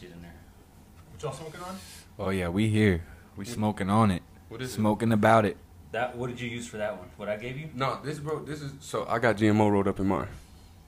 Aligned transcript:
shit 0.00 0.10
in 0.12 0.22
there. 0.22 0.34
What 1.12 1.22
y'all 1.22 1.32
smoking 1.32 1.60
on? 1.60 1.76
Oh 2.18 2.30
yeah, 2.30 2.48
we 2.48 2.68
here. 2.68 3.04
We 3.36 3.44
smoking 3.44 3.90
on 3.90 4.10
it. 4.10 4.22
What 4.48 4.62
is 4.62 4.70
it? 4.70 4.74
Smoking 4.74 5.12
about 5.12 5.44
it. 5.44 5.56
That 5.92 6.16
what 6.16 6.28
did 6.30 6.40
you 6.40 6.48
use 6.48 6.66
for 6.66 6.76
that 6.78 6.96
one? 6.96 7.08
What 7.16 7.28
I 7.28 7.36
gave 7.36 7.58
you? 7.58 7.68
No, 7.74 7.98
this 8.04 8.18
bro, 8.18 8.42
this 8.44 8.62
is 8.62 8.72
so 8.80 9.06
I 9.08 9.18
got 9.18 9.36
GMO 9.36 9.70
rolled 9.70 9.88
up 9.88 10.00
in 10.00 10.06
mine. 10.06 10.28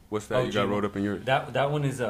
What's 0.09 0.27
that 0.27 0.37
Oh, 0.39 0.45
you 0.45 0.53
got 0.53 0.69
rolled 0.69 0.85
up 0.85 0.97
in 0.97 1.03
yours? 1.03 1.25
That 1.25 1.53
that 1.53 1.71
one 1.71 1.85
is 1.85 2.01
a 2.01 2.09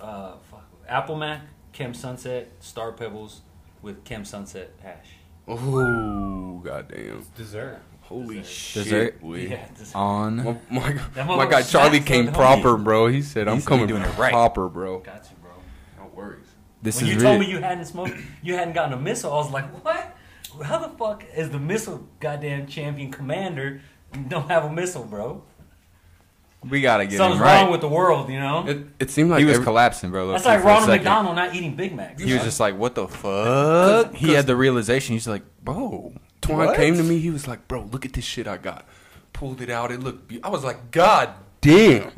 uh, 0.00 0.04
uh, 0.04 0.34
fuck, 0.50 0.64
Apple 0.88 1.16
Mac, 1.16 1.42
Chem 1.72 1.92
Sunset, 1.94 2.50
Star 2.60 2.92
Pebbles 2.92 3.40
with 3.82 4.04
Chem 4.04 4.24
Sunset 4.24 4.70
hash. 4.82 5.08
Oh, 5.46 6.60
goddamn. 6.64 7.26
Dessert. 7.36 7.80
Holy 8.02 8.36
Dessert. 8.40 8.46
shit. 8.50 8.84
Dessert? 8.84 9.18
we- 9.22 9.48
Yeah, 9.48 9.66
this- 9.78 9.94
On. 9.94 10.36
My, 10.36 10.56
my, 10.70 10.92
That 11.14 11.26
my 11.26 11.46
guy 11.46 11.62
Charlie 11.62 12.00
came 12.00 12.32
proper, 12.32 12.76
homie. 12.76 12.84
bro. 12.84 13.06
He 13.08 13.22
said, 13.22 13.48
"I'm 13.48 13.56
He 13.56 13.60
said 13.60 13.68
coming 13.68 13.86
doing 13.86 14.02
it 14.02 14.18
right." 14.18 14.30
proper, 14.32 14.68
bro." 14.68 14.98
got 15.00 15.24
you, 15.30 15.36
bro. 15.42 15.43
No 16.14 16.22
worries. 16.22 16.46
This 16.82 16.96
when 17.00 17.06
is 17.06 17.14
you 17.14 17.20
real. 17.20 17.28
told 17.30 17.40
me 17.40 17.46
you 17.50 17.58
hadn't 17.60 17.86
smoked, 17.86 18.14
you 18.42 18.54
hadn't 18.54 18.74
gotten 18.74 18.92
a 18.92 19.00
missile, 19.00 19.32
I 19.32 19.36
was 19.36 19.50
like, 19.50 19.84
what? 19.84 20.16
How 20.62 20.78
the 20.78 20.96
fuck 20.96 21.24
is 21.34 21.50
the 21.50 21.58
missile 21.58 22.06
goddamn 22.20 22.66
champion 22.66 23.10
commander 23.10 23.80
don't 24.28 24.48
have 24.48 24.64
a 24.64 24.72
missile, 24.72 25.04
bro? 25.04 25.42
we 26.70 26.80
gotta 26.80 27.04
get 27.04 27.18
Something's 27.18 27.40
him 27.40 27.44
right. 27.46 27.60
wrong 27.62 27.70
with 27.72 27.80
the 27.82 27.88
world, 27.88 28.30
you 28.30 28.38
know? 28.38 28.66
It, 28.66 28.86
it 28.98 29.10
seemed 29.10 29.30
like 29.30 29.40
he 29.40 29.44
was 29.44 29.54
every- 29.56 29.64
collapsing, 29.64 30.10
bro. 30.10 30.28
That's 30.28 30.46
like 30.46 30.64
Ronald. 30.64 30.88
McDonald 30.88 31.36
not 31.36 31.54
eating 31.54 31.76
Big 31.76 31.94
Macs. 31.94 32.22
He 32.22 32.32
was 32.32 32.42
just 32.42 32.58
like, 32.58 32.76
"What 32.78 32.94
the 32.94 33.06
fuck?" 33.06 34.14
He 34.14 34.32
had 34.32 34.46
the 34.46 34.56
realization. 34.56 35.12
He's 35.14 35.28
like, 35.28 35.42
"Bro, 35.62 36.14
Twan 36.40 36.56
what?" 36.66 36.76
came 36.76 36.96
to 36.96 37.02
me. 37.02 37.18
He 37.18 37.28
was 37.30 37.46
like, 37.46 37.68
"Bro, 37.68 37.88
look 37.92 38.06
at 38.06 38.14
this 38.14 38.24
shit 38.24 38.46
I 38.48 38.56
got." 38.56 38.86
Pulled 39.34 39.60
it 39.60 39.68
out. 39.68 39.92
It 39.92 40.00
looked. 40.00 40.28
Be- 40.28 40.42
I 40.42 40.48
was 40.48 40.64
like, 40.64 40.90
"God 40.90 41.30
damn!" 41.60 42.10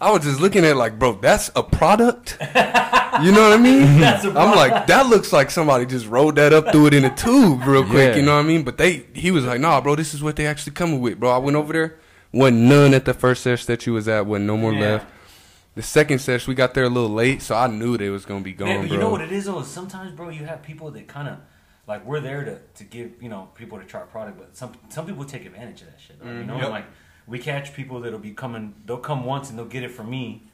I 0.00 0.10
was 0.10 0.22
just 0.24 0.40
looking 0.40 0.64
at 0.64 0.70
it 0.72 0.74
like, 0.76 0.98
"Bro, 0.98 1.20
that's 1.20 1.50
a 1.54 1.62
product." 1.62 2.36
You 2.40 3.32
know 3.32 3.42
what 3.42 3.52
I 3.52 3.56
mean? 3.58 3.82
That's 4.00 4.24
a 4.24 4.28
I'm 4.30 4.56
like, 4.56 4.86
that 4.86 5.06
looks 5.06 5.30
like 5.32 5.50
somebody 5.50 5.84
just 5.84 6.06
rolled 6.06 6.36
that 6.36 6.52
up, 6.54 6.70
threw 6.72 6.86
it 6.86 6.94
in 6.94 7.04
a 7.04 7.14
tube 7.14 7.66
real 7.66 7.84
quick. 7.84 8.12
Yeah. 8.12 8.16
You 8.16 8.22
know 8.22 8.36
what 8.36 8.44
I 8.44 8.48
mean? 8.48 8.62
But 8.62 8.78
they, 8.78 9.04
he 9.12 9.30
was 9.30 9.44
like, 9.44 9.60
"Nah, 9.60 9.80
bro, 9.82 9.94
this 9.96 10.14
is 10.14 10.22
what 10.22 10.36
they 10.36 10.46
actually 10.46 10.72
coming 10.72 11.00
with, 11.00 11.18
bro." 11.20 11.30
I 11.30 11.38
went 11.38 11.56
over 11.56 11.72
there. 11.72 11.98
Wasn't 12.32 12.56
none 12.62 12.94
at 12.94 13.04
the 13.04 13.12
first 13.12 13.42
session 13.42 13.66
that 13.66 13.84
you 13.86 13.92
was 13.92 14.08
at. 14.08 14.24
Wasn't 14.26 14.46
no 14.46 14.56
more 14.56 14.72
Yeah. 14.72 14.80
left. 14.92 15.06
The 15.74 15.82
second 15.82 16.20
session, 16.20 16.50
we 16.50 16.54
got 16.54 16.72
there 16.74 16.84
a 16.84 16.88
little 16.88 17.10
late, 17.10 17.42
so 17.42 17.56
I 17.56 17.66
knew 17.66 17.96
they 17.98 18.08
was 18.10 18.24
gonna 18.24 18.40
be 18.42 18.52
gone, 18.52 18.68
Man, 18.68 18.80
but 18.82 18.88
bro. 18.88 18.94
you 18.96 19.00
know 19.02 19.10
what 19.10 19.20
it 19.20 19.32
is 19.32 19.44
though? 19.46 19.62
Sometimes, 19.62 20.12
bro, 20.12 20.28
you 20.30 20.44
have 20.46 20.62
people 20.62 20.90
that 20.92 21.06
kind 21.08 21.28
of 21.28 21.38
like 21.86 22.06
we're 22.06 22.20
there 22.20 22.44
to, 22.44 22.58
to 22.76 22.84
give 22.84 23.20
you 23.22 23.28
know 23.28 23.50
people 23.54 23.78
to 23.78 23.84
try 23.84 24.00
product, 24.02 24.38
but 24.38 24.56
some 24.56 24.72
some 24.88 25.04
people 25.04 25.24
take 25.24 25.44
advantage 25.44 25.82
of 25.82 25.88
that 25.88 26.00
shit. 26.00 26.18
Though, 26.22 26.30
You 26.30 26.44
know, 26.44 26.54
Mhm. 26.54 26.60
Yep. 26.62 26.70
like 26.70 26.84
we 27.26 27.38
catch 27.38 27.74
people 27.74 28.00
that'll 28.00 28.18
be 28.18 28.32
coming. 28.32 28.74
They'll 28.86 28.98
come 28.98 29.24
once 29.24 29.50
and 29.50 29.58
they'll 29.58 29.66
get 29.66 29.82
it 29.82 29.90
from 29.90 30.10
me. 30.10 30.44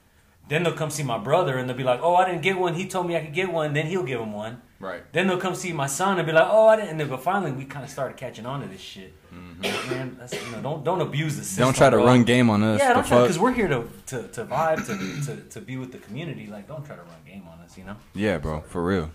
Then 0.48 0.62
they'll 0.62 0.74
come 0.74 0.90
see 0.90 1.02
my 1.02 1.18
brother 1.18 1.58
and 1.58 1.68
they'll 1.68 1.76
be 1.76 1.82
like, 1.82 2.00
"Oh, 2.02 2.14
I 2.14 2.24
didn't 2.24 2.42
get 2.42 2.58
one. 2.58 2.74
He 2.74 2.86
told 2.86 3.06
me 3.06 3.16
I 3.16 3.20
could 3.20 3.34
get 3.34 3.52
one." 3.52 3.72
Then 3.72 3.86
he'll 3.86 4.04
give 4.04 4.20
them 4.20 4.32
one. 4.32 4.62
Right. 4.78 5.02
Then 5.12 5.26
they'll 5.26 5.40
come 5.40 5.54
see 5.54 5.72
my 5.72 5.86
son 5.86 6.18
and 6.18 6.26
be 6.26 6.32
like, 6.32 6.46
"Oh, 6.48 6.68
I 6.68 6.76
didn't." 6.76 6.90
And 6.90 7.00
then, 7.00 7.08
but 7.08 7.22
finally, 7.22 7.50
we 7.50 7.64
kind 7.64 7.84
of 7.84 7.90
started 7.90 8.16
catching 8.16 8.46
on 8.46 8.60
to 8.60 8.68
this 8.68 8.80
shit. 8.80 9.14
Mm-hmm. 9.34 9.90
Man, 9.90 10.16
that's, 10.18 10.34
you 10.34 10.52
know, 10.52 10.60
don't 10.60 10.84
don't 10.84 11.00
abuse 11.00 11.36
the 11.36 11.42
system. 11.42 11.64
Don't 11.64 11.76
try 11.76 11.90
to 11.90 11.96
bro. 11.96 12.06
run 12.06 12.24
game 12.24 12.48
on 12.50 12.62
us. 12.62 12.78
Yeah, 12.78 12.92
don't 12.92 13.06
try 13.06 13.22
because 13.22 13.38
we're 13.38 13.52
here 13.52 13.68
to, 13.68 13.88
to, 14.06 14.28
to 14.28 14.44
vibe 14.44 14.86
to, 14.86 15.26
to 15.26 15.42
to 15.42 15.60
be 15.60 15.76
with 15.76 15.92
the 15.92 15.98
community. 15.98 16.46
Like, 16.46 16.68
don't 16.68 16.84
try 16.84 16.94
to 16.94 17.02
run 17.02 17.20
game 17.26 17.44
on 17.50 17.58
us. 17.60 17.76
You 17.76 17.84
know. 17.84 17.96
Yeah, 18.14 18.38
bro, 18.38 18.60
for 18.60 18.84
real. 18.84 19.10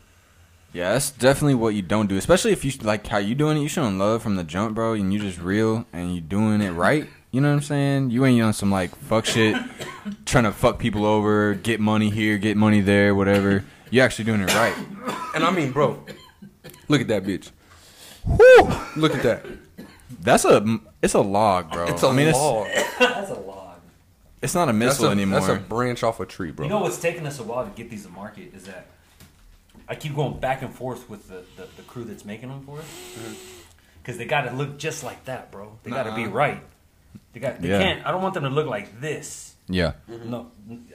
Yeah, 0.74 0.94
that's 0.94 1.12
definitely 1.12 1.56
what 1.56 1.76
you 1.76 1.82
don't 1.82 2.08
do. 2.08 2.18
Especially 2.18 2.52
if 2.52 2.64
you 2.64 2.72
like 2.82 3.06
how 3.08 3.18
you 3.18 3.36
doing 3.36 3.58
it. 3.58 3.62
You 3.62 3.68
showing 3.68 4.00
love 4.00 4.24
from 4.24 4.36
the 4.36 4.44
jump, 4.44 4.76
bro, 4.76 4.94
and 4.94 5.14
you 5.14 5.20
just 5.20 5.40
real 5.40 5.86
and 5.94 6.16
you 6.16 6.22
doing 6.22 6.62
it 6.62 6.72
right. 6.72 7.08
You 7.32 7.40
know 7.40 7.48
what 7.48 7.56
I'm 7.56 7.62
saying? 7.62 8.10
You 8.12 8.26
ain't 8.26 8.42
on 8.42 8.52
some 8.52 8.72
like 8.72 8.94
fuck 8.94 9.26
shit, 9.26 9.56
trying 10.26 10.44
to 10.44 10.52
fuck 10.52 10.80
people 10.80 11.06
over, 11.06 11.54
get 11.54 11.80
money 11.80 12.10
here, 12.10 12.38
get 12.38 12.58
money 12.58 12.82
there, 12.82 13.16
whatever. 13.16 13.64
You 13.90 14.02
actually 14.02 14.26
doing 14.26 14.42
it 14.42 14.54
right. 14.54 14.76
And 15.34 15.44
I 15.44 15.52
mean, 15.52 15.72
bro, 15.72 16.04
look 16.90 17.00
at 17.00 17.08
that 17.08 17.24
bitch. 17.24 17.52
Whew, 18.26 18.70
look 18.98 19.16
at 19.16 19.24
that. 19.24 19.46
That's 20.20 20.44
a 20.44 20.80
it's 21.02 21.14
a 21.14 21.22
log, 21.22 21.72
bro. 21.72 21.86
It's 21.86 22.04
a 22.04 22.08
I 22.08 22.14
mean, 22.14 22.32
log. 22.34 22.68
That's 23.00 23.32
a 23.32 23.40
log. 23.40 23.78
It's, 24.38 24.44
it's 24.44 24.56
not 24.56 24.64
a 24.64 24.74
That's 24.74 24.78
missile 24.78 25.08
a, 25.08 25.12
anymore. 25.12 25.40
That's 25.40 25.54
a 25.54 25.60
branch 25.60 26.04
off 26.04 26.20
a 26.20 26.26
tree, 26.26 26.52
bro. 26.52 26.66
You 26.66 26.70
know 26.70 26.82
what's 26.82 27.00
taking 27.00 27.26
us 27.26 27.40
a 27.40 27.44
while 27.44 27.64
to 27.64 27.72
get 27.72 27.90
these 27.90 28.06
to 28.06 28.10
market 28.10 28.54
is 28.54 28.66
that 28.66 28.88
I 29.88 29.96
keep 29.96 30.16
going 30.16 30.40
back 30.40 30.62
and 30.62 30.74
forth 30.74 31.10
with 31.10 31.28
the, 31.30 31.44
the, 31.56 31.68
the 31.78 31.84
crew 31.84 32.04
that's 32.04 32.26
making 32.26 32.50
them 32.50 32.64
for 32.66 32.80
us 32.80 32.86
because 34.02 34.16
mm-hmm. 34.16 34.18
they 34.18 34.26
got 34.26 34.42
to 34.42 34.52
look 34.52 34.78
just 34.78 35.04
like 35.04 35.26
that, 35.26 35.52
bro. 35.52 35.78
They 35.84 35.92
got 35.92 36.04
to 36.04 36.16
be 36.16 36.26
right. 36.26 36.62
They 37.34 37.40
got. 37.40 37.62
They 37.62 37.70
Yeah. 37.70 37.80
can't. 37.80 38.06
I 38.06 38.12
don't 38.12 38.22
want 38.22 38.34
them 38.34 38.44
to 38.44 38.50
look 38.50 38.68
like 38.68 39.00
this. 39.02 39.56
yeah. 39.68 39.94
Mm-hmm. 40.10 40.30
No, 40.30 40.52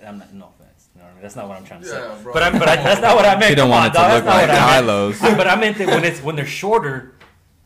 I'm 0.06 0.18
not. 0.18 0.32
No 0.34 0.52
offense. 0.58 0.88
You 0.94 1.00
know 1.00 1.04
what 1.06 1.10
I 1.10 1.14
mean? 1.14 1.22
That's 1.22 1.36
not 1.36 1.48
what 1.48 1.56
I'm 1.58 1.64
trying 1.64 1.80
to 1.82 1.86
say. 1.88 1.98
Yeah, 1.98 2.16
bro. 2.22 2.32
But, 2.32 2.42
I, 2.42 2.50
but 2.58 2.68
I, 2.68 2.76
that's 2.76 3.00
not 3.00 3.16
what 3.16 3.24
I 3.26 3.36
meant. 3.38 3.50
You 3.50 3.56
don't 3.56 3.70
want 3.70 3.84
on, 3.84 3.90
it 3.90 3.92
to 3.94 3.98
dog. 3.98 4.12
look 4.12 4.24
That's 4.24 4.48
like 4.48 4.48
what 4.48 4.58
I. 4.58 4.80
Kylo's. 4.82 5.36
but 5.36 5.46
I 5.46 5.56
meant 5.56 5.78
that 5.78 5.88
when 5.88 6.04
it's 6.04 6.22
when 6.22 6.36
they're 6.36 6.46
shorter, 6.46 7.14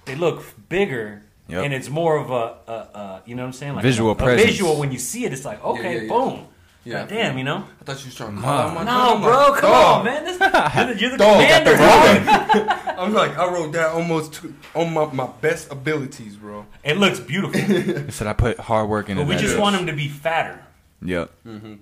they 0.05 0.15
look 0.15 0.43
bigger, 0.69 1.23
Yep. 1.49 1.65
and 1.65 1.75
it's 1.75 1.89
more 1.89 2.17
of 2.17 2.31
a, 2.31 2.35
a, 2.69 2.73
a 2.73 3.23
you 3.27 3.35
know 3.35 3.43
what 3.43 3.47
I'm 3.49 3.53
saying, 3.53 3.75
like 3.75 3.83
Visual 3.83 4.13
a, 4.13 4.15
presence. 4.15 4.49
visual 4.51 4.77
when 4.79 4.93
you 4.93 4.99
see 4.99 5.25
it. 5.25 5.33
It's 5.33 5.45
like 5.45 5.63
okay, 5.65 5.95
yeah, 5.97 6.01
yeah. 6.03 6.09
boom, 6.09 6.47
Yeah. 6.83 7.01
God 7.01 7.09
damn, 7.11 7.37
you 7.39 7.45
know. 7.45 7.65
I 7.81 7.85
thought 7.85 8.01
you 8.01 8.07
was 8.07 8.15
trying 8.15 8.37
to 8.37 8.41
call 8.43 8.59
out 8.59 8.75
my 8.75 8.85
No, 8.85 9.13
name. 9.15 9.23
bro, 9.23 9.49
like, 9.51 9.61
come 9.61 9.71
dog. 9.71 9.99
on, 9.99 10.05
man. 10.07 10.25
This, 10.25 10.41
you're 10.41 10.95
the, 10.95 11.01
you're 11.01 11.11
the 11.11 11.17
Dog 11.19 11.33
commander, 11.35 11.71
the 11.73 11.77
dog. 11.77 12.99
I'm 12.99 13.13
like, 13.13 13.37
I 13.37 13.53
wrote 13.53 13.73
that 13.73 13.91
almost 13.91 14.33
to, 14.35 14.55
on 14.75 14.95
my, 14.95 15.05
my 15.13 15.27
best 15.43 15.71
abilities, 15.71 16.37
bro. 16.37 16.65
It 16.83 16.97
looks 16.97 17.21
beautiful, 17.21 17.61
It 17.61 18.13
said 18.13 18.27
I 18.27 18.33
put 18.33 18.59
hard 18.59 18.89
work 18.89 19.11
into 19.11 19.23
but 19.23 19.29
we 19.29 19.35
that. 19.35 19.41
just 19.43 19.59
want 19.59 19.77
them 19.77 19.87
to 19.89 19.93
be 19.93 20.09
fatter. 20.09 20.63
Yep. 21.03 21.31
Mm-hmm. 21.47 21.75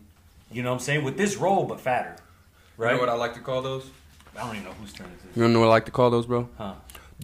You 0.51 0.63
know 0.65 0.71
what 0.71 0.75
I'm 0.75 0.81
saying? 0.81 1.05
With 1.05 1.17
this 1.17 1.37
roll, 1.37 1.65
but 1.67 1.81
fatter, 1.81 2.17
right? 2.77 2.91
You 2.91 2.95
know 2.97 3.01
what 3.01 3.09
I 3.09 3.15
like 3.15 3.35
to 3.35 3.41
call 3.41 3.63
those? 3.63 3.89
I 4.37 4.41
don't 4.41 4.55
even 4.57 4.65
know 4.65 4.73
whose 4.73 4.93
turn 4.93 5.07
it 5.07 5.31
is. 5.31 5.37
You 5.37 5.47
know 5.47 5.61
what 5.61 5.67
I 5.67 5.71
like 5.71 5.85
to 5.87 5.91
call 5.93 6.11
those, 6.11 6.27
bro? 6.27 6.49
Huh? 6.59 6.75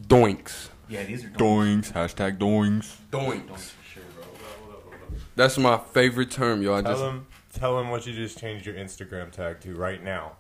Doinks. 0.01 0.69
Yeah, 0.89 1.03
these 1.05 1.25
are 1.25 1.29
doinks. 1.29 1.37
Doings. 1.39 1.93
Hashtag 1.93 2.39
doings. 2.39 2.97
Doinks 3.11 3.47
Doinks. 3.49 3.73
sure, 3.93 4.03
bro. 4.15 4.25
That's 5.37 5.57
my 5.59 5.79
favorite 5.79 6.31
term, 6.31 6.63
yo. 6.63 6.75
I 6.75 6.83
Tell 6.83 6.93
just 6.93 7.03
them, 7.03 7.27
tell 7.55 7.77
them 7.77 7.91
what 7.91 8.07
you 8.07 8.13
just 8.13 8.39
changed 8.39 8.67
your 8.67 8.75
Instagram 8.75 9.31
tag 9.31 9.61
to 9.61 9.75
right 9.75 10.03
now. 10.03 10.33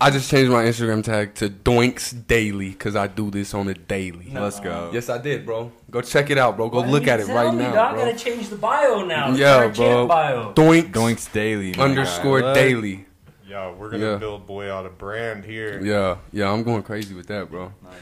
I 0.00 0.10
just 0.10 0.28
changed 0.28 0.50
my 0.50 0.64
Instagram 0.64 1.04
tag 1.04 1.34
to 1.36 1.48
Doinks 1.48 2.26
Daily 2.26 2.70
because 2.70 2.96
I 2.96 3.06
do 3.06 3.30
this 3.30 3.54
on 3.54 3.68
a 3.68 3.74
daily. 3.74 4.30
Let's 4.32 4.58
go. 4.58 4.90
Yes, 4.92 5.08
I 5.08 5.18
did, 5.18 5.46
bro. 5.46 5.70
Go 5.92 6.00
check 6.00 6.28
it 6.30 6.38
out, 6.38 6.56
bro. 6.56 6.68
Go 6.70 6.80
Why 6.80 6.88
look 6.88 7.06
at 7.06 7.20
it 7.20 7.28
right 7.28 7.52
me, 7.54 7.60
now, 7.62 7.72
dog? 7.72 7.94
I 7.94 7.94
bro. 7.94 8.04
gotta 8.06 8.18
change 8.18 8.48
the 8.48 8.56
bio 8.56 9.04
now. 9.04 9.30
The 9.30 9.38
Yeah, 9.38 9.68
bro. 9.68 10.08
Bio. 10.08 10.52
Doinks, 10.54 10.90
Doinks 10.90 11.32
daily. 11.32 11.76
underscore 11.76 12.40
guy. 12.40 12.46
What? 12.48 12.54
daily. 12.54 13.06
Yo, 13.46 13.76
we're 13.78 13.90
gonna 13.90 14.12
Yeah. 14.12 14.16
build 14.16 14.44
boy 14.46 14.72
out 14.72 14.86
a 14.86 14.88
brand 14.90 15.44
here. 15.44 15.80
Yeah, 15.80 16.16
yeah, 16.32 16.50
I'm 16.50 16.64
going 16.64 16.82
crazy 16.82 17.14
with 17.14 17.28
that, 17.28 17.48
bro. 17.50 17.72
Nice. 17.84 17.92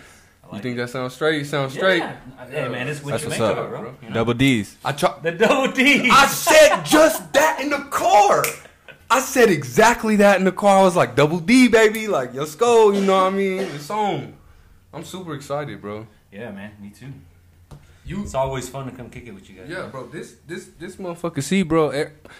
I 0.50 0.56
You 0.56 0.62
think 0.62 0.74
it. 0.74 0.80
that 0.82 0.90
sounds 0.90 1.14
straight? 1.14 1.44
Sounds 1.46 1.72
straight. 1.74 1.98
Yeah. 1.98 2.16
Hey 2.50 2.68
man, 2.68 2.88
it's 2.88 3.02
what 3.02 3.12
That's 3.12 3.22
you 3.24 3.28
what's 3.30 3.40
make 3.40 3.48
up, 3.50 3.58
of 3.58 3.66
it, 3.66 3.68
bro. 3.70 3.80
bro. 3.82 3.94
You 4.02 4.08
know? 4.08 4.14
Double 4.14 4.34
D's. 4.34 4.76
I 4.84 4.92
try. 4.92 5.18
The 5.22 5.32
double 5.32 5.72
D. 5.72 6.08
I 6.10 6.26
said 6.26 6.82
just 6.84 7.32
that 7.32 7.60
in 7.60 7.70
the 7.70 7.78
car. 7.90 8.44
I 9.12 9.20
said 9.20 9.48
exactly 9.50 10.16
that 10.16 10.38
in 10.38 10.44
the 10.44 10.52
car. 10.52 10.78
I 10.78 10.82
was 10.82 10.94
like, 10.96 11.16
double 11.16 11.40
D, 11.40 11.68
baby. 11.68 12.06
Like, 12.08 12.32
let's 12.34 12.54
go. 12.54 12.90
You 12.92 13.00
know 13.00 13.14
what 13.24 13.32
I 13.32 13.36
mean? 13.36 13.58
It's 13.62 13.90
on. 13.90 14.34
I'm 14.92 15.04
super 15.04 15.34
excited, 15.34 15.80
bro. 15.80 16.06
yeah, 16.32 16.50
man. 16.52 16.72
Me 16.80 16.90
too. 16.90 17.12
You, 18.04 18.22
It's 18.22 18.34
always 18.34 18.68
fun 18.68 18.86
to 18.90 18.92
come 18.96 19.08
kick 19.10 19.26
it 19.26 19.32
with 19.32 19.48
you 19.48 19.56
guys. 19.56 19.68
yeah, 19.68 19.86
bro. 19.86 20.06
This, 20.08 20.36
this, 20.46 20.66
this 20.78 20.96
motherfucker. 20.96 21.42
See, 21.42 21.62
bro. 21.62 21.90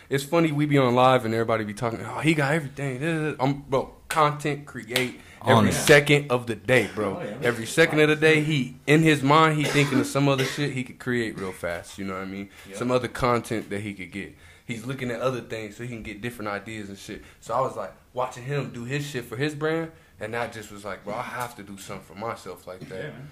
It's 0.09 0.25
funny. 0.25 0.51
We 0.53 0.67
be 0.67 0.79
on 0.79 0.95
live 0.97 1.25
and 1.25 1.33
everybody 1.35 1.65
be 1.65 1.75
talking. 1.75 2.01
Oh, 2.05 2.19
he 2.21 2.35
got 2.35 2.55
everything. 2.55 2.99
da, 3.01 3.07
da, 3.07 3.31
da." 3.33 3.37
I'm, 3.45 3.61
bro. 3.69 3.95
Content 4.09 4.67
create 4.67 5.15
On 5.17 5.21
every 5.47 5.71
it. 5.71 5.75
second 5.75 6.31
of 6.31 6.47
the 6.47 6.55
day, 6.55 6.89
bro. 6.95 7.19
Oh, 7.19 7.25
yeah. 7.25 7.37
Every 7.43 7.67
second 7.67 8.01
of 8.01 8.09
the 8.09 8.17
day, 8.17 8.43
he 8.43 8.77
in 8.87 9.03
his 9.03 9.23
mind, 9.23 9.59
he 9.59 9.65
thinking 9.65 10.01
of 10.01 10.07
some 10.07 10.29
other 10.29 10.45
shit 10.45 10.73
he 10.73 10.85
could 10.85 10.99
create 10.99 11.39
real 11.39 11.53
fast. 11.53 11.99
You 11.99 12.05
know 12.05 12.15
what 12.15 12.23
I 12.23 12.27
mean? 12.27 12.51
Yep. 12.69 12.77
Some 12.77 12.91
other 12.91 13.09
content 13.09 13.71
that 13.71 13.81
he 13.81 13.95
could 13.95 14.11
get. 14.13 14.35
He's 14.67 14.87
looking 14.87 15.11
at 15.11 15.21
other 15.21 15.41
things 15.41 15.77
so 15.77 15.83
he 15.83 15.89
can 15.89 16.03
get 16.03 16.21
different 16.21 16.49
ideas 16.49 16.89
and 16.89 16.97
shit. 16.99 17.23
So 17.41 17.55
I 17.55 17.61
was 17.61 17.77
like 17.77 17.93
watching 18.13 18.45
him 18.45 18.71
do 18.73 18.85
his 18.85 19.05
shit 19.05 19.25
for 19.25 19.37
his 19.37 19.55
brand, 19.55 19.91
and 20.21 20.33
that 20.35 20.53
just 20.53 20.71
was 20.71 20.85
like, 20.85 21.05
bro, 21.05 21.15
I 21.15 21.23
have 21.23 21.57
to 21.57 21.63
do 21.63 21.77
something 21.77 22.05
for 22.07 22.15
myself 22.15 22.67
like 22.67 22.81
that. 22.89 22.95
Yeah, 22.95 23.11
man. 23.11 23.29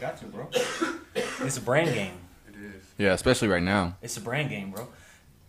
Got 0.00 0.16
to, 0.18 0.24
bro. 0.26 0.48
It's 1.44 1.58
a 1.58 1.60
brand 1.60 1.94
game. 1.94 2.14
It 2.48 2.54
is. 2.56 2.82
Yeah, 2.98 3.12
especially 3.12 3.48
right 3.48 3.62
now. 3.62 3.96
It's 4.00 4.16
a 4.16 4.20
brand 4.20 4.48
game, 4.50 4.70
bro. 4.70 4.88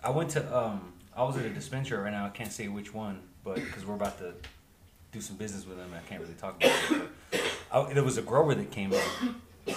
I 0.03 0.09
went 0.09 0.31
to 0.31 0.57
um 0.57 0.93
I 1.15 1.23
was 1.23 1.37
at 1.37 1.45
a 1.45 1.49
dispensary 1.49 1.99
right 1.99 2.11
now. 2.11 2.25
I 2.25 2.29
can't 2.29 2.51
say 2.51 2.67
which 2.67 2.93
one, 2.93 3.21
but 3.43 3.55
because 3.55 3.85
we're 3.85 3.95
about 3.95 4.17
to 4.19 4.33
do 5.13 5.21
some 5.21 5.37
business 5.37 5.65
with 5.65 5.77
them, 5.77 5.91
I 5.95 5.99
can't 6.09 6.21
really 6.21 6.33
talk 6.33 6.61
about 6.63 7.01
it. 7.31 7.41
I, 7.71 7.93
there 7.93 8.03
was 8.03 8.17
a 8.17 8.21
grower 8.21 8.53
that 8.55 8.71
came 8.71 8.91
in, 8.93 9.75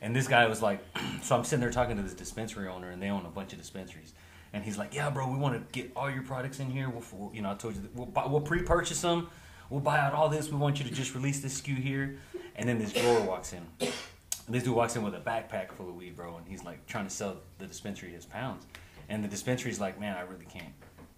and 0.00 0.14
this 0.14 0.28
guy 0.28 0.46
was 0.46 0.60
like, 0.60 0.80
so 1.22 1.36
I'm 1.36 1.44
sitting 1.44 1.60
there 1.60 1.70
talking 1.70 1.96
to 1.96 2.02
this 2.02 2.14
dispensary 2.14 2.68
owner, 2.68 2.90
and 2.90 3.00
they 3.00 3.08
own 3.08 3.24
a 3.24 3.30
bunch 3.30 3.52
of 3.52 3.58
dispensaries. 3.58 4.12
And 4.54 4.62
he's 4.62 4.76
like, 4.76 4.94
"Yeah, 4.94 5.08
bro, 5.08 5.30
we 5.32 5.38
want 5.38 5.54
to 5.54 5.80
get 5.80 5.92
all 5.96 6.10
your 6.10 6.22
products 6.24 6.60
in 6.60 6.68
here. 6.70 6.90
We'll, 6.90 7.02
we'll- 7.12 7.34
you 7.34 7.40
know, 7.40 7.52
I 7.52 7.54
told 7.54 7.74
you 7.74 7.88
we'll, 7.94 8.06
buy, 8.06 8.26
we'll 8.26 8.42
pre-purchase 8.42 9.00
them. 9.00 9.28
We'll 9.70 9.80
buy 9.80 9.98
out 9.98 10.12
all 10.12 10.28
this. 10.28 10.50
We 10.50 10.58
want 10.58 10.78
you 10.78 10.84
to 10.84 10.94
just 10.94 11.14
release 11.14 11.40
this 11.40 11.58
SKU 11.60 11.76
here." 11.78 12.18
And 12.56 12.68
then 12.68 12.78
this 12.78 12.92
grower 12.92 13.22
walks 13.22 13.54
in. 13.54 13.62
And 13.80 14.54
this 14.54 14.62
dude 14.64 14.74
walks 14.74 14.94
in 14.94 15.02
with 15.02 15.14
a 15.14 15.20
backpack 15.20 15.72
full 15.72 15.88
of 15.88 15.96
weed, 15.96 16.16
bro, 16.16 16.36
and 16.36 16.46
he's 16.46 16.64
like 16.64 16.84
trying 16.86 17.04
to 17.04 17.10
sell 17.10 17.38
the 17.58 17.66
dispensary 17.66 18.10
his 18.10 18.26
pounds. 18.26 18.66
And 19.08 19.24
the 19.24 19.28
dispensary's 19.28 19.80
like, 19.80 19.98
man, 19.98 20.16
I 20.16 20.20
really 20.22 20.44
can't 20.44 20.74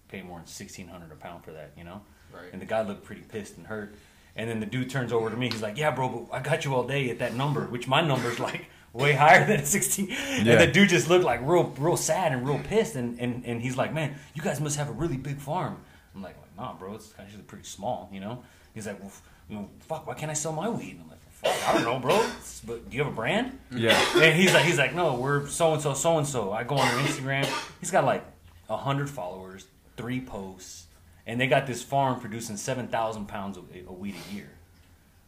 pay 0.07 0.21
more 0.21 0.37
than 0.37 0.47
sixteen 0.47 0.87
hundred 0.87 1.11
a 1.11 1.15
pound 1.15 1.43
for 1.43 1.51
that, 1.51 1.71
you 1.77 1.83
know. 1.83 2.01
Right. 2.35 2.51
And 2.53 2.61
the 2.61 2.65
guy 2.65 2.81
looked 2.81 3.03
pretty 3.03 3.21
pissed 3.21 3.57
and 3.57 3.67
hurt. 3.67 3.95
And 4.35 4.49
then 4.49 4.59
the 4.59 4.65
dude 4.65 4.89
turns 4.89 5.13
over 5.13 5.29
to 5.29 5.37
me. 5.37 5.49
He's 5.49 5.61
like, 5.61 5.77
"Yeah, 5.77 5.91
bro, 5.91 6.09
but 6.09 6.35
I 6.35 6.41
got 6.41 6.65
you 6.65 6.75
all 6.75 6.83
day 6.83 7.09
at 7.09 7.19
that 7.19 7.35
number, 7.35 7.61
which 7.67 7.87
my 7.87 8.01
number's 8.01 8.37
like 8.39 8.65
way 8.93 9.13
higher 9.13 9.45
than 9.47 9.63
16." 9.65 10.07
Yeah. 10.07 10.15
And 10.15 10.61
the 10.61 10.67
dude 10.67 10.89
just 10.89 11.07
looked 11.09 11.23
like 11.23 11.39
real, 11.41 11.73
real 11.77 11.95
sad 11.97 12.33
and 12.33 12.45
real 12.45 12.59
pissed. 12.59 12.95
And, 12.95 13.17
and 13.19 13.45
and 13.45 13.61
he's 13.61 13.77
like, 13.77 13.93
"Man, 13.93 14.15
you 14.33 14.41
guys 14.41 14.59
must 14.59 14.75
have 14.77 14.89
a 14.89 14.93
really 14.93 15.17
big 15.17 15.37
farm." 15.39 15.77
I'm 16.13 16.21
like, 16.21 16.35
"Nah, 16.57 16.73
bro, 16.73 16.95
it's 16.95 17.13
actually 17.17 17.43
pretty 17.43 17.63
small, 17.65 18.09
you 18.11 18.19
know." 18.19 18.43
He's 18.73 18.85
like, 18.87 18.99
well, 18.99 19.07
f- 19.07 19.21
you 19.49 19.55
know, 19.55 19.69
"Fuck, 19.81 20.05
why 20.05 20.15
can't 20.15 20.29
I 20.31 20.33
sell 20.33 20.51
my 20.51 20.67
weed?" 20.67 20.99
I'm 21.01 21.09
like, 21.09 21.21
"Fuck, 21.31 21.69
I 21.69 21.73
don't 21.73 21.83
know, 21.83 21.99
bro. 21.99 22.17
But 22.67 22.89
do 22.89 22.97
you 22.97 23.03
have 23.03 23.11
a 23.13 23.15
brand?" 23.15 23.57
Yeah. 23.73 23.97
And 24.17 24.35
he's 24.37 24.53
like, 24.53 24.65
he's 24.65 24.77
like, 24.77 24.93
no, 24.93 25.15
we're 25.15 25.47
so 25.47 25.73
and 25.73 25.81
so, 25.81 25.93
so 25.93 26.17
and 26.17 26.27
so. 26.27 26.51
I 26.51 26.65
go 26.65 26.75
on 26.75 26.87
their 26.93 27.05
Instagram. 27.05 27.47
He's 27.79 27.91
got 27.91 28.03
like 28.03 28.25
a 28.69 28.75
hundred 28.75 29.09
followers, 29.09 29.65
three 29.95 30.19
posts, 30.19 30.84
and 31.27 31.39
they 31.39 31.47
got 31.47 31.67
this 31.67 31.81
farm 31.83 32.19
producing 32.19 32.57
seven 32.57 32.87
thousand 32.87 33.27
pounds 33.27 33.57
of 33.57 33.65
a 33.87 33.91
weed 33.91 34.15
a 34.31 34.33
year. 34.33 34.49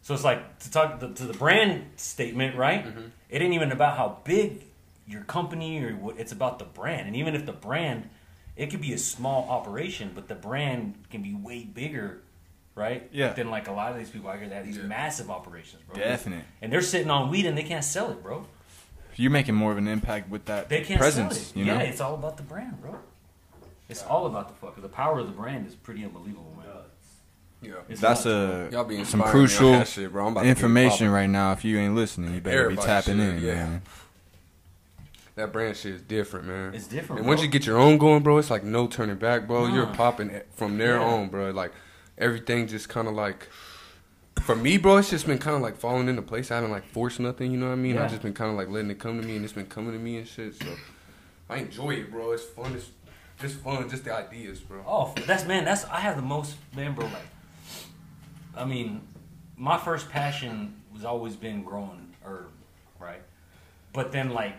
So 0.02 0.14
it's 0.14 0.24
like 0.24 0.60
to 0.60 0.72
talk 0.72 1.00
to, 1.00 1.08
the 1.08 1.34
brand 1.34 1.86
statement, 1.98 2.56
right? 2.56 2.86
Mm-hmm. 2.86 3.02
It 3.30 3.42
ain't 3.42 3.54
even 3.54 3.72
about 3.72 3.98
how 3.98 4.20
big 4.24 4.64
your 5.08 5.24
company 5.24 5.84
or 5.84 5.92
what. 5.94 6.18
It's 6.18 6.32
about 6.32 6.60
the 6.60 6.66
brand, 6.66 7.08
and 7.08 7.16
even 7.16 7.36
if 7.36 7.46
the 7.46 7.52
brand, 7.54 8.10
it 8.56 8.68
could 8.72 8.82
be 8.82 8.94
a 8.94 8.98
small 8.98 9.50
operation, 9.50 10.12
but 10.16 10.28
the 10.28 10.36
brand 10.36 10.96
can 11.10 11.22
be 11.22 11.34
way 11.34 11.64
bigger. 11.64 12.20
Right? 12.76 13.10
Yeah. 13.12 13.34
Than 13.34 13.50
like 13.50 13.68
a 13.68 13.72
lot 13.72 13.92
of 13.92 13.98
these 13.98 14.12
people 14.12 14.30
out 14.30 14.38
here 14.38 14.48
that 14.50 14.54
have 14.54 14.66
these 14.68 14.78
Yeah. 14.78 14.84
massive 14.84 15.32
operations, 15.32 15.82
bro. 15.88 15.96
Definite. 15.96 16.44
And 16.62 16.72
they're 16.72 16.84
sitting 16.84 17.10
on 17.10 17.32
wheat 17.32 17.48
and 17.48 17.58
they 17.58 17.64
can't 17.64 17.84
sell 17.84 18.12
it, 18.12 18.22
bro. 18.22 18.46
You're 19.16 19.32
making 19.32 19.56
more 19.56 19.72
of 19.72 19.80
an 19.80 19.88
impact 19.88 20.30
with 20.30 20.46
that 20.46 20.70
They 20.70 20.82
can't 20.82 21.00
presence, 21.00 21.40
sell 21.40 21.50
it. 21.50 21.58
you 21.58 21.66
yeah, 21.66 21.80
it's 21.80 22.00
all 22.00 22.14
about 22.14 22.38
the 22.38 22.44
brand, 22.44 22.80
bro. 22.80 23.00
It's 23.90 24.04
all 24.04 24.26
about 24.26 24.50
the 24.50 24.54
fuck. 24.56 24.80
The 24.82 24.90
power 24.90 25.20
of 25.20 25.28
the 25.28 25.34
brand 25.34 25.66
is 25.68 25.76
pretty 25.76 26.04
unbelievable, 26.04 26.54
man. 26.58 26.66
Yeah. 27.62 27.72
It's 27.90 28.00
That's 28.02 28.26
a 28.28 28.70
Y'all 28.72 28.84
be 28.84 28.96
some 28.96 29.00
inspiring 29.02 29.20
me 29.20 29.26
on 29.26 29.32
crucial 29.32 29.72
that 29.72 29.88
shit, 29.88 30.12
bro. 30.12 30.26
I'm 30.28 30.32
about 30.34 30.42
to 30.42 30.46
get 30.48 30.58
information 30.58 31.08
popping. 31.08 31.10
right 31.12 31.30
now. 31.30 31.52
If 31.54 31.66
you 31.66 31.80
ain't 31.80 31.96
listening, 31.96 32.34
you 32.36 32.40
better 32.42 32.66
Everybody 32.66 32.86
be 32.86 32.88
tapping 32.88 33.18
should, 33.18 33.36
in, 33.38 33.44
yeah. 33.44 33.54
man. 33.56 33.82
That 35.36 35.52
brand 35.54 35.76
shit 35.78 35.94
is 35.96 36.02
different, 36.02 36.48
man. 36.48 36.74
It's 36.74 36.88
different, 36.88 37.20
And 37.20 37.28
once 37.28 37.40
bro. 37.40 37.46
you 37.46 37.52
get 37.52 37.66
your 37.66 37.78
own 37.78 37.98
going, 37.98 38.24
bro, 38.24 38.38
it's 38.40 38.50
like 38.50 38.64
no 38.64 38.88
turning 38.88 39.18
back, 39.18 39.48
bro. 39.48 39.68
You're 39.68 39.86
popping 39.88 40.30
it 40.32 40.48
from 40.56 40.78
there 40.78 40.98
Yeah. 40.98 41.06
on, 41.06 41.30
bro. 41.30 41.52
Like 41.52 41.72
everything 42.18 42.68
just 42.68 42.90
kind 42.90 43.08
of 43.08 43.14
like. 43.14 43.48
For 44.42 44.56
me, 44.56 44.78
bro, 44.78 44.98
it's 44.98 45.10
just 45.10 45.26
been 45.26 45.40
kind 45.40 45.56
of 45.56 45.62
like 45.64 45.78
falling 45.78 46.08
into 46.10 46.22
place. 46.22 46.52
I 46.52 46.56
haven't 46.56 46.70
like 46.72 46.86
forced 46.86 47.20
nothing, 47.20 47.52
you 47.52 47.58
know 47.58 47.68
what 47.68 47.74
I 47.74 47.76
mean? 47.76 47.96
Yeah. 47.96 48.04
I've 48.04 48.10
just 48.12 48.22
been 48.22 48.34
kind 48.36 48.52
of 48.52 48.58
like 48.58 48.70
letting 48.70 48.92
it 48.92 49.00
come 49.00 49.20
to 49.20 49.28
me, 49.28 49.36
and 49.36 49.44
it's 49.44 49.54
been 49.54 49.66
coming 49.66 49.94
to 49.94 50.00
me 50.00 50.18
and 50.18 50.28
shit. 50.28 50.56
So 50.56 50.68
I 51.50 51.58
enjoy 51.58 51.92
it, 51.96 52.12
bro. 52.12 52.32
It's 52.34 52.44
fun. 52.44 52.74
It's 52.76 52.90
just 53.40 53.56
fun. 53.58 53.90
Just 53.90 54.04
the 54.06 54.14
ideas, 54.14 54.60
bro. 54.60 54.84
Oh, 54.88 55.14
that's 55.26 55.46
man. 55.46 55.66
That's 55.66 55.86
I 55.86 56.00
have 56.00 56.16
the 56.16 56.22
most 56.22 56.56
man, 56.76 56.94
bro. 56.94 57.06
Like, 57.06 57.28
I 58.56 58.66
mean, 58.66 59.02
my 59.56 59.78
first 59.78 60.10
passion 60.10 60.74
was 60.94 61.06
always 61.06 61.36
been 61.36 61.64
growing 61.64 62.14
herb, 62.24 62.50
right? 63.00 63.22
But 63.94 64.12
then 64.12 64.32
like 64.32 64.56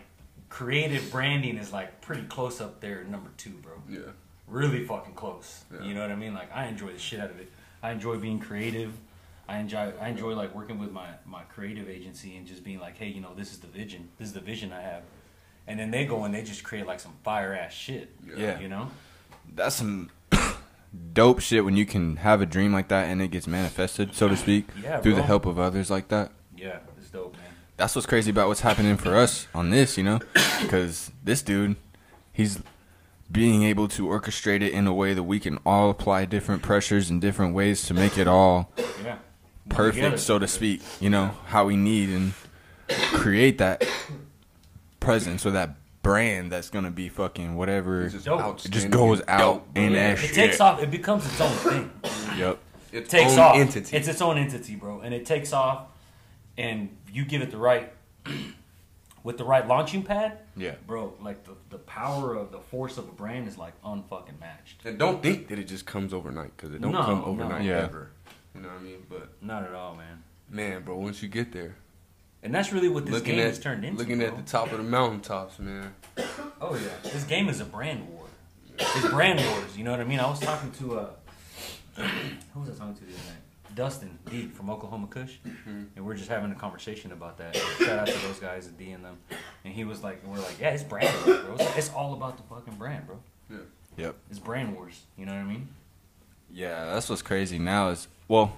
creative 0.49 1.11
branding 1.11 1.57
is 1.57 1.71
like 1.73 2.01
pretty 2.01 2.23
close 2.23 2.61
up 2.61 2.79
there, 2.79 3.03
number 3.03 3.29
two, 3.37 3.51
bro. 3.61 3.73
Yeah. 3.89 3.99
really 4.47 4.83
fucking 4.85 5.13
close. 5.13 5.63
Yeah. 5.73 5.85
You 5.85 5.93
know 5.93 6.01
what 6.01 6.11
I 6.11 6.15
mean? 6.15 6.33
Like 6.33 6.53
I 6.55 6.65
enjoy 6.67 6.91
the 6.93 6.99
shit 6.99 7.19
out 7.19 7.29
of 7.29 7.39
it. 7.39 7.51
I 7.83 7.91
enjoy 7.91 8.17
being 8.17 8.39
creative. 8.39 8.93
I 9.47 9.57
enjoy 9.59 9.93
I 9.99 10.09
enjoy 10.09 10.33
like 10.35 10.53
working 10.55 10.79
with 10.79 10.91
my 10.91 11.07
my 11.25 11.41
creative 11.43 11.89
agency 11.89 12.37
and 12.37 12.47
just 12.47 12.63
being 12.63 12.79
like, 12.79 12.97
hey, 12.97 13.07
you 13.07 13.19
know, 13.21 13.33
this 13.35 13.51
is 13.51 13.59
the 13.59 13.67
vision. 13.67 14.09
This 14.17 14.27
is 14.29 14.33
the 14.33 14.39
vision 14.41 14.71
I 14.71 14.81
have. 14.81 15.03
And 15.69 15.79
then 15.79 15.91
they 15.91 16.03
go 16.05 16.23
and 16.23 16.33
they 16.33 16.41
just 16.41 16.63
create 16.63 16.85
like 16.87 16.99
some 16.99 17.13
fire 17.23 17.53
ass 17.53 17.71
shit. 17.71 18.09
Yeah. 18.35 18.59
You 18.59 18.67
know? 18.67 18.89
That's 19.55 19.75
some 19.75 20.09
dope 21.13 21.39
shit 21.39 21.63
when 21.63 21.77
you 21.77 21.85
can 21.85 22.17
have 22.17 22.41
a 22.41 22.45
dream 22.45 22.73
like 22.73 22.87
that 22.89 23.07
and 23.07 23.21
it 23.21 23.29
gets 23.29 23.47
manifested, 23.47 24.13
so 24.15 24.27
to 24.27 24.35
speak, 24.35 24.67
Yeah, 24.83 24.99
through 24.99 25.15
the 25.15 25.23
help 25.23 25.45
of 25.45 25.59
others 25.59 25.89
like 25.91 26.07
that. 26.09 26.31
Yeah, 26.57 26.79
it's 26.97 27.09
dope, 27.09 27.33
man. 27.33 27.43
That's 27.77 27.95
what's 27.95 28.07
crazy 28.07 28.31
about 28.31 28.47
what's 28.49 28.61
happening 28.61 28.97
for 28.97 29.15
us 29.15 29.47
on 29.53 29.69
this, 29.69 29.97
you 29.97 30.03
know? 30.03 30.19
Because 30.61 31.09
this 31.23 31.41
dude, 31.41 31.77
he's 32.33 32.59
being 33.31 33.63
able 33.63 33.87
to 33.89 34.07
orchestrate 34.07 34.61
it 34.61 34.73
in 34.73 34.87
a 34.87 34.93
way 34.93 35.13
that 35.13 35.23
we 35.23 35.39
can 35.39 35.57
all 35.65 35.89
apply 35.89 36.25
different 36.25 36.63
pressures 36.63 37.09
and 37.09 37.21
different 37.21 37.53
ways 37.53 37.85
to 37.85 37.93
make 37.93 38.17
it 38.17 38.27
all 38.27 38.73
Yeah. 39.03 39.19
perfect, 39.69 40.19
so 40.19 40.37
to 40.39 40.47
speak. 40.47 40.81
You 40.99 41.09
know 41.11 41.31
how 41.45 41.65
we 41.65 41.77
need 41.77 42.09
and 42.09 42.33
create 43.13 43.57
that 43.59 43.87
presence 45.09 45.45
or 45.45 45.51
that 45.51 45.75
brand 46.01 46.51
that's 46.51 46.69
gonna 46.69 46.91
be 46.91 47.09
fucking 47.09 47.55
whatever. 47.55 48.03
It's 48.03 48.13
just 48.13 48.25
Dope. 48.25 48.63
It 48.65 48.71
just 48.71 48.89
goes 48.89 49.21
out 49.27 49.39
dope, 49.39 49.73
bro. 49.73 49.83
in 49.83 49.91
Yeah, 49.93 50.13
that 50.15 50.23
it 50.23 50.27
shit. 50.27 50.35
takes 50.35 50.59
off. 50.61 50.81
It 50.81 50.91
becomes 50.91 51.25
its 51.25 51.41
own 51.41 51.51
thing. 51.51 51.91
Yep. 52.37 52.59
It 52.93 53.09
takes 53.09 53.33
own 53.33 53.39
off. 53.39 53.55
entity. 53.57 53.97
It's 53.97 54.07
its 54.07 54.21
own 54.21 54.37
entity, 54.37 54.75
bro, 54.75 55.01
and 55.01 55.13
it 55.13 55.25
takes 55.25 55.51
off. 55.51 55.87
And 56.57 56.95
you 57.11 57.25
give 57.25 57.41
it 57.41 57.51
the 57.51 57.57
right 57.57 57.91
with 59.23 59.37
the 59.37 59.43
right 59.43 59.67
launching 59.67 60.03
pad. 60.03 60.37
Yeah. 60.55 60.75
bro. 60.87 61.13
Like 61.21 61.43
the, 61.43 61.51
the 61.69 61.77
power 61.79 62.35
of 62.35 62.51
the 62.51 62.59
force 62.59 62.97
of 62.97 63.07
a 63.09 63.11
brand 63.11 63.47
is 63.47 63.57
like 63.57 63.73
unfucking 63.83 64.39
matched. 64.39 64.85
and 64.85 64.97
don't 64.97 65.21
think 65.21 65.47
that 65.49 65.59
it 65.59 65.65
just 65.65 65.85
comes 65.85 66.13
overnight 66.13 66.55
because 66.55 66.73
it 66.73 66.81
don't 66.81 66.91
No, 66.93 67.03
come 67.03 67.19
no. 67.19 67.25
overnight 67.25 67.63
Yeah. 67.65 67.83
ever. 67.83 68.11
You 68.55 68.61
know 68.61 68.69
what 68.69 68.77
I 68.79 68.83
mean? 68.83 69.03
But 69.09 69.29
Not 69.41 69.63
at 69.63 69.73
all, 69.73 69.95
man. 69.95 70.23
man, 70.49 70.83
bro, 70.83 70.97
once 70.97 71.21
you 71.21 71.29
get 71.29 71.51
there, 71.51 71.75
And 72.41 72.55
that's 72.55 72.71
really 72.71 72.87
what 72.89 73.05
this 73.05 73.13
looking 73.13 73.35
game 73.35 73.41
at 73.41 73.47
has 73.47 73.59
turned 73.59 73.83
into. 73.83 73.99
looking 73.99 74.19
bro. 74.19 74.27
at 74.27 74.37
the 74.37 74.43
top 74.43 74.71
of 74.71 74.77
the 74.77 74.83
mountaintops, 74.83 75.59
man. 75.59 75.93
Oh 76.61 76.75
yeah, 76.75 76.89
this 77.03 77.23
game 77.25 77.49
is 77.49 77.59
a 77.59 77.65
brand 77.65 78.07
war. 78.09 78.25
It's 78.77 79.09
brand 79.09 79.39
wars. 79.39 79.77
You 79.77 79.83
know 79.83 79.91
what 79.91 79.99
I 79.99 80.05
mean? 80.05 80.19
I 80.19 80.29
was 80.29 80.39
talking 80.39 80.71
to 80.71 80.99
uh, 80.99 81.09
who 82.53 82.61
was 82.61 82.69
I 82.69 82.73
talking 82.73 82.95
to 82.95 83.01
the 83.01 83.13
other 83.13 83.23
night? 83.27 83.75
Dustin 83.75 84.17
D 84.29 84.47
from 84.47 84.69
Oklahoma 84.69 85.07
Kush, 85.07 85.35
and 85.43 86.05
we're 86.05 86.15
just 86.15 86.29
having 86.29 86.51
a 86.51 86.55
conversation 86.55 87.11
about 87.11 87.37
that. 87.37 87.55
Shout 87.55 87.99
out 87.99 88.07
to 88.07 88.17
those 88.19 88.39
guys 88.39 88.67
at 88.67 88.77
D 88.77 88.91
and 88.91 89.05
them. 89.05 89.17
And 89.63 89.73
he 89.73 89.83
was 89.83 90.03
like, 90.03 90.21
and 90.23 90.31
we're 90.31 90.39
like, 90.39 90.59
yeah, 90.59 90.69
it's 90.69 90.83
brand 90.83 91.13
wars, 91.25 91.41
bro. 91.41 91.55
It's, 91.55 91.77
it's 91.77 91.89
all 91.91 92.13
about 92.13 92.37
the 92.37 92.43
fucking 92.43 92.75
brand, 92.75 93.05
bro. 93.05 93.19
Yeah. 93.49 93.57
Yep. 93.97 94.15
It's 94.29 94.39
brand 94.39 94.75
wars. 94.75 95.01
You 95.17 95.25
know 95.25 95.33
what 95.33 95.41
I 95.41 95.43
mean? 95.43 95.69
Yeah, 96.51 96.85
that's 96.85 97.09
what's 97.09 97.21
crazy 97.21 97.59
now 97.59 97.89
is 97.89 98.07
well, 98.27 98.53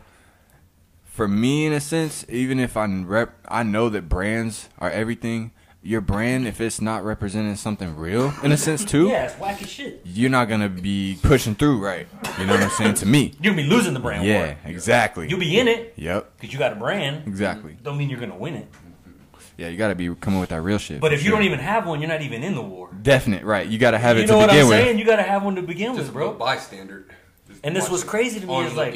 for 1.12 1.28
me 1.28 1.66
in 1.66 1.74
a 1.74 1.80
sense, 1.82 2.26
even 2.30 2.58
if 2.60 2.76
I 2.78 2.86
rep, 2.86 3.36
I 3.48 3.64
know 3.64 3.90
that 3.90 4.08
brands 4.10 4.70
are 4.80 4.90
everything. 4.90 5.52
Your 5.84 6.00
brand, 6.02 6.48
if 6.48 6.62
it's 6.62 6.80
not 6.80 7.04
representing 7.04 7.56
something 7.56 7.96
real, 7.98 8.32
in 8.44 8.52
a 8.52 8.58
sense 8.58 8.86
too, 8.86 9.08
Yeah, 9.08 9.24
it's 9.26 9.34
wacky 9.34 9.68
shit. 9.68 10.02
you're 10.06 10.30
not 10.30 10.48
gonna 10.48 10.70
be 10.70 11.18
pushing 11.24 11.56
through 11.56 11.84
right. 11.84 12.08
You 12.38 12.46
know 12.46 12.54
what 12.54 12.62
I'm 12.64 12.70
saying? 12.70 12.94
To 12.96 13.08
me, 13.08 13.34
You'll 13.42 13.56
be 13.56 13.64
losing 13.64 13.96
the 13.96 14.00
brand 14.00 14.24
yeah, 14.28 14.46
war. 14.46 14.58
exactly. 14.66 15.28
You'll 15.28 15.40
be 15.40 15.58
in 15.60 15.68
it 15.68 15.94
Yep, 15.98 16.34
because 16.40 16.54
you 16.54 16.60
got 16.60 16.74
a 16.74 16.76
brand. 16.76 17.28
exactly. 17.28 17.78
Don't 17.82 17.98
mean 17.98 18.10
you're 18.12 18.20
gonna 18.20 18.38
win 18.38 18.56
it. 18.56 18.68
Yeah, 19.58 19.70
you 19.70 19.78
gotta 19.78 19.96
be 19.96 20.14
coming 20.16 20.40
with 20.40 20.50
that 20.50 20.62
real 20.62 20.78
shit. 20.78 21.02
But 21.02 21.10
for 21.10 21.14
if 21.16 21.24
you 21.24 21.30
sure. 21.30 21.38
don't 21.40 21.46
even 21.48 21.60
have 21.60 21.88
one, 21.88 22.00
you're 22.00 22.10
not 22.10 22.22
even 22.22 22.44
in 22.44 22.54
the 22.54 22.62
war. 22.62 22.90
definite, 23.02 23.44
right? 23.44 23.68
You 23.68 23.80
gotta 23.80 23.98
have 23.98 24.18
you 24.18 24.24
it 24.24 24.28
know 24.28 24.34
to 24.34 24.38
what 24.38 24.50
begin 24.50 24.64
I'm 24.66 24.70
with. 24.70 24.78
saying? 24.78 25.00
You 25.00 25.06
gotta 25.06 25.24
have 25.24 25.44
one 25.44 25.56
to 25.56 25.64
begin 25.64 25.96
Just 25.96 26.08
with, 26.10 26.14
bro. 26.14 26.30
a 26.30 26.34
bystander. 26.36 27.08
Just 27.48 27.60
And 27.64 27.76
this 27.76 27.90
was 27.90 28.04
crazy 28.04 28.40
to 28.40 28.46
me 28.46 28.66
is 28.66 28.76
like- 28.76 28.94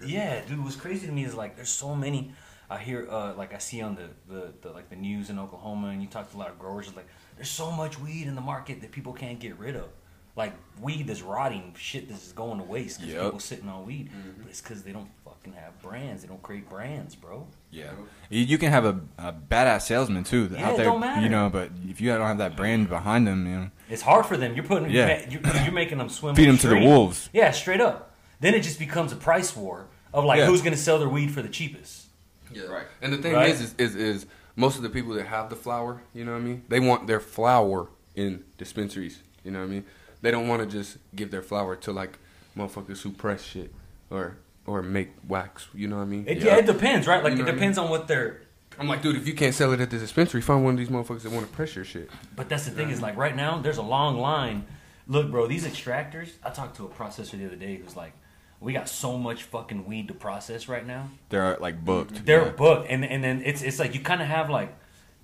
onlooking 0.00 0.08
motherfucker. 0.08 0.12
Yeah, 0.12 0.40
dude, 0.48 0.62
what's 0.64 0.76
crazy 0.76 1.06
to 1.06 1.12
me 1.12 1.24
is 1.24 1.34
like 1.34 1.56
there's 1.56 1.68
so 1.68 1.94
many. 1.94 2.32
I 2.68 2.78
hear 2.78 3.06
uh, 3.08 3.34
like 3.34 3.54
I 3.54 3.58
see 3.58 3.80
on 3.80 3.94
the, 3.94 4.08
the, 4.32 4.52
the 4.62 4.70
like 4.70 4.90
the 4.90 4.96
news 4.96 5.30
in 5.30 5.38
Oklahoma, 5.38 5.88
and 5.88 6.02
you 6.02 6.08
talk 6.08 6.30
to 6.32 6.36
a 6.36 6.38
lot 6.38 6.50
of 6.50 6.58
growers. 6.58 6.88
It's 6.88 6.96
like 6.96 7.06
there's 7.36 7.48
so 7.50 7.70
much 7.70 7.98
weed 8.00 8.26
in 8.26 8.34
the 8.34 8.40
market 8.40 8.80
that 8.80 8.90
people 8.92 9.12
can't 9.12 9.38
get 9.38 9.56
rid 9.58 9.76
of. 9.76 9.88
Like 10.34 10.52
weed 10.82 11.06
that's 11.06 11.22
rotting, 11.22 11.74
shit 11.78 12.10
that's 12.10 12.32
going 12.32 12.58
to 12.58 12.64
waste 12.64 12.98
because 13.00 13.14
Yep. 13.14 13.22
people 13.24 13.40
sitting 13.40 13.68
on 13.70 13.86
weed. 13.86 14.10
But 14.38 14.50
it's 14.50 14.60
because 14.60 14.82
they 14.82 14.92
don't 14.92 15.08
fucking 15.24 15.54
have 15.54 15.80
brands. 15.80 16.20
They 16.22 16.28
don't 16.28 16.42
create 16.42 16.68
brands, 16.68 17.14
bro. 17.14 17.46
Yeah, 17.70 17.92
you 18.28 18.40
you 18.42 18.58
can 18.58 18.70
have 18.70 18.84
a, 18.84 19.00
a 19.16 19.32
badass 19.32 19.82
salesman 19.82 20.24
too 20.24 20.50
Yeah, 20.52 20.66
out 20.66 20.74
it 20.74 20.76
there, 20.78 20.86
don't 20.86 21.00
matter. 21.00 21.22
you 21.22 21.28
know. 21.30 21.48
But 21.48 21.70
if 21.88 22.00
you 22.02 22.10
don't 22.12 22.20
have 22.26 22.38
that 22.38 22.54
brand 22.56 22.88
behind 22.90 23.26
them, 23.26 23.46
you 23.46 23.56
know, 23.56 23.70
It's 23.88 24.02
hard 24.02 24.26
for 24.26 24.36
them. 24.36 24.54
You're 24.56 24.64
putting 24.64 24.90
Yeah. 24.90 25.24
you're, 25.30 25.40
you're, 25.40 25.62
you're 25.62 25.72
making 25.72 25.98
them 25.98 26.08
swim. 26.10 26.34
feed 26.34 26.48
them 26.48 26.58
to 26.58 26.68
the 26.68 26.80
wolves. 26.80 27.30
Yeah, 27.32 27.52
straight 27.52 27.80
up. 27.80 28.15
Then 28.40 28.54
it 28.54 28.60
just 28.60 28.78
becomes 28.78 29.12
a 29.12 29.16
price 29.16 29.56
war 29.56 29.86
of 30.12 30.24
like 30.24 30.38
Yeah. 30.38 30.46
who's 30.46 30.62
gonna 30.62 30.76
sell 30.76 30.98
their 30.98 31.08
weed 31.08 31.30
for 31.30 31.42
the 31.42 31.48
cheapest. 31.48 32.06
Yeah. 32.52 32.64
Right. 32.64 32.86
And 33.02 33.12
the 33.12 33.18
thing 33.18 33.32
Right? 33.34 33.50
is, 33.50 33.60
is, 33.60 33.74
is, 33.78 33.96
is 33.96 34.26
most 34.54 34.76
of 34.76 34.82
the 34.82 34.88
people 34.90 35.14
that 35.14 35.26
have 35.26 35.50
the 35.50 35.56
flower, 35.56 36.02
you 36.14 36.24
know 36.24 36.32
what 36.32 36.38
I 36.38 36.42
mean? 36.42 36.62
They 36.68 36.80
want 36.80 37.06
their 37.06 37.20
flower 37.20 37.88
in 38.14 38.44
dispensaries. 38.56 39.20
You 39.44 39.50
know 39.50 39.60
what 39.60 39.66
I 39.66 39.68
mean? 39.68 39.84
They 40.22 40.30
don't 40.30 40.48
want 40.48 40.62
to 40.62 40.66
just 40.68 40.98
give 41.14 41.30
their 41.30 41.42
flower 41.42 41.76
to 41.76 41.92
like 41.92 42.18
motherfuckers 42.56 43.02
who 43.02 43.10
press 43.10 43.42
shit 43.44 43.72
or 44.10 44.36
or 44.66 44.82
make 44.82 45.10
wax. 45.28 45.68
You 45.74 45.88
know 45.88 45.96
what 45.96 46.02
I 46.02 46.06
mean? 46.06 46.24
It, 46.26 46.38
yeah. 46.38 46.56
it 46.56 46.66
depends, 46.66 47.06
right? 47.06 47.22
Like 47.22 47.32
You 47.32 47.38
know 47.38 47.42
it 47.42 47.46
what 47.46 47.52
I 47.52 47.54
depends 47.56 47.78
on 47.78 47.90
what 47.90 48.08
they're 48.08 48.40
I'm 48.78 48.88
like, 48.88 49.00
dude, 49.00 49.16
if 49.16 49.26
you 49.26 49.32
can't 49.34 49.54
sell 49.54 49.72
it 49.72 49.80
at 49.80 49.90
the 49.90 49.98
dispensary, 49.98 50.40
find 50.42 50.62
one 50.64 50.74
of 50.74 50.78
these 50.78 50.88
motherfuckers 50.88 51.22
that 51.22 51.32
want 51.32 51.46
to 51.46 51.52
press 51.52 51.74
your 51.74 51.84
shit. 51.84 52.10
But 52.34 52.48
that's 52.48 52.64
the 52.66 52.70
thing 52.72 52.90
is 52.90 53.00
like 53.00 53.16
right 53.16 53.34
now 53.34 53.58
there's 53.58 53.78
a 53.78 53.82
long 53.82 54.18
line. 54.18 54.66
Look, 55.08 55.30
bro, 55.30 55.46
these 55.46 55.64
extractors. 55.64 56.30
I 56.44 56.50
talked 56.50 56.76
to 56.76 56.84
a 56.84 56.88
processor 56.88 57.38
the 57.38 57.46
other 57.46 57.56
day 57.56 57.76
who's 57.76 57.94
like, 57.96 58.12
"We 58.60 58.72
got 58.72 58.88
so 58.88 59.16
much 59.18 59.42
fucking 59.44 59.86
weed 59.86 60.08
to 60.08 60.14
process 60.14 60.68
right 60.68 60.86
now. 60.86 61.10
They're 61.28 61.56
uh, 61.56 61.60
like 61.60 61.84
booked. 61.84 62.14
Mm-hmm. 62.14 62.24
They're 62.24 62.44
Yeah. 62.46 62.50
booked, 62.52 62.90
and 62.90 63.04
and 63.04 63.22
then 63.22 63.42
it's 63.44 63.62
it's 63.62 63.78
like 63.78 63.94
you 63.94 64.00
kind 64.00 64.22
of 64.22 64.28
have 64.28 64.48
like 64.50 64.74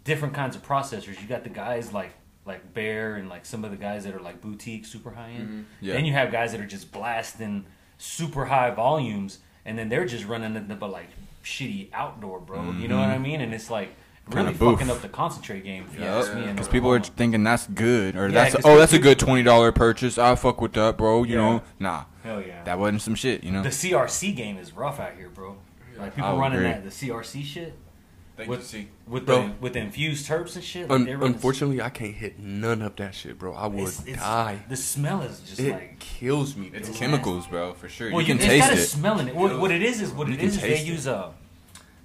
different 0.05 0.35
kinds 0.35 0.57
of 0.57 0.67
processors. 0.67 1.21
You 1.21 1.29
got 1.29 1.45
the 1.45 1.51
guys 1.51 1.93
like 1.93 2.13
like 2.45 2.75
Bear 2.75 3.15
and 3.17 3.29
like 3.29 3.47
some 3.47 3.65
of 3.65 3.71
the 3.71 3.77
guys 3.77 4.05
that 4.05 4.15
are 4.15 4.21
like 4.21 4.41
boutique, 4.41 4.85
super 4.85 5.11
high 5.13 5.31
end. 5.31 5.49
Mm-hmm. 5.49 5.63
Yeah. 5.81 5.95
Then 5.95 6.05
you 6.05 6.13
have 6.13 6.33
guys 6.33 6.53
that 6.53 6.61
are 6.61 6.67
just 6.67 6.91
blasting 6.93 7.65
super 7.99 8.47
high 8.47 8.71
volumes, 8.71 9.39
and 9.65 9.79
then 9.79 9.89
they're 9.89 10.07
just 10.07 10.25
running 10.27 10.57
into 10.57 10.75
but 10.75 10.91
like 10.91 11.09
shitty 11.45 11.89
outdoor, 11.93 12.41
bro. 12.41 12.59
Mm-hmm. 12.59 12.81
You 12.81 12.89
know 12.89 12.99
what 12.99 13.09
I 13.11 13.19
mean? 13.19 13.41
And 13.41 13.55
it's 13.55 13.71
like 13.71 13.95
really 14.35 14.53
Kinda 14.53 14.73
fucking 14.77 14.91
up 14.91 15.01
the 15.03 15.09
concentrate 15.09 15.65
game. 15.65 15.85
If 15.93 15.99
you 15.99 16.05
ask 16.05 16.35
me. 16.35 16.47
Because 16.47 16.69
people 16.69 16.91
are 16.93 17.01
thinking 17.01 17.45
that's 17.45 17.67
good, 17.67 18.17
or 18.17 18.29
Yeah, 18.29 18.35
that's 18.35 18.55
'cause 18.57 18.65
oh, 18.65 18.79
that's 18.79 18.93
a 18.93 18.99
good 18.99 19.19
twenty 19.19 19.43
dollar 19.43 19.73
purchase. 19.73 20.19
I 20.19 20.35
fuck 20.35 20.61
with 20.61 20.73
that, 20.75 20.97
bro. 20.99 21.23
You 21.25 21.35
Yeah. 21.35 21.41
know, 21.41 21.63
nah, 21.79 22.05
hell 22.23 22.41
yeah. 22.41 22.63
that 22.65 22.79
wasn't 22.79 23.03
some 23.03 23.15
shit. 23.15 23.45
You 23.45 23.51
know, 23.53 23.63
the 23.63 23.71
CRC 23.71 24.33
game 24.35 24.57
is 24.59 24.73
rough 24.73 25.01
out 25.01 25.13
here, 25.17 25.29
bro. 25.29 25.57
Like 25.99 26.17
people 26.17 26.37
running 26.39 26.59
agree. 26.59 26.69
that 26.71 26.85
the 26.85 26.91
CRC 26.91 27.45
shit 27.45 27.75
with 28.49 28.75
with 29.07 29.27
Bro. 29.27 29.37
the 29.49 29.53
with 29.61 29.73
the 29.75 29.79
infused 29.81 30.27
terps 30.29 30.55
and 30.57 30.65
shit. 30.65 30.89
Like 30.89 31.01
Un- 31.01 31.05
they 31.05 31.13
run 31.15 31.21
this- 31.21 31.37
unfortunately, 31.37 31.81
I 31.81 31.91
can't 31.91 32.15
hit 32.15 32.39
none 32.41 32.83
of 32.83 32.97
that 32.97 33.15
shit, 33.15 33.39
bro. 33.39 33.53
I 33.55 33.67
would 33.69 33.85
it's, 33.85 34.03
it's, 34.05 34.19
die. 34.19 34.59
The 34.69 34.77
smell 34.77 35.23
is 35.23 35.39
just 35.41 35.61
It 35.61 35.71
like 35.73 35.99
kills 36.01 36.57
me. 36.57 36.71
it's 36.75 36.89
dude. 36.89 36.97
chemicals, 36.97 37.47
bro, 37.47 37.75
for 37.75 37.89
sure. 37.89 38.11
well, 38.11 38.21
you 38.21 38.27
can 38.27 38.39
it's 38.39 38.47
taste 38.47 38.69
got 38.69 38.77
a 38.77 38.81
it. 38.81 38.87
smell 38.87 39.21
in 39.21 39.29
it. 39.29 39.37
What, 39.37 39.61
what 39.61 39.71
it 39.71 39.83
is 39.83 40.01
is 40.01 40.11
what 40.11 40.27
You 40.29 40.35
it 40.35 40.39
can 40.39 40.47
is 40.49 40.57
is 40.57 40.63
they 40.63 40.79
it. 40.79 40.87
use 40.87 41.07
a 41.07 41.33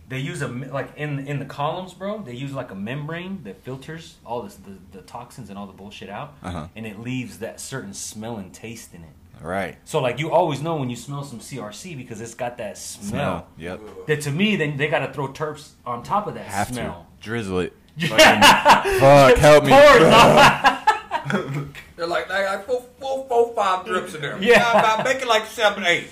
they 0.09 0.19
use 0.19 0.41
a 0.41 0.47
like 0.47 0.95
in 0.97 1.27
in 1.27 1.39
the 1.39 1.45
columns, 1.45 1.93
bro. 1.93 2.19
They 2.21 2.33
use 2.33 2.53
like 2.53 2.71
a 2.71 2.75
membrane 2.75 3.41
that 3.43 3.61
filters 3.63 4.15
all 4.25 4.41
this 4.41 4.55
the, 4.55 4.77
the 4.97 5.01
toxins 5.03 5.49
and 5.49 5.57
all 5.57 5.67
the 5.67 5.73
bullshit 5.73 6.09
out, 6.09 6.35
Uh-huh. 6.43 6.67
and 6.75 6.85
it 6.85 6.99
leaves 6.99 7.39
that 7.39 7.59
certain 7.59 7.93
smell 7.93 8.37
and 8.37 8.53
taste 8.53 8.93
in 8.93 9.01
it. 9.03 9.09
Right. 9.41 9.77
So 9.85 9.99
like 10.01 10.17
you 10.19 10.31
always 10.31 10.61
know 10.61 10.77
when 10.77 10.89
you 10.89 10.95
smell 10.95 11.23
some 11.23 11.39
CRC 11.39 11.95
because 11.97 12.21
it's 12.21 12.33
got 12.33 12.57
that 12.57 12.77
smell. 12.77 13.09
Smell. 13.09 13.47
Yep. 13.57 13.81
That 14.07 14.21
to 14.21 14.31
me, 14.31 14.55
then 14.55 14.77
they 14.77 14.87
got 14.87 15.05
to 15.05 15.13
throw 15.13 15.27
terps 15.27 15.71
on 15.85 16.01
top 16.03 16.25
of 16.27 16.33
that 16.35 16.45
Have 16.45 16.69
smell. 16.69 17.05
to 17.19 17.23
drizzle 17.23 17.59
it. 17.59 17.73
Fuck, 17.99 19.37
help 19.37 19.63
me. 19.65 19.69
Pour 19.69 19.99
They're 21.95 22.07
like, 22.07 22.27
they 22.29 22.45
like 22.45 22.65
four, 22.65 22.83
four, 22.99 23.25
four, 23.27 23.53
five 23.55 23.85
drips 23.85 24.13
in 24.15 24.21
there. 24.21 24.41
Yeah. 24.41 25.01
make 25.03 25.21
it 25.21 25.27
like 25.27 25.45
seven, 25.47 25.83
eight. 25.83 26.07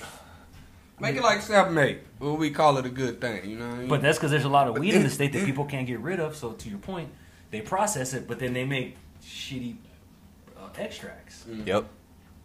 Make 0.99 1.15
it 1.15 1.21
like 1.23 1.41
seven, 1.41 1.77
eight. 1.77 1.99
Well, 2.19 2.37
we 2.37 2.49
call 2.49 2.77
it 2.77 2.85
a 2.85 2.89
good 2.89 3.19
thing, 3.19 3.49
you 3.49 3.57
know. 3.57 3.67
What 3.67 3.73
I 3.75 3.79
mean? 3.79 3.87
But 3.89 4.01
that's 4.01 4.17
because 4.17 4.31
there's 4.31 4.45
a 4.45 4.49
lot 4.49 4.67
of 4.67 4.75
But 4.75 4.81
weed 4.81 4.93
in 4.93 5.03
the 5.03 5.09
state 5.19 5.33
that 5.33 5.39
it- 5.39 5.45
people 5.45 5.65
can't 5.65 5.85
get 5.87 5.99
rid 5.99 6.19
of. 6.19 6.35
So 6.35 6.51
to 6.53 6.69
your 6.69 6.79
point, 6.79 7.09
they 7.51 7.61
process 7.61 8.13
it, 8.13 8.27
but 8.27 8.39
then 8.39 8.53
they 8.53 8.65
make 8.65 8.95
shitty 9.23 9.75
uh, 10.57 10.69
extracts. 10.77 11.45
Yep. 11.65 11.85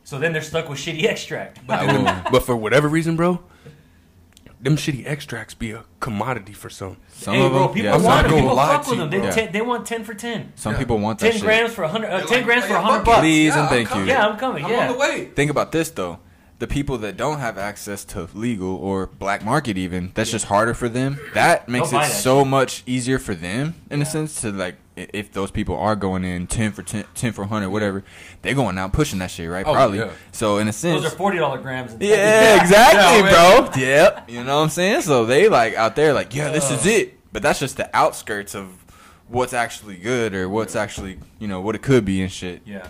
So 0.04 0.18
then 0.18 0.32
they're 0.32 0.42
stuck 0.42 0.68
with 0.68 0.78
shitty 0.78 1.04
extract. 1.04 1.64
But, 1.66 1.86
then- 1.86 2.24
but 2.32 2.42
for 2.42 2.56
whatever 2.56 2.88
reason, 2.88 3.14
bro, 3.16 3.40
them 4.60 4.76
shitty 4.76 5.06
extracts 5.06 5.54
be 5.54 5.70
a 5.70 5.84
commodity 6.00 6.52
for 6.52 6.68
some. 6.68 6.96
Some 7.08 7.34
hey, 7.34 7.46
of 7.46 7.52
bro, 7.52 7.60
them. 7.66 7.68
people 7.74 7.84
yeah, 7.90 7.94
I'm 7.94 8.00
some 8.00 8.08
not 8.10 8.14
want 8.16 8.22
them. 8.22 8.30
gonna 8.30 8.42
people, 8.42 8.56
People 8.56 8.66
fuck 8.66 8.86
with 8.90 8.98
them. 8.98 9.10
They, 9.10 9.18
bro. 9.20 9.30
ten, 9.30 9.52
they 9.52 9.60
want 9.62 9.86
ten 9.86 10.04
for 10.04 10.14
ten. 10.14 10.52
some 10.56 10.72
Yeah. 10.72 10.78
people 10.78 10.98
want 10.98 11.18
that 11.20 11.26
Ten 11.26 11.32
shit. 11.34 11.42
grams 11.42 11.72
for 11.72 11.84
a 11.84 11.88
hundred. 11.88 12.08
Uh, 12.10 12.20
ten 12.26 12.38
like, 12.38 12.44
grams 12.44 12.64
"Oh, 12.64 12.68
for 12.68 12.74
a 12.74 12.80
hundred 12.82 13.04
bucks. 13.04 13.20
Please 13.20 13.54
and 13.56 13.68
thank 13.68 13.94
I'm 13.94 14.00
you. 14.02 14.06
Yeah, 14.08 14.26
I'm 14.26 14.38
coming. 14.38 14.64
I'm 14.64 14.70
yeah. 14.70 14.86
on 14.88 14.92
the 14.92 14.98
way. 14.98 15.26
Think 15.34 15.50
about 15.50 15.72
this 15.72 15.90
though. 15.90 16.18
The 16.60 16.66
people 16.66 16.98
that 16.98 17.16
don't 17.16 17.38
have 17.40 17.56
access 17.58 18.04
to 18.06 18.28
legal 18.34 18.76
or 18.76 19.06
black 19.06 19.42
market 19.44 19.76
even, 19.78 20.12
that's 20.14 20.30
just 20.30 20.44
harder 20.44 20.74
for 20.74 20.88
them. 20.88 21.18
That 21.34 21.68
makes 21.68 21.90
it 21.92 22.04
so 22.04 22.44
much 22.44 22.82
easier 22.86 23.18
for 23.18 23.34
them 23.34 23.74
in 23.90 24.00
a 24.02 24.04
sense 24.04 24.42
to 24.42 24.52
like 24.52 24.76
if 24.94 25.32
those 25.32 25.50
people 25.50 25.76
are 25.78 25.96
going 25.96 26.22
in 26.22 26.46
10 26.46 26.72
for 26.72 26.82
10, 26.82 27.06
10 27.14 27.32
for 27.32 27.40
100 27.42 27.70
whatever, 27.70 28.04
they're 28.42 28.54
going 28.54 28.76
out 28.76 28.92
pushing 28.92 29.18
that 29.20 29.30
shit, 29.30 29.48
right? 29.50 29.66
Oh, 29.66 29.72
Probably. 29.72 29.98
yeah. 30.00 30.10
So 30.32 30.58
in 30.58 30.68
a 30.68 30.72
sense 30.72 31.02
Those 31.02 31.12
are 31.12 31.16
forty 31.16 31.38
dollar 31.38 31.58
grams. 31.58 31.92
and- 31.94 32.02
Yeah, 32.02 32.60
exactly, 32.62 33.30
Yeah, 33.30 33.70
bro. 33.72 33.82
Yep. 33.82 34.30
You 34.30 34.44
know 34.44 34.56
what 34.58 34.62
I'm 34.64 34.68
saying? 34.68 35.00
So 35.02 35.24
they 35.24 35.48
like 35.48 35.74
out 35.74 35.96
there 35.96 36.12
like, 36.12 36.34
yeah, 36.34 36.50
this 36.52 36.70
is 36.70 36.84
it. 36.86 37.18
But 37.32 37.42
that's 37.42 37.58
just 37.58 37.78
the 37.78 37.88
outskirts 37.96 38.54
of 38.54 38.68
what's 39.28 39.54
actually 39.54 39.96
good 39.96 40.34
or 40.34 40.48
what's 40.48 40.76
actually, 40.76 41.18
you 41.38 41.48
know, 41.48 41.62
what 41.62 41.74
it 41.74 41.80
could 41.80 42.04
be 42.04 42.20
and 42.20 42.30
shit. 42.30 42.60
Yeah. 42.66 42.86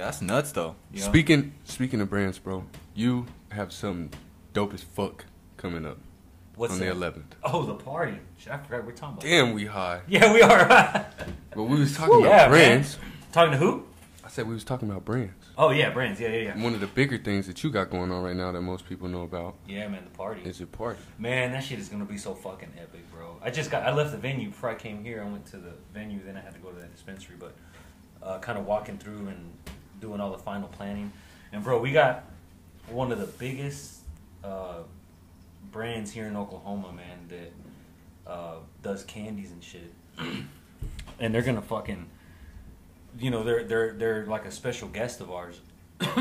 Yeah, 0.00 0.06
that's 0.06 0.22
nuts 0.22 0.52
though. 0.52 0.76
Yeah. 0.94 1.02
Speaking 1.04 1.52
speaking 1.64 2.00
of 2.00 2.08
brands, 2.08 2.38
bro, 2.38 2.64
you 2.94 3.26
have 3.50 3.70
something 3.70 4.10
dope 4.54 4.72
as 4.72 4.82
fuck 4.82 5.26
coming 5.58 5.84
up 5.84 5.98
What's 6.56 6.72
on 6.72 6.78
that? 6.78 6.98
the 6.98 7.10
11th. 7.12 7.24
Oh, 7.44 7.66
the 7.66 7.74
party. 7.74 8.18
Shit, 8.38 8.50
I 8.50 8.56
forgot 8.56 8.86
we're 8.86 8.92
talking 8.92 9.18
about. 9.18 9.20
Damn, 9.24 9.52
we 9.52 9.66
high. 9.66 10.00
Yeah, 10.08 10.32
we 10.32 10.40
are. 10.40 11.06
But 11.54 11.64
we 11.64 11.80
was 11.80 11.94
talking 11.94 12.14
Woo, 12.14 12.20
about 12.20 12.30
yeah, 12.30 12.38
man. 12.44 12.48
brands. 12.50 12.96
Talking 13.30 13.52
to 13.52 13.58
who? 13.58 13.84
I 14.24 14.28
said 14.28 14.48
we 14.48 14.54
was 14.54 14.64
talking 14.64 14.88
about 14.88 15.04
brands. 15.04 15.34
Oh 15.58 15.68
yeah, 15.68 15.90
brands. 15.90 16.18
Yeah, 16.18 16.28
yeah, 16.28 16.54
yeah. 16.54 16.62
One 16.64 16.72
of 16.72 16.80
the 16.80 16.86
bigger 16.86 17.18
things 17.18 17.46
that 17.46 17.62
you 17.62 17.68
got 17.68 17.90
going 17.90 18.10
on 18.10 18.22
right 18.22 18.34
now 18.36 18.52
that 18.52 18.62
most 18.62 18.88
people 18.88 19.06
know 19.06 19.24
about 19.24 19.56
Yeah, 19.68 19.86
man, 19.88 20.04
the 20.04 20.16
party. 20.16 20.40
is 20.48 20.58
your 20.60 20.68
party. 20.68 21.00
Man, 21.18 21.52
that 21.52 21.62
shit 21.62 21.78
is 21.78 21.90
gonna 21.90 22.06
be 22.06 22.16
so 22.16 22.34
fucking 22.34 22.70
epic, 22.80 23.02
bro. 23.12 23.36
I 23.42 23.50
just 23.50 23.70
got 23.70 23.82
I 23.82 23.92
left 23.92 24.12
the 24.12 24.16
venue 24.16 24.48
before 24.48 24.70
I 24.70 24.76
came 24.76 25.04
here. 25.04 25.22
I 25.22 25.28
went 25.30 25.44
to 25.48 25.58
the 25.58 25.74
venue, 25.92 26.20
then 26.24 26.38
I 26.38 26.40
had 26.40 26.54
to 26.54 26.60
go 26.60 26.70
to 26.70 26.80
the 26.80 26.86
dispensary, 26.86 27.36
but 27.38 27.54
uh, 28.22 28.38
kind 28.38 28.58
of 28.58 28.64
walking 28.64 28.96
through 28.96 29.28
and 29.28 29.52
doing 30.00 30.20
all 30.20 30.30
the 30.32 30.38
final 30.38 30.68
planning. 30.68 31.12
And 31.52 31.62
bro, 31.62 31.80
we 31.80 31.92
got 31.92 32.24
one 32.88 33.12
of 33.12 33.18
the 33.18 33.26
biggest 33.26 34.00
uh, 34.42 34.78
brands 35.70 36.10
here 36.12 36.26
in 36.26 36.36
Oklahoma, 36.36 36.92
man, 36.92 37.18
that 37.28 38.30
uh, 38.30 38.54
does 38.82 39.04
candies 39.04 39.50
and 39.52 39.62
shit. 39.62 39.92
and 41.18 41.34
they're 41.34 41.42
gonna 41.42 41.62
fucking, 41.62 42.06
you 43.18 43.30
know, 43.30 43.42
they're 43.44 43.64
they're 43.64 43.92
they're 43.92 44.26
like 44.26 44.44
a 44.44 44.50
special 44.50 44.88
guest 44.88 45.20
of 45.20 45.30
ours. 45.30 45.60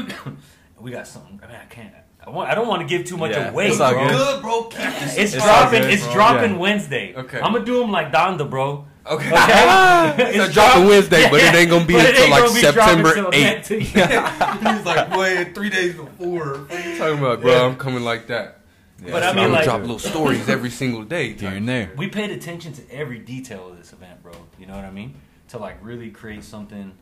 we 0.80 0.92
got 0.92 1.08
something. 1.08 1.40
I 1.44 1.48
mean, 1.48 1.56
I 1.62 1.66
can't. 1.66 1.94
I 2.26 2.30
want. 2.32 2.50
I 2.50 2.56
don't 2.56 2.68
want 2.68 2.82
to 2.82 2.88
give 2.88 3.06
too 3.08 3.18
much 3.18 3.32
Yeah, 3.32 3.50
away, 3.50 3.68
it's 3.70 3.78
bro. 3.78 3.92
good. 4.10 4.42
bro. 4.42 4.64
Keep 4.64 4.80
this. 4.80 5.18
It's, 5.18 5.34
It's 5.36 5.44
dropping. 5.44 5.78
all 5.78 5.84
good, 5.84 5.94
it's 5.94 6.14
dropping 6.14 6.52
Yeah. 6.54 6.58
Wednesday. 6.58 7.16
Okay. 7.16 7.40
I'm 7.40 7.54
gonna 7.54 7.66
do 7.66 7.80
them 7.80 7.92
like 7.92 8.12
Donda, 8.12 8.50
bro. 8.50 8.86
Okay. 9.10 9.28
Okay. 9.28 10.36
It's 10.40 10.54
dropping 10.54 10.88
Wednesday, 10.88 11.30
but 11.30 11.42
it 11.42 11.56
ain't 11.56 11.70
gonna 11.70 11.86
be 11.86 11.98
until 11.98 12.30
like 12.30 12.44
gonna 12.44 12.54
be 12.54 12.62
September 12.62 13.14
till 13.14 13.32
8th. 13.32 13.68
He's 13.68 14.86
like, 14.86 15.16
wait, 15.16 15.56
three 15.56 15.70
days 15.70 15.96
before. 15.96 16.60
What 16.60 16.72
are 16.72 16.90
you 16.90 16.98
talking 16.98 17.20
about, 17.20 17.42
bro? 17.42 17.68
I'm 17.70 17.76
coming 17.76 18.04
like 18.04 18.28
that. 18.28 18.60
But 19.04 19.24
I 19.24 19.30
I'm 19.30 19.36
mean, 19.36 19.46
gonna 19.46 19.54
like, 19.54 19.64
drop 19.64 19.82
little 19.82 20.00
stories 20.00 20.50
every 20.58 20.70
single 20.70 21.04
day. 21.04 21.34
Here 21.34 21.50
and 21.50 21.68
there. 21.68 21.92
we 21.96 22.08
paid 22.10 22.32
attention 22.32 22.74
to 22.74 22.92
every 22.92 23.20
detail 23.20 23.70
of 23.70 23.78
this 23.78 23.94
event, 23.94 24.22
bro. 24.22 24.34
You 24.60 24.66
know 24.66 24.76
what 24.76 24.86
I 24.86 24.92
mean? 24.92 25.16
To 25.50 25.58
like 25.58 25.78
really 25.82 26.12
create 26.12 26.44
something 26.44 26.94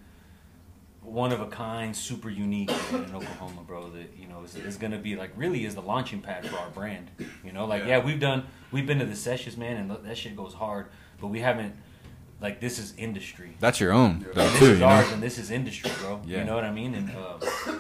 one 1.02 1.32
of 1.32 1.40
a 1.40 1.48
kind, 1.48 1.96
super 1.96 2.30
unique 2.30 2.70
in 2.92 3.16
Oklahoma, 3.16 3.62
bro. 3.66 3.90
That 3.90 4.18
you 4.18 4.28
know 4.28 4.44
is, 4.44 4.56
is 4.56 4.78
gonna 4.78 5.00
be 5.00 5.16
like 5.16 5.32
really 5.36 5.66
is 5.66 5.76
the 5.76 5.82
launching 5.82 6.22
pad 6.22 6.48
for 6.48 6.58
our 6.58 6.70
brand. 6.70 7.10
You 7.44 7.52
know, 7.52 7.66
like 7.66 7.86
yeah, 7.86 8.04
we've 8.04 8.20
done 8.20 8.46
we've 8.72 8.86
been 8.86 9.00
to 9.00 9.06
the 9.06 9.16
sessions, 9.16 9.58
man, 9.58 9.78
and 9.78 10.06
that 10.06 10.18
shit 10.18 10.36
goes 10.36 10.54
hard, 10.54 10.88
but 11.20 11.28
we 11.28 11.40
haven't 11.40 11.76
like 12.42 12.60
this 12.60 12.80
is 12.80 12.94
industry. 12.98 13.56
That's 13.60 13.80
your 13.80 13.92
own 13.92 14.26
though 14.34 14.44
this 14.44 14.60
too, 14.60 14.66
is 14.66 14.80
you 14.80 14.86
ours 14.86 15.08
know. 15.08 15.14
and 15.16 15.24
this 15.24 15.38
is 15.38 15.52
industry, 15.52 15.92
bro. 16.02 16.22
Yeah. 16.26 16.40
You 16.40 16.44
know 16.46 16.56
what 16.56 16.64
I 16.64 16.72
mean? 16.72 16.94
And 16.94 17.12
uh, 17.12 17.74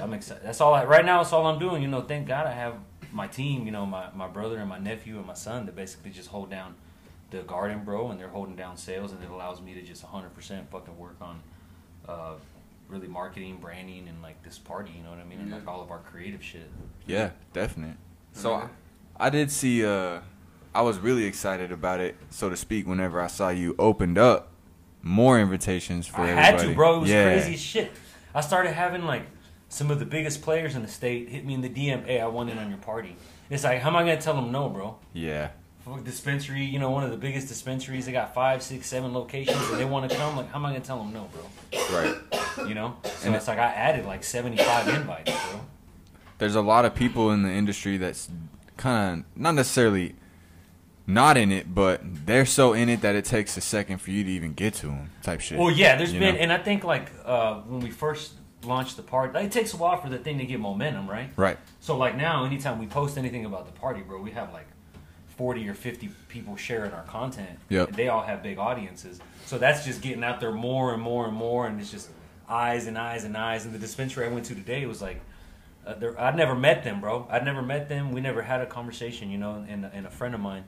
I'm 0.00 0.12
excited. 0.12 0.42
That's 0.44 0.60
all. 0.60 0.74
I, 0.74 0.84
right 0.84 1.04
now, 1.04 1.22
that's 1.22 1.32
all 1.32 1.46
I'm 1.46 1.58
doing. 1.58 1.82
You 1.82 1.88
know, 1.88 2.02
thank 2.02 2.26
God 2.26 2.46
I 2.46 2.52
have 2.52 2.74
my 3.12 3.26
team. 3.26 3.64
You 3.66 3.72
know, 3.72 3.86
my 3.86 4.08
my 4.14 4.28
brother 4.28 4.58
and 4.58 4.68
my 4.68 4.78
nephew 4.78 5.18
and 5.18 5.26
my 5.26 5.34
son 5.34 5.66
that 5.66 5.76
basically 5.76 6.10
just 6.10 6.28
hold 6.28 6.50
down 6.50 6.74
the 7.30 7.42
garden, 7.42 7.84
bro, 7.84 8.10
and 8.10 8.18
they're 8.20 8.28
holding 8.28 8.56
down 8.56 8.76
sales, 8.76 9.12
and 9.12 9.22
it 9.22 9.30
allows 9.30 9.60
me 9.60 9.74
to 9.74 9.82
just 9.82 10.02
100 10.02 10.34
percent 10.34 10.70
fucking 10.70 10.98
work 10.98 11.16
on. 11.20 11.40
Uh, 12.08 12.34
really 12.88 13.08
marketing, 13.08 13.56
branding, 13.58 14.06
and 14.08 14.20
like 14.20 14.42
this 14.42 14.58
party, 14.58 14.92
you 14.94 15.02
know 15.02 15.10
what 15.10 15.18
I 15.18 15.24
mean, 15.24 15.40
and 15.40 15.50
like 15.50 15.66
all 15.66 15.80
of 15.80 15.90
our 15.90 16.00
creative 16.00 16.42
shit. 16.42 16.68
Yeah, 17.06 17.30
definitely. 17.54 17.96
So 18.32 18.52
I, 18.54 18.68
I 19.18 19.30
did 19.30 19.50
see 19.50 19.84
uh 19.84 20.20
I 20.74 20.82
was 20.82 20.98
really 20.98 21.24
excited 21.24 21.70
about 21.70 22.00
it, 22.00 22.16
so 22.30 22.48
to 22.48 22.56
speak, 22.56 22.86
whenever 22.86 23.20
I 23.20 23.26
saw 23.26 23.50
you 23.50 23.74
opened 23.78 24.18
up 24.18 24.48
more 25.02 25.38
invitations 25.38 26.06
for 26.06 26.20
I 26.22 26.30
everybody. 26.30 26.58
had 26.64 26.68
to, 26.68 26.74
bro. 26.74 26.96
It 26.96 27.00
was 27.00 27.10
yeah. 27.10 27.32
crazy 27.34 27.54
as 27.54 27.60
shit. 27.60 27.92
I 28.34 28.40
started 28.40 28.72
having 28.72 29.04
like 29.04 29.26
some 29.68 29.90
of 29.90 29.98
the 29.98 30.06
biggest 30.06 30.42
players 30.42 30.74
in 30.74 30.82
the 30.82 30.88
state 30.88 31.28
hit 31.28 31.44
me 31.44 31.54
in 31.54 31.60
the 31.60 31.68
DM. 31.68 32.06
Hey, 32.06 32.20
I 32.20 32.26
want 32.26 32.50
in 32.50 32.58
on 32.58 32.68
your 32.68 32.78
party. 32.78 33.16
It's 33.50 33.64
like, 33.64 33.80
how 33.80 33.90
am 33.90 33.96
I 33.96 34.00
gonna 34.00 34.20
tell 34.20 34.34
them 34.34 34.50
no, 34.50 34.68
bro? 34.70 34.96
Yeah. 35.12 35.50
Fuck 35.84 36.04
dispensary, 36.04 36.64
you 36.64 36.78
know, 36.78 36.90
one 36.90 37.02
of 37.02 37.10
the 37.10 37.16
biggest 37.16 37.48
dispensaries. 37.48 38.06
They 38.06 38.12
got 38.12 38.32
five, 38.32 38.62
six, 38.62 38.86
seven 38.86 39.12
locations, 39.12 39.58
and 39.68 39.78
they 39.78 39.84
want 39.84 40.10
to 40.10 40.16
come. 40.16 40.36
Like, 40.36 40.48
how 40.50 40.58
am 40.58 40.64
I 40.64 40.70
gonna 40.72 40.84
tell 40.84 40.98
them 40.98 41.12
no, 41.12 41.28
bro? 41.32 41.80
Right. 41.92 42.14
You 42.66 42.74
know. 42.74 42.96
So 43.02 43.26
And 43.26 43.34
it's 43.34 43.48
like 43.48 43.58
I 43.58 43.72
added 43.72 44.06
like 44.06 44.24
seventy-five 44.24 44.88
invites, 44.88 45.32
bro. 45.50 45.60
There's 46.38 46.54
a 46.54 46.62
lot 46.62 46.84
of 46.84 46.94
people 46.94 47.30
in 47.30 47.42
the 47.42 47.50
industry 47.50 47.98
that's 47.98 48.28
kind 48.76 49.20
of 49.20 49.40
not 49.40 49.54
necessarily 49.54 50.14
not 51.06 51.36
in 51.36 51.50
it, 51.50 51.74
but 51.74 52.00
they're 52.26 52.46
so 52.46 52.72
in 52.72 52.88
it 52.88 53.00
that 53.00 53.14
it 53.14 53.24
takes 53.24 53.56
a 53.56 53.60
second 53.60 53.98
for 53.98 54.10
you 54.10 54.22
to 54.24 54.30
even 54.30 54.52
get 54.52 54.74
to 54.74 54.86
them, 54.86 55.10
type 55.22 55.40
shit. 55.40 55.58
Well, 55.58 55.70
yeah, 55.70 55.96
there's 55.96 56.12
been, 56.12 56.36
know? 56.36 56.40
and 56.40 56.52
I 56.52 56.58
think 56.58 56.84
like 56.84 57.10
uh, 57.24 57.60
when 57.62 57.80
we 57.80 57.90
first 57.90 58.34
launched 58.64 58.96
the 58.96 59.02
party, 59.02 59.34
like, 59.34 59.46
it 59.46 59.52
takes 59.52 59.74
a 59.74 59.76
while 59.76 60.00
for 60.00 60.08
the 60.08 60.18
thing 60.18 60.38
to 60.38 60.46
get 60.46 60.60
momentum, 60.60 61.10
right? 61.10 61.30
Right. 61.36 61.58
So 61.80 61.96
like 61.96 62.16
now, 62.16 62.44
anytime 62.44 62.78
we 62.78 62.86
post 62.86 63.18
anything 63.18 63.44
about 63.44 63.66
the 63.66 63.72
party, 63.72 64.02
bro, 64.02 64.20
we 64.20 64.30
have 64.30 64.52
like 64.52 64.66
forty 65.36 65.68
or 65.68 65.74
fifty 65.74 66.10
people 66.28 66.56
sharing 66.56 66.92
our 66.92 67.04
content. 67.04 67.58
Yep. 67.68 67.88
And 67.88 67.96
they 67.96 68.08
all 68.08 68.22
have 68.22 68.42
big 68.42 68.58
audiences, 68.58 69.20
so 69.46 69.58
that's 69.58 69.84
just 69.84 70.02
getting 70.02 70.22
out 70.22 70.40
there 70.40 70.52
more 70.52 70.94
and 70.94 71.02
more 71.02 71.26
and 71.26 71.36
more, 71.36 71.66
and 71.66 71.80
it's 71.80 71.90
just 71.90 72.10
eyes 72.48 72.86
and 72.86 72.96
eyes 72.96 73.24
and 73.24 73.36
eyes. 73.36 73.64
And 73.64 73.74
the 73.74 73.78
dispensary 73.78 74.26
I 74.26 74.28
went 74.28 74.46
to 74.46 74.54
today 74.54 74.86
was 74.86 75.02
like. 75.02 75.20
Uh, 75.84 75.94
there, 75.94 76.20
I'd 76.20 76.36
never 76.36 76.54
met 76.54 76.84
them, 76.84 77.00
bro. 77.00 77.26
I'd 77.28 77.44
never 77.44 77.60
met 77.60 77.88
them. 77.88 78.12
We 78.12 78.20
never 78.20 78.40
had 78.40 78.60
a 78.60 78.66
conversation, 78.66 79.32
you 79.32 79.38
know. 79.38 79.66
And, 79.68 79.84
and 79.84 80.06
a 80.06 80.10
friend 80.10 80.32
of 80.32 80.40
mine, 80.40 80.62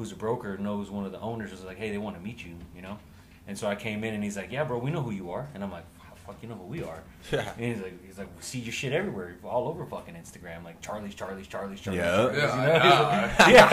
who's 0.00 0.12
a 0.12 0.16
broker, 0.16 0.56
knows 0.56 0.90
one 0.90 1.04
of 1.04 1.12
the 1.12 1.20
owners. 1.20 1.50
Was 1.50 1.62
like, 1.62 1.76
"Hey, 1.76 1.90
they 1.90 1.98
want 1.98 2.16
to 2.16 2.22
meet 2.22 2.44
you," 2.44 2.56
you 2.74 2.82
know. 2.82 2.98
And 3.46 3.56
so 3.58 3.68
I 3.68 3.74
came 3.74 4.02
in, 4.04 4.14
and 4.14 4.24
he's 4.24 4.36
like, 4.36 4.50
"Yeah, 4.50 4.64
bro, 4.64 4.78
we 4.78 4.90
know 4.90 5.02
who 5.02 5.10
you 5.10 5.30
are." 5.30 5.48
And 5.54 5.62
I'm 5.62 5.70
like, 5.70 5.84
fuck, 6.26 6.36
you 6.42 6.48
know 6.48 6.54
who 6.54 6.64
we 6.64 6.82
are. 6.82 7.02
Yeah. 7.32 7.52
And 7.58 7.64
he's 7.74 7.82
like, 7.82 8.06
he's 8.06 8.18
like, 8.18 8.28
we 8.36 8.42
see 8.42 8.58
your 8.60 8.72
shit 8.72 8.92
everywhere, 8.92 9.36
all 9.44 9.68
over 9.68 9.84
fucking 9.84 10.14
Instagram, 10.14 10.64
like 10.64 10.80
Charlie's, 10.80 11.14
Charlie's, 11.14 11.46
Charlie's, 11.46 11.80
Charlie's. 11.80 12.00
Yeah. 12.02 12.16
Charlie's, 12.16 12.36
Yeah, 12.42 13.46
you 13.46 13.52
know? 13.52 13.64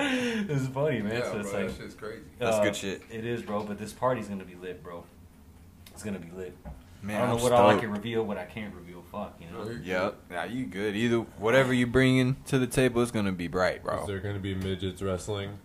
yeah. 0.48 0.50
it's 0.56 0.66
funny, 0.66 1.00
man. 1.00 1.12
Yeah, 1.16 1.30
so 1.30 1.38
it's 1.38 1.50
bro, 1.50 1.60
like, 1.60 1.68
that 1.68 1.76
shit's 1.82 1.94
crazy. 1.94 2.22
That's 2.38 2.56
uh, 2.56 2.62
good 2.64 2.76
shit. 2.76 3.02
It 3.10 3.24
is, 3.24 3.42
bro. 3.42 3.62
But 3.62 3.78
this 3.78 3.92
party's 3.92 4.28
gonna 4.28 4.44
be 4.44 4.56
lit, 4.56 4.82
bro. 4.82 5.04
It's 5.92 6.02
gonna 6.02 6.18
be 6.18 6.30
lit. 6.36 6.56
Man, 7.02 7.16
I 7.16 7.20
don't 7.20 7.28
know 7.30 7.36
I'm 7.36 7.42
what 7.42 7.52
all 7.52 7.66
I 7.68 7.72
stoked. 7.72 7.82
can 7.84 7.92
reveal, 7.92 8.24
what 8.24 8.36
I 8.38 8.44
can't 8.44 8.74
reveal. 8.74 9.01
Fuck, 9.12 9.38
you 9.40 9.46
know. 9.50 9.70
Yep. 9.82 10.14
Yeah, 10.30 10.44
you 10.46 10.64
good. 10.66 10.96
Either 10.96 11.18
whatever 11.38 11.72
you 11.74 11.86
bringing 11.86 12.36
to 12.46 12.58
the 12.58 12.66
table 12.66 13.02
is 13.02 13.10
gonna 13.10 13.30
be 13.32 13.46
bright, 13.46 13.84
bro. 13.84 13.92
Is 13.94 13.98
bro. 14.00 14.06
there 14.06 14.20
going 14.20 14.34
to 14.34 14.40
be 14.40 14.54
midgets 14.54 15.02
wrestling? 15.02 15.58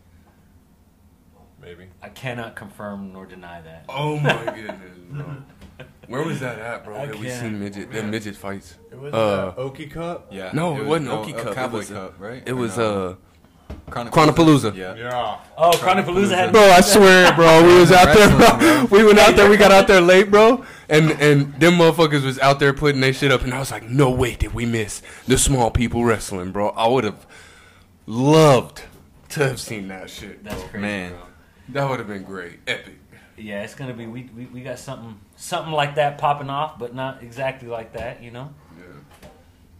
Maybe. 1.62 1.88
I 2.04 2.10
cannot 2.10 2.56
confirm 2.56 3.12
nor 3.14 3.26
deny 3.26 3.62
that. 3.62 3.86
Oh 3.90 4.18
my 4.20 4.34
goodness, 4.56 4.98
bro. 5.10 5.26
Where 6.08 6.24
was 6.24 6.40
that 6.42 6.60
at, 6.60 6.84
bro? 6.86 6.98
I 6.98 7.06
That 7.08 7.16
we 7.20 7.28
can't. 7.28 7.42
seen 7.42 7.60
midget, 7.60 7.92
them 7.92 8.12
midget 8.12 8.36
fights. 8.36 8.76
It 8.92 8.98
was 9.00 9.14
Uh, 9.14 9.54
Okie 9.58 9.90
Cup. 9.90 10.28
Yeah. 10.32 10.52
No, 10.54 10.78
it 10.80 10.86
wasn't 10.86 11.08
no, 11.08 11.24
Okie 11.24 11.34
uh, 11.34 11.44
Cup. 11.44 11.52
It 11.52 11.56
Cowboy 11.56 11.78
was, 11.78 11.92
uh, 11.92 11.94
Cup, 11.96 12.16
right? 12.20 12.44
It 12.46 12.52
Or 12.52 12.56
was 12.56 12.78
no? 12.78 13.08
uh 13.10 13.16
Chronopalooza. 13.90 14.12
Chronopalooza. 14.12 14.76
Yeah. 14.76 14.96
Yeah. 14.96 15.38
Oh, 15.58 15.72
Chronopalooza 15.72 16.36
had. 16.36 16.52
Bro, 16.52 16.62
I 16.62 16.82
swear, 16.82 17.34
bro, 17.36 17.66
we 17.66 17.80
was 17.80 17.92
out 17.92 18.14
there, 18.14 18.30
bro. 18.38 18.86
We 18.92 19.04
went 19.04 19.18
out 19.20 19.36
there, 19.36 19.50
we 19.50 19.56
got 19.58 19.72
out 19.72 19.88
there 19.88 20.02
late, 20.02 20.30
bro, 20.30 20.66
and 20.90 21.12
and 21.12 21.54
them 21.60 21.76
motherfuckers 21.76 22.24
was 22.24 22.38
out 22.40 22.60
there 22.60 22.74
putting 22.74 23.00
their 23.02 23.14
shit 23.14 23.32
up, 23.32 23.44
and 23.44 23.54
I 23.54 23.60
was 23.60 23.72
like, 23.72 23.84
no 23.84 24.10
way 24.12 24.36
did 24.36 24.54
we 24.54 24.66
miss 24.66 25.02
the 25.28 25.38
small 25.38 25.72
people 25.72 26.04
wrestling, 26.04 26.52
bro. 26.52 26.70
I 26.70 26.88
would 26.88 27.06
have 27.06 27.26
loved 28.06 28.84
to 29.30 29.48
have 29.48 29.60
seen 29.60 29.88
that 29.90 30.10
shit. 30.10 30.44
That's 30.44 30.56
bro. 30.56 30.68
crazy, 30.70 30.82
Man. 30.82 31.12
bro. 31.12 31.22
That 31.70 31.90
would 31.90 32.00
have 32.00 32.08
been 32.08 32.24
great, 32.24 32.60
epic. 32.68 32.94
Yeah, 33.38 33.64
it's 33.64 33.76
gonna 33.76 33.94
be. 33.94 34.08
We, 34.08 34.30
we 34.36 34.46
we 34.48 34.62
got 34.62 34.80
something 34.80 35.20
something 35.36 35.72
like 35.72 35.96
that 35.96 36.18
popping 36.18 36.50
off, 36.50 36.80
but 36.80 36.96
not 36.96 37.22
exactly 37.24 37.68
like 37.70 37.94
that. 37.94 38.22
You 38.24 38.32
know, 38.32 38.54
Yeah. 38.78 38.84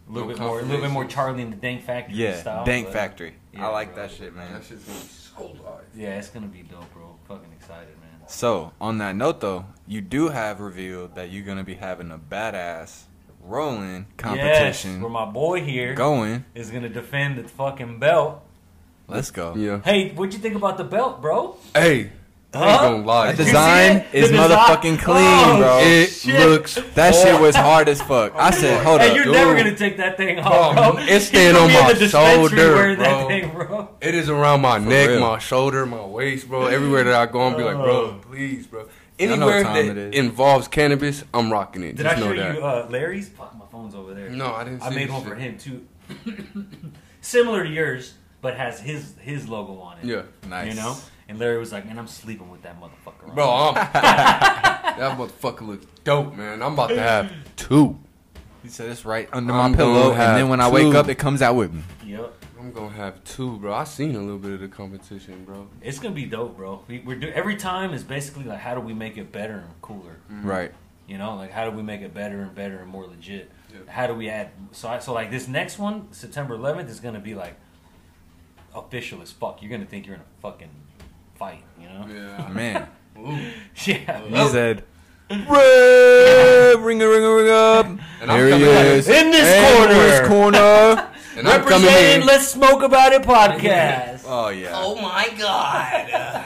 A 0.08 0.12
little 0.12 0.28
No 0.28 0.34
bit 0.34 0.40
more, 0.42 0.60
a 0.60 0.62
little 0.62 0.80
bit 0.80 0.90
more. 0.90 1.04
Charlie 1.04 1.42
and 1.42 1.52
the 1.52 1.56
Dank 1.56 1.82
Factory 1.84 2.14
Yeah, 2.16 2.36
style. 2.40 2.64
Dank 2.64 2.86
but- 2.86 2.94
Factory. 2.94 3.34
yeah, 3.52 3.66
I 3.66 3.70
like 3.70 3.94
bro. 3.94 4.06
that 4.06 4.14
shit, 4.14 4.34
man. 4.34 4.52
That 4.52 4.64
shit's 4.64 4.84
gonna 4.84 4.98
be 4.98 5.06
so 5.06 5.64
live. 5.64 5.84
Yeah, 5.94 6.18
it's 6.18 6.28
gonna 6.30 6.46
be 6.46 6.62
dope, 6.62 6.92
bro. 6.94 7.14
Fucking 7.28 7.52
excited, 7.58 7.88
man. 8.00 8.08
So, 8.26 8.72
on 8.80 8.98
that 8.98 9.16
note, 9.16 9.40
though, 9.40 9.66
you 9.86 10.00
do 10.00 10.28
have 10.28 10.60
revealed 10.60 11.14
that 11.14 11.30
you're 11.30 11.44
gonna 11.44 11.64
be 11.64 11.74
having 11.74 12.10
a 12.10 12.18
badass 12.18 13.02
rolling 13.42 14.06
Yes, 14.08 14.16
competition 14.18 15.00
where 15.00 15.10
my 15.10 15.24
boy 15.24 15.62
here 15.62 15.94
going. 15.94 16.44
is 16.54 16.70
gonna 16.70 16.88
defend 16.88 17.38
the 17.38 17.44
fucking 17.48 17.98
belt. 17.98 18.42
Let's 19.06 19.30
go. 19.30 19.54
Yeah. 19.56 19.80
Hey, 19.82 20.10
what'd 20.12 20.34
you 20.34 20.40
think 20.40 20.54
about 20.54 20.76
the 20.76 20.84
belt, 20.84 21.22
bro? 21.22 21.56
Hey, 21.74 21.80
I 21.80 21.88
ain't 21.94 22.10
Huh? 22.54 22.78
gonna 22.78 23.04
lie. 23.04 23.32
That 23.32 23.36
design 23.44 23.90
is 23.90 23.96
it? 23.96 24.06
is 24.14 24.30
The 24.30 24.36
design- 24.38 24.50
motherfucking 24.58 24.98
clean, 25.02 25.16
Oh, 25.18 25.58
bro. 25.58 25.78
It 25.82 26.06
shit. 26.06 26.40
looks 26.48 26.74
That 26.94 27.14
shit 27.14 27.38
was 27.40 27.54
hard 27.54 27.88
as 27.90 28.00
fuck. 28.00 28.34
I 28.36 28.50
said, 28.52 28.82
hold 28.84 29.00
Hey, 29.02 29.10
up. 29.10 29.14
you're 29.16 29.24
dude. 29.26 29.34
never 29.34 29.54
gonna 29.54 29.76
take 29.76 29.98
that 29.98 30.16
thing 30.16 30.38
off, 30.38 30.74
Bro, 30.74 30.92
bro. 30.94 31.00
it's 31.02 31.10
He's 31.12 31.28
staying 31.28 31.56
on 31.56 31.70
my 31.70 31.92
shoulder, 31.94 32.74
wearing 32.74 32.98
that 33.00 33.18
bro. 33.18 33.28
thing, 33.28 33.50
bro. 33.50 33.88
It 34.00 34.14
is 34.14 34.30
around 34.30 34.62
my 34.62 34.78
neck, 34.78 35.08
real. 35.10 35.20
my 35.20 35.38
shoulder, 35.38 35.84
my 35.84 36.02
waist, 36.04 36.48
bro. 36.48 36.66
Everywhere 36.66 37.04
that 37.04 37.14
I 37.14 37.26
go, 37.30 37.42
I'm 37.42 37.54
be 37.56 37.62
like, 37.64 37.76
bro, 37.76 38.18
please, 38.30 38.66
bro. 38.66 38.88
Anywhere 39.18 39.64
that 39.64 40.14
involves 40.14 40.68
cannabis, 40.68 41.24
I'm 41.34 41.52
rocking 41.52 41.82
it. 41.82 41.96
Did 41.96 42.04
Just 42.04 42.16
I 42.16 42.18
show 42.18 42.26
know 42.26 42.32
you 42.32 42.60
that. 42.60 42.62
uh, 42.62 42.86
Larry's? 42.88 43.28
Fuck, 43.28 43.54
my 43.58 43.66
phone's 43.70 43.94
over 43.94 44.14
there. 44.14 44.30
no, 44.30 44.54
I 44.54 44.64
didn't. 44.64 44.80
See 44.80 44.86
I 44.86 44.90
made 44.90 45.10
one 45.10 45.20
shit. 45.22 45.28
for 45.28 45.34
him 45.34 45.58
too. 45.58 45.86
Similar 47.20 47.64
to 47.64 47.68
yours, 47.70 48.14
but 48.40 48.56
has 48.56 48.80
his 48.80 49.14
his 49.20 49.48
logo 49.48 49.78
on 49.80 49.98
it. 49.98 50.04
Yeah, 50.06 50.22
Nice. 50.48 50.68
You 50.74 50.80
know? 50.80 50.96
And 51.28 51.38
Larry 51.38 51.58
was 51.58 51.72
like, 51.72 51.84
man, 51.86 51.98
I'm 51.98 52.06
sleeping 52.06 52.50
with 52.50 52.62
that 52.62 52.80
motherfucker. 52.80 53.34
bro. 53.34 53.48
I'm, 53.48 53.74
that 53.92 55.18
motherfucker 55.18 55.66
looks 55.66 55.86
dope, 56.02 56.34
man. 56.34 56.62
I'm 56.62 56.72
about 56.72 56.88
to 56.88 57.00
have 57.00 57.30
two. 57.56 57.98
He 58.62 58.68
said 58.68 58.88
it's 58.88 59.04
right 59.04 59.28
under 59.32 59.52
I'm 59.52 59.72
my 59.72 59.76
pillow, 59.76 60.12
and 60.12 60.36
then 60.36 60.48
when 60.48 60.60
I 60.60 60.68
wake 60.68 60.94
up, 60.94 61.08
it 61.08 61.16
comes 61.16 61.42
out 61.42 61.54
with 61.54 61.72
me. 61.72 61.82
Yep. 62.04 62.34
I'm 62.58 62.72
gonna 62.72 62.94
have 62.96 63.22
two, 63.22 63.56
bro. 63.58 63.72
I 63.72 63.84
seen 63.84 64.16
a 64.16 64.20
little 64.20 64.38
bit 64.38 64.52
of 64.52 64.60
the 64.60 64.68
competition, 64.68 65.44
bro. 65.44 65.68
It's 65.80 65.98
gonna 66.00 66.14
be 66.14 66.26
dope, 66.26 66.56
bro. 66.56 66.82
We, 66.88 66.98
we're 67.00 67.16
do 67.16 67.28
every 67.28 67.56
time 67.56 67.94
is 67.94 68.02
basically 68.02 68.44
like, 68.44 68.58
how 68.58 68.74
do 68.74 68.80
we 68.80 68.94
make 68.94 69.16
it 69.16 69.30
better 69.30 69.54
and 69.54 69.80
cooler? 69.80 70.16
Mm-hmm. 70.30 70.46
Right. 70.46 70.72
You 71.06 71.18
know, 71.18 71.36
like 71.36 71.52
how 71.52 71.70
do 71.70 71.76
we 71.76 71.82
make 71.82 72.00
it 72.00 72.12
better 72.12 72.40
and 72.40 72.54
better 72.54 72.78
and 72.78 72.88
more 72.88 73.06
legit? 73.06 73.50
Yeah. 73.72 73.78
How 73.86 74.06
do 74.08 74.14
we 74.14 74.28
add? 74.28 74.50
So, 74.72 74.88
I, 74.88 74.98
so 74.98 75.12
like 75.12 75.30
this 75.30 75.46
next 75.46 75.78
one, 75.78 76.08
September 76.10 76.58
11th, 76.58 76.88
is 76.88 76.98
gonna 76.98 77.20
be 77.20 77.34
like 77.34 77.54
official 78.74 79.22
as 79.22 79.30
fuck. 79.30 79.62
You're 79.62 79.70
gonna 79.70 79.86
think 79.86 80.06
you're 80.06 80.16
in 80.16 80.22
a 80.22 80.42
fucking 80.42 80.70
fight. 81.38 81.62
You 81.80 81.88
know? 81.88 82.06
Yeah. 82.08 82.48
Man. 82.52 82.88
Yeah. 83.84 84.20
He 84.44 84.48
said, 84.50 84.84
Ring, 85.30 85.46
ring 86.82 87.02
a 87.02 87.08
ring 87.08 87.24
a 87.24 87.34
ring 87.34 87.50
up. 87.50 87.86
And 88.20 88.30
I'm 88.30 88.46
he 88.46 88.52
in- 88.54 88.62
is. 88.62 89.08
in 89.08 89.30
this 89.30 89.46
In 89.48 89.76
corner. 89.76 89.94
this 89.94 90.28
corner. 90.28 91.10
And 91.38 91.46
I'm 91.46 91.60
Representing. 91.60 92.26
Let's 92.26 92.48
Smoke 92.48 92.82
About 92.82 93.12
It 93.12 93.22
podcast. 93.22 94.24
Oh, 94.26 94.48
yeah. 94.48 94.72
Oh, 94.74 94.96
my 94.96 95.28
god. 95.38 96.44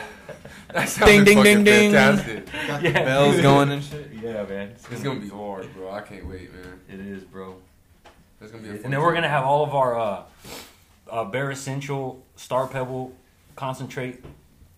That 0.75 0.87
sounded 0.87 1.25
Ding, 1.25 1.25
ding, 1.25 1.37
fucking 1.39 1.65
ding, 1.65 1.93
ding. 1.93 1.93
Fantastic. 1.93 2.49
yeah. 2.85 3.05
Bells 3.05 3.41
going 3.41 3.71
and 3.71 3.83
shit. 3.83 4.11
Yeah, 4.23 4.43
man. 4.45 4.75
It's 4.91 5.03
gonna 5.03 5.19
be 5.19 5.31
hard, 5.31 5.73
bro. 5.73 5.91
I 5.93 6.03
can't 6.03 6.27
wait, 6.27 6.53
man. 6.53 6.79
It 6.91 7.01
is, 7.01 7.25
bro. 7.25 7.57
It's 8.43 8.51
gonna 8.53 8.65
be. 8.65 8.69
A 8.69 8.73
fun 8.75 8.85
And 8.85 8.93
then 8.93 9.01
we're 9.01 9.15
gonna 9.15 9.31
have 9.31 9.45
all 9.47 9.65
of 9.65 9.75
our 9.75 9.99
uh, 9.99 10.23
uh, 11.11 11.25
Bare 11.25 11.51
Essential 11.51 12.23
Star 12.37 12.67
Pebble 12.67 13.15
concentrate 13.57 14.23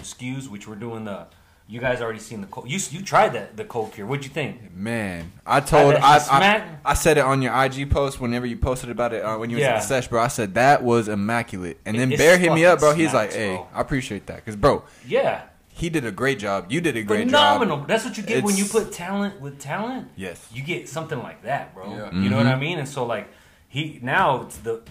SKUs, 0.04 0.48
which 0.48 0.66
we're 0.68 0.74
doing 0.76 1.04
the. 1.04 1.26
You 1.66 1.80
guys 1.80 2.02
already 2.02 2.18
seen 2.18 2.42
the 2.42 2.46
cold. 2.46 2.68
You 2.68 2.78
you 2.90 3.00
tried 3.02 3.30
that 3.32 3.56
the 3.56 3.64
cold 3.64 3.92
cure. 3.94 4.06
What'd 4.06 4.22
you 4.26 4.30
think? 4.30 4.76
Man, 4.76 5.32
I 5.46 5.60
told 5.60 5.94
that 5.94 6.04
I, 6.04 6.16
I, 6.16 6.18
smack? 6.18 6.80
I 6.84 6.92
said 6.92 7.16
it 7.16 7.24
on 7.24 7.40
your 7.40 7.54
IG 7.64 7.90
post 7.90 8.20
whenever 8.20 8.44
you 8.44 8.58
posted 8.58 8.90
about 8.90 9.14
it 9.14 9.24
uh, 9.24 9.38
when 9.38 9.48
you 9.48 9.56
was 9.56 9.62
Yeah. 9.62 9.76
at 9.76 9.80
the 9.80 9.86
sesh, 9.86 10.06
bro. 10.08 10.20
I 10.20 10.28
said 10.28 10.54
that 10.56 10.82
was 10.82 11.08
immaculate, 11.08 11.80
and 11.86 11.98
then 11.98 12.12
It's 12.12 12.20
Bear 12.20 12.36
hit 12.36 12.52
me 12.52 12.66
up, 12.66 12.80
bro. 12.80 12.92
He's 12.94 13.14
like, 13.14 13.32
"Hey, 13.32 13.54
bro. 13.54 13.66
I 13.72 13.80
appreciate 13.80 14.26
that, 14.26 14.44
cause 14.44 14.56
bro, 14.56 14.84
Yeah, 15.06 15.44
he 15.68 15.88
did 15.88 16.04
a 16.04 16.12
great 16.12 16.38
job. 16.38 16.66
You 16.70 16.82
did 16.82 16.98
a 16.98 17.02
great 17.02 17.24
phenomenal. 17.28 17.78
job. 17.78 17.88
That's 17.88 18.04
what 18.04 18.18
you 18.18 18.24
get 18.24 18.44
when 18.44 18.56
you 18.56 18.66
put 18.66 18.92
talent 18.92 19.40
with 19.40 19.58
talent. 19.58 20.08
Yes, 20.16 20.46
You 20.52 20.62
get 20.62 20.90
something 20.90 21.18
like 21.22 21.44
that, 21.44 21.74
bro. 21.74 21.90
Yeah. 21.96 22.12
You 22.12 22.28
know 22.28 22.36
what 22.36 22.46
I 22.46 22.56
Mhm. 22.56 22.60
mean? 22.60 22.78
And 22.78 22.86
so 22.88 23.06
like 23.06 23.28
he 23.68 24.00
now 24.02 24.42
it's 24.42 24.58
the. 24.58 24.82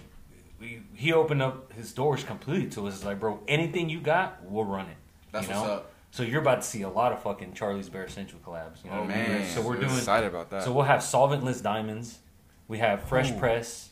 He 0.95 1.11
opened 1.13 1.41
up 1.41 1.73
his 1.73 1.91
doors 1.91 2.23
completely 2.23 2.69
to 2.71 2.87
us. 2.87 2.95
It's 2.95 3.03
like, 3.05 3.19
bro, 3.19 3.41
anything 3.47 3.89
you 3.89 3.99
got, 3.99 4.43
we'll 4.45 4.63
run 4.63 4.85
it. 4.87 4.95
That's 5.33 5.47
you 5.47 5.53
know? 5.53 5.59
what's 5.61 5.71
up. 5.71 5.91
So 6.11 6.23
you're 6.23 6.41
about 6.41 6.61
to 6.61 6.67
see 6.67 6.83
a 6.83 6.89
lot 6.89 7.11
of 7.11 7.21
fucking 7.23 7.53
Charlie's 7.53 7.89
Bear 7.89 8.03
Essential 8.05 8.39
collabs. 8.45 8.83
You 8.85 8.91
know 8.91 8.97
Oh, 8.97 9.01
what 9.01 9.11
I 9.11 9.17
mean? 9.17 9.29
man. 9.29 9.49
So 9.49 9.61
we're 9.61 9.73
I'm 9.73 9.79
doing. 9.81 9.91
excited 9.97 10.27
about 10.27 10.49
that. 10.51 10.63
So 10.63 10.71
we'll 10.71 10.85
have 10.85 11.01
solventless 11.01 11.61
diamonds. 11.61 12.19
We 12.67 12.77
have 12.77 13.03
fresh 13.03 13.31
Ooh. 13.31 13.37
press, 13.37 13.89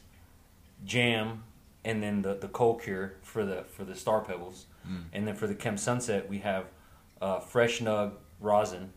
jam, 0.86 1.44
and 1.84 2.02
then 2.02 2.22
the 2.22 2.36
the 2.36 2.48
cold 2.48 2.82
cure 2.82 3.14
for 3.24 3.44
the 3.46 3.64
for 3.64 3.84
the 3.84 3.96
star 3.96 4.22
pebbles, 4.22 4.68
Mm. 4.88 5.04
and 5.14 5.28
then 5.28 5.36
for 5.36 5.46
the 5.48 5.54
chem 5.56 5.78
sunset 5.78 6.28
we 6.30 6.40
have 6.40 6.66
uh, 7.22 7.40
fresh 7.40 7.80
nug 7.82 8.14
rosin, 8.40 8.92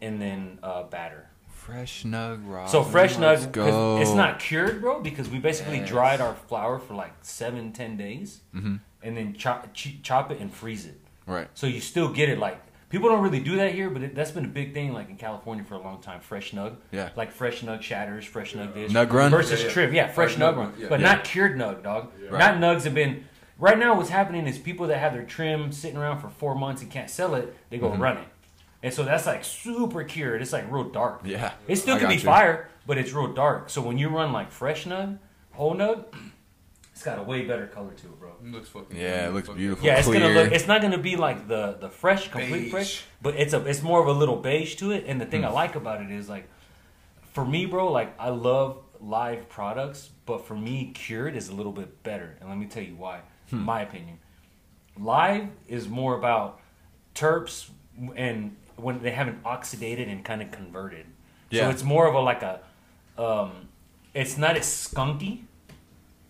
and 0.00 0.20
then 0.20 0.58
uh, 0.62 0.84
batter. 0.84 1.30
fresh 1.50 2.04
nug 2.04 2.46
rosin. 2.46 2.68
So 2.70 2.82
fresh 2.82 3.18
Let's 3.18 3.42
nug, 3.46 3.52
'cause 3.52 3.70
go. 3.72 3.98
it's 4.00 4.12
not 4.14 4.38
cured, 4.38 4.80
bro, 4.80 5.00
because 5.02 5.28
we 5.28 5.38
basically 5.38 5.78
Yes. 5.78 5.88
dried 5.88 6.20
our 6.22 6.34
flour 6.34 6.78
for 6.78 6.94
like 6.94 7.12
seven 7.22 7.72
ten 7.72 7.96
days, 7.98 8.40
Mhm. 8.54 8.80
and 9.02 9.16
then 9.16 9.34
chop 9.34 9.74
ch- 9.74 10.00
chop 10.02 10.30
it 10.30 10.40
and 10.40 10.50
freeze 10.52 10.86
it. 10.86 10.98
Right. 11.34 11.48
So 11.54 11.66
you 11.66 11.80
still 11.80 12.08
get 12.12 12.28
it 12.28 12.38
like 12.38 12.60
people 12.88 13.08
don't 13.08 13.22
really 13.22 13.40
do 13.40 13.56
that 13.56 13.72
here, 13.74 13.90
but 13.90 14.02
it, 14.02 14.14
that's 14.14 14.30
been 14.30 14.44
a 14.46 14.48
big 14.48 14.72
thing 14.74 14.92
like 14.92 15.08
in 15.10 15.16
California 15.16 15.62
for 15.64 15.74
a 15.74 15.78
long 15.80 16.00
time. 16.00 16.20
Fresh 16.20 16.52
nug, 16.52 16.76
Yeah. 16.90 17.10
like 17.16 17.30
fresh 17.32 17.60
nug 17.62 17.82
shatters, 17.82 18.24
fresh 18.24 18.54
nug 18.54 18.74
this 18.74 18.92
Nug 18.92 19.12
run? 19.12 19.30
versus 19.30 19.60
Yeah, 19.60 19.66
yeah. 19.66 19.72
trim. 19.72 19.94
Yeah, 19.94 20.06
fresh 20.08 20.34
Fresh 20.34 20.36
nug 20.36 20.54
nug 20.54 20.56
run, 20.56 20.70
run, 20.70 20.74
yeah. 20.80 20.86
but 20.88 21.00
Yeah. 21.00 21.12
not 21.14 21.24
cured 21.24 21.56
nug, 21.58 21.82
dog. 21.82 22.10
Right. 22.30 22.38
Not 22.38 22.54
nugs 22.56 22.84
have 22.84 22.94
been. 22.94 23.24
Right 23.58 23.78
now, 23.78 23.96
what's 23.96 24.08
happening 24.10 24.46
is 24.46 24.56
people 24.58 24.86
that 24.86 24.98
have 24.98 25.12
their 25.12 25.24
trim 25.24 25.72
sitting 25.72 25.96
around 25.98 26.20
for 26.20 26.28
four 26.28 26.54
months 26.54 26.80
and 26.80 26.90
can't 26.90 27.10
sell 27.10 27.34
it, 27.34 27.54
they 27.70 27.78
Mm-hmm. 27.78 27.96
go 27.96 28.02
run 28.02 28.16
it, 28.18 28.28
and 28.82 28.94
so 28.94 29.02
that's 29.04 29.26
like 29.26 29.44
super 29.44 30.04
cured. 30.04 30.40
It's 30.42 30.52
like 30.52 30.70
real 30.70 30.84
dark. 30.84 31.22
Yeah. 31.24 31.52
It 31.66 31.76
still 31.76 31.96
I 31.96 31.98
can 31.98 32.08
be 32.08 32.14
you. 32.14 32.20
fire, 32.20 32.68
but 32.86 32.96
it's 32.98 33.12
real 33.12 33.32
dark. 33.34 33.68
So 33.68 33.82
when 33.82 33.98
you 33.98 34.08
run 34.08 34.32
like 34.32 34.50
fresh 34.52 34.84
nug, 34.86 35.18
whole 35.52 35.74
nug, 35.74 36.04
it's 36.98 37.04
got 37.04 37.16
a 37.20 37.22
way 37.22 37.42
better 37.42 37.68
color 37.68 37.92
to 37.92 38.06
it, 38.08 38.18
bro. 38.18 38.32
It 38.44 38.50
looks 38.50 38.68
fucking. 38.70 38.96
Yeah, 38.96 39.28
it 39.28 39.32
looks 39.32 39.48
beautiful. 39.48 39.86
Yeah, 39.86 39.98
it's 40.00 40.08
gonna 40.08 40.30
look. 40.30 40.50
It's 40.50 40.66
not 40.66 40.82
gonna 40.82 40.98
be 40.98 41.14
like 41.16 41.46
the 41.46 41.76
the 41.80 41.88
fresh, 41.88 42.28
complete 42.28 42.62
Beige. 42.62 42.70
fresh, 42.72 43.04
but 43.22 43.36
it's 43.36 43.52
a 43.52 43.64
it's 43.64 43.82
more 43.84 44.00
of 44.02 44.08
a 44.08 44.12
little 44.12 44.34
beige 44.34 44.74
to 44.80 44.90
it. 44.90 45.04
And 45.06 45.20
the 45.20 45.24
Hmm. 45.24 45.30
thing 45.30 45.44
I 45.44 45.50
like 45.50 45.76
about 45.76 46.02
it 46.02 46.10
is 46.10 46.28
like, 46.28 46.48
for 47.32 47.44
me, 47.44 47.66
bro, 47.66 47.92
like 47.92 48.12
I 48.18 48.30
love 48.30 48.78
live 49.00 49.48
products, 49.48 50.10
but 50.26 50.44
for 50.44 50.56
me, 50.56 50.90
cured 50.92 51.36
is 51.36 51.48
a 51.48 51.54
little 51.54 51.70
bit 51.70 52.02
better. 52.02 52.36
And 52.40 52.48
let 52.48 52.58
me 52.58 52.66
tell 52.66 52.82
you 52.82 52.96
why. 52.96 53.20
Hmm. 53.50 53.58
My 53.60 53.82
opinion, 53.82 54.18
live 54.98 55.46
is 55.68 55.88
more 55.88 56.16
about 56.18 56.60
terps 57.14 57.70
and 58.16 58.56
when 58.74 59.00
they 59.02 59.12
haven't 59.12 59.40
oxidated 59.44 60.10
and 60.10 60.24
kind 60.24 60.42
of 60.42 60.50
converted. 60.50 61.06
So 61.52 61.58
Yeah. 61.58 61.70
it's 61.70 61.84
more 61.84 62.08
of 62.08 62.14
a 62.16 62.20
like 62.20 62.42
a, 62.42 62.60
um, 63.16 63.68
it's 64.14 64.36
not 64.36 64.56
as 64.56 64.66
skunky. 64.66 65.44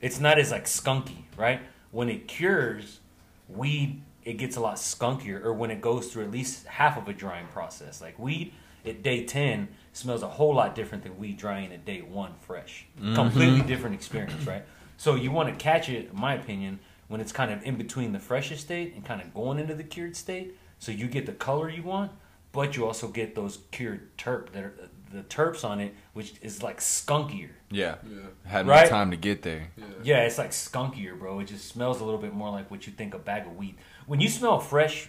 It's 0.01 0.21
not 0.21 0.39
as 0.39 0.51
like 0.51 0.65
skunky, 0.65 1.25
right? 1.37 1.61
When 1.91 2.09
it 2.09 2.29
cures, 2.29 3.01
weed 3.49 4.03
it 4.25 4.37
gets 4.37 4.57
a 4.57 4.61
lot 4.61 4.77
skunkier, 4.77 5.43
or 5.43 5.55
when 5.55 5.71
it 5.71 5.81
goes 5.81 6.09
through 6.09 6.25
at 6.25 6.31
least 6.31 6.67
half 6.67 6.99
of 6.99 7.09
a 7.09 7.15
drying 7.15 7.47
process. 7.47 8.03
Like 8.03 8.19
weed, 8.19 8.53
at 8.85 9.03
day 9.03 9.25
ten 9.25 9.69
smells 9.95 10.23
a 10.23 10.29
whole 10.29 10.55
lot 10.55 10.75
different 10.75 11.03
than 11.03 11.19
weed 11.19 11.39
drying 11.39 11.73
at 11.73 11.87
day 11.87 12.01
one 12.03 12.35
fresh. 12.41 12.87
Mm-hmm. 12.99 13.15
Completely 13.15 13.63
different 13.63 13.95
experience, 13.95 14.47
right? 14.47 14.65
So 14.99 15.15
you 15.15 15.31
want 15.31 15.49
to 15.49 15.55
catch 15.55 15.89
it, 15.89 16.11
in 16.11 16.21
my 16.21 16.35
opinion, 16.35 16.81
when 17.07 17.23
it's 17.23 17.33
kind 17.33 17.51
of 17.51 17.63
in 17.63 17.77
between 17.77 18.13
the 18.13 18.19
freshest 18.19 18.65
state 18.65 18.95
and 18.95 19.05
kind 19.05 19.23
of 19.23 19.33
going 19.33 19.59
into 19.59 19.75
the 19.75 19.85
cured 19.85 20.15
state. 20.15 20.57
So 20.79 20.93
you 20.93 21.07
get 21.07 21.25
the 21.25 21.33
color 21.33 21.71
you 21.71 21.83
want, 21.83 22.13
but 22.53 22.77
you 22.77 22.85
also 22.85 23.09
get 23.09 23.35
those 23.35 23.61
cured 23.71 24.17
terp 24.19 24.53
that 24.53 24.63
are 24.63 24.75
the 25.13 25.23
terps 25.23 25.65
on 25.65 25.81
it, 25.81 25.95
which 26.13 26.35
is 26.43 26.63
like 26.63 26.81
skunkier. 26.81 27.51
Yeah. 27.71 27.97
Yeah. 28.09 28.21
Had 28.45 28.67
more 28.67 28.75
Right? 28.75 28.89
time 28.89 29.11
to 29.11 29.17
get 29.17 29.43
there. 29.43 29.69
Yeah. 29.77 29.85
Yeah, 30.03 30.19
it's 30.25 30.39
like 30.39 30.51
skunkier, 30.51 31.19
bro. 31.19 31.41
It 31.41 31.45
just 31.47 31.67
smells 31.69 32.01
a 32.01 32.05
little 32.05 32.21
bit 32.21 32.33
more 32.35 32.51
like 32.51 32.71
what 32.71 32.87
you 32.87 32.93
think 32.93 33.15
a 33.15 33.19
bag 33.19 33.47
of 33.47 33.57
weed. 33.57 33.77
When 34.07 34.21
you 34.21 34.29
smell 34.29 34.59
fresh 34.59 35.09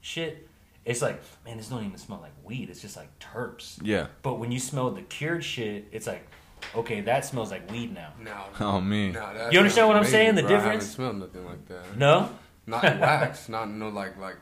shit, 0.00 0.48
it's 0.84 1.02
like, 1.02 1.20
man, 1.44 1.56
this 1.58 1.68
don't 1.68 1.84
even 1.84 1.98
smell 1.98 2.20
like 2.20 2.32
weed. 2.42 2.70
It's 2.70 2.80
just 2.80 2.96
like 2.96 3.10
terps. 3.18 3.78
Yeah. 3.82 4.06
But 4.22 4.38
when 4.38 4.50
you 4.52 4.58
smell 4.58 4.90
the 4.90 5.02
cured 5.02 5.44
shit, 5.44 5.86
it's 5.92 6.06
like, 6.06 6.26
okay, 6.74 7.00
that 7.02 7.24
smells 7.24 7.50
like 7.50 7.70
weed 7.70 7.92
now. 7.94 8.12
No. 8.22 8.44
Oh 8.60 8.80
man. 8.80 9.12
now 9.12 9.32
that 9.32 9.52
You 9.52 9.58
understand 9.58 9.84
sounds 9.84 9.88
what 9.88 9.96
I'm 9.96 10.02
amazing, 10.02 10.12
saying, 10.12 10.34
the 10.36 10.42
bro. 10.42 10.50
I 10.50 10.54
difference? 10.54 10.82
haven't 10.84 10.94
smelled 10.94 11.16
nothing 11.18 11.44
like 11.46 11.66
that. 11.66 11.96
No? 11.96 12.30
Not 12.66 12.82
wax, 12.82 13.48
not 13.48 13.68
no 13.70 13.88
like 13.88 14.16
like 14.18 14.34
like 14.34 14.36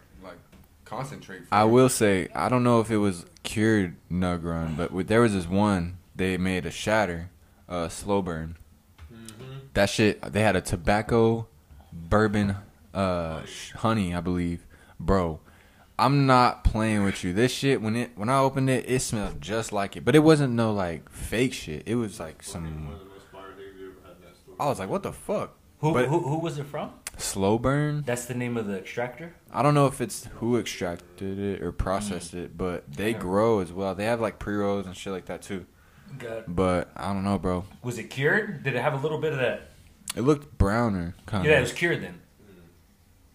concentrate. 0.88 1.42
I 1.52 1.64
will 1.64 1.88
say 1.88 2.28
I 2.34 2.48
don't 2.48 2.64
know 2.64 2.80
if 2.80 2.90
it 2.90 2.98
was 2.98 3.26
cured 3.42 3.96
nug 4.10 4.44
run, 4.44 4.74
but 4.74 4.90
with, 4.92 5.08
there 5.08 5.20
was 5.20 5.34
this 5.34 5.46
one 5.46 5.98
they 6.16 6.36
made 6.36 6.66
a 6.66 6.70
shatter, 6.70 7.30
uh, 7.68 7.88
slow 7.88 8.22
burn. 8.22 8.56
That 9.74 9.90
shit 9.90 10.20
they 10.20 10.40
had 10.40 10.56
a 10.56 10.60
tobacco, 10.60 11.46
bourbon, 11.92 12.56
uh, 12.94 13.42
honey 13.76 14.14
I 14.14 14.20
believe, 14.20 14.66
bro. 14.98 15.40
I'm 16.00 16.26
not 16.26 16.62
playing 16.62 17.02
with 17.02 17.24
you. 17.24 17.32
This 17.32 17.52
shit 17.52 17.82
when 17.82 17.96
it 17.96 18.12
when 18.14 18.28
I 18.28 18.38
opened 18.38 18.70
it, 18.70 18.88
it 18.88 19.00
smelled 19.00 19.40
just 19.40 19.72
like 19.72 19.96
it, 19.96 20.04
but 20.04 20.14
it 20.14 20.20
wasn't 20.20 20.54
no 20.54 20.72
like 20.72 21.10
fake 21.10 21.52
shit. 21.52 21.82
It 21.86 21.96
was 21.96 22.20
like 22.20 22.42
some. 22.42 22.64
One 22.64 22.94
of 22.94 23.00
the 23.00 23.04
most 23.06 23.26
fire 23.32 23.52
things 23.56 23.74
we 23.76 23.86
ever 23.86 23.94
had 24.04 24.16
in 24.16 24.22
that 24.22 24.36
store. 24.36 24.54
I 24.60 24.66
was 24.66 24.78
like, 24.78 24.88
what 24.88 25.02
the 25.02 25.12
fuck? 25.12 25.57
Who, 25.80 25.92
But- 25.92 26.08
who, 26.08 26.20
who 26.20 26.38
was 26.38 26.58
it 26.58 26.66
from? 26.66 26.90
Slow 27.16 27.58
burn. 27.58 28.04
That's 28.06 28.26
the 28.26 28.34
name 28.34 28.56
of 28.56 28.66
the 28.66 28.78
extractor? 28.78 29.34
I 29.52 29.62
don't 29.62 29.74
know 29.74 29.86
if 29.86 30.00
it's 30.00 30.26
who 30.36 30.56
extracted 30.56 31.38
it 31.38 31.60
or 31.62 31.72
processed 31.72 32.32
it, 32.32 32.56
but 32.56 32.92
they 32.92 33.12
grow 33.12 33.58
as 33.58 33.72
well. 33.72 33.94
They 33.96 34.04
have 34.04 34.20
like 34.20 34.38
pre 34.38 34.54
rolls 34.54 34.86
and 34.86 34.96
shit 34.96 35.12
like 35.12 35.26
that 35.26 35.42
too. 35.42 35.66
But 36.46 36.90
I 36.96 37.12
don't 37.12 37.24
know, 37.24 37.38
bro. 37.38 37.64
Was 37.82 37.98
it 37.98 38.04
cured? 38.04 38.62
Did 38.62 38.74
it 38.76 38.80
have 38.82 38.94
a 38.94 38.98
little 38.98 39.18
bit 39.18 39.32
of 39.32 39.40
that? 39.40 39.70
It 40.16 40.20
looked 40.22 40.56
browner, 40.58 41.14
kind 41.26 41.44
of. 41.44 41.50
Yeah, 41.50 41.58
it 41.58 41.62
was 41.62 41.72
cured 41.72 42.02
then. 42.02 42.20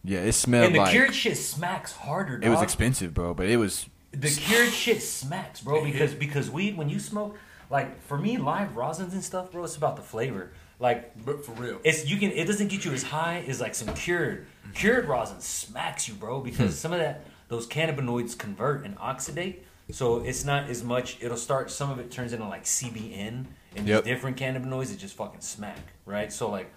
yeah, 0.03 0.19
it 0.19 0.31
smelled 0.31 0.67
And 0.67 0.75
the 0.75 0.79
like 0.79 0.91
cured 0.91 1.13
shit 1.13 1.37
smacks 1.37 1.91
harder, 1.91 2.39
it 2.41 2.49
was 2.49 2.61
expensive, 2.61 3.13
bro. 3.13 3.33
But 3.33 3.47
it 3.47 3.57
was 3.57 3.87
The 4.11 4.29
cured 4.29 4.69
shit 4.71 5.03
smacks, 5.03 5.59
bro, 5.61 5.83
because 5.83 6.13
because 6.13 6.49
weed 6.49 6.77
when 6.77 6.87
you 6.89 6.99
smoke 6.99 7.37
like 7.69 8.01
for 8.03 8.17
me 8.17 8.37
live 8.37 8.71
rosins 8.75 9.11
and 9.11 9.23
stuff, 9.23 9.51
bro, 9.51 9.65
it's 9.65 9.75
about 9.75 9.97
the 9.97 10.01
flavor. 10.01 10.51
Like 10.83 11.25
but 11.25 11.45
for 11.45 11.53
real. 11.53 11.79
it's 11.85 12.05
you 12.05 12.17
can 12.17 12.31
it 12.31 12.45
doesn't 12.45 12.67
get 12.67 12.83
you 12.83 12.91
as 12.91 13.03
high 13.03 13.45
as 13.47 13.61
like 13.61 13.73
some 13.73 13.93
cured 13.93 14.45
mm-hmm. 14.45 14.73
cured 14.73 15.07
rosin 15.07 15.39
smacks 15.39 16.09
you, 16.09 16.13
bro, 16.13 16.41
because 16.41 16.71
hmm. 16.71 16.75
some 16.75 16.91
of 16.91 16.99
that 16.99 17.23
those 17.47 17.65
cannabinoids 17.65 18.37
convert 18.37 18.83
and 18.83 18.97
oxidate. 18.97 19.59
So 19.91 20.17
it's 20.17 20.43
not 20.43 20.69
as 20.69 20.83
much. 20.83 21.17
It'll 21.21 21.37
start. 21.37 21.71
Some 21.71 21.89
of 21.89 21.99
it 21.99 22.11
turns 22.11 22.33
into 22.33 22.45
like 22.45 22.65
CBN 22.65 23.45
and 23.77 23.87
Yep. 23.87 24.03
different 24.03 24.35
cannabinoids 24.35 24.89
that 24.89 24.99
just 24.99 25.15
fucking 25.15 25.39
smack, 25.39 25.79
right? 26.05 26.33
So 26.33 26.49
like, 26.49 26.69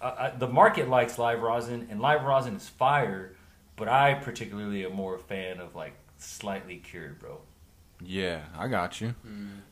I, 0.00 0.06
I, 0.06 0.32
the 0.38 0.46
market 0.48 0.88
likes 0.88 1.18
live 1.18 1.42
rosin, 1.42 1.88
and 1.90 2.00
live 2.00 2.22
rosin 2.22 2.54
is 2.54 2.68
fire. 2.68 3.34
But 3.74 3.88
I 3.88 4.14
particularly 4.14 4.86
am 4.86 4.92
more 4.94 5.16
a 5.16 5.18
fan 5.18 5.58
of 5.58 5.74
like 5.74 5.94
slightly 6.18 6.76
cured, 6.76 7.18
bro. 7.18 7.40
Yeah. 8.04 8.40
I 8.58 8.68
got 8.68 9.00
you. 9.00 9.14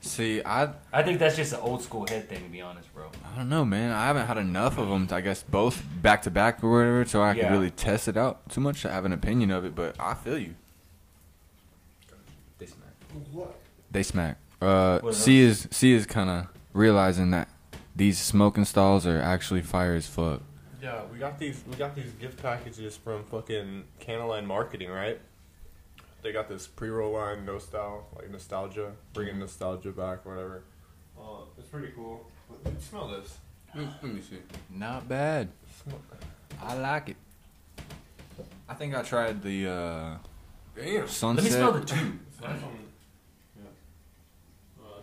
See, 0.00 0.42
I 0.44 0.70
I 0.92 1.02
think 1.02 1.18
that's 1.18 1.36
just 1.36 1.52
an 1.52 1.60
old 1.60 1.82
school 1.82 2.06
head 2.08 2.28
thing, 2.28 2.42
to 2.44 2.48
be 2.50 2.60
honest, 2.60 2.92
bro. 2.94 3.10
I 3.24 3.36
don't 3.36 3.48
know, 3.48 3.64
man. 3.64 3.90
I 3.90 4.06
haven't 4.06 4.26
had 4.26 4.36
enough 4.38 4.76
of 4.78 4.88
them. 4.88 5.08
I 5.10 5.20
guess 5.20 5.42
both 5.42 5.82
back 6.02 6.22
to 6.22 6.30
back 6.30 6.62
or 6.62 6.70
whatever, 6.70 7.04
so 7.06 7.22
I 7.22 7.32
Yeah. 7.32 7.44
can 7.44 7.52
really 7.52 7.70
test 7.70 8.08
it 8.08 8.16
out 8.16 8.48
too 8.50 8.60
much 8.60 8.82
to 8.82 8.90
have 8.90 9.04
an 9.04 9.12
opinion 9.12 9.50
of 9.50 9.64
it. 9.64 9.74
But 9.74 9.96
I 9.98 10.14
feel 10.14 10.38
you. 10.38 10.54
They 12.58 12.66
smack. 12.66 12.92
What? 13.32 13.54
They 13.90 14.02
smack. 14.02 14.38
Uh, 14.60 14.98
What 15.00 15.14
C 15.14 15.40
is 15.40 15.68
C 15.70 15.92
is 15.92 16.06
kind 16.06 16.30
of 16.30 16.46
realizing 16.72 17.30
that 17.30 17.48
these 17.96 18.18
smoking 18.18 18.64
stalls 18.64 19.06
are 19.06 19.20
actually 19.20 19.62
fire 19.62 19.94
as 19.94 20.06
fuck. 20.06 20.42
Yeah, 20.82 21.02
we 21.10 21.18
got 21.18 21.38
these. 21.38 21.62
We 21.66 21.76
got 21.76 21.94
these 21.94 22.12
gift 22.12 22.42
packages 22.42 22.96
from 22.96 23.24
fucking 23.24 23.84
Canaline 24.00 24.44
Marketing, 24.44 24.90
right? 24.90 25.18
They 26.24 26.32
got 26.32 26.48
this 26.48 26.66
pre-roll 26.66 27.12
line, 27.12 27.44
no 27.44 27.58
style, 27.58 28.06
like 28.16 28.30
nostalgia, 28.30 28.92
bringing 29.12 29.38
nostalgia 29.38 29.90
back, 29.90 30.24
whatever. 30.24 30.64
Uh, 31.18 31.42
it's 31.58 31.68
pretty 31.68 31.92
cool. 31.94 32.26
But 32.62 32.80
smell 32.80 33.08
this. 33.08 33.36
Let, 33.74 33.88
let 34.02 34.14
me 34.14 34.22
see. 34.22 34.38
Not 34.70 35.06
bad. 35.06 35.50
I 36.62 36.76
like 36.76 37.10
it. 37.10 37.16
I 38.66 38.72
think 38.72 38.94
I 38.94 39.02
tried 39.02 39.42
the 39.42 39.68
uh, 39.68 40.16
Damn. 40.74 41.06
sunset. 41.08 41.44
Let 41.44 41.44
me 41.44 41.50
smell 41.58 41.72
the 41.72 41.84
tube. 41.84 42.18
It's 42.32 42.40
nice 42.40 42.62
on. 42.62 42.78
Yeah. 43.58 44.82
Uh, 44.82 45.02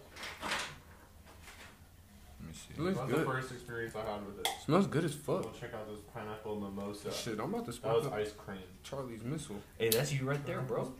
Let 2.40 2.48
me 2.50 2.54
see. 2.56 2.71
It 2.82 2.86
looks 2.86 2.98
that's 2.98 3.12
the 3.12 3.26
first 3.26 3.52
experience 3.52 3.96
I 3.96 4.12
had 4.12 4.26
with 4.26 4.40
it. 4.40 4.48
Smells 4.66 4.88
good 4.88 5.06
as 5.06 5.14
fuck. 5.14 5.44
Go 5.44 5.50
fuck. 5.50 5.60
check 5.60 5.74
out 5.76 5.88
this 5.88 6.00
pineapple 6.14 6.60
mimosa. 6.60 7.12
Shit, 7.12 7.40
I'm 7.40 7.54
about 7.54 7.66
to 7.66 7.72
That 7.80 7.94
was 7.94 8.04
smoke 8.06 8.14
ice 8.16 8.32
cream. 8.32 8.58
Charlie's 8.84 9.24
missile. 9.24 9.58
Hey, 9.78 9.90
that's 9.90 10.12
you 10.12 10.26
right 10.28 10.44
there, 10.48 10.62
bro. 10.62 10.92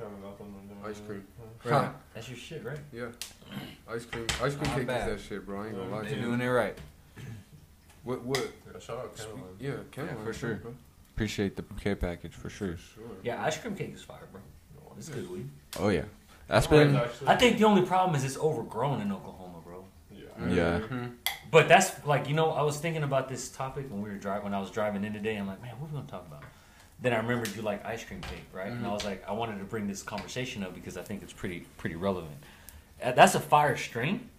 Ice 0.86 1.02
cream. 1.08 1.26
Right. 1.66 1.90
That's 2.14 2.30
your 2.30 2.38
shit, 2.38 2.64
right? 2.64 2.78
Yeah. 2.94 3.08
Ice 3.90 4.06
cream. 4.06 4.28
Ice 4.44 4.54
cream 4.56 4.68
Not 4.70 4.78
cake 4.78 4.88
bad. 4.88 5.10
is 5.10 5.22
that 5.24 5.28
shit, 5.28 5.46
bro. 5.46 5.62
I 5.64 5.68
ain't 5.68 5.76
gonna 5.76 5.90
lie 5.90 6.04
to 6.04 6.10
They're 6.10 6.18
you. 6.20 6.26
doing 6.26 6.42
it 6.42 6.48
right. 6.48 6.78
What? 8.04 8.24
What? 8.24 8.38
Yeah, 8.74 8.80
shout 8.80 8.98
out 8.98 9.16
Canaline. 9.16 9.42
Yeah, 9.60 9.72
Canaline, 9.92 10.24
for 10.24 10.34
sure. 10.34 10.56
bro. 10.56 10.74
Appreciate 11.16 11.56
the 11.56 11.64
care 11.80 11.96
package 11.96 12.34
for 12.34 12.50
sure. 12.50 12.78
Sure. 12.78 13.04
Yeah, 13.24 13.44
ice 13.44 13.58
cream 13.58 13.76
cake 13.76 13.94
is 13.94 14.02
fire, 14.04 14.28
bro. 14.32 14.42
It's 14.98 15.10
good 15.10 15.30
weed. 15.32 15.50
Oh 15.80 15.90
yeah, 15.90 16.04
that's 16.48 16.68
Alright, 16.68 16.88
been. 17.20 17.28
I 17.28 17.36
think 17.36 17.58
the 17.58 17.64
only 17.66 17.84
problem 17.84 18.16
is 18.16 18.24
it's 18.24 18.38
overgrown 18.38 19.02
in 19.02 19.12
Oklahoma, 19.12 19.60
bro. 19.64 19.86
Yeah. 20.12 20.22
Yeah. 20.50 20.80
Mhm. 20.80 21.12
But 21.52 21.68
that's 21.68 22.06
like 22.06 22.28
you 22.30 22.34
know 22.36 22.52
I 22.52 22.62
was 22.64 22.78
thinking 22.80 23.04
about 23.04 23.28
this 23.30 23.50
topic 23.50 23.86
when 23.92 24.02
we 24.02 24.10
were 24.10 24.16
driving 24.16 24.46
when 24.46 24.54
I 24.54 24.60
was 24.60 24.72
driving 24.72 25.04
in 25.04 25.14
today. 25.14 25.36
I'm 25.36 25.48
like, 25.48 25.62
man, 25.62 25.74
what 25.80 25.88
are 25.90 25.92
we 25.92 25.98
gonna 26.00 26.10
talk 26.10 26.26
about? 26.26 26.44
Then 27.02 27.14
I 27.14 27.18
remembered 27.18 27.56
you 27.56 27.62
like 27.62 27.84
ice 27.86 28.04
cream 28.04 28.22
cake, 28.22 28.46
right? 28.54 28.72
And 28.72 28.86
I 28.86 28.92
was 28.94 29.04
like, 29.04 29.28
I 29.28 29.34
wanted 29.34 29.58
to 29.60 29.66
bring 29.66 29.88
this 29.88 30.02
conversation 30.04 30.64
up 30.64 30.74
because 30.74 30.98
I 30.98 31.02
think 31.04 31.24
it's 31.24 31.34
pretty 31.34 31.62
pretty 31.78 31.96
relevant. 31.96 32.38
Uh, 33.04 33.12
That's 33.12 33.36
a 33.36 33.40
fire 33.40 33.76
strain, 33.76 34.30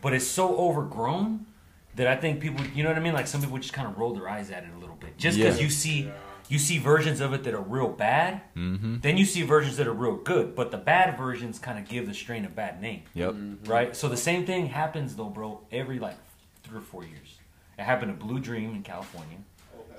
but 0.00 0.12
it's 0.14 0.26
so 0.26 0.56
overgrown 0.56 1.46
that 1.94 2.06
I 2.06 2.16
think 2.16 2.40
people, 2.40 2.64
you 2.74 2.82
know 2.82 2.88
what 2.88 2.96
I 2.96 3.02
mean? 3.02 3.12
Like 3.12 3.26
some 3.26 3.42
people 3.42 3.58
just 3.58 3.74
kind 3.74 3.86
of 3.86 3.98
roll 3.98 4.14
their 4.14 4.28
eyes 4.28 4.50
at 4.50 4.64
it 4.64 4.70
a 4.74 4.78
little 4.80 4.96
bit, 4.96 5.18
just 5.18 5.36
because 5.36 5.58
Yeah. 5.58 5.64
you 5.64 5.70
see 5.70 6.00
Yeah. 6.04 6.12
you 6.48 6.58
see 6.58 6.78
versions 6.78 7.20
of 7.20 7.32
it 7.34 7.44
that 7.44 7.52
are 7.54 7.60
real 7.60 7.88
bad. 7.88 8.40
Mm-hmm. 8.56 9.00
Then 9.00 9.16
you 9.18 9.26
see 9.26 9.42
versions 9.42 9.76
that 9.76 9.86
are 9.86 9.92
real 9.92 10.16
good, 10.16 10.54
but 10.56 10.70
the 10.70 10.78
bad 10.78 11.16
versions 11.18 11.58
kind 11.58 11.78
of 11.78 11.86
give 11.86 12.06
the 12.06 12.14
strain 12.14 12.44
a 12.46 12.48
bad 12.48 12.80
name 12.80 13.02
Yep. 13.14 13.34
right? 13.66 13.94
So 13.94 14.08
the 14.08 14.16
same 14.16 14.44
thing 14.46 14.66
happens 14.68 15.14
though, 15.14 15.28
bro, 15.28 15.60
every 15.70 15.98
like 15.98 16.16
three 16.72 16.78
or 16.80 16.82
four 16.82 17.04
years. 17.04 17.38
It 17.78 17.82
happened 17.82 18.18
to 18.18 18.24
Blue 18.24 18.40
Dream 18.40 18.74
in 18.74 18.82
California. 18.82 19.38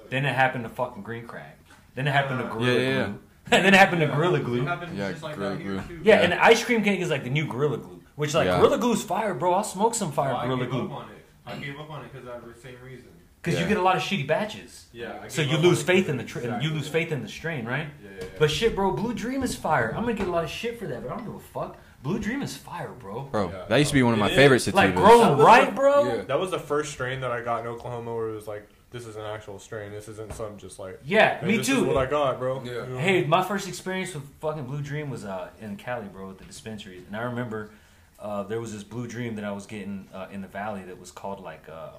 Then 0.10 0.26
it 0.26 0.36
happened 0.36 0.64
to 0.64 0.70
fucking 0.70 1.04
Green 1.04 1.26
Crack. 1.28 1.58
Then 1.96 2.08
it 2.08 2.12
happened 2.12 2.40
to 2.40 2.46
Gorilla 2.48 2.74
Yeah, 2.74 2.80
yeah, 2.80 2.90
yeah. 2.90 3.06
Glue. 3.06 3.20
and 3.52 3.66
then 3.66 3.74
it 3.74 3.78
happened 3.78 4.02
to 4.02 4.08
Gorilla 4.08 4.40
Glue. 4.40 4.64
Yeah, 4.96 5.12
Gorilla 5.14 5.56
Glue. 5.58 5.82
Yeah, 6.04 6.22
and 6.22 6.32
the 6.32 6.44
ice 6.44 6.64
cream 6.64 6.84
cake 6.84 7.00
is 7.00 7.10
like 7.10 7.24
the 7.24 7.30
new 7.30 7.46
Gorilla 7.48 7.78
Glue. 7.78 8.02
Which 8.16 8.34
like 8.34 8.46
Yeah. 8.48 8.60
Gorilla 8.60 8.78
Glue's 8.80 9.04
fire, 9.04 9.34
bro. 9.34 9.54
I'll 9.54 9.64
smoke 9.64 9.96
some 9.96 10.12
fire 10.12 10.34
Well, 10.34 10.38
I 10.42 10.46
Gorilla 10.48 10.66
gave 10.66 10.74
up 10.74 10.88
Glue. 10.88 10.96
on 10.96 11.10
it. 11.10 11.18
I 11.46 11.56
gave 11.58 11.80
up 11.80 11.90
on 11.92 12.06
it 12.06 12.12
because 12.14 12.28
of 12.28 12.54
the 12.54 12.60
same 12.60 12.76
reason. 12.84 13.08
Because 13.42 13.60
you 13.60 13.68
get 13.68 13.76
a 13.78 13.82
lot 13.82 13.98
of 13.98 14.02
shitty 14.02 14.26
batches. 14.26 14.86
Yeah. 14.94 15.20
I 15.24 15.28
So 15.28 15.42
you 15.42 15.58
lose 15.58 15.84
faith 15.84 16.08
in 16.08 16.16
the 16.18 16.24
tra- 16.24 16.42
exactly 16.44 16.68
you 16.68 16.74
lose 16.74 16.88
faith 16.88 17.12
in 17.12 17.22
the 17.22 17.28
strain, 17.28 17.66
right? 17.66 17.88
Yeah, 18.02 18.10
yeah, 18.10 18.18
yeah. 18.22 18.28
But 18.40 18.50
shit, 18.50 18.74
bro, 18.76 18.92
Blue 18.92 19.14
Dream 19.14 19.44
is 19.44 19.54
fire. 19.56 19.90
I'm 19.96 20.04
gonna 20.04 20.14
get 20.14 20.28
a 20.28 20.32
lot 20.32 20.44
of 20.46 20.50
shit 20.50 20.80
for 20.80 20.88
that, 20.88 21.04
but 21.04 21.12
I 21.12 21.16
don't 21.18 21.26
give 21.26 21.36
a 21.36 21.40
fuck. 21.40 21.78
Blue 22.04 22.20
Dream 22.20 22.42
is 22.42 22.56
fire, 22.56 22.92
bro. 22.92 23.22
Bro, 23.32 23.50
Yeah. 23.52 23.66
that 23.70 23.78
used 23.78 23.89
to 23.92 23.96
be 23.96 24.04
one 24.04 24.13
of 24.13 24.20
my 24.20 24.30
It 24.30 24.36
favorite 24.36 24.58
is. 24.58 24.68
sativas. 24.68 24.74
Like 24.74 24.96
grown 24.96 25.38
right, 25.39 25.74
bro. 25.74 26.06
Yeah. 26.16 26.22
That 26.24 26.39
was 26.39 26.52
the 26.52 26.60
first 26.60 26.92
strain 26.92 27.22
that 27.22 27.32
I 27.32 27.42
got 27.42 27.62
in 27.62 27.68
Oklahoma 27.68 28.13
where 28.13 28.30
it 28.30 28.34
was 28.36 28.48
like, 28.48 28.68
this 28.92 29.08
is 29.08 29.16
an 29.16 29.24
actual 29.24 29.58
strain. 29.58 29.92
This 29.92 30.08
isn't 30.10 30.34
some 30.34 30.58
just 30.58 30.78
like, 30.80 31.00
Yeah, 31.04 31.39
hey, 31.39 31.48
me 31.48 31.58
this 31.58 31.66
too. 31.68 31.78
Is 31.78 31.84
what 31.84 31.98
I 31.98 32.06
got, 32.06 32.38
bro. 32.39 32.62
Yeah. 32.63 32.72
You 32.72 32.86
know? 32.88 32.98
Hey, 33.00 33.24
my 33.24 33.42
first 33.44 33.68
experience 33.68 34.13
with 34.13 34.24
fucking 34.42 34.66
Blue 34.66 34.82
Dream 34.82 35.10
was 35.10 35.24
uh, 35.26 35.50
in 35.62 35.78
Cali, 35.78 36.06
bro, 36.08 36.30
at 36.30 36.38
the 36.38 36.44
dispensaries. 36.46 37.04
And 37.08 37.16
I 37.16 37.22
remember 37.24 37.72
uh, 38.20 38.44
there 38.44 38.60
was 38.60 38.74
this 38.74 38.84
Blue 38.84 39.08
Dream 39.08 39.36
that 39.36 39.46
I 39.46 39.52
was 39.52 39.66
getting 39.66 40.08
uh, 40.13 40.28
in 40.32 40.42
the 40.42 40.48
valley 40.50 40.84
that 40.84 41.00
was 41.00 41.10
called 41.10 41.39
like 41.42 41.63
uh, 41.70 41.92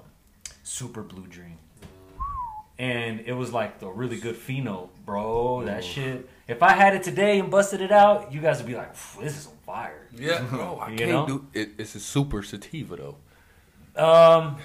Super 0.63 1.03
Blue 1.03 1.27
Dream. 1.27 1.59
And 2.79 3.21
it 3.21 3.33
was 3.33 3.53
like 3.53 3.79
the 3.79 3.89
really 3.89 4.19
good 4.19 4.35
pheno, 4.37 4.89
bro. 5.07 5.65
That 5.65 5.85
shit. 5.85 6.29
If 6.49 6.63
I 6.63 6.73
had 6.73 6.95
it 6.95 7.03
today 7.05 7.39
and 7.39 7.51
busted 7.51 7.81
it 7.81 7.93
out, 7.93 8.33
you 8.33 8.41
guys 8.41 8.59
would 8.59 8.67
be 8.67 8.75
like, 8.75 8.93
"This 9.21 9.37
is 9.39 9.47
on 9.47 9.53
fire." 9.65 10.09
Yeah, 10.17 10.43
bro. 10.51 10.79
I 10.79 10.91
You 10.91 10.97
can't 10.99 11.11
know? 11.11 11.27
do 11.27 11.47
it. 11.55 11.71
It's 11.79 11.95
a 11.95 12.01
super 12.01 12.43
sativa 12.43 12.97
though. 12.97 13.17
Um, 13.97 14.57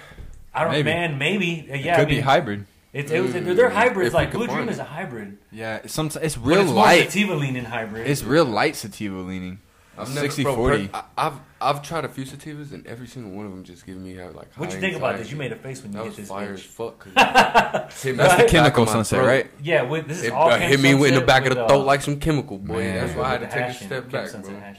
I 0.52 0.64
don't, 0.64 0.72
Maybe. 0.72 0.90
man. 0.90 1.18
Maybe, 1.18 1.68
uh, 1.70 1.76
yeah. 1.76 1.96
Could 1.96 2.06
I 2.06 2.10
mean, 2.10 2.18
be 2.18 2.20
hybrid. 2.22 2.66
It, 2.92 3.08
it 3.12 3.20
was, 3.20 3.32
they're 3.32 3.70
hybrids. 3.70 4.08
if 4.08 4.14
Like 4.14 4.32
Blue 4.32 4.48
Dream 4.48 4.68
it. 4.68 4.72
is 4.72 4.80
a 4.80 4.84
hybrid. 4.84 5.38
Yeah, 5.52 5.86
sometimes 5.86 6.24
it's 6.24 6.34
but 6.34 6.44
real 6.48 6.60
it's 6.62 6.70
more 6.70 6.76
light. 6.84 7.04
sativa 7.12 7.34
leaning 7.34 7.64
hybrid. 7.64 8.08
It's 8.08 8.24
real 8.24 8.44
light 8.44 8.74
sativa 8.74 9.18
leaning. 9.20 9.60
I've 10.02 10.08
60, 10.08 10.42
bro, 10.44 10.54
40. 10.56 10.88
per- 10.88 10.98
I, 10.98 11.26
I've 11.26 11.34
I've 11.62 11.82
tried 11.82 12.04
a 12.04 12.08
few 12.08 12.24
sativas 12.24 12.72
and 12.72 12.86
every 12.86 13.06
single 13.06 13.32
one 13.32 13.44
of 13.46 13.52
them 13.52 13.64
just 13.64 13.84
give 13.86 13.96
me 13.96 14.16
like. 14.22 14.52
What 14.56 14.68
high 14.70 14.74
you 14.76 14.80
think 14.80 14.96
about 14.96 15.18
this? 15.18 15.30
You 15.30 15.36
made 15.36 15.52
a 15.52 15.56
face 15.56 15.82
when 15.82 15.92
you 15.92 15.98
That 15.98 16.04
hit 16.04 16.08
was 16.10 16.16
this 16.16 16.28
fire 16.28 16.52
as 16.54 16.60
bitch. 16.60 16.64
fuck. 16.66 16.98
'cause 16.98 17.12
it 17.16 17.16
hit 17.16 18.16
That's 18.16 18.40
in 18.40 18.46
the 18.46 18.46
chemical 18.50 18.82
of 18.84 18.88
my 18.88 18.92
sunset, 18.94 19.22
throat. 19.22 19.46
Yeah, 19.62 19.82
with, 19.82 20.08
this 20.08 20.18
is 20.18 20.24
It 20.24 20.32
all 20.32 20.50
uh, 20.50 20.58
hit 20.58 20.80
me 20.80 20.90
in 20.92 20.98
the 20.98 21.04
Sunset 21.08 21.26
back 21.26 21.42
of 21.42 21.48
with, 21.50 21.58
the 21.58 21.64
uh, 21.64 21.68
throat 21.68 21.86
like 21.86 22.00
some 22.02 22.18
chemical, 22.18 22.58
boy. 22.58 22.78
Man. 22.78 22.94
That's 23.06 23.16
why 23.16 23.24
I 23.24 23.30
had 23.32 23.40
to 23.40 23.46
take 23.46 23.54
the 23.66 23.70
a 23.70 23.74
step 23.74 24.10
back, 24.10 24.32
bro. 24.42 24.54
hash. 24.60 24.78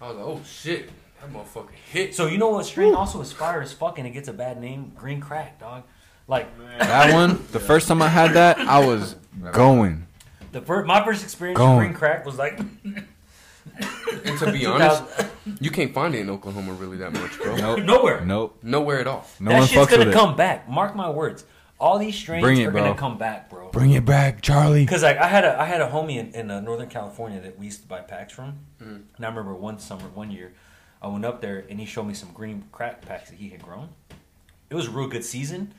I 0.00 0.08
was 0.08 0.16
like, 0.16 0.26
oh 0.26 0.40
shit, 0.46 0.90
that 1.20 1.32
motherfucker 1.32 1.70
hit. 1.90 2.14
So 2.14 2.26
you 2.26 2.38
know 2.38 2.48
what 2.50 2.64
strain 2.66 2.94
also 2.94 3.20
is 3.20 3.32
fire 3.32 3.60
as 3.60 3.72
fuck 3.72 3.98
and 3.98 4.06
it 4.06 4.10
gets 4.12 4.28
a 4.28 4.32
bad 4.32 4.60
name? 4.60 4.92
Green 4.96 5.20
crack, 5.20 5.58
dog. 5.60 5.82
Like 6.26 6.46
That 6.78 7.12
one, 7.12 7.44
the 7.52 7.60
first 7.60 7.88
time 7.88 8.00
I 8.02 8.08
had 8.08 8.32
that, 8.34 8.58
I 8.58 8.84
was 8.86 9.16
going. 9.52 10.06
the 10.52 10.60
first, 10.60 10.86
my 10.86 11.04
first 11.04 11.22
experience 11.22 11.56
Going. 11.58 11.76
with 11.78 11.86
green 11.86 11.94
crack 11.94 12.24
was 12.26 12.36
like 12.38 12.58
and 14.24 14.38
to 14.38 14.52
be 14.52 14.66
honest, 14.66 15.02
you 15.60 15.70
can't 15.70 15.92
find 15.94 16.14
it 16.14 16.20
in 16.20 16.30
Oklahoma 16.30 16.72
really 16.74 16.96
that 16.98 17.12
much, 17.12 17.36
bro. 17.38 17.56
Nope. 17.56 17.80
nowhere. 17.84 18.24
Nope. 18.24 18.58
Nowhere 18.62 19.00
at 19.00 19.06
all. 19.06 19.26
No 19.40 19.50
that 19.50 19.58
one 19.58 19.68
shit's 19.68 19.86
fucks 19.86 19.90
gonna 19.90 20.06
with 20.06 20.14
come 20.14 20.36
back. 20.36 20.68
Mark 20.68 20.94
my 20.96 21.10
words. 21.10 21.44
All 21.80 21.98
these 21.98 22.16
strains 22.16 22.42
Bring 22.42 22.58
it, 22.60 22.66
are 22.66 22.70
bro. 22.72 22.82
gonna 22.82 22.94
come 22.98 23.18
back, 23.18 23.48
bro. 23.48 23.70
Bring 23.70 23.92
it 23.92 24.04
back, 24.04 24.40
Charlie. 24.42 24.84
Because 24.84 25.02
like 25.04 25.18
I 25.18 25.28
had 25.28 25.44
a 25.44 25.60
I 25.60 25.64
had 25.64 25.80
a 25.80 25.88
homie 25.88 26.16
in, 26.16 26.34
in 26.34 26.50
uh, 26.50 26.60
Northern 26.60 26.88
California 26.88 27.40
that 27.40 27.56
we 27.58 27.66
used 27.66 27.82
to 27.82 27.86
buy 27.88 28.00
packs 28.00 28.32
from, 28.32 28.58
Mm. 28.82 29.02
and 29.16 29.24
I 29.24 29.28
remember 29.28 29.54
one 29.54 29.78
summer, 29.78 30.04
one 30.14 30.30
year, 30.32 30.52
I 31.00 31.06
went 31.08 31.24
up 31.24 31.40
there 31.40 31.64
and 31.70 31.78
he 31.78 31.86
showed 31.86 32.04
me 32.04 32.14
some 32.14 32.32
green 32.32 32.64
crack 32.72 33.02
packs 33.02 33.30
that 33.30 33.36
he 33.38 33.50
had 33.50 33.62
grown. 33.62 33.90
It 34.70 34.74
was 34.74 34.88
a 34.88 34.90
real 34.90 35.06
good 35.08 35.24
season, 35.24 35.72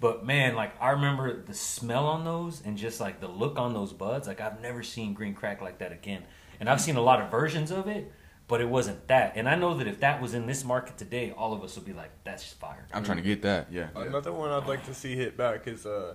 but 0.00 0.24
man, 0.24 0.54
like 0.54 0.72
I 0.82 0.90
remember 0.90 1.42
the 1.42 1.54
smell 1.54 2.04
on 2.06 2.24
those 2.26 2.60
and 2.64 2.76
just 2.76 3.00
like 3.00 3.20
the 3.20 3.28
look 3.28 3.58
on 3.58 3.72
those 3.72 3.94
buds. 3.94 4.28
Like 4.28 4.42
I've 4.42 4.60
never 4.60 4.82
seen 4.82 5.14
green 5.14 5.32
crack 5.32 5.62
like 5.62 5.78
that 5.78 5.92
again, 5.92 6.24
and 6.60 6.68
I've 6.68 6.80
seen 6.80 6.96
a 6.96 7.00
lot 7.00 7.20
of 7.20 7.30
versions 7.30 7.70
of 7.70 7.86
it, 7.86 8.12
but 8.46 8.60
it 8.60 8.68
wasn't 8.68 9.06
that. 9.08 9.32
And 9.36 9.48
I 9.48 9.54
know 9.54 9.74
that 9.74 9.86
if 9.86 10.00
that 10.00 10.20
was 10.22 10.34
in 10.34 10.46
this 10.46 10.64
market 10.64 10.96
today, 10.98 11.32
all 11.36 11.52
of 11.52 11.62
us 11.62 11.76
would 11.76 11.84
be 11.84 11.92
like, 11.92 12.10
"That's 12.24 12.44
fire." 12.52 12.86
I'm 12.92 13.04
trying 13.04 13.18
to 13.18 13.22
get 13.22 13.42
that. 13.42 13.68
Yeah. 13.70 13.88
Another 13.94 14.32
one 14.32 14.50
I'd 14.50 14.66
like 14.66 14.84
to 14.86 14.94
see 14.94 15.14
hit 15.16 15.36
back 15.36 15.66
is 15.66 15.86
uh, 15.86 16.14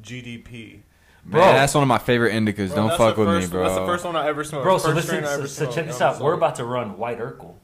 GDP. 0.00 0.80
Bro. 1.26 1.40
Man, 1.40 1.54
that's 1.54 1.72
one 1.72 1.82
of 1.82 1.88
my 1.88 1.98
favorite 1.98 2.32
indicas. 2.32 2.68
Bro, 2.68 2.88
Don't 2.88 2.98
fuck 2.98 3.16
with 3.16 3.28
first, 3.28 3.48
me, 3.48 3.52
bro. 3.52 3.62
That's 3.64 3.78
the 3.78 3.86
first 3.86 4.04
one 4.04 4.14
I 4.14 4.26
ever 4.28 4.44
smoked. 4.44 4.62
Bro, 4.64 4.78
so 4.78 4.88
First 4.92 4.96
listen, 4.96 5.08
strain 5.08 5.24
I 5.24 5.26
so, 5.28 5.32
ever 5.32 5.48
so 5.48 5.64
smoked. 5.64 5.74
check 5.74 5.86
this 5.86 6.00
out. 6.02 6.20
We're 6.20 6.34
about 6.34 6.56
to 6.56 6.64
run 6.64 6.98
White 6.98 7.18
Urkel, 7.18 7.54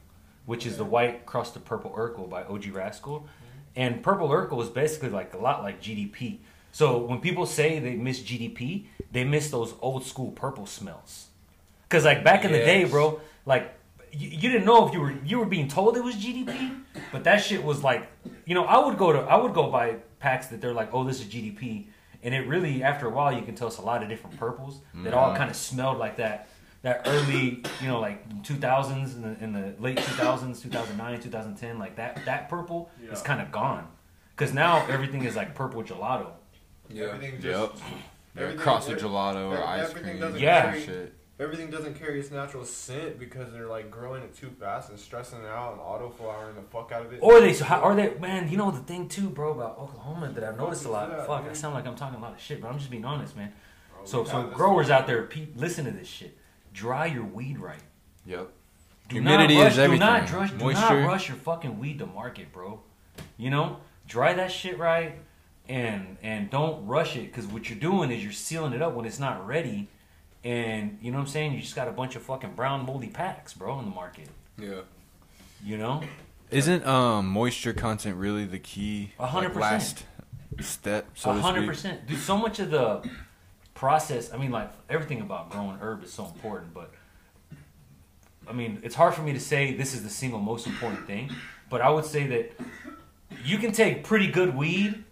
which 0.47 0.65
is 0.65 0.77
the 0.77 0.85
white 0.85 1.27
crust 1.27 1.55
of 1.55 1.63
purple 1.63 1.91
Urkel 1.91 2.27
by 2.27 2.43
OG 2.43 2.67
Rascal, 2.73 3.27
and 3.75 4.01
purple 4.01 4.29
Urkel 4.29 4.63
is 4.63 4.69
basically 4.69 5.09
like 5.09 5.33
a 5.35 5.37
lot 5.37 5.61
like 5.61 5.79
GDP. 5.79 6.39
So 6.71 6.97
when 6.97 7.19
people 7.19 7.45
say 7.45 7.77
they 7.79 7.95
miss 7.95 8.21
GDP, 8.21 8.85
they 9.11 9.23
miss 9.25 9.51
those 9.51 9.75
old 9.81 10.05
school 10.05 10.31
purple 10.31 10.65
smells. 10.65 11.27
Cause 11.91 12.05
like 12.05 12.23
back 12.23 12.45
in 12.45 12.51
the 12.53 12.57
day, 12.59 12.85
bro, 12.85 13.19
like 13.45 13.73
you, 14.13 14.29
you 14.29 14.49
didn't 14.49 14.65
know 14.65 14.87
if 14.87 14.93
you 14.93 15.01
were 15.01 15.13
you 15.25 15.37
were 15.39 15.45
being 15.45 15.67
told 15.67 15.97
it 15.97 16.03
was 16.03 16.15
GDP, 16.15 16.79
but 17.11 17.25
that 17.25 17.43
shit 17.43 17.61
was 17.63 17.83
like, 17.83 18.07
you 18.45 18.55
know, 18.55 18.63
I 18.65 18.77
would 18.85 18.97
go 18.97 19.11
to 19.11 19.19
I 19.19 19.35
would 19.35 19.53
go 19.53 19.69
buy 19.69 19.97
packs 20.19 20.47
that 20.47 20.61
they're 20.61 20.73
like, 20.73 20.93
oh, 20.93 21.03
this 21.03 21.19
is 21.19 21.25
GDP, 21.25 21.87
and 22.23 22.33
it 22.33 22.47
really 22.47 22.81
after 22.81 23.07
a 23.07 23.09
while 23.09 23.33
you 23.33 23.41
can 23.41 23.55
tell 23.55 23.67
it's 23.67 23.77
a 23.77 23.81
lot 23.81 24.01
of 24.03 24.07
different 24.09 24.37
purples 24.37 24.79
that 25.03 25.13
all 25.13 25.35
kind 25.35 25.49
of 25.49 25.55
smelled 25.57 25.97
like 25.97 26.15
that 26.17 26.47
that 26.83 27.01
early, 27.05 27.61
you 27.81 27.87
know, 27.87 27.99
like 27.99 28.27
2000s 28.41 29.15
in 29.15 29.21
the, 29.21 29.43
in 29.43 29.53
the 29.53 29.75
late 29.79 29.97
2000s, 29.99 30.61
2009, 30.63 31.19
2010, 31.21 31.77
like 31.77 31.95
that 31.97 32.23
that 32.25 32.47
purple 32.49 32.89
is 33.11 33.21
kind 33.21 33.41
of 33.41 33.51
gone, 33.51 33.85
because 34.35 34.53
now 34.53 34.85
everything 34.87 35.25
is 35.25 35.35
like 35.35 35.53
purple 35.55 35.83
gelato. 35.83 36.27
Yeah. 36.89 37.07
Everything 37.07 37.41
just 37.41 37.45
Yep. 37.59 37.71
Yeah, 38.35 38.41
Everything- 38.43 38.59
cross 38.61 38.87
with 38.87 38.97
every- 38.97 39.09
gelato 39.09 39.51
or 39.51 39.61
ice 39.63 39.91
cream. 39.93 40.37
Yeah. 40.37 40.61
carry- 40.71 40.85
Shit. 40.85 41.13
Everything 41.41 41.69
doesn't 41.71 41.99
carry 41.99 42.19
its 42.19 42.31
natural 42.31 42.63
scent 42.63 43.17
because 43.17 43.51
they're 43.51 43.67
like 43.67 43.89
growing 43.89 44.21
it 44.23 44.35
too 44.35 44.49
fast 44.59 44.89
and 44.89 44.99
stressing 44.99 45.39
it 45.39 45.47
out 45.47 45.73
and 45.73 45.81
auto 45.81 46.09
flowering 46.09 46.55
the 46.55 46.61
fuck 46.61 46.91
out 46.91 47.05
of 47.05 47.11
it. 47.11 47.19
Or 47.21 47.39
they, 47.41 47.53
so 47.53 47.65
or 47.81 47.95
they, 47.95 48.13
man, 48.19 48.49
you 48.49 48.57
know 48.57 48.71
the 48.71 48.79
thing 48.79 49.09
too, 49.09 49.29
bro, 49.29 49.51
about 49.51 49.77
Oklahoma 49.79 50.31
that 50.33 50.43
I've 50.43 50.57
noticed 50.57 50.85
a 50.85 50.89
lot. 50.89 51.09
Yeah, 51.09 51.25
Fuck, 51.25 51.45
I 51.49 51.53
sound 51.53 51.73
like 51.73 51.87
I'm 51.87 51.95
talking 51.95 52.19
a 52.19 52.21
lot 52.21 52.33
of 52.33 52.39
shit, 52.39 52.61
but 52.61 52.69
I'm 52.69 52.77
just 52.77 52.91
being 52.91 53.05
honest, 53.05 53.35
man. 53.35 53.51
Bro, 53.93 54.05
So, 54.05 54.23
so 54.23 54.31
have 54.37 54.49
this- 54.49 54.55
growers 54.55 54.89
out 54.89 55.07
there, 55.07 55.23
pe- 55.23 55.47
listen 55.55 55.85
to 55.85 55.91
this 55.91 56.07
shit. 56.07 56.37
Dry 56.73 57.07
your 57.07 57.25
weed 57.25 57.57
right. 57.59 57.81
Yep. 58.25 58.49
Do 59.09 59.15
Humidity 59.15 59.55
not 59.55 59.63
rush, 59.63 59.71
is 59.73 59.79
everything. 59.79 60.07
Do 60.07 60.11
not, 60.13 60.31
rush, 60.31 60.51
do 60.51 60.71
not 60.73 61.05
rush 61.05 61.27
your 61.27 61.37
fucking 61.37 61.79
weed 61.79 61.99
to 61.99 62.05
market, 62.05 62.53
bro. 62.53 62.79
You 63.37 63.49
know, 63.49 63.77
dry 64.07 64.33
that 64.33 64.51
shit 64.51 64.77
right, 64.77 65.19
and 65.67 66.17
and 66.21 66.49
don't 66.49 66.85
rush 66.85 67.17
it 67.17 67.23
because 67.25 67.45
what 67.45 67.69
you're 67.69 67.77
doing 67.79 68.09
is 68.09 68.23
you're 68.23 68.31
sealing 68.31 68.71
it 68.71 68.81
up 68.81 68.93
when 68.93 69.05
it's 69.05 69.19
not 69.19 69.45
ready, 69.45 69.89
and 70.43 70.97
you 71.01 71.11
know 71.11 71.17
what 71.17 71.23
I'm 71.23 71.29
saying. 71.29 71.53
You 71.53 71.61
just 71.61 71.75
got 71.75 71.87
a 71.87 71.91
bunch 71.91 72.15
of 72.15 72.23
fucking 72.23 72.53
brown 72.53 72.85
moldy 72.85 73.07
packs, 73.07 73.53
bro, 73.53 73.79
in 73.79 73.85
the 73.85 73.91
market. 73.91 74.27
Yeah. 74.57 74.81
You 75.63 75.77
know, 75.77 76.01
Isn't 76.49 76.85
um 76.85 77.27
moisture 77.27 77.73
content 77.73 78.17
really 78.17 78.45
the 78.45 78.59
key? 78.59 79.11
A 79.19 79.27
hundred 79.27 79.55
like, 79.55 79.79
percent. 79.79 80.05
step. 80.59 81.05
So 81.13 81.31
A 81.31 81.33
hundred 81.35 81.67
percent, 81.67 82.07
Dude, 82.07 82.19
so 82.19 82.37
much 82.37 82.59
of 82.59 82.71
the 82.71 83.07
process. 83.75 84.33
I 84.33 84.37
mean, 84.37 84.51
like 84.51 84.71
everything 84.89 85.21
about 85.21 85.49
growing 85.49 85.77
herb 85.77 86.03
is 86.03 86.11
so 86.11 86.25
important, 86.25 86.73
but 86.73 86.91
I 88.47 88.53
mean, 88.53 88.79
it's 88.83 88.95
hard 88.95 89.13
for 89.13 89.21
me 89.21 89.33
to 89.33 89.39
say 89.39 89.75
this 89.75 89.93
is 89.93 90.03
the 90.03 90.09
single 90.09 90.39
most 90.39 90.65
important 90.67 91.05
thing. 91.05 91.31
But 91.69 91.81
I 91.81 91.89
would 91.89 92.05
say 92.05 92.27
that 92.27 92.51
you 93.45 93.57
can 93.59 93.71
take 93.71 94.03
pretty 94.03 94.27
good 94.27 94.55
weed 94.55 95.03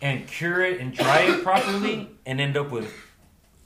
and 0.00 0.26
cure 0.28 0.62
it 0.62 0.80
and 0.80 0.94
dry 0.94 1.22
it 1.22 1.42
properly, 1.42 2.08
and 2.24 2.40
end 2.40 2.56
up 2.56 2.70
with 2.70 2.92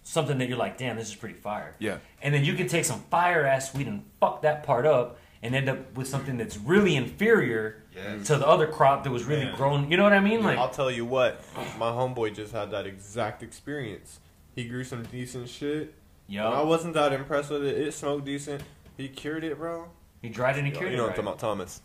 something 0.03 0.39
that 0.39 0.49
you're 0.49 0.59
like, 0.59 0.79
damn, 0.79 0.97
this 0.97 1.09
is 1.09 1.15
pretty 1.15 1.35
fire. 1.35 1.75
Yeah. 1.79 1.99
And 2.23 2.35
then 2.35 2.45
you 2.45 2.55
can 2.55 2.67
take 2.69 2.85
some 2.85 3.01
fire 3.11 3.45
ass 3.47 3.75
weed 3.75 3.87
and 3.87 4.05
fuck 4.21 4.43
that 4.43 4.63
part 4.65 4.87
up. 4.87 5.19
And 5.45 5.57
end 5.57 5.69
up 5.69 5.97
with 5.97 6.07
something 6.07 6.37
that's 6.37 6.57
really 6.57 6.95
inferior 6.95 7.83
Yes. 7.97 8.29
to 8.29 8.37
the 8.37 8.47
other 8.47 8.69
crop 8.69 9.03
that 9.03 9.11
was 9.11 9.25
really 9.25 9.45
Man. 9.47 9.57
grown. 9.57 9.91
You 9.91 9.97
know 9.97 10.05
what 10.05 10.13
I 10.13 10.21
mean? 10.21 10.45
Like, 10.45 10.57
I'll 10.57 10.71
tell 10.71 10.89
you 10.91 11.05
what, 11.05 11.43
my 11.79 11.91
homeboy 11.91 12.33
just 12.35 12.53
had 12.53 12.71
that 12.71 12.87
exact 12.87 13.43
experience. 13.43 14.21
He 14.55 14.65
grew 14.69 14.85
some 14.85 15.03
decent 15.03 15.49
shit. 15.49 15.95
Yeah. 16.29 16.49
I 16.49 16.63
wasn't 16.63 16.95
that 16.95 17.13
impressed 17.13 17.51
with 17.51 17.65
it. 17.65 17.77
It 17.77 17.93
smoked 17.93 18.25
decent. 18.25 18.63
He 18.97 19.09
cured 19.09 19.43
it, 19.43 19.59
bro. 19.59 19.89
He 20.23 20.29
dried 20.29 20.57
it 20.57 20.61
and 20.61 20.69
You 20.69 20.73
cured 20.73 20.85
you 20.85 20.89
it. 20.89 20.91
You 20.93 20.97
know 20.99 21.03
right? 21.09 21.19
what 21.19 21.19
I'm 21.19 21.25
talking 21.25 21.49
about, 21.49 21.57
Thomas. 21.59 21.83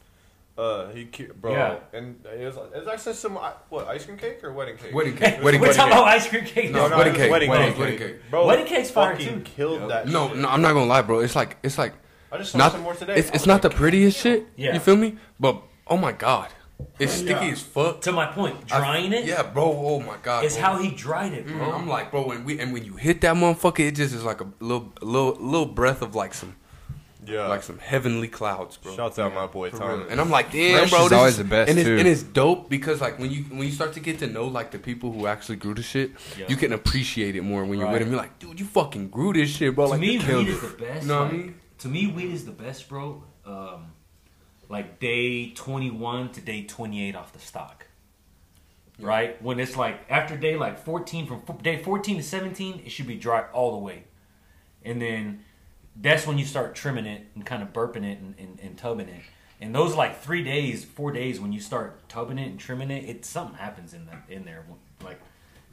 Uh, 0.58 0.90
he 0.90 1.06
cured, 1.06 1.40
bro. 1.40 1.52
Yeah. 1.52 1.78
And 1.94 2.26
it 2.26 2.46
was, 2.46 2.56
it 2.58 2.80
was 2.80 2.88
actually 2.88 3.14
some 3.14 3.38
uh, 3.38 3.52
what 3.70 3.88
ice 3.88 4.06
cream 4.06 4.18
cake 4.18 4.44
or 4.44 4.52
wedding 4.54 4.76
cake. 4.78 4.94
Wedding 4.94 5.16
cake. 5.22 5.44
Wedding 5.44 5.62
We're 5.62 5.68
wedding 5.68 5.78
talking 5.78 5.92
cake. 5.94 6.02
about 6.02 6.08
ice 6.08 6.28
cream 6.28 6.46
cake. 6.46 6.72
No, 6.72 6.88
no, 6.88 6.98
Wedding 6.98 7.14
it 7.14 7.18
was 7.18 7.22
cake. 7.26 7.32
Wedding, 7.32 7.50
Wedding 7.52 7.68
cake. 7.74 7.80
wedding 7.80 7.98
cake. 8.00 8.16
Bro, 8.32 8.48
Wedding 8.48 8.66
cake's 8.66 8.90
fire, 8.92 9.12
fucking 9.16 9.44
too. 9.44 9.52
Killed 9.52 9.90
that. 9.92 10.08
No, 10.08 10.30
shit. 10.30 10.38
no, 10.38 10.50
I'm 10.50 10.62
not 10.64 10.74
gonna 10.74 10.86
lie, 10.88 11.04
bro. 11.04 11.20
It's 11.20 11.36
like 11.36 11.58
it's 11.62 11.78
like 11.78 11.94
I 12.32 12.38
just 12.40 12.52
saw 12.54 12.58
not 12.58 12.72
some 12.72 12.82
more 12.82 12.96
today. 12.96 13.16
it's 13.18 13.30
I 13.30 13.34
it's 13.36 13.44
was 13.44 13.48
not 13.48 13.62
the 13.62 13.70
like, 13.70 13.78
prettiest 13.78 14.18
shit. 14.18 14.48
Yeah. 14.56 14.74
You 14.74 14.80
feel 14.80 14.96
me? 14.96 15.18
But 15.40 15.62
oh 15.86 15.98
my 15.98 16.12
god, 16.12 16.50
it's 16.98 17.14
sticky 17.14 17.46
Yeah. 17.46 17.52
as 17.52 17.62
fuck. 17.62 18.02
To 18.02 18.12
my 18.12 18.26
point, 18.26 18.56
I- 18.72 18.80
drying 18.80 19.14
it 19.14 19.24
is 19.26 19.30
Yeah, 19.30 19.44
bro. 19.44 19.64
Oh 19.72 20.00
my 20.00 20.18
god. 20.24 20.42
bro. 20.50 20.60
how 20.60 20.78
he 20.80 20.90
dried 20.90 21.34
it, 21.34 21.46
bro. 21.46 21.56
Mm, 21.68 21.74
I'm 21.82 21.88
like, 21.88 22.10
bro, 22.10 22.26
when 22.28 22.44
we 22.46 22.60
and 22.60 22.74
when 22.74 22.84
you 22.84 22.96
hit 22.96 23.22
that 23.22 23.36
motherfucker, 23.36 23.82
it 23.88 23.92
just 23.96 24.14
is 24.16 24.24
like 24.24 24.42
a 24.42 24.48
little, 24.60 24.92
little, 25.04 25.36
little 25.40 25.68
breath 25.68 26.02
of 26.02 26.16
like 26.16 26.34
some, 26.34 26.56
Yeah. 27.28 27.48
like 27.48 27.64
some 27.64 27.78
heavenly 27.80 28.28
clouds, 28.28 28.78
bro. 28.78 28.96
Shouts 28.96 29.20
out 29.20 29.34
my 29.34 29.48
boy 29.48 29.70
For 29.72 29.78
Thomas. 29.80 30.00
real. 30.00 30.08
And 30.10 30.22
I'm 30.22 30.30
like, 30.30 30.52
damn, 30.52 30.78
Fresh 30.80 30.90
bro, 30.92 31.04
is 31.04 31.10
this 31.10 31.18
always 31.18 31.38
the 31.38 31.44
best, 31.44 31.70
and 31.70 31.78
it's, 31.80 31.88
too. 31.88 31.98
And 31.98 32.08
it's 32.08 32.24
dope 32.24 32.70
because 32.70 33.02
like 33.02 33.20
when 33.20 33.30
you 33.32 33.44
when 33.44 33.64
you 33.64 33.72
start 33.72 33.94
to 33.94 34.00
get 34.00 34.20
to 34.20 34.28
know 34.28 34.46
like 34.48 34.72
the 34.72 34.80
people 34.80 35.12
who 35.12 35.28
actually 35.28 35.58
grew 35.58 35.74
the 35.74 35.84
shit, 35.84 36.12
Yeah. 36.38 36.46
you 36.50 36.56
can 36.56 36.74
appreciate 36.74 37.36
it 37.36 37.42
more 37.42 37.66
when 37.66 37.80
you're 37.80 37.90
with 37.92 38.00
them. 38.00 38.10
You're 38.12 38.20
like, 38.22 38.40
dude, 38.40 38.60
you 38.60 38.66
fucking 38.66 39.10
grew 39.10 39.34
this 39.34 39.50
shit, 39.50 39.76
bro. 39.76 39.86
to 39.86 39.92
like, 39.92 40.00
me, 40.00 40.14
you 40.14 40.20
weed 40.20 40.26
killed 40.26 40.48
is 40.48 40.64
it. 40.64 40.78
the 40.78 40.86
best. 40.86 41.02
You 41.04 41.08
know 41.10 41.20
what 41.20 41.28
I 41.28 41.32
like, 41.32 41.38
mean? 41.40 41.56
To 41.80 41.88
me, 41.90 42.08
weed 42.08 42.32
is 42.34 42.46
the 42.46 42.52
best, 42.52 42.88
bro. 42.90 43.24
Um, 43.46 43.92
like 44.70 45.00
day 45.00 45.52
21 45.52 46.30
to 46.34 46.42
day 46.42 46.64
28 46.64 47.16
off 47.16 47.32
the 47.34 47.40
stock. 47.40 47.86
Right? 49.00 49.40
When 49.44 49.60
it's 49.60 49.78
like 49.78 50.00
after 50.10 50.36
day 50.36 50.56
like 50.58 50.80
14, 50.80 51.28
from 51.28 51.44
f- 51.48 51.62
day 51.62 51.82
14 51.84 52.18
to 52.18 52.24
17, 52.24 52.82
it 52.86 52.90
should 52.92 53.06
be 53.06 53.16
dry 53.16 53.46
all 53.54 53.72
the 53.74 53.78
way. 53.78 54.06
And 54.84 55.00
then 55.02 55.44
that's 56.00 56.28
when 56.28 56.38
you 56.38 56.46
start 56.46 56.76
trimming 56.76 57.06
it 57.06 57.26
and 57.36 57.46
kind 57.46 57.62
of 57.64 57.74
burping 57.74 58.04
it 58.04 58.20
and, 58.20 58.36
and, 58.38 58.60
and 58.62 58.78
tubbing 58.78 59.08
it. 59.10 59.22
And 59.60 59.74
those 59.74 59.96
like 59.96 60.22
three 60.22 60.44
days, 60.44 60.86
four 60.86 61.12
days 61.12 61.40
when 61.40 61.52
you 61.52 61.60
start 61.60 62.08
tubbing 62.10 62.38
it 62.38 62.48
and 62.48 62.60
trimming 62.60 62.92
it, 62.92 63.10
it 63.10 63.26
something 63.26 63.56
happens 63.58 63.94
in 63.94 64.06
the, 64.06 64.34
in 64.34 64.46
there. 64.46 64.64
Like 65.04 65.20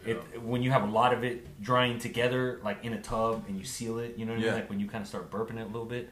it 0.07 0.43
when 0.43 0.63
you 0.63 0.71
have 0.71 0.83
a 0.83 0.91
lot 0.91 1.13
of 1.13 1.25
it 1.25 1.61
drying 1.63 1.99
together, 1.99 2.61
like 2.65 2.85
in 2.85 2.95
a 2.95 3.01
tub, 3.01 3.45
and 3.49 3.59
you 3.59 3.65
seal 3.65 3.99
it. 3.99 4.17
You 4.17 4.25
know 4.25 4.33
what 4.33 4.41
I 4.41 4.45
mean? 4.45 4.55
Like 4.55 4.71
when 4.71 4.81
you 4.81 4.89
kind 4.89 5.03
of 5.03 5.09
start 5.09 5.31
burping 5.31 5.59
it 5.59 5.63
a 5.63 5.67
little 5.67 5.85
bit. 5.85 6.11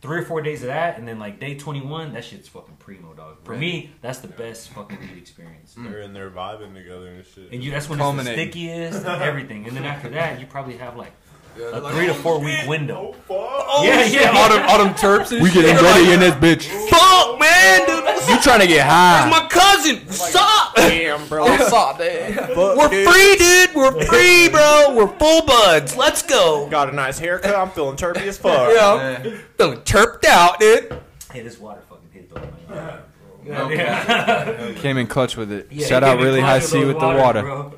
Three 0.00 0.18
or 0.18 0.22
four 0.22 0.42
days 0.42 0.60
of 0.60 0.66
that, 0.66 0.98
and 0.98 1.08
then 1.08 1.18
like 1.18 1.40
day 1.40 1.56
twenty 1.56 1.80
one, 1.80 2.12
that 2.12 2.24
shit's 2.26 2.46
fucking 2.46 2.76
primo, 2.76 3.14
dog. 3.14 3.38
For 3.42 3.52
Right. 3.52 3.60
me, 3.60 3.90
that's 4.02 4.18
the 4.18 4.28
best 4.28 4.68
fucking 4.68 5.00
weed 5.00 5.16
experience. 5.16 5.76
Mm. 5.78 5.90
They're 5.90 6.00
in 6.02 6.12
there 6.12 6.28
vibing 6.28 6.74
together 6.74 7.06
and 7.08 7.24
shit. 7.24 7.50
And 7.50 7.64
you, 7.64 7.70
that's 7.70 7.88
when 7.88 7.98
it's 7.98 8.16
the 8.16 8.32
stickiest 8.32 9.06
and 9.06 9.22
everything. 9.22 9.66
And 9.66 9.74
then 9.74 9.84
after 9.86 10.10
that, 10.10 10.38
you 10.40 10.44
probably 10.46 10.76
have 10.76 10.98
like 10.98 11.12
Yeah, 11.23 11.23
a 11.56 11.80
like, 11.80 11.94
three 11.94 12.06
to 12.06 12.12
oh, 12.12 12.14
four 12.14 12.36
shit. 12.36 12.44
week 12.60 12.68
window. 12.68 13.10
Oh, 13.10 13.12
fuck. 13.12 13.64
Oh, 13.68 13.82
yeah, 13.84 14.04
yeah, 14.04 14.30
all 14.34 14.48
them, 14.48 14.62
all 14.68 14.78
them 14.84 14.94
terps 14.94 15.32
and 15.32 15.42
We 15.42 15.50
shit. 15.50 15.62
getting 15.64 15.76
Like, 15.84 15.94
ready 15.94 16.12
in 16.12 16.20
this 16.20 16.34
bitch. 16.34 16.64
Fuck, 16.90 17.38
man, 17.40 17.86
dude. 17.86 18.04
That's 18.04 18.28
You 18.28 18.40
trying 18.40 18.60
to 18.60 18.66
get 18.66 18.86
high? 18.86 19.28
my 19.30 19.46
cousin. 19.48 20.08
Stop. 20.10 20.74
Damn, 20.76 21.26
bro. 21.28 21.44
Saw 21.68 21.92
that 21.94 22.56
we're 22.56 22.88
free, 22.88 23.36
dude. 23.36 23.74
We're 23.74 24.04
free, 24.06 24.48
bro. 24.48 24.94
We're 24.96 25.18
full 25.18 25.44
buds. 25.46 25.96
Let's 25.96 26.22
go. 26.22 26.68
Got 26.68 26.88
a 26.90 26.92
nice 26.92 27.18
haircut. 27.18 27.54
I'm 27.54 27.70
feeling 27.70 27.96
chirpy 27.96 28.20
as 28.28 28.38
fuck. 28.38 28.72
Yeah. 28.74 29.36
Feeling 29.56 29.82
chirped 29.84 30.24
out, 30.26 30.58
dude. 30.60 31.00
Hey, 31.32 31.42
this 31.42 31.58
water 31.58 31.82
fucking 31.88 32.08
hit 32.12 32.32
the. 32.32 32.40
man. 32.74 32.98
Okay. 33.46 33.76
Yeah. 33.76 34.72
Came 34.76 34.96
in 34.96 35.06
clutch 35.06 35.36
with 35.36 35.52
it. 35.52 35.68
Yeah, 35.70 35.86
Shout 35.86 36.02
out 36.02 36.18
really 36.18 36.40
high 36.40 36.56
with 36.56 36.64
C 36.64 36.78
those 36.78 36.86
with 36.94 36.98
the 37.00 37.06
waters, 37.06 37.22
water. 37.22 37.42
bro. 37.42 37.72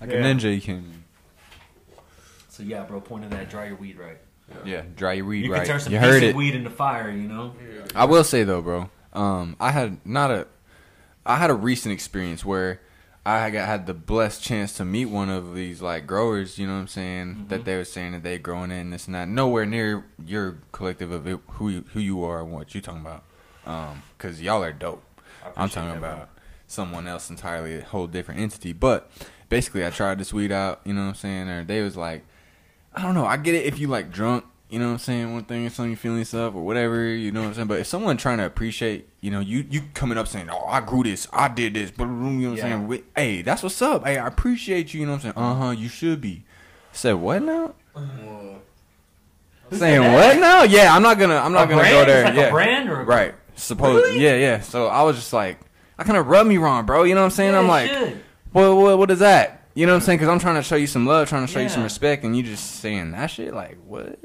Like 0.00 0.10
Yeah. 0.10 0.16
a 0.16 0.22
ninja, 0.22 0.52
he 0.54 0.60
came 0.60 0.76
in. 0.78 0.91
So 2.62 2.68
yeah, 2.68 2.84
bro, 2.84 3.00
point 3.00 3.24
of 3.24 3.30
that, 3.30 3.50
dry 3.50 3.66
your 3.66 3.76
weed 3.76 3.98
right. 3.98 4.18
Yeah, 4.64 4.82
dry 4.96 5.14
your 5.14 5.24
weed 5.24 5.44
You 5.44 5.52
right. 5.52 5.58
can 5.58 5.66
turn 5.66 5.80
some 5.80 5.92
you 5.92 5.98
heard 5.98 6.22
it. 6.22 6.36
weed 6.36 6.54
into 6.54 6.70
fire, 6.70 7.10
you 7.10 7.28
know. 7.28 7.54
I 7.94 8.04
will 8.04 8.24
say 8.24 8.44
though, 8.44 8.62
bro. 8.62 8.90
Um, 9.12 9.56
I 9.58 9.72
had 9.72 10.04
not 10.06 10.30
a, 10.30 10.46
I 11.26 11.36
had 11.36 11.50
a 11.50 11.54
recent 11.54 11.92
experience 11.92 12.44
where 12.44 12.80
I 13.26 13.50
got 13.50 13.66
had 13.66 13.86
the 13.86 13.94
blessed 13.94 14.42
chance 14.42 14.74
to 14.74 14.84
meet 14.84 15.06
one 15.06 15.28
of 15.28 15.54
these 15.54 15.82
like 15.82 16.06
growers. 16.06 16.58
You 16.58 16.66
know 16.66 16.74
what 16.74 16.80
I'm 16.80 16.88
saying? 16.88 17.26
Mm-hmm. 17.28 17.48
That 17.48 17.64
they 17.64 17.76
were 17.76 17.84
saying 17.84 18.12
that 18.12 18.22
they 18.22 18.38
growing 18.38 18.70
in 18.70 18.90
this 18.90 19.06
and 19.06 19.14
that. 19.14 19.28
Nowhere 19.28 19.66
near 19.66 20.04
your 20.24 20.58
collective 20.70 21.10
of 21.10 21.26
it, 21.26 21.40
who 21.52 21.68
you, 21.68 21.84
who 21.92 22.00
you 22.00 22.22
are 22.24 22.42
and 22.42 22.52
what 22.52 22.74
you 22.74 22.80
talking 22.80 23.00
about. 23.00 23.24
Um, 23.66 24.02
cause 24.18 24.40
y'all 24.40 24.62
are 24.62 24.72
dope. 24.72 25.02
I'm 25.56 25.68
talking 25.68 25.90
that, 25.90 26.00
bro. 26.00 26.08
about 26.10 26.28
someone 26.66 27.06
else 27.06 27.28
entirely, 27.30 27.78
a 27.78 27.82
whole 27.82 28.06
different 28.06 28.40
entity. 28.40 28.72
But 28.72 29.10
basically, 29.48 29.84
I 29.84 29.90
tried 29.90 30.18
this 30.18 30.32
weed 30.32 30.52
out. 30.52 30.80
You 30.84 30.94
know 30.94 31.02
what 31.02 31.08
I'm 31.08 31.14
saying? 31.14 31.48
Or 31.48 31.64
they 31.64 31.82
was 31.82 31.96
like, 31.96 32.24
I 32.94 33.02
don't 33.02 33.14
know. 33.14 33.24
I 33.26 33.36
get 33.36 33.54
it 33.54 33.64
if 33.66 33.78
you 33.78 33.88
like 33.88 34.10
drunk. 34.12 34.44
You 34.68 34.78
know 34.78 34.86
what 34.86 34.92
I'm 34.92 34.98
saying? 35.00 35.32
One 35.34 35.44
thing, 35.44 35.66
or 35.66 35.70
something 35.70 35.90
you 35.90 35.96
feeling 35.96 36.18
yourself 36.20 36.54
or 36.54 36.62
whatever. 36.64 37.04
You 37.04 37.30
know 37.30 37.40
what 37.42 37.48
I'm 37.48 37.54
saying? 37.54 37.68
But 37.68 37.80
if 37.80 37.86
someone 37.86 38.16
trying 38.16 38.38
to 38.38 38.46
appreciate, 38.46 39.06
you 39.20 39.30
know, 39.30 39.40
you 39.40 39.66
you 39.70 39.82
coming 39.92 40.16
up 40.16 40.26
saying, 40.28 40.48
"Oh, 40.50 40.64
I 40.66 40.80
grew 40.80 41.02
this, 41.02 41.28
I 41.30 41.48
did 41.48 41.74
this," 41.74 41.90
but 41.90 42.04
you 42.04 42.10
know 42.10 42.50
what 42.52 42.62
I'm 42.62 42.86
saying? 42.88 43.02
Hey, 43.14 43.42
that's 43.42 43.62
what's 43.62 43.82
up. 43.82 44.06
Hey, 44.06 44.16
I 44.16 44.26
appreciate 44.26 44.94
you. 44.94 45.00
You 45.00 45.06
know 45.06 45.12
what 45.12 45.24
I'm 45.26 45.34
saying? 45.34 45.34
Uh 45.36 45.54
huh. 45.66 45.70
You 45.72 45.88
should 45.88 46.20
be. 46.22 46.44
Said 46.92 47.14
what 47.14 47.42
now? 47.42 47.74
Saying 49.70 50.12
what 50.12 50.38
now? 50.38 50.62
Yeah, 50.64 50.94
I'm 50.94 51.02
not 51.02 51.18
gonna. 51.18 51.36
I'm 51.36 51.52
not 51.52 51.68
gonna 51.68 51.82
go 51.90 52.04
there. 52.06 52.34
Yeah, 52.34 52.40
a 52.48 52.50
brand 52.50 52.90
or 52.90 53.00
a- 53.00 53.04
right. 53.04 53.34
Suppose. 53.54 54.14
Yeah, 54.16 54.36
yeah. 54.36 54.60
So 54.60 54.86
I 54.88 55.02
was 55.02 55.16
just 55.16 55.32
like, 55.32 55.58
I 55.98 56.04
kind 56.04 56.16
of 56.18 56.26
rubbed 56.26 56.48
me 56.48 56.58
wrong, 56.58 56.84
bro. 56.86 57.04
You 57.04 57.14
know 57.14 57.20
what 57.20 57.26
I'm 57.26 57.30
saying? 57.30 57.54
I'm 57.54 57.68
like, 57.68 57.90
what, 58.52 58.74
what, 58.76 58.98
what 58.98 59.10
is 59.10 59.20
that? 59.20 59.61
You 59.74 59.86
know 59.86 59.92
what 59.92 59.96
I'm 60.00 60.02
saying? 60.02 60.18
Because 60.18 60.28
I'm 60.30 60.38
trying 60.38 60.56
to 60.56 60.62
show 60.62 60.76
you 60.76 60.86
some 60.86 61.06
love, 61.06 61.28
trying 61.28 61.46
to 61.46 61.52
show 61.52 61.60
you 61.60 61.68
some 61.68 61.82
respect, 61.82 62.24
and 62.24 62.36
you 62.36 62.42
just 62.42 62.80
saying 62.80 63.12
that 63.12 63.26
shit. 63.28 63.54
Like, 63.54 63.78
what? 63.86 64.18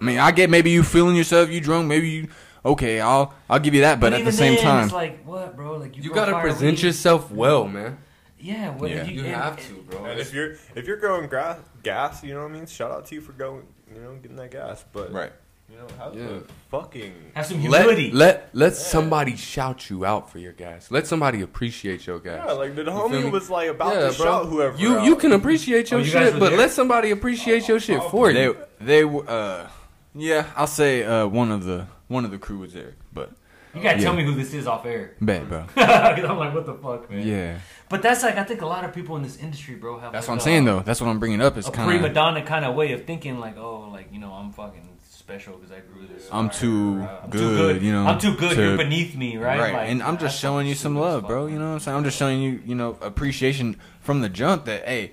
I 0.00 0.04
mean, 0.04 0.18
I 0.18 0.30
get 0.30 0.50
maybe 0.50 0.70
you 0.70 0.82
feeling 0.82 1.16
yourself, 1.16 1.50
you 1.50 1.60
drunk, 1.60 1.86
maybe 1.88 2.08
you. 2.08 2.28
Okay, 2.64 3.00
I'll 3.00 3.32
I'll 3.48 3.58
give 3.58 3.72
you 3.74 3.80
that, 3.80 4.00
but, 4.00 4.12
at 4.12 4.16
the 4.16 4.20
even 4.20 4.32
same 4.32 4.54
then, 4.56 4.62
time, 4.64 4.84
it's 4.84 4.92
like 4.92 5.24
what, 5.24 5.56
bro? 5.56 5.76
Like 5.78 5.96
you, 5.96 6.02
You 6.02 6.12
gotta 6.12 6.38
present 6.40 6.72
weed. 6.76 6.82
yourself 6.82 7.30
well, 7.30 7.66
man. 7.66 7.98
Yeah, 8.38 8.70
what 8.76 8.90
Yeah. 8.90 8.96
if 8.98 9.10
You 9.10 9.20
and- 9.24 9.34
have 9.34 9.66
to, 9.68 9.74
bro. 9.88 10.04
And 10.04 10.20
if 10.20 10.34
you're 10.34 10.52
if 10.74 10.86
you're 10.86 10.98
growing 10.98 11.28
gra- 11.28 11.58
gas, 11.82 12.22
you 12.22 12.34
know 12.34 12.42
what 12.42 12.50
I 12.50 12.54
mean. 12.54 12.66
Shout 12.66 12.90
out 12.90 13.06
to 13.06 13.14
you 13.14 13.22
for 13.22 13.32
going, 13.32 13.62
you 13.94 14.00
know, 14.02 14.14
getting 14.16 14.36
that 14.36 14.50
gas. 14.50 14.84
But 14.92 15.10
right? 15.12 15.32
You 15.70 15.76
know, 15.78 15.86
have 16.04 16.14
Yeah. 16.14 16.26
the 16.26 16.42
fucking 16.70 17.12
have 17.34 17.46
some 17.46 17.58
humility. 17.58 18.10
Let 18.10 18.48
let 18.52 18.54
let 18.54 18.76
somebody 18.76 19.36
shout 19.36 19.88
you 19.90 20.04
out 20.04 20.30
for 20.30 20.38
your 20.38 20.52
guys. 20.52 20.88
Let 20.90 21.06
somebody 21.06 21.42
appreciate 21.42 22.06
your 22.06 22.18
guys. 22.18 22.42
yeah. 22.44 22.52
Like 22.52 22.74
the 22.74 22.84
feel 22.84 22.92
homie 23.08 23.30
was 23.30 23.48
like 23.50 23.68
about 23.70 23.94
Yeah, 23.94 24.08
to 24.08 24.12
shout 24.12 24.46
whoever. 24.46 24.76
You 24.78 24.98
out. 24.98 25.04
you 25.04 25.16
can 25.16 25.32
appreciate 25.32 25.90
your 25.90 26.00
Oh, 26.00 26.02
you 26.02 26.10
shit, 26.10 26.38
but 26.38 26.50
there? 26.50 26.58
let 26.58 26.70
somebody 26.70 27.10
appreciate 27.10 27.68
your 27.68 27.80
shit 27.80 28.02
for 28.04 28.32
They 28.32 28.44
you. 28.44 28.56
they 28.80 29.02
uh 29.04 29.66
yeah, 30.14 30.46
I'll 30.56 30.66
say 30.66 31.04
uh 31.04 31.26
one 31.26 31.50
of 31.52 31.64
the 31.64 31.86
one 32.08 32.24
of 32.24 32.30
the 32.32 32.38
crew 32.38 32.58
was 32.58 32.72
there, 32.72 32.94
but 33.12 33.30
you 33.74 33.80
gotta 33.82 33.98
Yeah. 33.98 34.04
tell 34.04 34.12
me 34.14 34.24
who 34.24 34.34
this 34.34 34.52
is 34.52 34.66
off 34.66 34.84
air. 34.84 35.12
bad, 35.20 35.48
bro. 35.48 35.64
I'm 35.76 36.38
like, 36.38 36.52
what 36.52 36.66
the 36.66 36.74
fuck, 36.74 37.08
man? 37.08 37.24
Yeah, 37.24 37.58
But 37.88 38.02
that's 38.02 38.24
like 38.24 38.36
I 38.36 38.42
think 38.42 38.62
a 38.62 38.66
lot 38.66 38.84
of 38.84 38.92
people 38.92 39.14
in 39.16 39.22
this 39.22 39.36
industry, 39.36 39.76
bro, 39.76 40.00
have 40.00 40.12
that's 40.12 40.26
like 40.26 40.28
what 40.28 40.34
I'm 40.34 40.38
a- 40.40 40.42
saying 40.42 40.64
though. 40.64 40.80
That's 40.80 41.00
what 41.00 41.08
I'm 41.08 41.20
bringing 41.20 41.40
up. 41.40 41.56
It's 41.56 41.68
a 41.68 41.70
kind 41.70 41.88
prima 41.88 42.08
of 42.08 42.14
donna 42.14 42.42
kind 42.42 42.64
of 42.64 42.74
way 42.74 42.90
of 42.92 43.04
thinking, 43.04 43.38
like, 43.38 43.56
oh, 43.56 43.88
like 43.92 44.08
you 44.12 44.18
know, 44.18 44.32
I'm 44.32 44.50
fucking 44.52 44.88
special 45.30 45.56
because 45.58 45.72
I 45.72 45.80
grew 45.80 46.06
this. 46.06 46.28
I'm 46.32 46.50
too 46.50 46.98
or, 46.98 47.02
uh, 47.02 47.20
I'm 47.24 47.30
good, 47.30 47.82
you 47.82 47.92
know, 47.92 48.06
I'm 48.06 48.18
too 48.18 48.34
good. 48.36 48.56
to- 48.56 48.62
You're 48.62 48.76
beneath 48.76 49.16
me, 49.16 49.36
right? 49.36 49.58
right, 49.60 49.72
Like, 49.74 49.88
and 49.90 50.02
I'm 50.02 50.18
just 50.18 50.40
showing 50.40 50.66
you 50.66 50.74
some 50.74 50.96
love, 50.96 51.26
bro. 51.26 51.46
You 51.46 51.58
know 51.58 51.68
what 51.68 51.74
I'm 51.74 51.80
saying? 51.80 51.96
I'm 51.96 52.04
just 52.04 52.18
showing 52.18 52.40
you, 52.42 52.60
you 52.66 52.74
know, 52.74 52.96
appreciation 53.00 53.76
from 54.00 54.20
the 54.22 54.28
jump 54.28 54.64
that 54.64 54.86
hey, 54.88 55.12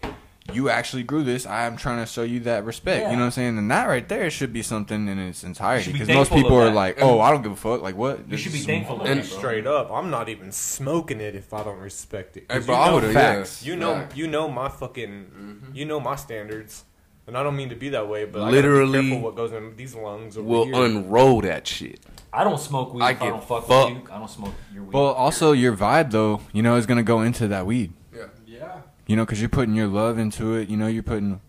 you 0.54 0.70
actually 0.70 1.04
grew 1.04 1.24
this. 1.24 1.46
I'm 1.46 1.76
trying 1.78 2.00
to 2.00 2.06
show 2.06 2.24
you 2.24 2.40
that 2.42 2.64
respect. 2.64 3.02
Yeah. 3.04 3.10
You 3.12 3.16
know 3.18 3.24
what 3.24 3.26
I'm 3.26 3.32
saying? 3.32 3.58
And 3.58 3.70
that 3.70 3.86
right 3.88 4.08
there 4.08 4.30
should 4.30 4.54
be 4.54 4.62
something 4.62 5.08
in 5.10 5.20
its 5.20 5.44
entirety 5.44 5.84
should 5.84 5.94
be 5.94 6.00
because 6.00 6.16
most 6.16 6.32
people 6.32 6.56
are 6.58 6.66
that. 6.66 6.74
like, 6.74 7.02
oh, 7.02 7.20
I 7.20 7.32
don't 7.32 7.42
give 7.44 7.52
a 7.52 7.56
fuck. 7.58 7.82
Like 7.82 7.96
what? 7.98 8.20
You 8.20 8.26
This 8.30 8.40
should 8.42 8.54
be 8.54 8.60
thankful. 8.60 9.02
of 9.02 9.08
And 9.08 9.20
that, 9.22 9.30
bro. 9.30 9.38
straight 9.40 9.68
up. 9.68 9.92
I'm 9.92 10.10
not 10.10 10.30
even 10.30 10.52
smoking 10.54 11.20
it 11.20 11.36
if 11.36 11.54
I 11.54 11.64
don't 11.64 11.80
respect 11.80 12.38
it. 12.38 12.46
Hey, 12.50 12.56
'Cause 12.60 12.66
bro, 12.66 12.80
you 12.80 12.86
know, 12.88 12.94
would've- 12.96 13.14
facts. 13.14 13.64
You 13.66 13.76
know, 13.76 13.94
Facts. 13.96 14.16
you 14.18 14.28
know 14.28 14.48
my 14.50 14.70
fucking, 14.70 15.68
you 15.74 15.84
know 15.86 16.00
my 16.00 16.16
standards, 16.16 16.86
and 17.28 17.38
I 17.38 17.44
don't 17.44 17.56
mean 17.56 17.70
to 17.70 17.76
be 17.76 17.90
that 17.90 18.08
way, 18.08 18.26
but 18.26 18.42
I 18.42 18.50
Literally 18.50 18.92
gotta 18.94 19.02
be 19.04 19.10
careful 19.10 19.26
what 19.26 19.36
goes 19.36 19.52
in 19.52 19.76
these 19.76 19.94
lungs 19.96 20.38
over 20.38 20.48
We'll 20.48 20.66
here. 20.66 20.86
unroll 20.86 21.42
that 21.42 21.68
shit. 21.68 22.00
I 22.34 22.44
don't 22.44 22.60
smoke 22.60 22.94
weed 22.94 23.04
I 23.04 23.12
if 23.12 23.22
I 23.22 23.28
don't 23.30 23.44
fuck 23.44 23.68
fuck. 23.68 23.90
with 23.90 23.98
you. 23.98 24.10
I 24.12 24.18
don't 24.20 24.30
smoke 24.30 24.54
your 24.74 24.84
weed. 24.84 24.94
Well, 24.94 25.06
also 25.14 25.52
your 25.54 25.76
vibe 25.76 26.12
though, 26.12 26.42
you 26.54 26.62
know, 26.64 26.76
is 26.76 26.86
gonna 26.86 27.04
go 27.04 27.22
into 27.22 27.48
that 27.50 27.66
weed. 27.66 27.94
Yeah. 28.16 28.26
yeah, 28.46 28.82
You 29.08 29.16
know, 29.16 29.26
because 29.26 29.40
you're 29.42 29.50
putting 29.50 29.76
your 29.76 29.88
love 29.88 30.18
into 30.18 30.56
it. 30.56 30.70
You 30.70 30.78
know, 30.78 30.88
you're 30.88 31.04
putting 31.04 31.40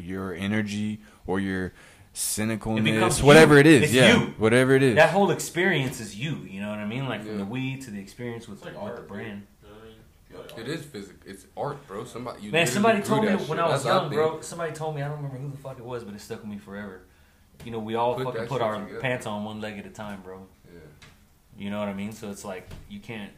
your 0.00 0.32
energy 0.34 1.00
or 1.26 1.40
your 1.40 1.72
cynicalness, 2.14 2.84
becomes 2.84 3.22
whatever 3.22 3.54
you. 3.54 3.60
it 3.60 3.66
is. 3.66 3.82
It's 3.84 3.92
yeah, 3.92 4.16
you. 4.20 4.26
whatever 4.38 4.74
it 4.74 4.82
is. 4.82 4.96
that 4.96 5.10
whole 5.10 5.30
experience 5.30 6.00
is 6.00 6.16
you. 6.16 6.36
You 6.48 6.60
know 6.60 6.70
what 6.70 6.78
I 6.78 6.86
mean? 6.86 7.08
Like 7.08 7.24
from 7.24 7.38
the 7.38 7.44
weed 7.44 7.82
to 7.82 7.90
the 7.90 8.00
experience 8.00 8.48
with, 8.48 8.64
with 8.64 8.74
the 8.96 9.02
brand. 9.02 9.46
It 10.56 10.68
is 10.68 10.82
physical. 10.84 11.20
It's 11.26 11.46
art, 11.56 11.86
bro. 11.86 12.04
Somebody 12.04 12.42
you 12.42 12.52
Man, 12.52 12.66
somebody 12.66 13.00
told 13.02 13.24
me 13.24 13.30
when 13.30 13.38
shit. 13.38 13.58
I 13.58 13.68
was 13.68 13.84
That's 13.84 13.94
young, 13.94 14.10
bro. 14.12 14.40
Somebody 14.40 14.72
told 14.72 14.94
me 14.94 15.02
I 15.02 15.08
don't 15.08 15.16
remember 15.18 15.38
who 15.38 15.50
the 15.50 15.56
fuck 15.56 15.78
it 15.78 15.84
was, 15.84 16.04
but 16.04 16.14
it 16.14 16.20
stuck 16.20 16.40
with 16.40 16.50
me 16.50 16.58
forever. 16.58 17.02
You 17.64 17.72
know, 17.72 17.78
we 17.78 17.94
all 17.94 18.14
Put 18.14 18.24
fucking 18.26 18.46
put 18.46 18.60
our 18.62 18.78
together. 18.80 19.00
pants 19.00 19.26
on 19.26 19.44
one 19.44 19.60
leg 19.60 19.78
at 19.78 19.86
a 19.86 19.90
time, 19.90 20.20
bro. 20.22 20.46
Yeah. 20.66 20.78
You 21.56 21.70
know 21.70 21.78
what 21.80 21.88
I 21.88 21.94
mean? 21.94 22.12
So 22.12 22.30
it's 22.30 22.44
like 22.44 22.68
you 22.88 23.00
can't. 23.00 23.32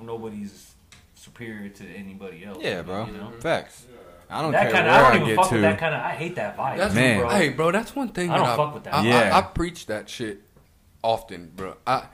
Nobody's 0.00 0.74
superior 1.14 1.68
to 1.70 1.84
anybody 1.86 2.44
else. 2.44 2.58
yeah, 2.60 2.82
bro. 2.82 3.06
You 3.06 3.12
know? 3.12 3.30
Facts. 3.40 3.86
I 4.28 4.42
don't 4.42 4.52
That 4.52 4.64
care 4.64 4.72
kind 4.72 4.86
of. 4.88 4.92
where 4.92 5.00
I 5.02 5.06
I, 5.06 5.12
don't 5.12 5.16
even 5.22 5.28
get 5.28 5.36
fuck 5.36 5.48
to. 5.50 5.54
with 5.54 5.62
that 5.62 5.78
kind 5.78 5.94
of. 5.94 6.00
I 6.00 6.10
hate 6.10 6.34
that 6.36 6.56
vibe. 6.56 6.76
That's 6.78 6.94
Man. 6.94 7.20
bro. 7.20 7.28
Hey, 7.28 7.48
bro, 7.50 7.70
that's 7.70 7.94
one 7.94 8.08
thing. 8.08 8.30
I 8.30 8.38
don't 8.38 8.56
fuck 8.56 8.74
with 8.74 8.84
that. 8.84 8.94
I, 8.94 8.98
I- 8.98 9.02
Yeah. 9.04 9.38
I, 9.38 9.42
preach 9.42 9.86
that 9.86 10.08
shit 10.08 10.40
often, 11.02 11.52
bro. 11.54 11.76
I, 11.86 12.06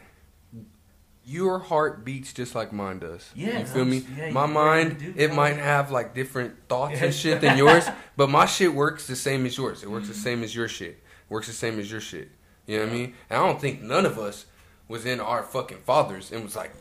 your 1.24 1.58
heart 1.58 2.04
beats 2.04 2.32
just 2.32 2.54
like 2.54 2.72
mine 2.72 2.98
does. 2.98 3.30
Yeah, 3.34 3.60
you 3.60 3.66
feel 3.66 3.84
me? 3.84 4.04
yeah, 4.16 4.30
my 4.30 4.46
mind, 4.46 4.98
do, 4.98 5.14
it 5.16 5.32
might 5.32 5.56
have 5.56 5.90
like 5.90 6.14
different 6.14 6.54
thoughts 6.68 6.98
Yeah. 6.98 7.06
and 7.06 7.14
shit 7.14 7.40
than 7.40 7.58
yours, 7.58 7.88
but 8.16 8.30
my 8.30 8.46
shit 8.46 8.74
works 8.74 9.06
the 9.06 9.16
same 9.16 9.46
as 9.46 9.56
yours. 9.56 9.82
It 9.82 9.90
works 9.90 10.08
the 10.08 10.14
mm-hmm. 10.14 10.22
same 10.22 10.42
as 10.42 10.54
your 10.54 10.68
shit. 10.68 11.02
Works 11.28 11.46
the 11.46 11.52
same 11.52 11.78
as 11.78 11.90
your 11.90 12.00
shit. 12.00 12.30
You 12.66 12.78
know 12.78 12.84
what 12.84 12.92
I 12.92 12.96
mean? 12.96 13.14
And 13.28 13.40
I 13.40 13.46
don't 13.46 13.60
think 13.60 13.82
none 13.82 14.06
of 14.06 14.18
us 14.18 14.46
was 14.88 15.06
in 15.06 15.20
our 15.20 15.42
fucking 15.42 15.78
fathers 15.84 16.32
and 16.32 16.42
was 16.42 16.56
like, 16.56 16.72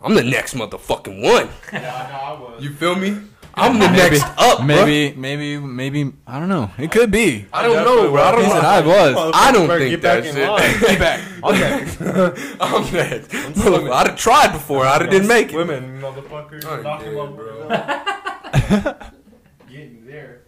I'm 0.00 0.14
the 0.14 0.24
next 0.24 0.54
motherfucking 0.54 1.22
one. 1.22 1.48
yeah, 1.72 2.06
I 2.06 2.12
know 2.12 2.18
I 2.18 2.40
was. 2.54 2.64
You 2.64 2.72
feel 2.74 2.94
me? 2.96 3.16
I'm 3.56 3.78
the 3.78 3.88
Maybe- 3.88 3.96
next 4.18 4.24
up, 4.36 4.58
bro. 4.58 4.66
Maybe, 4.66 5.14
maybe, 5.16 5.58
maybe. 5.58 6.12
I 6.26 6.38
don't 6.40 6.48
know. 6.48 6.70
It 6.78 6.90
could 6.90 7.10
be. 7.10 7.46
I 7.52 7.62
don't 7.62 7.84
know, 7.84 8.10
bro. 8.10 8.22
I 8.22 8.32
don't 8.32 8.42
know. 8.48 8.54
I 8.54 8.80
was. 8.80 9.32
I 9.34 9.52
don't 9.52 9.68
Better 9.68 9.80
think 9.80 9.90
get 9.90 10.02
back 10.02 10.22
that's 10.24 10.36
in 10.36 10.42
it. 10.42 10.48
line. 10.48 10.80
Get 10.80 10.98
back. 10.98 11.20
I'm 11.42 11.60
next. 11.60 12.00
I'm 12.60 12.92
next. 12.92 13.56
Look, 13.64 13.90
I'd 13.92 14.06
have 14.08 14.16
tried 14.16 14.52
before. 14.52 14.84
I'd 14.86 15.02
have 15.02 15.10
didn't 15.10 15.28
make 15.28 15.52
it. 15.52 15.56
Women, 15.56 16.00
motherfucker. 16.00 16.64
I'm 16.66 16.82
Knock 16.82 17.02
him 17.02 17.14
dead, 17.14 17.20
up, 17.20 17.36
bro. 17.36 19.10
Getting 19.68 20.06
there. 20.06 20.42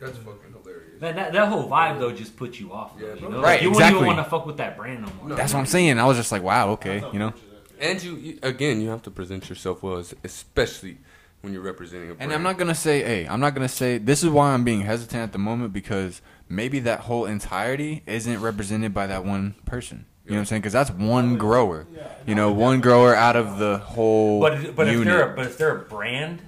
That's 0.00 0.16
fucking 0.18 0.52
hilarious. 0.62 1.00
Man, 1.00 1.16
that, 1.16 1.32
that 1.32 1.48
whole 1.48 1.68
vibe 1.68 1.98
though 1.98 2.12
just 2.12 2.36
puts 2.36 2.58
you 2.60 2.72
off. 2.72 2.92
Yeah, 2.98 3.08
though, 3.08 3.14
you 3.14 3.28
know? 3.28 3.40
Right, 3.40 3.54
Like, 3.54 3.62
you 3.62 3.70
wouldn't 3.70 3.94
even 3.94 4.06
want 4.06 4.18
to 4.18 4.24
fuck 4.24 4.46
with 4.46 4.56
that 4.58 4.76
brand 4.76 5.02
no 5.02 5.12
more. 5.18 5.28
No. 5.30 5.34
That's 5.36 5.52
what 5.52 5.60
I'm 5.60 5.66
saying. 5.66 5.98
I 5.98 6.04
was 6.04 6.16
just 6.16 6.32
like, 6.32 6.42
wow, 6.42 6.70
okay, 6.70 7.02
you 7.12 7.18
know. 7.18 7.32
And 7.80 8.02
you, 8.02 8.16
you 8.16 8.38
again, 8.42 8.80
you 8.80 8.88
have 8.88 9.02
to 9.02 9.10
present 9.10 9.48
yourself 9.48 9.82
well, 9.84 10.02
especially 10.24 10.98
when 11.40 11.52
you're 11.52 11.62
representing 11.62 12.10
a 12.10 12.14
brand. 12.14 12.30
And 12.30 12.36
I'm 12.36 12.42
not 12.42 12.58
gonna 12.58 12.74
say, 12.74 13.02
hey, 13.02 13.26
I'm 13.26 13.40
not 13.40 13.54
gonna 13.54 13.68
say. 13.68 13.98
This 13.98 14.22
is 14.22 14.30
why 14.30 14.52
I'm 14.52 14.64
being 14.64 14.82
hesitant 14.82 15.22
at 15.22 15.32
the 15.32 15.38
moment 15.38 15.72
because 15.72 16.20
maybe 16.48 16.80
that 16.80 17.00
whole 17.00 17.24
entirety 17.26 18.02
isn't 18.06 18.40
represented 18.40 18.92
by 18.94 19.06
that 19.06 19.24
one 19.24 19.54
person. 19.64 20.06
You 20.24 20.32
know 20.32 20.36
what 20.36 20.40
I'm 20.40 20.46
saying? 20.46 20.60
Because 20.62 20.72
that's 20.74 20.90
one 20.90 21.38
grower. 21.38 21.86
You 22.26 22.34
know, 22.34 22.52
one 22.52 22.82
grower 22.82 23.14
out 23.14 23.34
of 23.34 23.58
the 23.58 23.78
whole 23.78 24.40
But 24.40 24.76
but 24.76 24.86
if 24.88 25.02
they're 25.04 25.32
a, 25.32 25.36
but 25.36 25.46
if 25.46 25.56
they're 25.56 25.76
a 25.76 25.80
brand, 25.80 26.42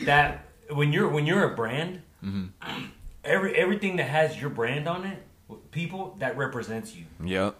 that 0.00 0.44
when 0.70 0.92
you're 0.92 1.08
when 1.08 1.26
you're 1.26 1.44
a 1.50 1.54
brand, 1.54 2.02
Mm-hmm. 2.24 2.86
every 3.22 3.54
everything 3.54 3.94
that 3.96 4.08
has 4.08 4.40
your 4.40 4.50
brand 4.50 4.88
on 4.88 5.04
it, 5.04 5.22
people 5.70 6.16
that 6.18 6.36
represents 6.36 6.96
you. 6.96 7.04
Yep. 7.24 7.54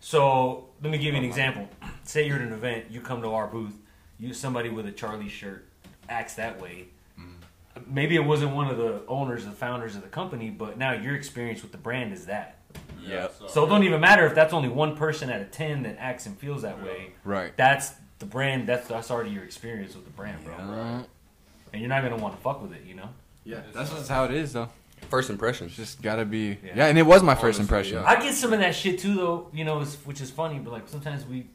So 0.00 0.70
let 0.82 0.90
me 0.90 0.98
give 0.98 1.12
you 1.14 1.18
an 1.20 1.24
example. 1.24 1.68
Say 2.02 2.26
you're 2.26 2.34
at 2.36 2.42
an 2.42 2.52
event, 2.52 2.86
you 2.90 3.00
come 3.00 3.22
to 3.22 3.28
our 3.28 3.46
booth, 3.46 3.74
you 4.22 4.32
somebody 4.32 4.68
with 4.70 4.86
a 4.86 4.92
Charlie 4.92 5.28
shirt 5.28 5.66
acts 6.08 6.34
that 6.34 6.60
way. 6.60 6.86
Maybe 7.86 8.16
it 8.16 8.24
wasn't 8.24 8.54
one 8.54 8.68
of 8.68 8.76
the 8.76 9.02
owners, 9.08 9.44
the 9.46 9.50
founders 9.50 9.96
of 9.96 10.02
the 10.02 10.08
company, 10.08 10.50
but 10.50 10.76
now 10.76 10.92
your 10.92 11.14
experience 11.14 11.62
with 11.62 11.72
the 11.72 11.78
brand 11.78 12.12
is 12.12 12.26
that. 12.26 12.58
Yep. 13.02 13.34
So 13.48 13.64
it 13.64 13.68
don't 13.68 13.82
even 13.84 14.00
matter 14.00 14.26
if 14.26 14.34
that's 14.34 14.52
only 14.52 14.68
one 14.68 14.94
person 14.94 15.30
out 15.30 15.40
of 15.40 15.50
ten 15.50 15.82
that 15.84 15.96
acts 15.98 16.26
and 16.26 16.36
feels 16.38 16.62
that 16.62 16.82
way. 16.84 17.12
Right. 17.24 17.56
That's 17.56 17.92
the 18.18 18.26
brand. 18.26 18.68
That's 18.68 18.86
that's 18.88 19.10
already 19.10 19.30
your 19.30 19.42
experience 19.44 19.94
with 19.94 20.04
the 20.04 20.10
brand, 20.10 20.44
bro. 20.44 20.54
Uh, 20.54 21.02
And 21.72 21.80
you're 21.80 21.88
not 21.88 22.02
gonna 22.02 22.16
want 22.18 22.36
to 22.36 22.42
fuck 22.42 22.62
with 22.62 22.72
it, 22.74 22.82
you 22.86 22.94
know. 22.94 23.08
Yeah, 23.44 23.62
that's 23.74 23.90
just 23.90 24.08
how 24.08 24.24
it 24.24 24.30
is, 24.32 24.52
though. 24.52 24.68
first 25.08 25.30
impression. 25.30 25.66
It's 25.66 25.74
just 25.76 26.00
gotta 26.02 26.24
be. 26.26 26.58
Yeah. 26.62 26.72
Yeah, 26.76 26.86
and 26.86 26.98
it 26.98 27.02
was 27.06 27.22
my 27.22 27.34
first 27.34 27.58
Honestly, 27.58 27.62
impression. 27.62 27.94
yeah. 27.96 28.04
I 28.04 28.22
get 28.22 28.34
some 28.34 28.52
of 28.52 28.60
that 28.60 28.74
shit 28.74 28.98
too, 29.00 29.14
though. 29.14 29.48
You 29.54 29.64
know, 29.64 29.80
which 30.04 30.20
is 30.20 30.30
funny, 30.30 30.58
but 30.58 30.72
like 30.72 30.88
sometimes 30.88 31.24
we, 31.26 31.46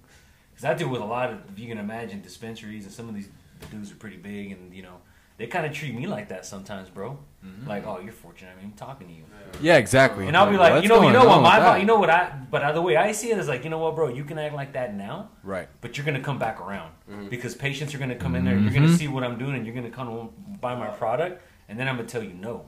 because 0.58 0.66
I 0.66 0.74
deal 0.74 0.90
with 0.90 1.02
a 1.02 1.06
lot 1.06 1.30
of, 1.32 1.38
if 1.54 1.60
you 1.60 1.68
can 1.68 1.78
imagine, 1.78 2.20
dispensaries, 2.22 2.84
and 2.86 2.92
some 2.92 3.08
of 3.08 3.14
these 3.14 3.30
dudes 3.70 3.92
are 3.92 3.96
pretty 3.96 4.18
big, 4.18 4.52
and 4.52 4.74
you 4.74 4.82
know, 4.82 4.96
they 5.38 5.46
kind 5.46 5.68
of 5.68 5.72
treat 5.72 5.94
me 5.94 6.08
like 6.08 6.30
that 6.30 6.48
sometimes, 6.48 6.90
bro. 6.90 7.20
Like, 7.68 7.86
oh, 7.86 8.00
you're 8.00 8.12
fortunate. 8.12 8.52
I 8.52 8.56
mean, 8.56 8.66
I'm 8.66 8.78
talking 8.78 9.08
to 9.08 9.14
you. 9.14 9.24
Yeah, 9.62 9.78
exactly. 9.78 10.28
And 10.28 10.36
I'll 10.36 10.50
be 10.52 10.58
like, 10.58 10.74
what's 10.74 10.84
you 10.84 10.90
know, 10.90 11.02
you 11.04 11.14
know 11.14 11.26
what 11.26 11.42
my, 11.42 11.60
that? 11.60 11.80
you 11.80 11.86
know 11.86 11.98
what 12.00 12.10
I, 12.10 12.38
but 12.52 12.74
the 12.74 12.82
way 12.82 12.98
I 12.98 13.12
see 13.14 13.30
it 13.32 13.38
is 13.38 13.48
like, 13.48 13.64
you 13.64 13.70
know 13.70 13.78
what, 13.78 13.96
bro, 13.96 14.10
you 14.10 14.24
can 14.26 14.38
act 14.40 14.54
like 14.56 14.74
that 14.74 14.94
now, 14.96 15.30
Right. 15.44 15.70
but 15.80 15.96
you're 15.96 16.06
gonna 16.06 16.20
come 16.20 16.40
back 16.40 16.60
around 16.60 16.92
Mm-hmm. 17.10 17.30
because 17.30 17.54
patients 17.56 17.94
are 17.96 18.00
gonna 18.00 18.16
come 18.16 18.36
in 18.36 18.44
there, 18.44 18.58
you're 18.58 18.74
gonna 18.74 18.88
Mhm. 18.88 18.98
see 18.98 19.08
what 19.08 19.24
I'm 19.24 19.38
doing, 19.38 19.56
and 19.56 19.66
you're 19.66 19.76
gonna 19.76 19.90
come 19.92 20.10
and 20.10 20.60
buy 20.60 20.76
my 20.76 20.88
product, 20.88 21.42
and 21.70 21.80
then 21.80 21.88
I'm 21.88 21.96
gonna 21.98 22.08
tell 22.10 22.24
you 22.24 22.34
no. 22.34 22.66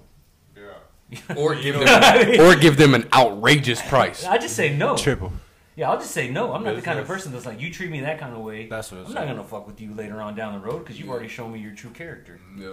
Yeah. 0.55 1.17
Or 1.35 1.55
give 1.55 1.75
know 1.75 1.81
what 1.81 2.03
I 2.03 2.23
them, 2.23 2.39
or 2.45 2.55
give 2.55 2.77
them 2.77 2.93
an 2.93 3.09
outrageous 3.11 3.81
price. 3.81 4.23
I 4.25 4.37
just 4.37 4.55
say 4.55 4.77
no. 4.77 4.95
Triple. 4.95 5.33
Yeah, 5.79 5.91
I'll 5.91 5.97
just 5.97 6.11
say 6.11 6.29
no. 6.29 6.51
I'm 6.53 6.61
not 6.65 6.75
the 6.75 6.81
kind 6.81 6.99
of 6.99 7.07
person 7.07 7.31
that's 7.31 7.45
like 7.45 7.61
you 7.61 7.71
treat 7.71 7.89
me 7.89 8.01
that 8.01 8.19
kind 8.19 8.35
of 8.35 8.41
way. 8.41 8.67
That's 8.67 8.91
what 8.91 8.99
it's 8.99 9.09
I'm 9.11 9.15
not 9.15 9.27
gonna 9.27 9.45
fuck 9.45 9.65
with 9.65 9.79
you 9.79 9.93
later 9.93 10.19
on 10.21 10.35
down 10.35 10.51
the 10.51 10.59
road 10.59 10.79
because 10.79 10.97
you've 10.99 11.07
Yeah. 11.07 11.13
already 11.13 11.29
shown 11.29 11.53
me 11.53 11.59
your 11.59 11.73
true 11.73 11.91
character. 11.91 12.37
Mm, 12.53 12.59
yeah. 12.61 12.67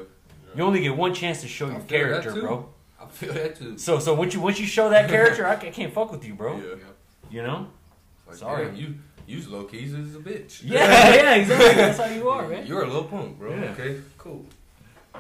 You 0.57 0.65
only 0.65 0.81
get 0.81 0.97
one 0.97 1.15
chance 1.15 1.41
to 1.43 1.47
show 1.47 1.69
I 1.69 1.73
your 1.75 1.81
character, 1.83 2.33
bro. 2.33 2.69
I 3.01 3.07
feel 3.07 3.33
that 3.35 3.55
too. 3.55 3.79
So 3.79 4.01
so 4.01 4.13
once 4.15 4.35
you 4.35 4.41
once 4.41 4.59
you 4.59 4.67
show 4.67 4.91
that 4.91 5.09
character, 5.09 5.47
I 5.47 5.55
ca- 5.55 5.71
can't 5.71 5.95
fuck 5.95 6.11
with 6.11 6.25
you, 6.25 6.35
bro. 6.35 6.57
Yeah. 6.57 6.75
You 7.31 7.43
know? 7.45 7.69
Like, 8.27 8.37
Sorry. 8.39 8.67
damn, 8.67 8.75
you 8.75 8.95
you 9.25 9.49
low 9.51 9.63
keys 9.63 9.95
as 9.95 10.17
a 10.17 10.19
bitch. 10.19 10.63
Yeah, 10.65 11.15
yeah, 11.15 11.35
exactly. 11.37 11.75
That's 11.77 11.99
how 11.99 12.07
you 12.07 12.29
are, 12.29 12.49
man. 12.49 12.67
You're 12.67 12.83
a 12.83 12.87
little 12.89 13.05
punk, 13.05 13.39
bro. 13.39 13.55
Yeah. 13.55 13.71
Okay, 13.71 14.01
cool. 14.19 14.45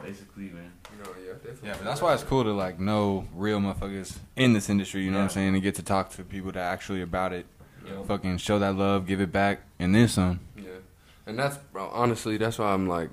Basically, 0.02 0.50
man. 0.50 0.72
No, 1.04 1.10
yeah, 1.24 1.34
definitely. 1.34 1.68
Yeah, 1.68 1.74
but 1.76 1.84
that's 1.84 2.02
why 2.02 2.14
it's 2.14 2.24
cool 2.24 2.42
to 2.42 2.52
like 2.52 2.80
know 2.80 3.26
real 3.32 3.60
motherfuckers 3.60 4.16
in 4.34 4.54
this 4.54 4.68
industry. 4.68 5.02
You 5.04 5.12
know 5.12 5.18
what 5.18 5.24
I'm 5.24 5.30
saying? 5.30 5.54
And 5.54 5.62
get 5.62 5.76
to 5.76 5.84
talk 5.84 6.10
to 6.10 6.24
people 6.24 6.50
that 6.50 6.60
actually 6.64 7.00
about 7.02 7.32
it. 7.32 7.46
Yo. 7.86 8.02
Fucking 8.04 8.38
show 8.38 8.58
that 8.58 8.74
love, 8.74 9.06
give 9.06 9.20
it 9.20 9.30
back, 9.32 9.60
and 9.78 9.94
then 9.94 10.08
some. 10.08 10.40
Yeah, 10.56 10.64
and 11.26 11.38
that's 11.38 11.56
bro. 11.72 11.88
Honestly, 11.92 12.36
that's 12.36 12.58
why 12.58 12.72
I'm 12.72 12.88
like, 12.88 13.10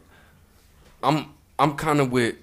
I'm 1.03 1.33
I'm 1.59 1.75
kind 1.75 1.99
of 1.99 2.11
with 2.11 2.35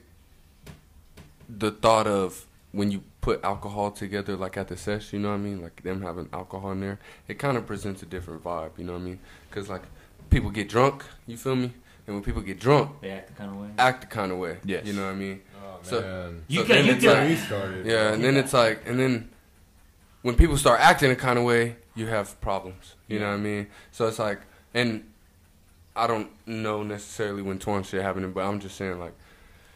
the 1.48 1.70
thought 1.70 2.06
of 2.06 2.46
when 2.72 2.90
you 2.90 3.02
put 3.20 3.42
alcohol 3.44 3.90
together, 3.90 4.36
like 4.36 4.56
at 4.56 4.68
the 4.68 4.76
sesh. 4.76 5.12
You 5.12 5.18
know 5.18 5.28
what 5.30 5.34
I 5.34 5.38
mean? 5.38 5.62
Like 5.62 5.82
them 5.82 6.02
having 6.02 6.28
alcohol 6.32 6.72
in 6.72 6.80
there, 6.80 6.98
it 7.28 7.38
kind 7.38 7.56
of 7.56 7.66
presents 7.66 8.02
a 8.02 8.06
different 8.06 8.44
vibe. 8.44 8.70
You 8.78 8.84
know 8.84 8.92
what 8.92 9.00
I 9.02 9.04
mean? 9.04 9.18
Because 9.48 9.68
like 9.68 9.82
people 10.30 10.50
get 10.50 10.68
drunk. 10.68 11.04
You 11.26 11.36
feel 11.36 11.56
me? 11.56 11.72
And 12.06 12.16
when 12.16 12.22
people 12.24 12.42
get 12.42 12.58
drunk, 12.58 13.00
They 13.02 13.10
act 13.10 13.28
the 13.28 13.34
kind 13.34 13.50
of 13.50 13.56
way. 13.58 13.68
act 13.78 14.00
the 14.02 14.06
kind 14.06 14.32
of 14.32 14.38
way. 14.38 14.56
Yes. 14.64 14.86
You 14.86 14.94
know 14.94 15.04
what 15.06 15.12
I 15.12 15.16
mean? 15.16 15.42
Oh 15.62 15.78
So- 15.82 16.00
man. 16.00 16.42
You 16.48 16.60
So 16.60 16.66
can 16.66 16.74
then 16.76 16.84
you 16.86 16.92
it's 16.92 17.04
can 17.04 17.12
like- 17.14 17.28
we 17.28 17.36
started. 17.36 17.86
Yeah, 17.86 18.12
and 18.12 18.24
then 18.24 18.36
it's 18.36 18.52
like, 18.52 18.82
and 18.86 18.98
then 18.98 19.28
when 20.22 20.34
people 20.34 20.56
start 20.56 20.80
acting 20.80 21.10
a 21.10 21.16
kind 21.16 21.38
of 21.38 21.44
way, 21.44 21.76
you 22.00 22.06
have 22.06 22.40
problems. 22.40 22.94
You 23.06 23.18
know 23.20 23.28
what 23.28 23.34
I 23.34 23.38
mean? 23.38 23.66
So 23.92 24.08
it's 24.08 24.18
like, 24.18 24.40
and 24.74 25.04
I 25.94 26.06
don't 26.06 26.30
know 26.46 26.82
necessarily 26.82 27.42
when 27.42 27.58
Twan 27.58 27.84
shit 27.84 28.02
happening, 28.02 28.32
but 28.32 28.40
I'm 28.44 28.58
just 28.58 28.76
saying 28.76 28.98
like, 28.98 29.12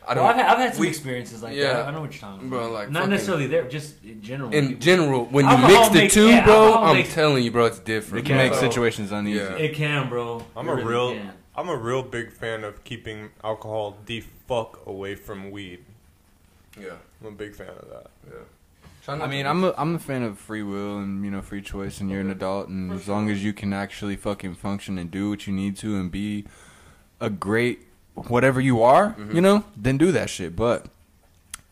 I 0.06 0.12
don't. 0.14 0.26
I've, 0.26 0.36
had- 0.36 0.46
I've 0.46 0.58
had 0.58 0.72
some 0.74 0.80
we- 0.82 0.88
experiences 0.88 1.42
like 1.42 1.54
yeah. 1.56 1.74
that. 1.74 1.86
I 1.88 1.90
know 1.90 2.00
what 2.02 2.12
you're 2.12 2.20
talking 2.20 2.48
Bro, 2.50 2.58
about. 2.58 2.72
like 2.72 2.90
Not 2.90 3.00
fucking- 3.00 3.10
necessarily 3.10 3.46
there, 3.46 3.68
just 3.68 4.02
in 4.04 4.20
general. 4.22 4.52
in 4.52 4.68
People- 4.68 4.80
general, 4.82 5.24
when 5.26 5.48
you 5.48 5.58
mix 5.58 5.88
the 5.88 5.94
makes- 5.94 6.14
two, 6.14 6.28
yeah, 6.28 6.44
bro, 6.44 6.74
I'm 6.74 6.96
makes- 6.96 7.14
telling 7.14 7.42
you, 7.44 7.50
bro, 7.50 7.66
it's 7.66 7.78
different. 7.78 8.24
It 8.24 8.28
can 8.28 8.36
Yeah. 8.38 8.48
make 8.50 8.54
situations 8.58 9.12
uneasy. 9.12 9.38
Yeah. 9.38 9.54
it 9.56 9.74
can, 9.74 10.08
bro. 10.08 10.44
I'm 10.56 10.68
It 10.68 10.72
a 10.72 10.74
really 10.74 10.88
real, 10.88 11.14
can. 11.14 11.32
I'm 11.56 11.68
a 11.68 11.76
real 11.76 12.02
big 12.02 12.32
fan 12.32 12.64
of 12.64 12.84
keeping 12.84 13.30
alcohol 13.42 13.96
the 14.06 14.22
fuck 14.46 14.84
away 14.86 15.14
from 15.14 15.50
weed. 15.50 15.84
Yeah, 16.78 16.96
I'm 17.20 17.28
a 17.28 17.30
big 17.30 17.54
fan 17.54 17.68
of 17.68 17.88
that. 17.90 18.10
yeah. 18.26 18.34
Try 19.04 19.18
I 19.20 19.26
mean, 19.26 19.46
I'm 19.46 19.62
a, 19.64 19.74
I'm 19.76 19.94
a 19.94 19.98
fan 19.98 20.22
of 20.22 20.38
free 20.38 20.62
will 20.62 20.98
and 20.98 21.24
you 21.24 21.30
know 21.30 21.42
free 21.42 21.60
choice, 21.62 22.00
and 22.00 22.10
you're 22.10 22.20
an 22.20 22.30
adult, 22.30 22.68
and 22.68 22.90
as 22.92 23.06
long 23.08 23.28
as 23.30 23.44
you 23.44 23.52
can 23.52 23.72
actually 23.72 24.16
fucking 24.16 24.54
function 24.54 24.96
and 24.98 25.10
do 25.10 25.28
what 25.30 25.46
you 25.46 25.52
need 25.52 25.76
to 25.78 25.96
and 25.96 26.10
be 26.10 26.46
a 27.20 27.28
great 27.28 27.80
whatever 28.14 28.60
you 28.60 28.82
are, 28.82 29.10
Mm-hmm. 29.10 29.34
you 29.36 29.40
know, 29.42 29.64
then 29.76 29.98
do 29.98 30.10
that 30.12 30.30
shit. 30.30 30.56
But 30.56 30.86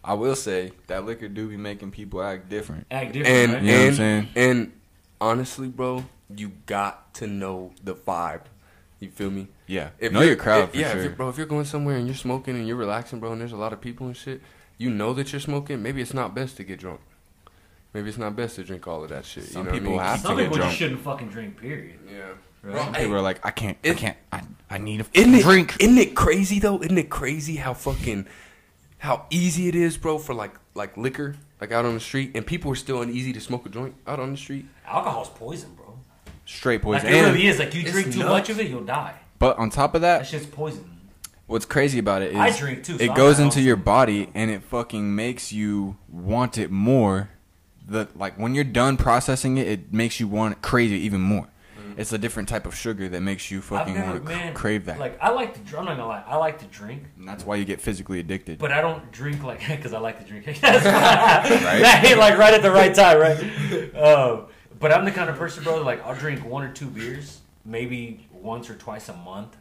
I 0.05 0.15
will 0.15 0.37
say 0.37 0.73
that 0.89 1.07
liquor 1.07 1.29
do 1.29 1.49
be 1.49 1.57
making 1.57 1.93
people 1.93 2.23
act 2.23 2.49
different. 2.51 2.87
Act 2.91 3.13
different, 3.13 3.35
and 3.35 3.53
right? 3.55 3.63
You 3.63 3.73
know 3.73 3.79
what 3.79 3.87
I'm 3.89 3.95
saying? 3.95 4.29
and 4.37 4.73
honestly, 5.21 5.69
bro, 5.69 6.05
you 6.35 6.53
got 6.67 7.15
to 7.15 7.27
know 7.27 7.73
the 7.83 7.95
vibe. 7.95 8.43
You 9.01 9.11
feel 9.11 9.31
me? 9.31 9.49
Yeah, 9.67 9.91
If 9.99 10.13
know 10.13 10.19
you're- 10.21 10.29
your 10.29 10.37
crowd 10.37 10.65
if- 10.65 10.71
for 10.73 10.77
yeah, 10.77 10.87
if 10.89 10.93
sure. 10.93 11.03
you're, 11.05 11.13
bro. 11.13 11.29
If 11.29 11.37
you're 11.39 11.47
going 11.47 11.65
somewhere 11.65 11.97
and 11.97 12.07
you're 12.07 12.15
smoking 12.15 12.57
and 12.57 12.67
you're 12.69 12.77
relaxing, 12.77 13.21
bro, 13.21 13.33
and 13.33 13.41
there's 13.41 13.53
a 13.53 13.57
lot 13.57 13.73
of 13.73 13.81
people 13.81 14.07
and 14.07 14.17
shit, 14.17 14.43
you 14.79 14.91
know 14.91 15.13
that 15.15 15.33
you're 15.33 15.41
smoking. 15.41 15.83
Maybe 15.83 16.01
it's 16.03 16.13
not 16.15 16.35
best 16.35 16.57
to 16.59 16.65
get 16.65 16.79
drunk. 16.79 17.01
Maybe 17.95 18.09
it's 18.09 18.19
not 18.19 18.35
best 18.35 18.57
to 18.57 18.65
drink 18.65 18.87
all 18.89 19.03
of 19.03 19.11
that 19.11 19.25
shit. 19.27 19.45
Some 19.45 19.67
you 19.67 19.73
know 19.73 19.79
people 19.79 19.93
what 19.95 20.01
I 20.01 20.05
mean? 20.05 20.11
have 20.11 20.21
to 20.23 20.27
Some 20.27 20.37
get 20.37 20.43
people 20.45 20.57
drunk. 20.57 20.71
just 20.71 20.79
shouldn't 20.79 21.01
fucking 21.01 21.29
drink. 21.29 21.57
Period. 21.61 21.99
Yeah. 22.11 22.19
Right. 22.21 22.37
Bro, 22.63 22.77
Some 22.77 22.95
people 22.95 23.15
are 23.17 23.21
like, 23.21 23.45
I 23.45 23.51
can't, 23.51 23.77
I 23.85 23.89
it- 23.89 23.97
can't, 23.97 24.17
I, 24.33 24.43
I 24.71 24.79
need 24.79 25.01
a 25.01 25.05
isn't 25.13 25.35
it, 25.35 25.43
drink. 25.43 25.77
Isn't 25.81 25.99
it 25.99 26.15
crazy 26.15 26.59
though? 26.59 26.81
Isn't 26.83 26.97
it 26.97 27.11
crazy 27.11 27.57
how 27.57 27.75
fucking 27.75 28.27
how 28.99 29.27
easy 29.31 29.67
it 29.69 29.75
is, 29.75 29.97
bro, 29.97 30.19
for 30.19 30.33
like 30.35 30.53
like 30.75 30.97
liquor, 30.97 31.35
like 31.61 31.73
out 31.73 31.85
on 31.85 31.95
the 31.95 32.01
street, 32.01 32.31
and 32.35 32.47
people 32.47 32.71
are 32.71 32.77
still 32.77 33.03
uneasy 33.03 33.33
to 33.35 33.41
smoke 33.41 33.67
a 33.67 33.69
joint 33.69 33.95
out 34.07 34.21
on 34.21 34.31
the 34.31 34.37
street. 34.39 34.65
Alcohol's 34.87 35.29
poison, 35.31 35.75
bro. 35.75 35.99
Straight 36.47 36.77
Like 36.85 37.03
poison. 37.03 37.07
it 37.09 37.15
And- 37.25 37.35
really 37.35 37.47
is. 37.49 37.59
Like 37.59 37.75
you 37.75 37.83
it's 37.83 37.91
drink 37.91 38.13
too 38.13 38.21
nuts. 38.21 38.31
much 38.31 38.49
of 38.51 38.61
it, 38.61 38.69
you'll 38.69 38.85
die. 38.85 39.15
but 39.39 39.59
on 39.59 39.69
top 39.69 39.95
of 39.97 40.01
That 40.03 40.21
that, 40.21 40.27
shit's 40.29 40.47
poison. 40.47 40.89
what's 41.47 41.65
crazy 41.67 41.99
about 41.99 42.23
it 42.23 42.31
is 42.31 42.37
I 42.37 42.57
drink 42.57 42.85
too, 42.85 42.97
so 42.97 43.05
it 43.05 43.11
I'm 43.11 43.17
goes 43.17 43.39
not 43.39 43.45
into 43.47 43.57
also- 43.59 43.67
your 43.67 43.77
body 43.77 44.31
and 44.35 44.51
it 44.53 44.63
fucking 44.63 45.15
makes 45.15 45.53
you 45.53 45.97
want 46.09 46.57
it 46.59 46.71
more. 46.71 47.29
The 47.87 48.09
like 48.15 48.39
when 48.39 48.55
you're 48.55 48.65
done 48.65 48.97
processing 48.97 49.59
it, 49.59 49.67
it 49.67 49.93
makes 49.93 50.21
you 50.21 50.29
want 50.29 50.53
it 50.57 50.63
crazy 50.63 50.97
even 50.97 51.21
more. 51.21 51.49
It's 51.95 52.11
a 52.11 52.17
different 52.17 52.49
type 52.49 52.65
of 52.65 52.75
sugar 52.75 53.07
that 53.11 53.21
makes 53.21 53.51
you 53.51 53.61
fucking 53.61 53.93
never, 53.93 54.13
want 54.13 54.25
to 54.25 54.29
man, 54.31 54.55
crave 54.55 54.87
that. 54.87 54.99
Like 54.99 55.19
I 55.21 55.29
like 55.29 55.53
to. 55.55 55.61
dr- 55.61 55.81
I'm 55.81 55.85
not 55.85 55.97
gonna 55.99 56.09
lie. 56.09 56.25
I 56.27 56.37
like 56.37 56.59
to 56.61 56.65
drink, 56.67 57.03
and 57.19 57.29
that's 57.29 57.45
why 57.45 57.57
you 57.57 57.67
get 57.67 57.83
physically 57.83 58.19
addicted. 58.19 58.59
but 58.59 58.73
I 58.73 58.81
don't 58.81 59.13
drink 59.13 59.43
like 59.43 59.61
because 59.69 59.93
I 59.93 59.99
like 59.99 60.19
to 60.21 60.25
drink. 60.25 60.47
That's 60.61 60.85
why. 60.87 62.01
right? 62.03 62.17
like 62.17 62.39
right 62.39 62.55
at 62.55 62.63
the 62.63 62.71
right 62.71 62.95
time, 62.95 63.19
right? 63.19 63.95
Um, 63.95 64.47
but 64.81 64.91
I'm 64.91 65.05
the 65.05 65.11
kind 65.11 65.29
of 65.29 65.37
person, 65.37 65.65
bro. 65.65 65.83
Like 65.83 66.03
I'll 66.07 66.15
drink 66.15 66.43
one 66.47 66.63
or 66.65 66.73
two 66.73 66.87
beers, 66.87 67.41
maybe 67.67 68.27
once 68.33 68.71
or 68.71 68.75
twice 68.75 69.11
a 69.11 69.15
month, 69.17 69.55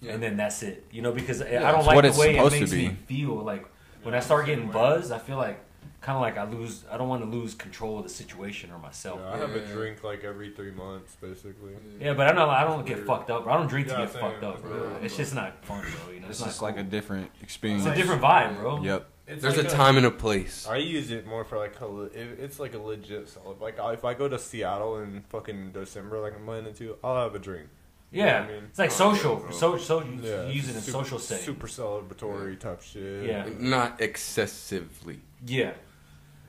Yeah. 0.00 0.12
and 0.12 0.22
then 0.22 0.36
that's 0.36 0.62
it. 0.62 0.86
You 0.92 1.02
know, 1.02 1.10
because 1.10 1.42
I 1.42 1.72
don't 1.72 1.84
like 1.84 1.96
what 1.96 2.04
the 2.04 2.18
way 2.20 2.36
it 2.36 2.50
makes 2.52 2.70
me 2.70 2.90
feel. 3.06 3.34
Like 3.42 3.66
when 4.04 4.14
I 4.14 4.20
start 4.20 4.46
getting 4.46 4.70
buzzed, 4.70 5.10
I 5.10 5.18
feel 5.18 5.36
like 5.36 5.58
kind 6.02 6.16
of 6.16 6.20
like 6.22 6.36
I 6.36 6.44
lose. 6.50 6.84
I 6.90 6.96
don't 6.98 7.08
want 7.08 7.22
to 7.22 7.28
lose 7.30 7.54
control 7.54 7.98
of 7.98 8.02
the 8.04 8.10
situation 8.10 8.70
or 8.70 8.78
myself. 8.78 9.20
Yeah, 9.22 9.32
I 9.32 9.36
have 9.38 9.50
Yeah. 9.56 9.62
a 9.62 9.72
drink 9.72 10.02
like 10.04 10.24
every 10.24 10.50
three 10.50 10.72
months, 10.72 11.16
basically. 11.20 11.72
Yeah, 12.00 12.12
but 12.14 12.26
I 12.28 12.32
don't. 12.32 12.48
I 12.50 12.64
don't 12.64 12.84
get 12.84 13.06
fucked 13.06 13.30
up. 13.30 13.44
Bro. 13.44 13.52
I 13.54 13.56
don't 13.56 13.68
drink 13.68 13.88
to 13.88 13.94
get 13.96 14.10
same. 14.12 14.20
fucked 14.20 14.42
up, 14.44 14.60
bro. 14.62 14.90
Yeah. 14.90 15.04
It's 15.06 15.16
just 15.16 15.34
not 15.34 15.64
fun, 15.64 15.80
bro. 15.80 16.12
You 16.12 16.20
know, 16.20 16.26
it's 16.28 16.40
it's, 16.40 16.48
just 16.48 16.60
not 16.60 16.66
like 16.68 16.76
a 16.78 16.82
different 16.82 17.30
experience. 17.40 17.86
It's 17.86 17.94
a 17.94 17.96
different 17.96 18.20
vibe, 18.20 18.56
bro. 18.56 18.82
Yep. 18.82 19.08
It's 19.28 19.40
There's 19.40 19.56
like 19.56 19.66
a 19.66 19.70
time 19.70 19.96
and 19.96 20.04
a 20.04 20.10
place. 20.10 20.66
I 20.68 20.78
use 20.78 21.12
it 21.12 21.26
more 21.26 21.44
for 21.44 21.56
like 21.56 21.80
a, 21.80 22.02
it, 22.06 22.38
it's 22.40 22.58
like 22.58 22.74
a 22.74 22.78
legit 22.78 23.28
solid. 23.28 23.60
Like 23.60 23.78
I- 23.78 23.92
if 23.92 24.04
I 24.04 24.14
go 24.14 24.28
to 24.28 24.36
Seattle 24.38 24.98
in 24.98 25.22
fucking 25.28 25.70
December, 25.70 26.18
like 26.20 26.34
I'm 26.34 26.44
planning 26.44 26.74
to, 26.74 26.96
I'll 27.04 27.22
have 27.22 27.34
a 27.34 27.38
drink. 27.38 27.68
You 28.10 28.22
know 28.22 28.26
Yeah, 28.26 28.40
I 28.42 28.46
mean? 28.48 28.64
it's 28.68 28.78
like 28.80 28.90
Oh, 28.90 28.94
social. 29.14 29.34
yeah, 29.34 29.38
bro. 29.46 29.50
So, 29.52 29.78
so 29.78 30.02
you 30.02 30.18
Yeah, 30.20 30.46
use 30.48 30.68
it 30.68 30.74
in 30.74 30.82
super- 30.82 30.98
social 31.04 31.18
setting. 31.20 31.44
Super 31.46 31.66
celebratory 31.68 32.58
type 32.58 32.82
shit. 32.82 33.24
Yeah. 33.26 33.48
Not 33.58 34.00
excessively. 34.02 35.20
Yeah, 35.46 35.72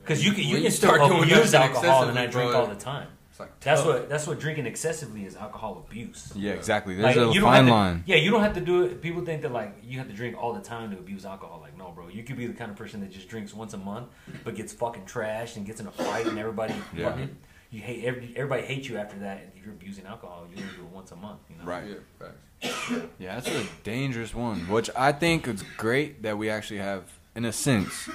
because 0.04 0.24
you 0.24 0.32
can 0.32 0.44
you 0.44 0.56
can 0.56 0.64
you 0.64 0.70
still 0.70 0.94
start 0.94 1.10
doing 1.10 1.22
abuse 1.24 1.54
alcohol 1.54 2.04
and 2.04 2.14
not 2.14 2.24
excessively, 2.24 2.32
drink 2.32 2.50
bro, 2.52 2.60
all 2.60 2.66
the 2.66 2.74
time. 2.74 3.08
It's 3.30 3.40
like 3.40 3.58
That's 3.60 3.84
what 3.84 4.08
that's 4.08 4.26
what 4.28 4.38
drinking 4.38 4.66
excessively 4.66 5.24
is 5.24 5.34
alcohol 5.34 5.84
abuse. 5.88 6.32
Yeah, 6.36 6.52
exactly. 6.52 6.94
There's 6.94 7.16
Like, 7.16 7.36
a 7.36 7.40
fine 7.40 7.64
to, 7.64 7.70
line. 7.72 8.04
Yeah, 8.06 8.16
you 8.16 8.30
don't 8.30 8.42
have 8.42 8.54
to 8.54 8.60
do 8.60 8.84
it. 8.84 9.02
People 9.02 9.24
think 9.24 9.42
that 9.42 9.52
like 9.52 9.76
you 9.82 9.98
have 9.98 10.06
to 10.06 10.14
drink 10.14 10.36
all 10.40 10.52
the 10.52 10.60
time 10.60 10.92
to 10.92 10.98
abuse 10.98 11.24
alcohol. 11.26 11.58
Like, 11.60 11.76
no, 11.76 11.90
bro. 11.90 12.06
You 12.08 12.22
could 12.22 12.36
be 12.36 12.46
the 12.46 12.52
kind 12.54 12.70
of 12.70 12.76
person 12.76 13.00
that 13.00 13.10
just 13.10 13.28
drinks 13.28 13.52
once 13.52 13.74
a 13.74 13.78
month, 13.78 14.06
but 14.44 14.54
gets 14.54 14.72
fucking 14.72 15.04
trashed 15.06 15.56
and 15.56 15.66
gets 15.66 15.80
in 15.80 15.86
a 15.88 15.90
fight, 15.90 16.26
and 16.26 16.38
everybody 16.38 16.74
Yeah. 16.96 17.10
fucking 17.10 17.36
you 17.70 17.80
hate 17.80 18.04
every, 18.04 18.32
everybody 18.36 18.62
hates 18.62 18.88
you 18.88 18.98
after 18.98 19.18
that. 19.18 19.38
And 19.40 19.50
if 19.56 19.64
you're 19.64 19.74
abusing 19.74 20.06
alcohol, 20.06 20.46
you're 20.48 20.64
gonna 20.64 20.76
do 20.76 20.82
it 20.84 20.90
once 20.90 21.10
a 21.10 21.16
month. 21.16 21.40
You 21.50 21.56
know? 21.56 21.64
Right. 21.64 21.84
Yeah, 21.88 21.94
facts. 22.20 23.10
Yeah, 23.18 23.34
that's 23.40 23.48
a 23.48 23.64
dangerous 23.82 24.32
one. 24.32 24.60
Which 24.68 24.90
I 24.96 25.10
think 25.10 25.48
is 25.48 25.64
great 25.76 26.22
that 26.22 26.38
we 26.38 26.50
actually 26.50 26.78
have, 26.78 27.02
in 27.36 27.44
a 27.44 27.52
sense, 27.52 28.08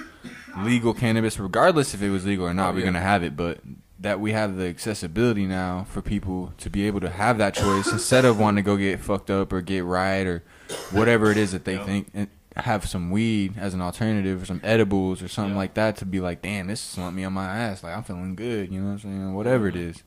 legal 0.58 0.94
cannabis, 0.94 1.38
regardless 1.38 1.94
if 1.94 2.02
it 2.02 2.10
was 2.10 2.24
legal 2.26 2.46
or 2.46 2.54
not. 2.54 2.70
Oh, 2.70 2.72
we're 2.74 2.78
yeah. 2.80 2.84
gonna 2.86 3.00
have 3.00 3.22
it, 3.22 3.36
but 3.36 3.58
that 3.98 4.18
we 4.18 4.32
have 4.32 4.56
the 4.56 4.66
accessibility 4.66 5.46
now 5.46 5.86
for 5.90 6.00
people 6.00 6.54
to 6.58 6.70
be 6.70 6.86
able 6.86 7.00
to 7.00 7.10
have 7.10 7.36
that 7.38 7.54
choice 7.54 7.86
instead 7.92 8.24
of 8.24 8.38
wanting 8.38 8.64
to 8.64 8.66
go 8.66 8.76
get 8.76 8.98
fucked 9.00 9.30
up 9.30 9.52
or 9.52 9.60
get 9.60 9.84
right 9.84 10.26
or 10.26 10.42
whatever 10.90 11.30
it 11.30 11.36
is 11.36 11.52
that 11.52 11.64
they 11.64 11.74
Yeah. 11.74 11.84
think. 11.84 12.08
And 12.14 12.28
have 12.56 12.88
some 12.88 13.10
weed 13.12 13.54
as 13.56 13.74
an 13.74 13.80
alternative 13.80 14.42
or 14.42 14.44
some 14.44 14.60
edibles 14.64 15.22
or 15.22 15.28
something 15.28 15.52
Yeah. 15.52 15.58
like 15.58 15.74
that 15.74 15.96
to 15.98 16.04
be 16.04 16.18
like, 16.20 16.42
damn, 16.42 16.66
this 16.66 16.80
slumped 16.80 17.16
me 17.16 17.22
on 17.24 17.32
my 17.32 17.46
ass. 17.46 17.82
Like 17.84 17.96
I'm 17.96 18.02
feeling 18.02 18.34
good. 18.34 18.72
You 18.72 18.80
know 18.80 18.86
what 18.86 18.92
I'm 18.94 18.98
saying? 18.98 19.34
Whatever 19.34 19.68
it 19.68 19.76
is. 19.76 20.02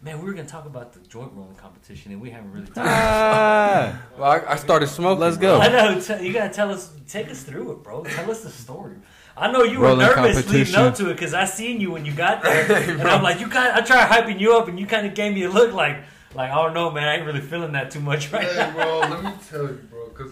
Man, 0.00 0.20
we 0.20 0.26
were 0.26 0.32
gonna 0.32 0.46
talk 0.48 0.64
about 0.64 0.92
the 0.92 1.00
joint 1.08 1.32
rolling 1.34 1.56
competition, 1.56 2.12
and 2.12 2.20
we 2.20 2.30
haven't 2.30 2.52
really 2.52 2.66
talked. 2.66 2.78
Ah, 2.86 4.00
Well, 4.16 4.30
I, 4.30 4.52
I 4.52 4.56
started 4.56 4.86
smoking. 4.86 5.20
Let's 5.20 5.36
go. 5.36 5.58
I 5.58 5.68
know. 5.68 6.00
T- 6.00 6.24
you 6.24 6.32
gotta 6.32 6.52
tell 6.54 6.70
us, 6.70 6.92
take 7.08 7.28
us 7.28 7.42
through 7.42 7.72
it, 7.72 7.82
bro. 7.82 8.04
Tell 8.04 8.30
us 8.30 8.42
the 8.42 8.50
story. 8.50 8.94
I 9.36 9.50
know 9.50 9.64
you 9.64 9.80
were 9.80 9.96
nervous 9.96 10.16
leading 10.36 10.42
competition. 10.44 10.74
up 10.76 10.94
to 10.96 11.10
it 11.10 11.14
because 11.14 11.34
I 11.34 11.44
seen 11.46 11.80
you 11.80 11.90
when 11.90 12.04
you 12.04 12.12
got 12.12 12.42
there, 12.44 12.72
and 12.90 13.02
I'm 13.02 13.24
like, 13.24 13.40
you 13.40 13.48
kind. 13.48 13.72
I 13.72 13.80
tried 13.80 14.08
hyping 14.08 14.38
you 14.38 14.56
up, 14.56 14.68
and 14.68 14.78
you 14.78 14.86
kind 14.86 15.04
of 15.04 15.14
gave 15.14 15.34
me 15.34 15.42
a 15.42 15.50
look 15.50 15.72
like, 15.72 15.96
like 16.32 16.52
I 16.52 16.54
don't 16.54 16.74
know, 16.74 16.92
man. 16.92 17.08
I 17.08 17.16
ain't 17.16 17.26
really 17.26 17.40
feeling 17.40 17.72
that 17.72 17.90
too 17.90 18.00
much 18.00 18.30
right 18.32 18.44
Hey, 18.46 18.54
now. 18.56 18.72
bro, 18.74 18.98
let 19.00 19.24
me 19.24 19.32
tell 19.50 19.62
you, 19.62 19.80
bro, 19.90 20.06
cause, 20.10 20.30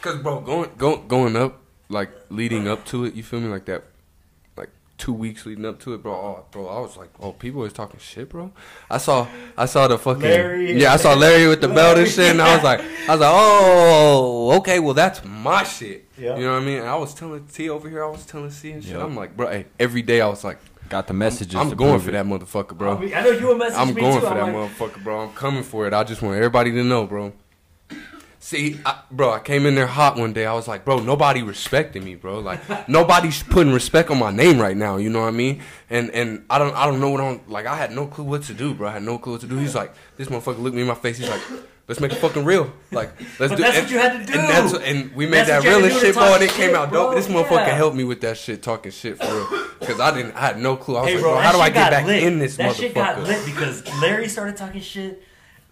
cause, 0.00 0.22
bro, 0.22 0.40
going, 0.40 0.70
going, 0.78 1.06
going 1.08 1.36
up, 1.36 1.60
like 1.90 2.10
leading 2.30 2.68
up 2.68 2.86
to 2.86 3.04
it, 3.04 3.12
you 3.14 3.22
feel 3.22 3.40
me, 3.40 3.48
like 3.48 3.66
that, 3.66 3.74
like 3.84 3.93
two 4.98 5.12
weeks 5.12 5.44
leading 5.46 5.64
up 5.66 5.80
to 5.80 5.94
it, 5.94 6.02
bro. 6.02 6.12
Oh, 6.12 6.44
bro, 6.50 6.68
I 6.68 6.80
was 6.80 6.96
like, 6.96 7.10
oh, 7.20 7.32
people 7.32 7.60
was 7.62 7.72
talking 7.72 7.98
shit, 8.00 8.28
bro. 8.28 8.52
I 8.90 8.98
saw, 8.98 9.26
I 9.56 9.66
saw 9.66 9.88
the 9.88 9.98
fucking, 9.98 10.22
Larry. 10.22 10.80
yeah, 10.80 10.92
I 10.92 10.96
saw 10.96 11.14
Larry 11.14 11.48
with 11.48 11.60
the 11.60 11.68
belt 11.78 11.98
and 11.98 12.08
shit, 12.08 12.30
and 12.30 12.40
I 12.40 12.54
was 12.54 12.64
like, 12.64 12.80
I 12.80 13.12
was 13.12 13.20
like, 13.20 13.32
oh, 13.32 14.56
okay, 14.58 14.78
well, 14.80 14.94
that's 14.94 15.24
my 15.24 15.64
shit. 15.64 16.08
Yeah. 16.16 16.36
You 16.36 16.44
know 16.44 16.54
what 16.54 16.62
I 16.62 16.64
mean? 16.64 16.78
And 16.78 16.88
I 16.88 16.96
was 16.96 17.14
telling 17.14 17.44
T 17.46 17.68
over 17.68 17.88
here, 17.88 18.04
I 18.04 18.08
was 18.08 18.24
telling 18.24 18.50
C 18.50 18.72
and 18.72 18.82
shit. 18.82 18.92
Yep. 18.92 19.02
I'm 19.02 19.16
like, 19.16 19.36
bro, 19.36 19.48
hey, 19.48 19.66
every 19.80 20.02
day 20.02 20.20
I 20.20 20.28
was 20.28 20.44
like, 20.44 20.58
got 20.88 21.06
the 21.06 21.14
messages. 21.14 21.54
I'm 21.56 21.70
to 21.70 21.76
going 21.76 22.00
for 22.00 22.10
it. 22.10 22.12
that 22.12 22.26
motherfucker, 22.26 22.76
bro. 22.76 22.96
I, 22.96 23.00
mean, 23.00 23.14
I 23.14 23.22
know 23.22 23.30
you 23.30 23.46
were 23.48 23.54
messaging 23.54 23.78
I'm 23.78 23.94
me 23.94 24.00
going 24.00 24.14
too. 24.14 24.20
for 24.20 24.34
that 24.34 24.42
I'm 24.42 24.54
like, 24.54 24.70
motherfucker, 24.70 25.02
bro. 25.02 25.20
I'm 25.24 25.32
coming 25.34 25.62
for 25.64 25.86
it. 25.86 25.92
I 25.92 26.04
just 26.04 26.22
want 26.22 26.36
everybody 26.36 26.70
to 26.72 26.84
know, 26.84 27.06
bro. 27.06 27.32
See, 28.44 28.78
I, 28.84 29.00
bro, 29.10 29.32
I 29.32 29.38
came 29.38 29.64
in 29.64 29.74
there 29.74 29.86
hot 29.86 30.18
one 30.18 30.34
day. 30.34 30.44
I 30.44 30.52
was 30.52 30.68
like, 30.68 30.84
bro, 30.84 30.98
nobody 30.98 31.42
respecting 31.42 32.04
me, 32.04 32.14
bro. 32.14 32.40
Like 32.40 32.60
nobody's 32.90 33.42
putting 33.42 33.72
respect 33.72 34.10
on 34.10 34.18
my 34.18 34.30
name 34.30 34.58
right 34.60 34.76
now. 34.76 34.98
You 34.98 35.08
know 35.08 35.20
what 35.22 35.28
I 35.28 35.30
mean? 35.30 35.62
And 35.88 36.10
and 36.10 36.44
I 36.50 36.58
don't 36.58 36.76
I 36.76 36.84
don't 36.84 37.00
know 37.00 37.08
what 37.08 37.22
I'm 37.22 37.40
like. 37.48 37.64
I 37.64 37.74
had 37.74 37.92
no 37.92 38.06
clue 38.06 38.24
what 38.24 38.42
to 38.42 38.52
do, 38.52 38.74
bro. 38.74 38.90
I 38.90 38.92
had 38.92 39.02
no 39.02 39.16
clue 39.16 39.32
what 39.32 39.40
to 39.40 39.46
do. 39.46 39.56
He's 39.56 39.74
like, 39.74 39.94
this 40.18 40.28
motherfucker 40.28 40.58
looked 40.60 40.76
me 40.76 40.82
in 40.82 40.88
my 40.88 40.94
face. 40.94 41.16
He's 41.16 41.30
like, 41.30 41.40
let's 41.88 42.02
make 42.02 42.12
it 42.12 42.16
fucking 42.16 42.44
real. 42.44 42.70
Like 42.92 43.18
let's 43.40 43.50
But 43.52 43.56
do. 43.56 43.62
that's 43.62 43.78
and, 43.78 43.84
what 43.86 43.92
you 43.92 43.98
had 43.98 44.12
to 44.26 44.30
do. 44.30 44.38
And, 44.38 44.48
that's, 44.50 44.74
and 44.74 45.14
we 45.16 45.24
made 45.24 45.46
That's 45.46 45.48
that 45.48 45.56
what 45.60 45.64
you 45.64 45.70
had 45.70 45.76
real 45.78 45.80
to 45.80 45.86
as 45.86 45.92
do 45.94 46.00
to 46.00 46.06
shit, 46.08 46.14
bro. 46.14 46.34
And 46.34 46.42
it 46.42 46.50
came 46.50 46.74
out 46.74 46.90
bro. 46.90 47.02
dope. 47.06 47.14
This 47.14 47.28
motherfucker 47.28 47.66
Yeah. 47.66 47.76
helped 47.76 47.96
me 47.96 48.04
with 48.04 48.20
that 48.20 48.36
shit, 48.36 48.62
talking 48.62 48.92
shit 48.92 49.16
for 49.16 49.24
real. 49.24 49.68
Because 49.80 50.00
I 50.00 50.14
didn't, 50.14 50.32
I 50.36 50.40
had 50.40 50.58
no 50.58 50.76
clue. 50.76 50.96
I 50.96 51.00
was 51.00 51.08
Hey, 51.08 51.14
like, 51.14 51.22
bro, 51.22 51.36
how 51.38 51.52
do 51.52 51.60
I 51.60 51.70
get 51.70 51.90
back 51.90 52.04
lit. 52.04 52.22
in 52.24 52.38
this 52.40 52.58
That 52.58 52.72
motherfucker? 52.72 52.76
shit 52.78 52.94
got 52.94 53.22
lit 53.22 53.46
because 53.46 53.86
Larry 54.02 54.28
started 54.28 54.58
talking 54.58 54.82
shit, 54.82 55.22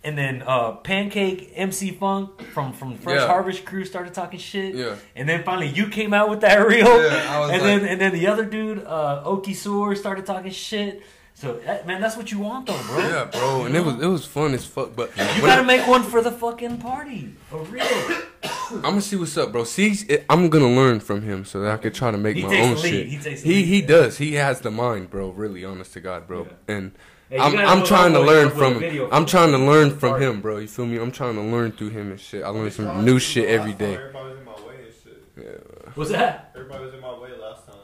and 0.04 0.16
then 0.18 0.42
uh, 0.46 0.72
Pancake 0.72 1.52
MC 1.54 1.90
Funk 1.92 2.42
from 2.52 2.72
from 2.72 2.96
Fresh 2.96 3.20
Yeah. 3.20 3.26
Harvest 3.26 3.64
Crew 3.64 3.84
started 3.84 4.14
talking 4.14 4.38
shit. 4.38 4.74
Yeah. 4.74 4.96
And 5.16 5.28
then 5.28 5.42
finally 5.44 5.68
you 5.68 5.88
came 5.88 6.12
out 6.12 6.28
with 6.30 6.40
that 6.40 6.56
reel. 6.66 6.86
Yeah, 6.86 7.26
I 7.36 7.40
was 7.40 7.50
and 7.50 7.62
like- 7.62 7.80
then 7.80 7.84
and 7.86 8.00
then 8.00 8.12
the 8.12 8.26
other 8.26 8.44
dude, 8.44 8.84
uh, 8.84 9.22
Oki 9.24 9.54
Soar, 9.54 9.94
started 9.94 10.26
talking 10.26 10.50
shit. 10.52 11.02
So 11.34 11.54
that, 11.64 11.86
man, 11.86 12.00
that's 12.00 12.16
what 12.16 12.30
you 12.30 12.38
want 12.38 12.66
though, 12.66 12.80
bro. 12.86 12.98
Yeah, 12.98 13.24
bro, 13.24 13.64
and 13.64 13.74
it 13.74 13.84
was 13.84 13.94
it 14.00 14.06
was 14.06 14.24
fun 14.26 14.52
as 14.54 14.64
fuck. 14.66 14.94
But 14.94 15.10
You 15.16 15.40
gotta 15.42 15.62
I, 15.62 15.64
make 15.64 15.86
one 15.88 16.02
for 16.02 16.20
the 16.20 16.30
fucking 16.30 16.78
party. 16.78 17.34
For 17.48 17.62
real. 17.64 17.84
I'm 18.70 18.80
gonna 18.82 19.00
see 19.00 19.16
what's 19.16 19.36
up, 19.36 19.50
bro. 19.50 19.64
See, 19.64 19.94
I'm 20.28 20.48
gonna 20.50 20.68
learn 20.70 21.00
from 21.00 21.22
him 21.22 21.44
so 21.44 21.60
that 21.60 21.70
I 21.72 21.76
could 21.78 21.94
try 21.94 22.10
to 22.10 22.18
make 22.18 22.36
He 22.36 22.42
my 22.42 22.50
takes 22.50 22.66
own 22.68 22.76
shit. 22.76 23.06
He 23.06 23.18
takes 23.18 23.42
he 23.42 23.54
lead, 23.54 23.64
he 23.66 23.80
yeah. 23.80 23.86
does. 23.86 24.18
He 24.18 24.34
has 24.34 24.60
the 24.60 24.70
mind, 24.70 25.10
bro. 25.10 25.30
Really, 25.30 25.64
honest 25.64 25.94
to 25.94 26.00
God, 26.00 26.26
bro. 26.26 26.48
And 26.68 26.92
Hey, 27.32 27.38
I'm 27.38 27.56
I'm 27.56 27.82
trying 27.82 28.12
to 28.12 28.20
learn 28.20 28.44
with 28.48 28.54
a 28.56 28.58
from 28.58 28.78
video 28.78 29.08
I'm 29.10 29.24
trying 29.24 29.52
to 29.52 29.58
learn 29.58 29.96
from 29.98 30.20
him, 30.20 30.42
bro. 30.42 30.58
You 30.58 30.68
feel 30.68 30.84
me? 30.84 30.98
I'm 30.98 31.10
trying 31.10 31.34
to 31.36 31.40
learn 31.40 31.72
through 31.72 31.88
him 31.88 32.10
and 32.10 32.20
shit. 32.20 32.42
I 32.44 32.48
learned 32.48 32.74
some 32.74 33.06
new 33.06 33.18
shit 33.18 33.48
every 33.48 33.72
day. 33.72 33.94
Everybody 33.94 34.28
was 34.28 34.38
in 34.38 34.44
my 34.44 34.52
way 34.52 34.74
and 34.84 35.46
shit. 35.46 35.96
What's 35.96 36.10
that? 36.10 36.50
Everybody 36.54 36.84
was 36.84 36.92
in 36.92 37.00
my 37.00 37.18
way 37.18 37.30
last 37.40 37.64
time. 37.64 37.76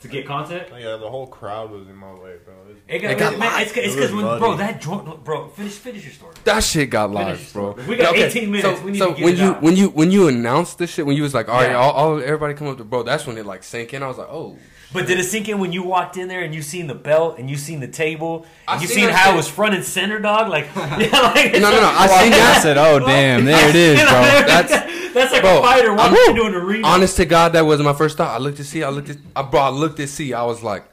To 0.00 0.08
get 0.08 0.26
content? 0.26 0.68
Oh, 0.72 0.76
yeah, 0.76 0.96
the 0.96 1.08
whole 1.10 1.28
crowd 1.28 1.70
was 1.70 1.86
in 1.88 1.94
my 1.96 2.12
way, 2.12 2.36
bro. 2.44 2.54
It 2.88 2.96
It 2.96 2.98
got, 3.00 3.10
It 3.12 3.18
got 3.18 3.38
man, 3.38 3.62
it's 3.62 3.72
because 3.72 3.96
was 3.96 4.12
when 4.12 4.24
muddy. 4.24 4.40
bro 4.40 4.56
that 4.56 4.80
joint 4.80 5.24
bro 5.24 5.48
finish 5.48 5.72
finish 5.74 6.04
your 6.04 6.12
story. 6.12 6.34
That 6.44 6.64
shit 6.64 6.90
got 6.90 7.12
Finish 7.12 7.24
live, 7.46 7.52
bro. 7.52 7.72
We 7.88 7.96
got 7.96 8.14
Okay, 8.14 8.26
18 8.26 8.50
minutes. 8.50 8.78
So, 8.80 8.84
We 8.84 8.90
need 8.92 8.98
so 8.98 9.10
to 9.10 9.14
get 9.16 9.24
when 9.24 9.34
it 9.34 9.38
you 9.38 9.44
out. 9.50 9.62
when 9.62 9.76
you 9.76 9.88
when 9.90 10.10
you 10.10 10.26
announced 10.28 10.78
this 10.78 10.90
shit, 10.90 11.06
when 11.06 11.16
you 11.16 11.22
was 11.24 11.34
like, 11.34 11.48
all 11.48 11.54
right, 11.60 11.70
Yeah. 11.70 11.78
all, 11.78 11.92
all 11.92 12.18
everybody 12.20 12.54
come 12.54 12.66
up 12.68 12.78
to 12.78 12.84
bro, 12.84 13.04
that's 13.04 13.26
when 13.26 13.38
it 13.38 13.46
like 13.46 13.62
sank 13.62 13.94
in. 13.94 14.02
I 14.02 14.08
was 14.08 14.18
like, 14.18 14.28
oh, 14.30 14.56
But 14.92 15.06
did 15.06 15.18
it 15.20 15.24
sink 15.24 15.48
in 15.50 15.58
when 15.58 15.70
you 15.72 15.82
walked 15.82 16.16
in 16.16 16.28
there 16.28 16.40
and 16.40 16.54
you 16.54 16.62
seen 16.62 16.86
the 16.86 16.94
belt 16.94 17.38
and 17.38 17.50
you 17.50 17.56
seen 17.56 17.80
the 17.80 17.88
table 17.88 18.46
I 18.66 18.72
and 18.74 18.82
you 18.82 18.88
seen 18.88 18.96
seen 19.04 19.08
how 19.10 19.26
shit. 19.26 19.34
it 19.34 19.36
was 19.36 19.46
front 19.48 19.74
and 19.74 19.84
center, 19.84 20.18
dog? 20.18 20.48
Like, 20.48 20.64
yeah, 20.76 21.20
like 21.20 21.52
no, 21.52 21.58
no, 21.60 21.80
no. 21.80 21.88
I 21.92 22.06
I 22.10 22.22
seen 22.22 22.30
that. 22.32 22.54
I 22.58 22.62
said, 22.62 22.78
"Oh 22.78 22.98
damn, 23.00 23.44
there 23.44 23.68
it 23.68 23.76
is, 23.76 23.98
bro." 24.00 24.08
That's- 24.10 25.12
that's 25.14 25.32
like 25.32 25.42
bro, 25.42 25.58
a 25.58 25.62
fighter 25.62 25.88
I'm- 25.90 26.12
walking 26.12 26.36
into 26.36 26.44
an 26.44 26.54
arena. 26.54 26.86
Honest 26.86 27.16
to 27.16 27.24
God, 27.26 27.52
that 27.54 27.66
wasn't 27.66 27.86
my 27.86 27.92
first 27.92 28.16
thought. 28.16 28.34
I 28.34 28.38
looked 28.38 28.58
to 28.58 28.64
see. 28.64 28.82
I 28.82 28.88
looked 28.90 29.10
at. 29.10 29.16
I 29.36 29.42
bro, 29.42 29.60
I 29.60 29.68
looked 29.70 30.00
at 30.00 30.08
see. 30.08 30.32
I 30.32 30.44
was 30.44 30.62
like, 30.62 30.84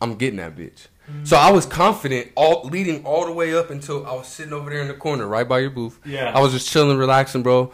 I'm 0.00 0.14
getting 0.16 0.36
that 0.38 0.56
bitch. 0.56 0.86
Mm. 1.10 1.26
So 1.26 1.36
I 1.36 1.50
was 1.50 1.66
confident, 1.66 2.30
all 2.36 2.62
leading 2.64 3.04
all 3.04 3.26
the 3.26 3.32
way 3.32 3.54
up 3.54 3.70
until 3.70 4.06
I 4.06 4.12
was 4.12 4.28
sitting 4.28 4.52
over 4.52 4.70
there 4.70 4.80
in 4.80 4.88
the 4.88 4.94
corner, 4.94 5.26
right 5.26 5.48
by 5.48 5.58
your 5.60 5.70
booth. 5.70 5.98
Yeah. 6.04 6.30
I 6.32 6.40
was 6.40 6.52
just 6.52 6.68
chilling, 6.70 6.98
relaxing, 6.98 7.42
bro. 7.42 7.72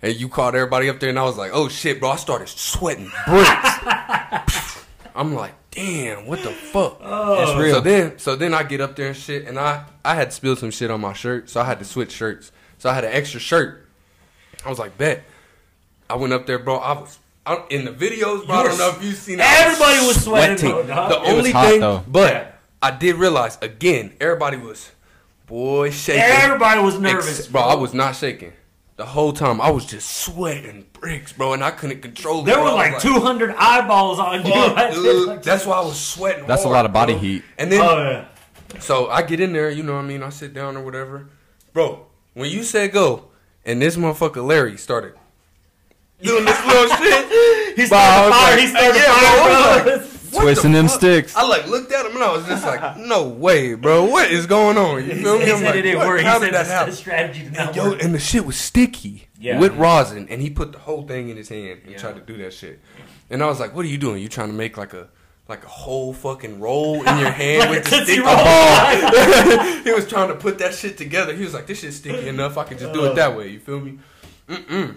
And 0.00 0.14
you 0.14 0.28
called 0.28 0.54
everybody 0.54 0.88
up 0.88 1.00
there, 1.00 1.08
and 1.10 1.18
I 1.18 1.24
was 1.24 1.36
like, 1.36 1.50
oh 1.54 1.68
shit, 1.68 1.98
bro. 1.98 2.10
I 2.10 2.16
started 2.16 2.48
sweating 2.48 3.10
bricks. 3.26 4.57
I'm 5.18 5.34
like, 5.34 5.52
damn, 5.72 6.26
what 6.26 6.42
the 6.42 6.50
fuck? 6.50 6.92
It's 7.00 7.00
oh. 7.02 7.46
So 7.54 7.58
real. 7.58 7.80
then, 7.80 8.18
so 8.18 8.36
then 8.36 8.54
I 8.54 8.62
get 8.62 8.80
up 8.80 8.94
there 8.96 9.08
and 9.08 9.16
shit, 9.16 9.46
and 9.46 9.58
I 9.58 9.84
I 10.04 10.14
had 10.14 10.32
spilled 10.32 10.58
some 10.58 10.70
shit 10.70 10.90
on 10.90 11.00
my 11.00 11.12
shirt, 11.12 11.50
so 11.50 11.60
I 11.60 11.64
had 11.64 11.78
to 11.80 11.84
switch 11.84 12.12
shirts. 12.12 12.52
So 12.78 12.88
I 12.88 12.94
had 12.94 13.04
an 13.04 13.12
extra 13.12 13.40
shirt. 13.40 13.86
I 14.64 14.70
was 14.70 14.78
like, 14.78 14.96
bet. 14.96 15.24
I 16.08 16.14
went 16.16 16.32
up 16.32 16.46
there, 16.46 16.58
bro. 16.58 16.76
I 16.78 16.92
was 17.00 17.18
I, 17.44 17.64
in 17.70 17.84
the 17.84 17.90
videos, 17.90 18.46
bro. 18.46 18.54
I 18.56 18.62
You 18.62 18.68
don't 18.68 18.78
know 18.78 18.90
if 18.96 19.02
you've 19.04 19.16
seen. 19.16 19.40
it. 19.40 19.46
Everybody 19.46 20.06
was 20.06 20.22
sweating, 20.24 20.70
bro. 20.70 20.82
The 20.84 20.92
It 20.92 21.20
was 21.20 21.28
only 21.38 21.50
hot, 21.50 21.66
thing, 21.68 21.80
though. 21.80 22.04
but 22.06 22.32
Yeah. 22.32 22.50
I 22.80 22.90
did 22.92 23.16
realize 23.16 23.58
again, 23.60 24.12
everybody 24.20 24.56
was 24.56 24.90
boy 25.46 25.90
shaking. 25.90 26.22
Everybody 26.22 26.80
was 26.80 26.98
nervous, 27.00 27.40
Ex- 27.40 27.48
bro. 27.48 27.62
I 27.62 27.74
was 27.74 27.92
not 27.92 28.14
shaking. 28.14 28.52
The 28.98 29.06
whole 29.06 29.32
time 29.32 29.60
I 29.60 29.70
was 29.70 29.86
just 29.86 30.10
sweating 30.10 30.84
bricks, 30.92 31.32
bro, 31.32 31.52
and 31.52 31.62
I 31.62 31.70
couldn't 31.70 32.02
control 32.02 32.40
it. 32.42 32.46
There 32.46 32.56
bro. 32.56 32.64
were 32.64 32.70
I 32.70 32.90
like 32.90 33.00
200 33.00 33.54
eyeballs 33.56 34.18
on 34.18 34.44
you. 34.44 34.52
Fuck, 34.52 34.92
dude. 34.94 35.42
That's 35.44 35.64
why 35.64 35.76
I 35.76 35.84
was 35.84 35.98
sweating. 36.00 36.46
That's 36.48 36.64
a 36.64 36.68
lot 36.68 36.84
of 36.84 36.92
body 36.92 37.12
bro. 37.12 37.22
heat. 37.22 37.44
And 37.58 37.70
then 37.70 37.80
oh 37.80 37.96
yeah. 38.10 38.80
so 38.80 39.08
I 39.08 39.22
get 39.22 39.38
in 39.38 39.52
there, 39.52 39.70
you 39.70 39.84
know 39.84 39.94
what 39.94 40.00
I 40.04 40.06
mean? 40.08 40.22
I 40.24 40.30
sit 40.30 40.52
down 40.52 40.76
or 40.76 40.82
whatever. 40.84 41.28
Bro, 41.72 42.06
when 42.34 42.50
you 42.50 42.64
said 42.64 42.90
go, 42.92 43.26
and 43.64 43.80
this 43.80 43.96
motherfucker 43.96 44.44
Larry 44.44 44.76
started 44.76 45.14
doing 46.20 46.44
this 46.44 46.66
little 46.66 46.88
shit. 46.96 47.76
He 47.78 47.86
Bro, 47.86 47.98
I 47.98 48.00
started 48.00 48.26
was 48.26 48.34
fire. 48.34 48.50
like- 48.50 48.60
he 48.60 48.66
started 48.66 48.96
yeah, 48.98 49.04
bro, 49.06 49.14
I 49.14 49.22
was 49.22 49.38
fire, 49.38 49.76
like, 49.76 49.84
bro. 49.84 49.92
what 49.98 50.07
Twisting 50.32 50.72
the 50.72 50.78
them 50.78 50.88
fuck? 50.88 50.98
sticks. 50.98 51.36
I 51.36 51.46
like 51.46 51.66
looked 51.66 51.92
at 51.92 52.06
him 52.06 52.12
and 52.14 52.22
I 52.24 52.32
was 52.32 52.44
just 52.46 52.64
like, 52.64 52.96
no 52.98 53.28
way, 53.28 53.74
bro. 53.74 54.04
What 54.04 54.30
is 54.30 54.46
going 54.46 54.76
on? 54.78 55.04
You 55.04 55.14
He 55.14 55.22
feel 55.22 55.38
me? 55.38 55.46
said 55.46 55.54
I'm 55.56 55.64
like, 55.64 55.74
it 55.76 55.82
didn't 55.82 55.98
what? 55.98 56.06
work. 56.08 56.20
He 56.20 56.26
How 56.26 56.38
said 56.38 56.44
did 56.46 56.54
that 56.54 56.60
it's 56.62 56.70
happen? 56.70 56.92
strategy 56.94 57.42
did 57.44 57.52
not 57.54 57.66
And, 57.68 57.76
yo, 57.76 57.90
work. 57.90 58.02
and 58.02 58.14
the 58.14 58.18
shit 58.18 58.44
was 58.46 58.56
sticky 58.56 59.28
Yeah. 59.40 59.58
with 59.58 59.74
rosin, 59.76 60.26
and 60.28 60.40
he 60.42 60.50
put 60.50 60.72
the 60.72 60.78
whole 60.78 61.06
thing 61.06 61.28
in 61.28 61.36
his 61.36 61.48
hand 61.48 61.80
and 61.84 61.92
Yeah. 61.92 61.98
tried 61.98 62.14
to 62.16 62.20
do 62.20 62.36
that 62.42 62.52
shit. 62.52 62.80
And 63.30 63.42
I 63.42 63.46
was 63.46 63.60
like, 63.60 63.74
"What 63.74 63.84
are 63.84 63.88
you 63.88 63.98
doing? 63.98 64.22
You 64.22 64.28
trying 64.28 64.48
to 64.48 64.54
make 64.54 64.76
like 64.76 64.94
a 64.94 65.08
like 65.48 65.64
a 65.64 65.68
whole 65.68 66.12
fucking 66.12 66.60
roll 66.60 66.96
in 67.06 67.18
your 67.18 67.30
hand 67.42 67.60
Like 67.60 67.70
with 67.70 67.86
a 67.86 67.90
the 67.90 67.96
Tootsie 67.96 68.12
stick 68.14 68.24
Roll. 68.26 68.34
ball?" 68.36 68.44
Oh, 68.44 69.80
he 69.84 69.92
was 69.92 70.06
trying 70.06 70.28
to 70.28 70.34
put 70.34 70.58
that 70.58 70.74
shit 70.74 70.96
together. 70.98 71.34
He 71.34 71.42
was 71.44 71.54
like, 71.54 71.66
"This 71.66 71.80
shit's 71.80 71.96
sticky 71.96 72.28
enough. 72.28 72.58
I 72.58 72.64
can 72.64 72.76
just 72.78 72.92
do 72.92 73.04
it 73.06 73.14
that 73.16 73.36
way." 73.36 73.48
You 73.48 73.60
feel 73.60 73.80
me? 73.80 73.98
Mm-mm. 74.48 74.96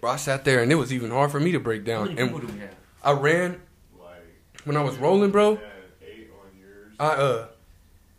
Bro, 0.00 0.10
I 0.10 0.16
sat 0.16 0.44
there 0.44 0.62
and 0.62 0.70
it 0.70 0.74
was 0.74 0.92
even 0.92 1.10
hard 1.10 1.30
for 1.30 1.40
me 1.40 1.52
to 1.52 1.60
break 1.60 1.86
How 1.86 2.04
down. 2.04 2.14
many 2.14 2.22
people 2.22 2.38
And 2.40 2.48
do 2.48 2.54
we 2.54 2.60
have? 2.60 2.74
I 3.02 3.12
ran 3.12 3.50
Like, 3.52 3.60
when 4.64 4.76
I 4.76 4.82
was 4.82 4.96
rolling, 4.96 5.30
bro. 5.30 5.56
had 5.56 5.62
eight 6.02 6.30
on 6.32 6.58
yours. 6.58 6.92
I 6.98 7.06
uh, 7.06 7.46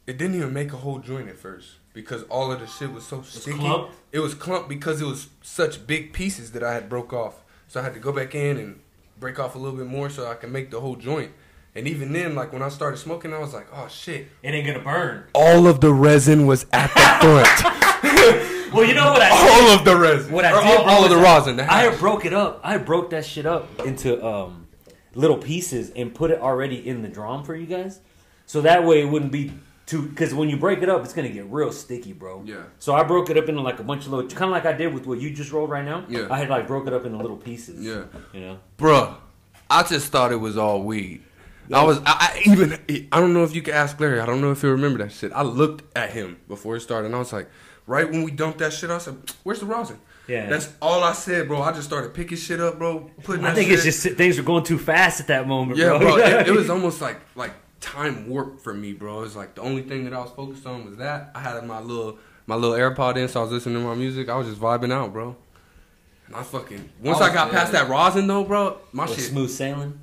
it 0.07 0.17
didn't 0.17 0.35
even 0.35 0.53
make 0.53 0.71
a 0.73 0.77
whole 0.77 0.99
joint 0.99 1.29
at 1.29 1.37
first 1.37 1.75
because 1.93 2.23
all 2.23 2.51
of 2.51 2.59
the 2.59 2.67
shit 2.67 2.91
was 2.91 3.05
so 3.05 3.21
sticky. 3.21 3.57
clumped? 3.57 3.93
It 4.11 4.19
was 4.19 4.33
clumped 4.33 4.69
because 4.69 5.01
it 5.01 5.05
was 5.05 5.29
such 5.41 5.85
big 5.87 6.13
pieces 6.13 6.51
that 6.51 6.63
I 6.63 6.73
had 6.73 6.89
broke 6.89 7.13
off. 7.13 7.43
So 7.67 7.79
I 7.79 7.83
had 7.83 7.93
to 7.95 7.99
go 7.99 8.11
back 8.11 8.35
in 8.35 8.57
and 8.57 8.79
break 9.19 9.39
off 9.39 9.55
a 9.55 9.57
little 9.57 9.77
bit 9.77 9.87
more 9.87 10.09
so 10.09 10.27
I 10.29 10.35
can 10.35 10.51
make 10.51 10.71
the 10.71 10.79
whole 10.81 10.95
joint. 10.95 11.31
And 11.73 11.87
even 11.89 12.13
then, 12.13 12.35
like 12.35 12.53
when 12.53 12.61
I 12.61 12.69
started 12.69 12.97
smoking, 12.97 13.33
I 13.33 13.39
was 13.39 13.53
like, 13.53 13.67
oh 13.73 13.87
shit. 13.89 14.27
It 14.43 14.49
ain't 14.53 14.65
gonna 14.67 14.79
burn. 14.79 15.25
All 15.33 15.67
of 15.67 15.81
the 15.81 15.93
resin 15.93 16.45
was 16.47 16.65
at 16.71 16.93
the 16.93 16.99
front. 17.43 18.51
Well, 18.73 18.83
you 18.85 18.93
know 18.93 19.09
what 19.13 19.21
I 19.21 19.29
did? 19.29 19.39
all 19.69 19.77
of 19.79 19.85
the 19.85 19.95
resin. 19.95 20.31
What 20.33 20.43
I 20.43 20.51
Or 20.51 20.59
did, 20.61 20.67
all, 20.77 20.83
bro, 20.83 20.93
all 20.93 21.03
of 21.05 21.09
the 21.09 21.15
was 21.15 21.23
rosin. 21.23 21.55
the 21.55 21.71
I 21.73 21.95
broke 21.95 22.25
it 22.25 22.33
up. 22.33 22.59
I 22.61 22.77
broke 22.77 23.11
that 23.11 23.23
shit 23.25 23.45
up 23.45 23.69
into 23.85 24.21
um, 24.25 24.64
little 25.16 25.38
pieces 25.38 25.89
and 25.95 26.13
put 26.13 26.30
it 26.30 26.39
already 26.39 26.88
in 26.88 27.01
the 27.01 27.07
drum 27.07 27.43
for 27.43 27.55
you 27.55 27.66
guys. 27.66 27.99
So 28.45 28.61
that 28.61 28.84
way 28.84 29.01
it 29.01 29.05
wouldn't 29.05 29.32
be 29.32 29.51
too. 29.86 30.03
Because 30.03 30.34
when 30.34 30.49
you 30.49 30.57
break 30.57 30.82
it 30.82 30.89
up, 30.89 31.03
it's 31.03 31.13
gonna 31.13 31.30
get 31.30 31.45
real 31.49 31.72
sticky, 31.72 32.13
bro. 32.13 32.43
Yeah. 32.45 32.63
So 32.78 32.93
I 32.93 33.03
broke 33.03 33.30
it 33.30 33.38
up 33.38 33.49
into 33.49 33.61
like 33.61 33.80
a 33.80 33.84
bunch 33.84 34.05
of 34.05 34.11
little, 34.11 34.30
kind 34.30 34.45
of 34.45 34.51
like 34.51 34.66
I 34.66 34.74
did 34.74 34.93
with 34.93 35.07
what 35.07 35.20
you 35.20 35.32
just 35.32 35.51
rolled 35.51 35.72
right 35.72 35.86
now. 35.86 36.05
Yeah. 36.07 36.28
I 36.30 36.38
had 36.38 36.49
like 36.49 36.68
broke 36.68 36.86
it 36.86 36.93
up 36.93 37.05
into 37.05 37.18
little 37.18 37.38
pieces. 37.38 37.84
Yeah. 37.84 38.03
You 38.34 38.41
know. 38.41 38.59
Bruh, 38.78 39.16
I 39.70 39.84
just 39.84 40.11
thought 40.11 40.32
it 40.32 40.38
was 40.38 40.57
all 40.57 40.84
weed. 40.84 41.24
I 41.74 41.84
was, 41.84 41.97
I, 42.05 42.05
I 42.05 42.41
even, 42.45 43.07
I 43.11 43.20
don't 43.20 43.34
know 43.34 43.43
if 43.43 43.55
you 43.55 43.63
can 43.63 43.74
ask 43.74 43.99
Larry. 43.99 44.20
I 44.20 44.28
don't 44.28 44.39
know 44.39 44.51
if 44.51 44.61
he'll 44.61 44.72
remember 44.72 44.99
that 44.99 45.11
shit. 45.11 45.32
I 45.34 45.41
looked 45.41 45.97
at 45.97 46.11
him 46.11 46.38
before 46.47 46.76
it 46.76 46.82
started, 46.82 47.07
and 47.07 47.16
I 47.16 47.20
was 47.20 47.34
like, 47.34 47.49
right 47.88 48.07
when 48.09 48.22
we 48.22 48.30
dumped 48.30 48.59
that 48.59 48.72
shit, 48.72 48.91
I 48.91 48.99
said, 48.99 49.18
"Where's 49.43 49.61
the 49.61 49.66
rosin?" 49.66 49.99
Yeah. 50.28 50.49
That's 50.49 50.73
all 50.82 51.03
I 51.03 51.13
said, 51.13 51.47
bro. 51.47 51.61
I 51.61 51.71
just 51.71 51.88
started 51.88 52.13
picking 52.13 52.38
shit 52.38 52.59
up, 52.59 52.80
bro. 52.80 53.11
Putting 53.23 53.45
I 53.45 53.49
that 53.49 53.55
think 53.55 53.71
it's 53.71 53.84
just 53.84 54.03
things 54.17 54.38
were 54.38 54.43
going 54.43 54.63
too 54.63 54.80
fast 54.80 55.19
at 55.19 55.28
that 55.28 55.47
moment, 55.47 55.78
yeah, 55.78 55.89
bro. 55.89 55.99
bro. 55.99 56.17
It, 56.17 56.47
it 56.47 56.51
was 56.51 56.69
almost 56.71 57.01
like 57.01 57.19
like 57.36 57.53
time 57.80 58.28
warp 58.28 58.59
for 58.59 58.73
me, 58.73 58.93
bro. 58.93 59.19
It 59.19 59.21
was 59.21 59.36
like 59.36 59.55
the 59.55 59.61
only 59.61 59.84
thing 59.84 60.05
that 60.05 60.13
I 60.13 60.19
was 60.19 60.32
focused 60.32 60.65
on 60.65 60.86
was 60.86 60.97
that. 60.97 61.32
I 61.36 61.39
had 61.39 61.63
my 61.65 61.80
little 61.80 62.17
my 62.47 62.55
little 62.55 62.76
AirPod 62.78 63.17
in, 63.17 63.28
so 63.28 63.41
I 63.41 63.43
was 63.43 63.51
listening 63.51 63.76
to 63.76 63.88
my 63.88 63.95
music. 63.95 64.30
I 64.30 64.36
was 64.36 64.47
just 64.47 64.59
vibing 64.59 64.91
out, 64.91 65.13
bro. 65.13 65.36
And 66.28 66.36
I 66.36 66.43
fucking 66.43 66.89
once 67.01 67.19
I, 67.19 67.28
was 67.28 67.34
got 67.34 67.51
past 67.51 67.71
that 67.73 67.88
rosin 67.88 68.28
though, 68.28 68.43
bro, 68.43 68.80
my 68.91 69.05
shit. 69.05 69.19
smooth 69.19 69.51
sailing. 69.51 69.99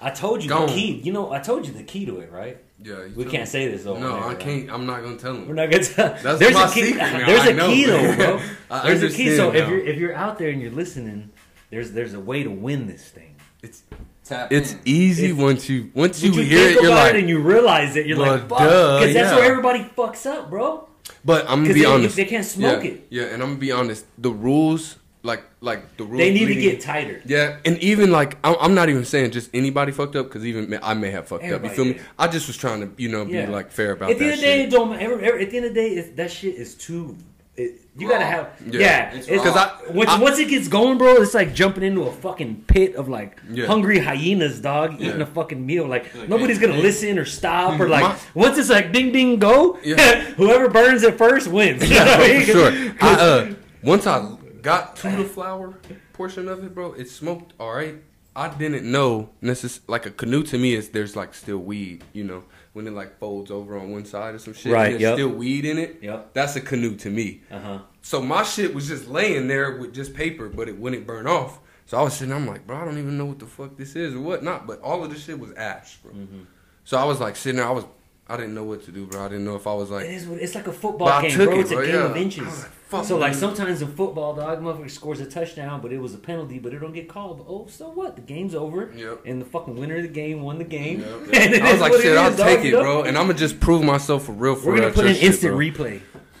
I 0.00 0.10
told 0.10 0.42
you 0.42 0.48
Gone. 0.48 0.66
the 0.66 0.72
key. 0.72 0.92
You 1.04 1.12
know, 1.12 1.30
I 1.30 1.40
told 1.40 1.66
you 1.66 1.74
the 1.74 1.82
key 1.82 2.06
to 2.06 2.20
it, 2.20 2.32
right? 2.32 2.58
Yeah, 2.82 3.04
you 3.04 3.12
We 3.14 3.24
can't 3.24 3.42
me. 3.42 3.46
say 3.46 3.68
this 3.68 3.84
though. 3.84 3.98
No, 3.98 4.12
on 4.12 4.18
air, 4.18 4.24
I 4.24 4.26
right? 4.28 4.38
can't. 4.40 4.70
I'm 4.70 4.86
not 4.86 5.02
gonna 5.02 5.16
tell 5.18 5.34
them. 5.34 5.46
We're 5.48 5.54
not 5.54 5.70
gonna 5.70 5.84
tell. 5.84 6.16
That's 6.22 6.38
there's 6.38 6.54
my 6.54 6.66
a 6.66 6.70
key. 6.72 6.82
secret, 6.86 6.98
man. 6.98 7.26
There's 7.26 7.40
I 7.40 7.48
a 7.48 7.54
know, 7.54 7.68
key 7.68 7.84
though, 7.84 8.16
bro. 8.16 8.40
I 8.70 8.86
There's 8.94 9.02
a 9.02 9.16
key. 9.16 9.36
So 9.36 9.48
understand 9.48 9.56
if 9.56 9.68
you're 9.68 9.86
if 9.94 9.96
you're 9.98 10.14
out 10.14 10.38
there 10.38 10.48
and 10.50 10.62
you're 10.62 10.70
listening, 10.70 11.30
there's 11.70 11.92
there's 11.92 12.14
a 12.14 12.20
way 12.20 12.42
to 12.42 12.50
win 12.50 12.86
this 12.86 13.08
thing. 13.08 13.36
It's 13.62 13.82
Tap 14.24 14.50
it's 14.52 14.72
in. 14.72 14.80
easy 14.86 15.24
It's- 15.26 15.38
once 15.42 15.68
you 15.68 15.90
once 15.94 16.22
you, 16.22 16.32
When 16.32 16.46
hear 16.46 16.58
think 16.68 16.78
it, 16.78 16.82
you're 16.82 16.92
about 16.92 17.04
like. 17.04 17.14
it 17.14 17.20
and 17.20 17.28
you 17.28 17.40
realize 17.40 17.96
it, 17.96 18.06
you're 18.06 18.16
like, 18.16 18.48
fuck, 18.48 18.58
because 18.58 19.12
that's 19.12 19.30
yeah. 19.32 19.36
where 19.36 19.44
everybody 19.50 19.80
fucks 19.96 20.24
up, 20.24 20.48
bro. 20.48 20.88
But 21.24 21.42
I'm 21.50 21.58
gonna 21.58 21.66
'Cause 21.68 21.74
be 21.74 21.80
they- 21.80 21.86
honest. 21.86 22.16
they 22.16 22.24
can't 22.24 22.44
smoke 22.46 22.84
yeah, 22.84 22.90
it. 22.90 23.06
Yeah, 23.10 23.22
and 23.24 23.42
I'm 23.42 23.50
gonna 23.50 23.58
be 23.60 23.72
honest. 23.72 24.06
The 24.16 24.30
rules, 24.30 24.96
like 25.22 25.42
like 25.60 25.96
the 25.96 26.04
rules. 26.04 26.18
They 26.18 26.32
need 26.32 26.46
to 26.46 26.54
get 26.54 26.80
tighter. 26.80 27.20
Yeah, 27.26 27.58
and 27.64 27.76
even 27.78 28.10
like 28.10 28.38
I'm, 28.42 28.56
I'm 28.60 28.74
not 28.74 28.88
even 28.88 29.04
saying 29.04 29.32
just 29.32 29.50
anybody 29.52 29.92
fucked 29.92 30.16
up 30.16 30.26
because 30.26 30.46
even 30.46 30.78
I 30.82 30.94
may 30.94 31.10
have 31.10 31.28
fucked 31.28 31.44
up. 31.44 31.62
You 31.62 31.70
feel 31.70 31.84
me? 31.84 31.98
I 32.18 32.26
just 32.28 32.46
was 32.46 32.56
trying 32.56 32.80
to 32.80 32.90
you 33.02 33.08
know 33.10 33.24
be 33.24 33.32
Yeah. 33.32 33.50
like 33.50 33.70
fair 33.70 33.92
about 33.92 34.10
At 34.10 34.18
the 34.18 34.24
that 34.26 34.32
end 34.32 34.34
of 34.34 34.40
the 34.40 34.46
day, 34.46 34.62
it 34.64 34.70
don't 34.70 34.90
matter. 34.90 35.20
Every- 35.20 35.42
At 35.44 35.50
the 35.50 35.56
end 35.58 35.66
of 35.66 35.74
the 35.74 35.80
day, 35.80 35.88
it's, 35.90 36.16
that 36.16 36.30
shit 36.30 36.54
is 36.54 36.74
too. 36.74 37.16
It, 37.56 37.82
you 37.98 38.08
gotta 38.08 38.24
have 38.24 38.48
Yeah. 38.70 38.80
yeah. 38.80 39.14
It's 39.14 39.28
It's, 39.28 39.44
I- 39.44 39.76
once, 39.90 40.08
I- 40.08 40.18
once 40.18 40.38
it 40.38 40.48
gets 40.48 40.68
going, 40.68 40.96
bro, 40.96 41.16
it's 41.16 41.34
like 41.34 41.52
jumping 41.52 41.82
into 41.82 42.04
a 42.04 42.12
fucking 42.12 42.64
pit 42.66 42.94
of 42.94 43.10
like 43.10 43.38
Yeah. 43.52 43.66
hungry 43.66 43.98
hyenas, 43.98 44.60
dog, 44.60 44.94
eating 44.94 45.18
Yeah. 45.18 45.24
a 45.24 45.26
fucking 45.26 45.66
meal. 45.66 45.86
Like, 45.86 46.14
Like, 46.14 46.28
nobody's 46.30 46.56
hey, 46.56 46.62
gonna 46.68 46.76
hey. 46.76 46.82
listen 46.82 47.18
or 47.18 47.26
stop 47.26 47.78
or 47.78 47.88
like 47.90 48.04
My- 48.04 48.16
once 48.32 48.56
it's 48.56 48.70
like 48.70 48.92
ding 48.92 49.12
ding 49.12 49.38
go, 49.38 49.78
Yeah. 49.84 50.20
whoever 50.38 50.70
burns 50.70 51.02
it 51.02 51.18
first 51.18 51.48
wins. 51.48 51.82
You 51.82 51.96
know 51.98 52.04
Yeah, 52.06 52.40
for 52.40 52.46
sure. 52.52 52.94
I, 53.02 53.12
uh, 53.20 53.54
once 53.82 54.06
I 54.06 54.26
got 54.62 54.96
to 54.96 55.10
the 55.10 55.24
flour 55.24 55.74
portion 56.12 56.48
of 56.48 56.64
it, 56.64 56.74
bro, 56.74 56.92
it 56.92 57.08
smoked 57.08 57.54
all 57.58 57.72
right. 57.72 57.96
I 58.36 58.48
didn't 58.48 58.90
know 58.90 59.30
necess- 59.42 59.80
like 59.88 60.06
a 60.06 60.10
canoe 60.10 60.44
to 60.44 60.58
me 60.58 60.74
is 60.74 60.90
there's 60.90 61.16
like 61.16 61.34
still 61.34 61.58
weed, 61.58 62.04
you 62.12 62.22
know, 62.24 62.44
when 62.72 62.86
it 62.86 62.92
like 62.92 63.18
folds 63.18 63.50
over 63.50 63.76
on 63.76 63.90
one 63.90 64.04
side 64.04 64.34
or 64.34 64.38
some 64.38 64.54
shit. 64.54 64.72
Right, 64.72 64.90
there's 64.90 65.02
yep. 65.02 65.14
still 65.14 65.30
weed 65.30 65.64
in 65.64 65.78
it. 65.78 65.98
Yep. 66.00 66.32
That's 66.32 66.54
a 66.54 66.60
canoe 66.60 66.94
to 66.96 67.10
me. 67.10 67.42
Uh 67.50 67.58
huh. 67.58 67.78
So 68.02 68.22
my 68.22 68.44
shit 68.44 68.72
was 68.72 68.86
just 68.86 69.08
laying 69.08 69.48
there 69.48 69.76
with 69.78 69.92
just 69.92 70.14
paper, 70.14 70.48
but 70.48 70.68
it 70.68 70.78
wouldn't 70.78 71.06
burn 71.06 71.26
off. 71.26 71.58
So 71.86 71.98
I 71.98 72.02
was 72.02 72.14
sitting, 72.14 72.32
I'm 72.32 72.46
like, 72.46 72.68
bro, 72.68 72.76
I 72.76 72.84
don't 72.84 72.98
even 72.98 73.18
know 73.18 73.24
what 73.24 73.40
the 73.40 73.46
fuck 73.46 73.76
this 73.76 73.96
is 73.96 74.14
or 74.14 74.20
whatnot. 74.20 74.64
But 74.64 74.80
all 74.80 75.02
of 75.02 75.10
this 75.10 75.24
shit 75.24 75.38
was 75.38 75.50
ash, 75.52 75.96
bro. 75.96 76.12
Mm-hmm. 76.12 76.42
So 76.84 76.96
I 76.96 77.04
was 77.04 77.18
like 77.18 77.34
sitting 77.34 77.56
there, 77.56 77.66
I 77.66 77.72
was, 77.72 77.84
I 78.30 78.36
didn't 78.36 78.54
know 78.54 78.62
what 78.64 78.84
to 78.84 78.92
do, 78.92 79.06
bro. 79.06 79.24
I 79.24 79.28
didn't 79.28 79.44
know 79.44 79.56
if 79.56 79.66
I 79.66 79.74
was 79.74 79.90
like, 79.90 80.04
It 80.04 80.12
is. 80.12 80.28
It's 80.28 80.54
like 80.54 80.68
a 80.68 80.72
football 80.72 81.20
game, 81.20 81.36
bro. 81.36 81.52
it, 81.52 81.58
It's 81.60 81.70
a 81.72 81.74
bro, 81.74 81.84
game 81.84 81.94
yeah. 81.94 82.10
of 82.10 82.16
inches. 82.16 82.66
like, 82.92 83.04
so 83.04 83.18
like 83.18 83.34
sometimes 83.34 83.82
in 83.82 83.92
football, 83.92 84.34
dog, 84.34 84.60
motherfucker 84.62 84.90
scores 84.90 85.20
a 85.20 85.26
touchdown, 85.26 85.80
but 85.80 85.92
it 85.92 85.98
was 85.98 86.14
a 86.14 86.18
penalty, 86.18 86.58
but 86.60 86.72
it 86.72 86.78
don't 86.78 86.92
get 86.92 87.08
called. 87.08 87.38
But 87.38 87.46
oh, 87.48 87.66
so 87.68 87.88
what? 87.90 88.14
The 88.14 88.22
game's 88.22 88.54
over. 88.54 88.92
Yep. 88.94 89.22
And 89.26 89.40
the 89.40 89.46
fucking 89.46 89.74
winner 89.76 89.96
of 89.96 90.02
the 90.02 90.08
game 90.08 90.42
won 90.42 90.58
the 90.58 90.64
game. 90.64 91.00
Yep. 91.00 91.10
It 91.32 91.62
I 91.62 91.72
was 91.72 91.80
like, 91.80 91.92
shit, 91.94 92.06
it 92.12 92.16
I'll 92.16 92.34
take 92.36 92.64
it, 92.64 92.72
bro. 92.72 93.02
And 93.02 93.18
I'm 93.18 93.26
gonna 93.26 93.38
just 93.38 93.58
prove 93.58 93.82
myself 93.82 94.24
for 94.24 94.32
real. 94.32 94.54
For 94.54 94.68
We're 94.68 94.76
gonna 94.76 94.86
real 94.86 94.94
put 94.94 95.06
an 95.06 95.16
instant 95.16 95.54
bro. 95.54 95.66
replay. 95.66 96.00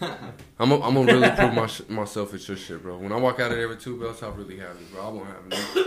I'm 0.60 0.68
gonna, 0.70 0.80
I'm 0.82 0.96
really 1.06 1.30
prove 1.30 1.54
my, 1.54 1.66
sh- 1.66 1.82
myself 1.88 2.32
at 2.34 2.46
your 2.46 2.56
shit, 2.56 2.82
bro. 2.82 2.98
When 2.98 3.12
I 3.12 3.16
walk 3.16 3.40
out 3.40 3.50
of 3.50 3.56
there 3.58 3.68
with 3.68 3.80
two 3.82 3.98
belts, 3.98 4.22
I'll 4.22 4.32
really 4.32 4.58
have 4.58 4.70
it, 4.76 4.92
bro. 4.92 5.02
I 5.04 5.08
won't 5.08 5.26
have 5.26 5.86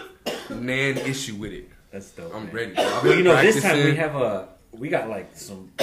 no 0.49 0.56
nan 0.60 0.97
issue 0.97 1.36
with 1.36 1.54
it. 1.54 1.70
That's 1.91 2.12
dope. 2.12 2.34
I'm 2.36 2.45
man. 2.45 2.56
ready. 2.56 2.74
Bro. 2.74 2.99
Well, 3.04 3.16
you 3.16 3.24
know, 3.24 3.41
this 3.41 3.62
time 3.62 3.84
we 3.86 3.95
have 3.95 4.16
a 4.16 4.49
we 4.74 4.89
got 4.89 5.09
like 5.09 5.36
some. 5.36 5.71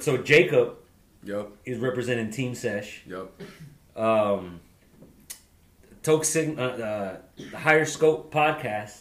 So 0.00 0.16
Jacob 0.18 0.76
Yup, 1.24 1.50
is 1.64 1.78
representing 1.78 2.30
Team 2.30 2.54
Sesh. 2.54 3.02
yup. 3.06 3.32
um, 3.96 4.60
Toke 6.02 6.24
Sig- 6.24 6.58
uh, 6.58 6.62
uh, 6.62 7.16
the 7.50 7.56
Higher 7.58 7.84
Scope 7.84 8.32
podcast. 8.32 9.00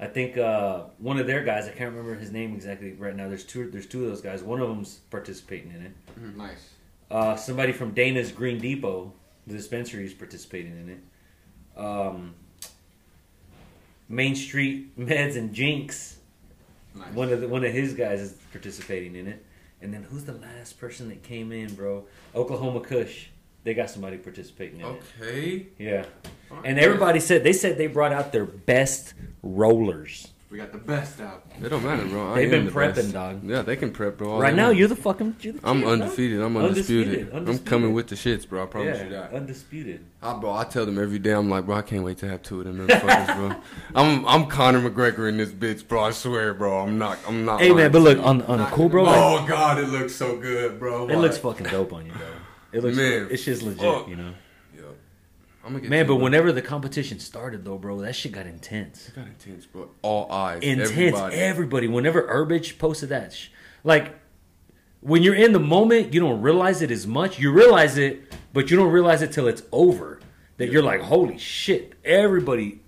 I 0.00 0.06
think 0.06 0.36
uh, 0.36 0.84
one 0.98 1.18
of 1.20 1.26
their 1.28 1.44
guys, 1.44 1.66
I 1.68 1.70
can't 1.72 1.90
remember 1.94 2.14
his 2.16 2.32
name 2.32 2.54
exactly 2.54 2.92
right 2.94 3.14
now. 3.14 3.28
There's 3.28 3.44
two. 3.44 3.70
There's 3.70 3.86
two 3.86 4.02
of 4.04 4.10
those 4.10 4.20
guys. 4.22 4.42
One 4.42 4.60
of 4.60 4.68
them's 4.68 4.96
participating 5.10 5.70
in 5.72 5.82
it. 5.82 6.36
Nice. 6.36 6.70
Uh, 7.10 7.36
somebody 7.36 7.72
from 7.72 7.92
Dana's 7.92 8.32
Green 8.32 8.58
Depot, 8.58 9.12
the 9.46 9.52
dispensary, 9.54 10.04
is 10.06 10.14
participating 10.14 10.72
in 10.72 10.88
it. 10.88 11.78
Um, 11.80 12.34
Main 14.08 14.34
Street 14.34 14.98
Meds 14.98 15.36
and 15.36 15.54
Jinx, 15.54 16.16
Nice. 16.94 17.12
one 17.12 17.32
of 17.32 17.40
the, 17.40 17.48
one 17.48 17.64
of 17.64 17.72
his 17.72 17.94
guys 17.94 18.20
is 18.20 18.32
participating 18.52 19.16
in 19.16 19.26
it. 19.26 19.44
And 19.80 19.92
then 19.92 20.04
who's 20.04 20.24
the 20.24 20.34
last 20.34 20.78
person 20.78 21.08
that 21.08 21.22
came 21.22 21.52
in, 21.52 21.74
bro? 21.74 22.06
Oklahoma 22.34 22.80
Kush. 22.80 23.26
They 23.64 23.74
got 23.74 23.90
somebody 23.90 24.18
participating 24.18 24.80
in 24.80 24.86
it. 24.86 25.02
Okay. 25.20 25.66
Yeah. 25.78 26.04
And 26.64 26.78
everybody 26.78 27.18
said 27.18 27.44
they 27.44 27.52
said 27.54 27.78
they 27.78 27.86
brought 27.86 28.12
out 28.12 28.30
their 28.30 28.44
best 28.44 29.14
rollers. 29.42 30.33
We 30.54 30.60
got 30.60 30.70
the 30.70 30.78
best 30.78 31.20
out. 31.20 31.44
It 31.60 31.68
don't 31.68 31.82
matter, 31.82 32.04
bro. 32.06 32.30
I 32.30 32.34
They've 32.36 32.44
am 32.44 32.50
been 32.50 32.66
the 32.66 32.70
prepping, 32.70 32.94
best. 32.94 33.12
dog. 33.12 33.40
Yeah, 33.42 33.62
they 33.62 33.74
can 33.74 33.90
prep, 33.90 34.18
bro. 34.18 34.34
all 34.34 34.40
right 34.40 34.52
they 34.52 34.56
now, 34.56 34.66
want. 34.66 34.78
you're 34.78 34.86
the 34.86 34.94
fucking. 34.94 35.34
You're 35.40 35.54
the 35.54 35.68
I'm 35.68 35.80
champ, 35.80 35.84
dog. 35.84 35.92
undefeated. 36.02 36.40
I'm 36.40 36.56
undisputed. 36.56 37.06
Undisputed, 37.08 37.32
I'm 37.32 37.38
undisputed. 37.38 37.66
coming 37.66 37.92
with 37.92 38.06
the 38.06 38.14
shits, 38.14 38.48
bro. 38.48 38.62
I 38.62 38.66
promise 38.66 38.98
yeah, 38.98 39.02
you 39.04 39.10
that. 39.10 39.32
undisputed. 39.32 40.04
I, 40.22 40.32
bro, 40.34 40.54
I 40.54 40.62
tell 40.62 40.86
them 40.86 40.96
every 40.96 41.18
day. 41.18 41.32
I'm 41.32 41.50
like, 41.50 41.66
bro, 41.66 41.74
I 41.74 41.82
can't 41.82 42.04
wait 42.04 42.18
to 42.18 42.28
have 42.28 42.44
two 42.44 42.60
of 42.60 42.66
them 42.66 42.86
motherfuckers, 42.86 43.34
bro. 43.34 43.56
I'm 43.96 44.24
I'm 44.28 44.46
Conor 44.46 44.88
McGregor 44.88 45.28
in 45.28 45.38
this 45.38 45.50
bitch, 45.50 45.88
bro. 45.88 46.04
I 46.04 46.12
swear, 46.12 46.54
bro. 46.54 46.82
I'm 46.82 46.98
not. 46.98 47.18
I'm 47.26 47.44
not. 47.44 47.60
Hey 47.60 47.72
man, 47.72 47.90
but 47.90 47.98
to 47.98 48.04
look 48.04 48.18
you. 48.18 48.22
on 48.24 48.42
on 48.42 48.60
a 48.60 48.66
cool 48.66 48.88
bro. 48.88 49.02
Oh, 49.02 49.06
like, 49.06 49.16
Oh 49.16 49.46
God, 49.48 49.78
it 49.80 49.88
looks 49.88 50.14
so 50.14 50.36
good, 50.36 50.78
bro. 50.78 51.08
it 51.08 51.16
looks 51.16 51.36
fucking 51.36 51.66
dope 51.66 51.92
on 51.92 52.06
you, 52.06 52.12
bro. 52.12 52.28
It 52.70 52.84
looks. 52.84 52.96
Man, 53.04 53.26
it's 53.28 53.44
just 53.44 53.62
legit, 53.64 53.80
fuck. 53.80 54.08
you 54.08 54.14
know. 54.14 54.34
I'm 55.64 55.70
gonna 55.72 55.80
get 55.80 55.90
Man, 55.90 56.06
but 56.06 56.16
whenever 56.16 56.52
the 56.52 56.60
competition 56.62 57.18
started, 57.18 57.64
though, 57.64 57.78
bro, 57.78 58.00
that 58.02 58.14
shit 58.14 58.32
got 58.32 58.46
intense. 58.46 59.08
It 59.08 59.14
got 59.16 59.26
intense, 59.26 59.64
bro. 59.64 59.88
All 60.02 60.30
eyes, 60.30 60.62
intense. 60.62 60.90
everybody. 60.90 61.36
Everybody. 61.36 61.88
Whenever 61.88 62.22
Urbich 62.22 62.78
posted 62.78 63.08
that, 63.08 63.32
sh- 63.32 63.48
like 63.82 64.14
when 65.00 65.22
you're 65.22 65.34
in 65.34 65.52
the 65.52 65.60
moment, 65.60 66.12
you 66.12 66.20
don't 66.20 66.42
realize 66.42 66.82
it 66.82 66.90
as 66.90 67.06
much. 67.06 67.38
You 67.38 67.52
realize 67.52 67.96
it, 67.96 68.34
but 68.52 68.70
you 68.70 68.76
don't 68.76 68.92
realize 68.92 69.22
it 69.22 69.32
till 69.32 69.48
it's 69.48 69.62
over. 69.72 70.20
That 70.58 70.70
you're 70.70 70.82
like, 70.82 71.00
holy 71.00 71.38
shit! 71.38 71.94
Everybody, 72.04 72.80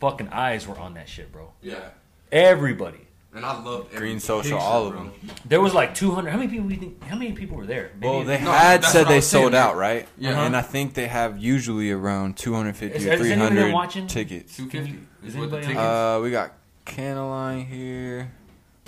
fucking 0.00 0.28
eyes 0.28 0.66
were 0.66 0.78
on 0.78 0.94
that 0.94 1.08
shit, 1.08 1.30
bro. 1.32 1.52
yeah, 1.60 1.90
Everybody. 2.30 3.08
And 3.34 3.44
I 3.46 3.60
love 3.62 3.90
Green 3.94 4.20
Social, 4.20 4.58
all 4.58 4.86
of 4.88 4.92
them. 4.94 5.12
There 5.44 5.60
was 5.60 5.72
like 5.74 5.94
200. 5.94 6.30
How 6.30 6.36
many 6.36 6.48
people? 6.50 6.70
You 6.70 6.76
think? 6.76 7.02
How 7.04 7.16
many 7.16 7.32
people 7.32 7.56
were 7.56 7.66
there? 7.66 7.90
Maybe- 7.94 8.06
Well, 8.08 8.24
they 8.24 8.40
No, 8.40 8.52
had 8.52 8.82
that's 8.82 8.92
said 8.92 8.98
what 9.00 9.06
I 9.06 9.10
they 9.10 9.16
was 9.16 9.26
saying, 9.26 9.42
sold 9.44 9.52
man. 9.52 9.62
out, 9.62 9.76
right? 9.76 10.08
Yeah. 10.18 10.44
And 10.44 10.56
I 10.56 10.62
think 10.62 10.94
they 10.94 11.06
have 11.08 11.38
usually 11.38 11.90
around 11.90 12.36
250 12.36 12.96
Is- 12.98 13.06
or 13.06 13.12
is 13.12 13.20
anyone 13.30 13.38
there 13.54 13.64
300 13.64 13.72
watching? 13.74 14.06
tickets. 14.06 14.56
Two 14.56 14.68
fifty 14.68 14.98
Is 15.24 15.34
is 15.34 15.36
what 15.36 15.50
the 15.50 15.56
anybody 15.58 15.66
tickets. 15.66 15.78
Uh, 15.80 16.20
we 16.22 16.30
got 16.30 16.52
Canaline 16.86 17.66
here. 17.66 18.30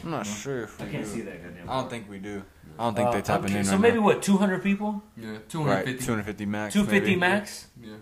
I'm 0.02 0.10
not 0.10 0.26
sure 0.26 0.64
if 0.64 0.78
we 0.78 0.86
I 0.86 0.90
can't 0.90 1.04
do. 1.04 1.10
see 1.10 1.20
that. 1.22 1.42
Goddamn. 1.42 1.70
I 1.70 1.80
don't 1.80 1.88
think 1.90 2.10
we 2.10 2.18
do. 2.18 2.42
I 2.78 2.82
don't 2.84 2.94
think 2.96 3.08
Uh, 3.08 3.12
they 3.12 3.22
tapping 3.22 3.44
okay, 3.46 3.58
in 3.60 3.64
So 3.64 3.72
right 3.72 3.80
maybe 3.80 3.96
now. 3.98 4.02
what? 4.04 4.22
200 4.22 4.62
people? 4.62 5.02
yeah, 5.16 5.38
two 5.48 5.62
hundred 5.62 5.72
Right, 5.74 5.84
fifty. 5.86 6.04
250 6.04 6.44
max. 6.44 6.74
250 6.74 7.08
maybe. 7.10 7.20
max? 7.20 7.66
Yeah, 7.80 7.94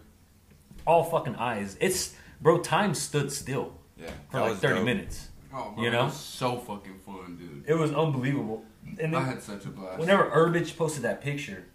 All 0.87 1.05
fucking 1.05 1.37
eyes. 1.37 1.77
It's 1.81 2.15
bro. 2.41 2.59
Time 2.59 2.95
stood 2.95 3.31
still 3.31 3.75
Yeah, 3.97 4.07
for 4.31 4.39
that 4.39 4.41
like 4.41 4.51
was 4.53 4.59
30 4.61 4.75
dope. 4.77 4.85
minutes. 4.85 5.29
Oh, 5.55 5.75
You 5.79 5.91
know? 5.91 6.03
it 6.03 6.05
was 6.07 6.17
so 6.17 6.57
fucking 6.59 6.99
fun, 7.05 7.37
dude. 7.39 7.65
It 7.67 7.75
was 7.75 7.93
unbelievable. 7.93 8.65
And 9.01 9.17
I 9.17 9.23
had 9.25 9.43
such 9.43 9.65
a 9.65 9.69
blast. 9.69 9.99
whenever 9.99 10.25
Urbich 10.31 10.77
posted 10.77 11.03
that 11.05 11.21
picture, 11.21 11.67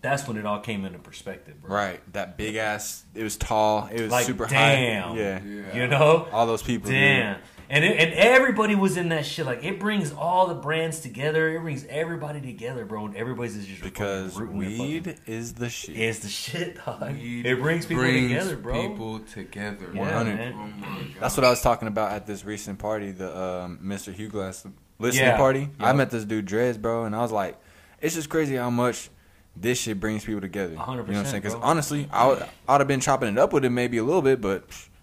that's 0.00 0.26
when 0.28 0.36
it 0.36 0.46
all 0.46 0.60
came 0.60 0.84
into 0.84 0.98
perspective, 0.98 1.60
bro. 1.60 1.74
Right, 1.74 2.12
that 2.12 2.36
big 2.36 2.56
ass. 2.56 3.04
It 3.14 3.22
was 3.22 3.36
tall. 3.36 3.88
It 3.92 4.00
was 4.02 4.10
Like, 4.12 4.26
super 4.26 4.46
damn. 4.46 5.10
high. 5.10 5.16
Yeah. 5.16 5.40
Yeah. 5.44 5.74
You 5.76 5.86
know? 5.88 6.28
all 6.32 6.46
those 6.46 6.62
people. 6.62 6.90
dude. 6.90 7.36
Damn. 7.68 7.82
And 7.82 7.84
it, 7.84 8.00
and 8.00 8.14
everybody 8.14 8.74
was 8.74 8.96
in 8.96 9.10
that 9.10 9.26
shit. 9.26 9.44
Like 9.46 9.62
it 9.62 9.78
brings 9.78 10.12
all 10.12 10.46
the 10.46 10.54
brands 10.54 11.00
together. 11.00 11.54
It 11.56 11.60
brings 11.60 11.84
everybody 11.86 12.40
together, 12.40 12.84
bro. 12.84 13.06
And 13.06 13.16
everybody's 13.16 13.66
just 13.66 13.82
Because 13.82 14.32
fucking 14.34 14.46
rooting 14.58 14.62
and 14.72 14.80
weed 14.80 15.04
fucking- 15.06 15.20
is 15.34 15.52
the 15.54 15.68
shit. 15.68 15.96
is 15.96 16.20
the 16.20 16.28
shit, 16.28 16.78
dog. 16.84 17.12
Weed 17.12 17.44
it 17.46 17.60
brings 17.60 17.86
people 17.86 18.02
brings 18.04 18.30
together, 18.30 18.56
bro. 18.56 18.88
People 18.88 19.18
together. 19.20 19.86
100. 19.92 20.36
man. 20.36 20.54
Oh 20.56 20.66
my 20.80 20.86
god. 20.86 21.06
That's 21.20 21.36
what 21.36 21.44
I 21.44 21.50
was 21.50 21.60
talking 21.60 21.88
about 21.88 22.12
at 22.12 22.26
this 22.26 22.44
recent 22.44 22.78
party, 22.78 23.10
the 23.12 23.36
um, 23.38 23.78
Mr. 23.84 24.14
Hugh 24.14 24.28
Glass 24.28 24.66
listening 24.98 25.24
Yeah. 25.26 25.36
party. 25.36 25.68
I 25.78 25.92
met 25.92 26.10
this 26.10 26.24
dude 26.24 26.46
Drez, 26.46 26.80
bro, 26.80 27.04
and 27.04 27.14
I 27.14 27.20
was 27.20 27.32
like, 27.32 27.58
it's 28.00 28.14
just 28.14 28.28
crazy 28.30 28.56
how 28.56 28.70
much 28.70 29.10
this 29.56 29.78
shit 29.78 29.98
brings 30.00 30.24
people 30.24 30.40
together. 30.40 30.74
A 30.74 30.78
hundred 30.78 31.06
You 31.08 31.12
know 31.14 31.18
what 31.18 31.26
I'm 31.26 31.30
saying? 31.32 31.42
percent, 31.42 31.60
Because 31.60 31.70
honestly, 31.70 32.08
I 32.12 32.26
would, 32.28 32.46
I'd 32.68 32.80
have 32.80 32.88
been 32.88 33.00
chopping 33.00 33.28
it 33.28 33.38
up 33.38 33.52
with 33.52 33.64
him 33.64 33.74
maybe 33.74 33.98
a 33.98 34.04
little 34.04 34.22
bit, 34.22 34.40
but 34.40 34.62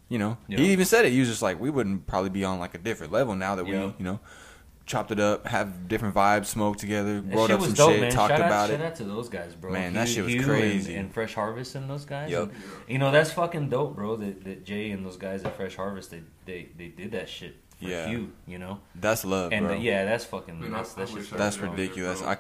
you 0.09 0.17
know, 0.19 0.37
Yeah. 0.47 0.57
he 0.59 0.71
even 0.71 0.85
said 0.85 1.05
it. 1.05 1.11
He 1.11 1.19
was 1.19 1.29
just 1.29 1.41
like, 1.41 1.59
we 1.59 1.69
wouldn't 1.69 2.05
probably 2.07 2.29
be 2.29 2.43
on 2.43 2.59
like 2.59 2.73
a 2.75 2.77
different 2.77 3.11
level 3.13 3.35
now 3.35 3.55
that 3.55 3.65
we, 3.65 3.73
Yeah. 3.73 3.91
you 3.97 4.03
know. 4.05 4.19
chopped 4.87 5.09
it 5.09 5.19
up, 5.19 5.47
have 5.47 5.87
different 5.87 6.13
vibes, 6.13 6.45
smoked 6.45 6.79
together, 6.79 7.19
That 7.19 7.35
rolled 7.35 7.49
up 7.49 7.59
some 7.61 7.73
dope, 7.73 7.89
shit, 7.93 8.01
man. 8.01 8.11
talked 8.11 8.29
shout 8.29 8.39
out, 8.41 8.45
about 8.45 8.69
shout 8.69 8.81
out 8.81 8.95
to 8.97 9.03
those 9.03 9.29
guys, 9.29 9.55
bro. 9.55 9.71
Man, 9.71 9.93
that 9.93 10.07
shit 10.07 10.23
was 10.23 10.31
Hugh 10.33 10.41
and- 10.41 10.47
crazy. 10.49 10.93
And, 10.95 11.11
Fresh 11.11 11.33
Harvest 11.33 11.73
and 11.73 11.89
those 11.89 12.05
guys. 12.05 12.29
Yup. 12.29 12.51
And, 12.51 12.61
you 12.87 12.99
know 12.99 13.09
that's 13.09 13.31
fucking 13.31 13.69
dope, 13.69 13.95
bro. 13.95 14.15
That, 14.17 14.43
that 14.43 14.63
Jay 14.63 14.91
and 14.91 15.03
those 15.03 15.17
guys 15.17 15.43
at 15.43 15.57
Fresh 15.57 15.75
Harvest 15.77 16.11
they 16.11 16.21
they, 16.45 16.67
they 16.77 16.89
did 16.89 17.13
that 17.13 17.27
shit 17.29 17.55
for 17.81 17.87
Yeah. 17.87 18.07
Hugh, 18.09 18.31
you 18.45 18.59
know. 18.59 18.77
That's 18.93 19.25
love, 19.25 19.53
And 19.53 19.65
bro. 19.65 19.75
uh, 19.75 19.79
yeah, 19.79 20.05
that's 20.05 20.23
fucking. 20.25 20.59
Man, 20.61 20.71
I- 20.71 20.77
that's, 20.77 20.93
that's 20.93 21.11
just. 21.13 21.31
That's 21.31 21.57
was 21.57 21.67
out 21.67 21.75
there, 21.75 21.85
ridiculous. 21.85 22.21
I 22.21 22.37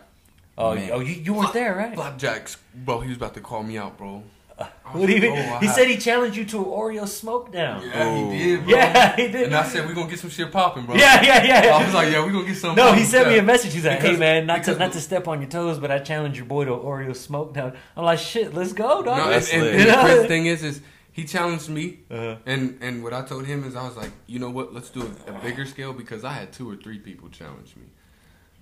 Oh, 0.55 0.75
man. 0.75 0.91
oh, 0.93 0.99
you, 0.99 1.15
you 1.15 1.33
weren't 1.33 1.51
there, 1.51 1.75
right? 1.75 1.95
Flapjacks, 1.95 2.57
bro. 2.75 2.99
He 2.99 3.07
was 3.09 3.17
about 3.17 3.33
to 3.33 3.41
call 3.41 3.63
me 3.63 3.79
out, 3.79 3.97
bro. 3.97 4.21
I 4.57 4.63
What 4.97 5.07
do 5.07 5.13
you 5.13 5.21
mean? 5.21 5.33
bro, 5.35 5.57
He 5.59 5.67
said 5.67 5.87
he 5.87 5.97
challenged 5.97 6.37
you 6.37 6.45
to 6.45 6.57
an 6.59 6.65
Oreo 6.65 7.05
smoke 7.07 7.51
down. 7.51 7.81
Yeah, 7.83 7.91
Oh. 8.05 8.29
he 8.31 8.37
did, 8.37 8.63
bro. 8.65 8.73
Yeah, 8.77 9.15
he 9.17 9.27
did. 9.27 9.43
And 9.47 9.55
I 9.55 9.63
said 9.67 9.85
we're 9.85 9.93
gonna 9.93 10.09
get 10.09 10.19
some 10.19 10.29
shit 10.29 10.51
popping, 10.51 10.85
bro. 10.85 10.95
yeah, 10.95 11.21
yeah, 11.23 11.43
yeah. 11.65 11.75
I 11.75 11.83
was 11.83 11.93
like, 11.93 12.11
yeah, 12.11 12.23
we're 12.23 12.31
gonna 12.31 12.45
get 12.47 12.55
some. 12.55 12.75
No, 12.75 12.85
he 12.85 12.89
popping 12.91 13.05
sent 13.05 13.27
me 13.27 13.37
a 13.37 13.43
message. 13.43 13.73
He's 13.73 13.83
like, 13.85 13.99
"Hey 13.99 14.15
man, 14.15 14.45
not 14.45 14.63
to 14.63 14.75
not 14.77 14.93
to 14.93 15.01
step 15.01 15.27
on 15.27 15.41
your 15.41 15.49
toes, 15.49 15.77
but 15.79 15.91
I 15.91 15.99
challenge 15.99 16.37
your 16.37 16.45
boy 16.45 16.65
to 16.65 16.73
an 16.73 16.79
Oreo 16.79 17.15
smoke 17.15 17.53
down." 17.53 17.73
I'm 17.97 18.05
like, 18.05 18.19
"Shit, 18.19 18.53
let's 18.53 18.71
go, 18.73 19.03
dog." 19.03 19.17
No, 19.17 19.23
and, 19.25 19.31
That's 19.33 19.51
and, 19.51 19.61
lit. 19.63 19.71
and 19.73 19.79
the 19.81 19.85
You 19.85 19.91
know? 19.91 20.01
crazy 20.03 20.27
thing 20.27 20.45
is, 20.45 20.63
is 20.63 20.81
he 21.11 21.25
challenged 21.25 21.67
me, 21.69 21.99
Uh-huh. 22.09 22.37
and 22.45 22.77
and 22.81 23.03
what 23.03 23.13
I 23.13 23.23
told 23.23 23.45
him 23.45 23.65
is 23.65 23.75
I 23.75 23.83
was 23.83 23.97
like, 23.97 24.11
you 24.27 24.39
know 24.39 24.49
what, 24.51 24.73
let's 24.73 24.89
do 24.89 25.01
a, 25.27 25.31
a 25.31 25.39
bigger 25.39 25.65
scale 25.65 25.91
because 25.91 26.23
I 26.23 26.31
had 26.31 26.53
two 26.53 26.69
or 26.69 26.75
three 26.77 26.99
people 26.99 27.27
challenge 27.29 27.75
me. 27.75 27.87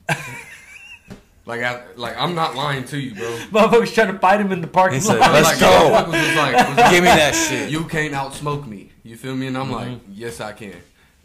like 1.45 1.61
I 1.61 1.83
like 1.95 2.15
I'm 2.17 2.35
not 2.35 2.55
lying 2.55 2.83
to 2.85 2.97
you, 2.99 3.15
bro. 3.15 3.23
Motherfuckers 3.51 3.93
trying 3.93 4.13
to 4.13 4.19
fight 4.19 4.39
him 4.39 4.51
in 4.51 4.61
the 4.61 4.67
parking 4.67 4.95
He 4.99 5.01
said, 5.05 5.19
lot. 5.19 5.31
"Let's 5.33 5.47
like, 5.49 5.59
go." 5.59 5.65
motherfuckers 5.67 6.27
Was 6.27 6.35
like, 6.37 6.67
was 6.69 6.77
like, 6.77 6.91
Give 6.91 7.03
me 7.03 7.09
that 7.09 7.35
shit. 7.35 7.69
You 7.69 7.83
can't 7.85 8.13
outsmoke 8.13 8.65
me. 8.67 8.91
You 9.03 9.15
feel 9.17 9.35
me? 9.35 9.47
And 9.47 9.57
I'm 9.57 9.71
like, 9.71 9.87
Mm-hmm. 9.89 10.11
yes, 10.13 10.39
I 10.41 10.53
can. 10.53 10.75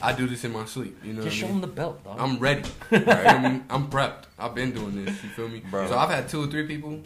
I 0.01 0.12
do 0.12 0.27
this 0.29 0.45
in 0.45 0.53
my 0.53 0.64
sleep. 0.64 0.97
You 1.05 1.12
know 1.12 1.23
Just 1.23 1.37
what 1.37 1.41
show 1.41 1.47
I 1.47 1.51
him 1.51 1.61
the 1.61 1.66
belt, 1.66 2.05
dog. 2.05 2.16
I'm 2.21 2.39
ready. 2.39 2.62
Right? 2.91 3.09
I 3.09 3.39
mean, 3.49 3.64
I'm 3.69 3.89
prepped. 3.91 4.25
I've 4.39 4.55
been 4.55 4.71
doing 4.73 5.05
this. 5.05 5.23
You 5.25 5.29
feel 5.31 5.49
me? 5.49 5.61
Bro. 5.71 5.89
So 5.89 5.99
I've 5.99 6.11
had 6.11 6.29
two 6.29 6.43
or 6.45 6.47
three 6.47 6.66
people, 6.69 7.01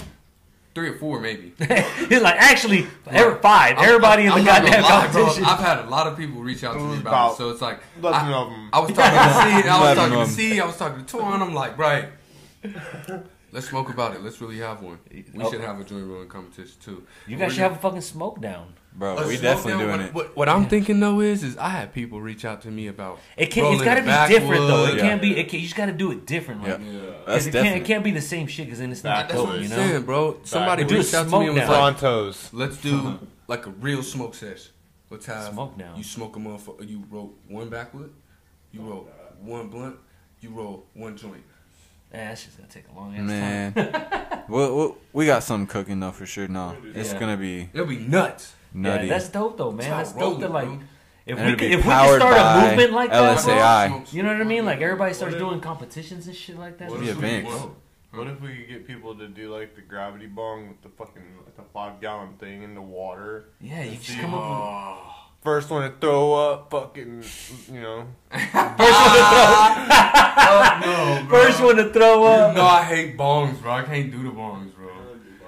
three 0.75 0.89
or 0.91 0.99
four 0.99 1.19
maybe. 1.21 1.55
He's 1.59 2.21
like, 2.21 2.37
actually, 2.37 2.87
every 3.07 3.39
five, 3.41 3.79
I'm- 3.79 3.89
everybody 3.89 4.25
in 4.25 4.33
I'm 4.33 4.39
the 4.41 4.45
not 4.45 4.63
gonna 4.63 4.77
goddamn 4.77 4.83
lie, 4.83 5.07
bro. 5.13 5.23
competition. 5.23 5.45
I've 5.45 5.59
had 5.61 5.79
a 5.79 5.89
lot 5.89 6.07
of 6.07 6.19
people 6.19 6.43
reach 6.43 6.65
out 6.65 6.75
to 6.75 6.81
me 6.81 6.99
about, 6.99 7.01
about 7.09 7.33
it, 7.33 7.37
so 7.39 7.49
it's 7.51 7.63
like 7.63 7.81
I, 8.05 8.31
of 8.31 8.49
them. 8.51 8.69
I 8.75 8.81
was 8.81 8.93
talking 8.93 9.19
to 9.19 9.63
C, 9.63 9.69
I 9.69 9.81
was 9.81 9.81
Eleven 9.81 9.97
talking 9.97 10.13
to 10.13 10.21
of 10.21 10.29
'em. 10.29 10.35
C, 10.35 10.61
I 10.61 10.67
was 10.67 10.77
talking 10.77 10.99
to 11.05 11.07
Torn. 11.07 11.43
I'm 11.43 11.55
like, 11.55 11.79
right. 11.79 12.09
Let's 13.53 13.69
smoke 13.69 13.91
about 13.91 14.15
it. 14.15 14.23
Let's 14.23 14.41
really 14.41 14.59
have 14.61 14.81
one. 14.81 14.99
We 15.13 15.25
Oh. 15.39 15.51
should 15.51 15.61
have 15.61 15.79
a 15.79 15.85
joint 15.85 16.07
rolling 16.07 16.29
competition 16.29 16.73
too. 16.83 17.07
You 17.27 17.37
guys 17.37 17.53
should 17.53 17.61
have 17.61 17.73
a 17.73 17.79
fucking 17.79 18.01
smoke 18.01 18.41
down. 18.41 18.73
Bro, 18.95 19.19
A 19.19 19.27
we 19.29 19.37
definitely 19.37 19.73
down, 19.73 19.79
doing 19.81 19.91
what, 19.91 20.01
it. 20.01 20.15
What, 20.15 20.37
what 20.37 20.49
I'm 20.49 20.67
thinking 20.69 21.01
though 21.01 21.21
is, 21.21 21.43
is 21.43 21.59
I 21.59 21.69
had 21.69 21.93
people 21.93 22.21
reach 22.23 22.47
out 22.47 22.63
to 22.63 22.71
me 22.71 22.87
about. 22.87 23.19
It 23.37 23.47
can't. 23.51 23.75
It's 23.75 23.85
got 23.85 23.97
to 23.97 24.03
be 24.03 24.35
different 24.35 24.67
though. 24.67 24.85
It 24.85 24.87
backwood. 24.93 25.01
can't 25.01 25.21
be. 25.23 25.37
It 25.39 25.49
can, 25.51 25.59
you 25.61 25.67
just 25.67 25.77
got 25.77 25.87
to 25.87 25.93
do 25.93 26.13
it 26.13 26.25
different. 26.27 26.63
Like, 26.63 26.79
Yeah. 26.79 26.85
Yeah. 26.93 27.01
That's 27.27 27.27
'cause 27.27 27.47
it 27.49 27.53
can't. 27.53 27.77
It 27.77 27.85
can't 27.85 28.05
be 28.05 28.11
the 28.11 28.21
same 28.23 28.47
shit 28.47 28.67
because 28.67 28.79
then 28.79 28.91
it's 28.91 29.05
not 29.05 29.29
That's 29.29 29.35
dope. 29.35 29.49
what 29.49 29.59
You 29.59 29.65
I'm 29.65 29.71
know. 29.71 29.77
Saying, 29.77 30.03
bro, 30.05 30.41
somebody 30.45 30.85
Do 30.85 30.95
a 30.95 30.99
reached 30.99 31.13
out 31.15 31.23
to 31.25 31.29
smoke 31.29 31.41
me 31.43 31.49
and 31.49 31.57
was 31.59 31.69
like, 31.69 31.97
Frontos. 31.99 32.49
let's 32.53 32.77
do 32.79 33.19
like 33.49 33.67
a 33.67 33.71
real 33.71 34.03
smoke 34.03 34.35
sesh. 34.35 34.71
Let's 35.11 35.27
have 35.27 35.53
Smoke 35.53 35.77
down. 35.77 35.97
You 35.97 36.05
smoke 36.05 36.37
a 36.37 36.39
motherfucker. 36.39 36.89
You 36.89 37.05
roll 37.11 37.35
one 37.49 37.69
backwood. 37.69 38.13
You 38.73 38.81
roll 38.81 39.09
one 39.41 39.69
blunt. 39.69 39.97
You 40.41 40.51
roll 40.51 40.87
one 40.95 41.17
joint. 41.19 41.43
Man, 42.13 42.29
that's 42.29 42.45
just 42.45 42.57
gonna 42.59 42.69
take 42.69 42.85
a 42.89 42.95
long 42.95 43.15
ass 43.15 43.19
time. 43.19 43.29
Man, 43.29 44.45
well, 44.49 44.77
well, 44.77 44.97
we 45.13 45.27
got 45.27 45.43
something 45.43 45.67
cooking 45.67 46.01
though 46.01 46.11
for 46.13 46.27
sure. 46.27 46.47
No, 46.49 46.77
it's 46.95 47.13
Yeah. 47.13 47.19
gonna 47.21 47.37
be 47.37 47.71
It'll 47.73 47.87
be 47.87 47.99
nuts. 47.99 48.55
nutty. 48.75 49.07
Yeah, 49.07 49.13
that's 49.15 49.29
dope 49.29 49.57
though, 49.57 49.73
man. 49.73 49.89
That's 49.91 50.13
dope 50.13 50.41
to 50.41 50.49
rolling, 50.49 50.71
like. 50.71 50.81
If 51.25 51.39
And 51.39 51.51
we 51.53 51.57
could, 51.57 51.71
if 51.71 51.77
we 51.77 51.83
could 51.93 52.17
start 52.21 52.33
a 52.37 52.67
movement 52.69 52.93
like 52.95 53.11
that, 53.11 53.45
bro, 53.45 54.03
you 54.11 54.25
know 54.25 54.33
what 54.33 54.41
I 54.41 54.45
mean? 54.45 54.65
Like 54.65 54.81
everybody 54.81 55.15
starts 55.15 55.35
if- 55.35 55.41
doing 55.41 55.61
competitions 55.61 56.27
and 56.27 56.35
shit 56.37 56.59
like 56.59 56.79
that. 56.79 56.91
What 56.91 56.99
Be 57.01 57.11
if, 57.11 57.17
we, 57.21 57.43
what, 57.45 57.71
what 58.11 58.27
if 58.27 58.41
we 58.41 58.57
could 58.57 58.69
get 58.69 58.87
people 58.89 59.15
to 59.15 59.29
do 59.29 59.55
like 59.55 59.77
the 59.77 59.83
gravity 59.83 60.27
bong 60.27 60.67
with 60.69 60.83
the 60.83 60.89
fucking 60.89 61.23
like 61.45 61.57
the 61.57 61.63
five 61.73 62.01
gallon 62.01 62.35
thing 62.39 62.65
in 62.65 62.75
the 62.75 62.83
water? 62.83 63.45
Yeah, 63.61 63.85
you 63.85 63.93
And 63.93 64.03
just 64.03 64.19
come 64.19 64.35
up 64.35 64.41
with. 64.41 64.51
Oh. 64.51 65.15
Who- 65.43 65.51
First 65.51 65.71
one 65.71 65.91
to 65.91 65.97
throw 65.99 66.35
up, 66.35 66.71
fucking, 66.71 67.25
you 67.73 67.81
know. 67.81 68.07
First 68.31 68.55
one 68.55 69.15
to 69.15 69.23
throw. 69.33 70.81
no, 70.81 71.25
bro. 71.29 71.41
First 71.45 71.63
one 71.63 71.77
to 71.77 71.91
throw 71.93 72.25
up. 72.25 72.57
No, 72.57 72.65
I 72.65 72.83
hate 72.85 73.17
bongs, 73.19 73.61
bro. 73.61 73.73
I 73.73 73.83
can't 73.83 74.11
do 74.11 74.23
the 74.23 74.31
bongs, 74.31 74.75
bro. 74.75 74.89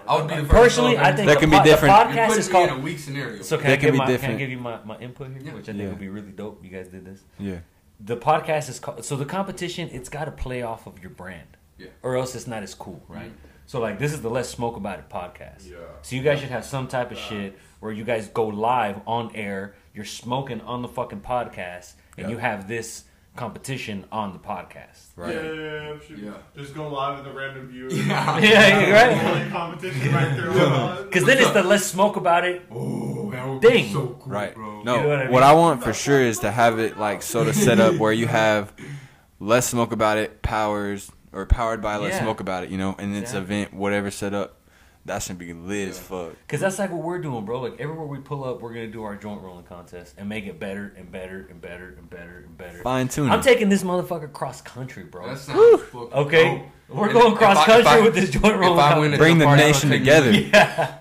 I 0.07 0.17
would 0.17 0.29
be 0.29 0.35
the 0.35 0.41
first 0.43 0.51
Personally, 0.51 0.95
to 0.97 1.03
I 1.05 1.13
think 1.13 1.29
That 1.29 1.35
the 1.35 1.41
can 1.41 1.51
be 1.51 1.57
po- 1.57 1.63
the 1.65 1.71
different. 1.71 1.95
You're 1.95 2.05
podcast 2.07 2.27
putting 2.27 2.41
is 2.41 2.51
me 2.53 2.61
in 2.63 2.69
called. 2.69 2.79
a 2.79 2.83
weak 2.83 2.99
scenario. 2.99 3.43
So 3.43 3.57
can 3.57 3.67
That 3.69 3.73
I 3.73 3.77
can 3.77 3.85
give 3.87 3.93
be 3.95 3.99
my 3.99 4.17
can 4.19 4.31
I 4.31 4.35
give 4.37 4.51
you 4.51 4.59
my, 4.59 4.79
my 4.85 4.99
input 4.99 5.29
here, 5.31 5.41
Yeah. 5.43 5.55
which 5.55 5.63
I 5.69 5.73
think 5.73 5.79
Yeah. 5.85 5.89
would 5.89 5.99
be 5.99 6.09
really 6.09 6.31
dope. 6.33 6.63
You 6.63 6.71
guys 6.71 6.89
did 6.89 7.05
this. 7.07 7.21
yeah. 7.39 7.59
The 8.01 8.17
podcast 8.17 8.69
is 8.69 8.79
called. 8.81 9.05
So 9.05 9.17
the 9.17 9.25
competition, 9.25 9.89
it's 9.93 10.09
got 10.11 10.25
to 10.27 10.33
play 10.33 10.63
off 10.63 10.87
of 10.87 10.99
your 11.01 11.11
brand, 11.11 11.57
Yeah. 11.79 11.87
or 12.03 12.17
else 12.17 12.35
it's 12.35 12.47
not 12.47 12.63
as 12.63 12.75
cool, 12.75 13.03
right? 13.09 13.31
Mhm. 13.31 13.37
So 13.67 13.81
like 13.81 13.99
this 13.99 14.13
is 14.13 14.21
the 14.21 14.29
Let's 14.29 14.49
Smoke 14.51 14.77
About 14.77 14.99
It 14.99 15.09
podcast. 15.09 15.71
Yeah. 15.71 15.77
So 16.03 16.17
you 16.17 16.23
guys 16.23 16.41
should 16.41 16.51
have 16.51 16.67
some 16.67 16.87
type 16.89 17.11
of 17.13 17.17
shit 17.19 17.59
where 17.81 17.93
you 17.93 18.05
guys 18.05 18.29
go 18.29 18.47
live 18.49 19.01
on 19.07 19.31
air. 19.35 19.75
You're 19.95 20.05
smoking 20.05 20.61
on 20.63 20.83
the 20.83 20.89
fucking 20.89 21.21
podcast, 21.21 21.95
and 22.19 22.27
Yeah. 22.27 22.29
you 22.31 22.39
have 22.39 22.67
this 22.69 23.05
competition 23.37 24.05
on 24.13 24.33
the 24.33 24.39
podcast. 24.39 25.09
Right. 25.17 25.35
yeah, 25.35 25.95
Yeah. 26.17 26.33
Just 26.57 26.75
go 26.75 26.89
live 26.89 27.19
with 27.19 27.27
a 27.33 27.37
random 27.37 27.69
viewer. 27.69 27.89
Yeah. 27.93 28.39
Yeah, 28.41 28.81
you're 28.81 28.93
right. 28.95 29.25
Only 29.41 29.51
competition 29.51 30.13
right 30.15 30.37
there. 30.37 31.05
Because 31.05 31.25
then 31.25 31.39
it's 31.39 31.51
the 31.53 31.63
Let's 31.63 31.85
Smoke 31.85 32.17
About 32.17 32.45
It. 32.45 32.63
Oh, 32.73 33.31
that 33.33 33.47
would 33.49 33.63
Thing. 33.63 33.87
be 33.87 33.93
so 33.93 34.17
cool, 34.21 34.33
Right. 34.33 34.55
bro. 34.55 34.83
No, 34.83 34.97
You 34.97 35.03
know 35.03 35.09
what 35.09 35.19
I 35.27 35.31
what? 35.31 35.43
I 35.43 35.53
want 35.55 35.83
for 35.85 35.93
sure 35.93 36.21
is 36.21 36.41
to 36.41 36.51
have 36.51 36.79
it 36.79 36.99
like 36.99 37.23
sort 37.23 37.49
of 37.49 37.55
set 37.57 37.79
up 37.81 37.97
where 37.97 38.13
you 38.13 38.27
have 38.27 38.73
Let's 39.41 39.67
Smoke 39.69 39.93
About 39.93 40.19
It 40.19 40.43
powers 40.43 41.11
or 41.33 41.47
powered 41.47 41.83
by 41.83 41.97
Let's 41.97 42.15
Yeah. 42.17 42.23
Smoke 42.23 42.41
About 42.41 42.65
It, 42.65 42.71
you 42.71 42.79
know, 42.79 42.95
and 42.99 43.15
it's 43.17 43.31
Exactly. 43.33 43.57
event 43.63 43.75
whatever 43.75 44.11
set 44.11 44.35
up. 44.35 44.57
That 45.07 45.23
should 45.23 45.37
be 45.39 45.53
lit 45.53 45.91
as 45.91 45.99
fuck. 45.99 46.31
Because 46.47 46.61
that's 46.61 46.79
like 46.79 46.91
what 46.91 47.03
we're 47.03 47.19
doing, 47.19 47.45
bro. 47.45 47.61
Like 47.61 47.79
everywhere 47.79 48.07
we 48.07 48.19
pull 48.19 48.43
up, 48.43 48.63
we're 48.63 48.73
gonna 48.73 48.87
do 48.87 49.03
our 49.03 49.17
joint 49.17 49.43
rolling 49.43 49.65
contest 49.65 50.15
and 50.17 50.29
make 50.29 50.47
it 50.47 50.59
better 50.59 50.95
and 50.97 51.13
better 51.13 51.47
and 51.51 51.61
better 51.61 51.95
and 51.99 52.09
better 52.09 52.45
and 52.47 52.57
better. 52.57 52.83
Fine 52.83 53.09
tuning. 53.09 53.31
I'm 53.31 53.43
taking 53.43 53.69
this 53.69 53.83
motherfucker 53.83 54.33
cross 54.33 54.63
country, 54.63 55.05
bro. 55.05 55.29
That 55.29 55.39
sounds 55.39 55.83
fucking 55.83 56.13
Okay, 56.15 56.45
dope. 56.89 56.97
we're 56.97 57.05
And 57.05 57.13
going 57.13 57.33
if 57.33 57.39
cross 57.39 57.57
I- 57.59 57.61
if 57.61 57.67
country 57.67 57.87
I- 57.87 58.01
with 58.01 58.15
this 58.15 58.31
joint 58.31 58.45
rolling 58.57 58.63
If 58.73 58.79
I 58.79 58.89
contest. 58.93 59.01
win 59.01 59.13
at 59.13 59.19
Bring 59.19 59.39
the 59.39 59.45
party, 59.45 59.63
I'll 59.63 59.69
nation 59.69 59.91
take 59.91 60.01
together. 60.01 60.33
Yeah. 60.55 60.95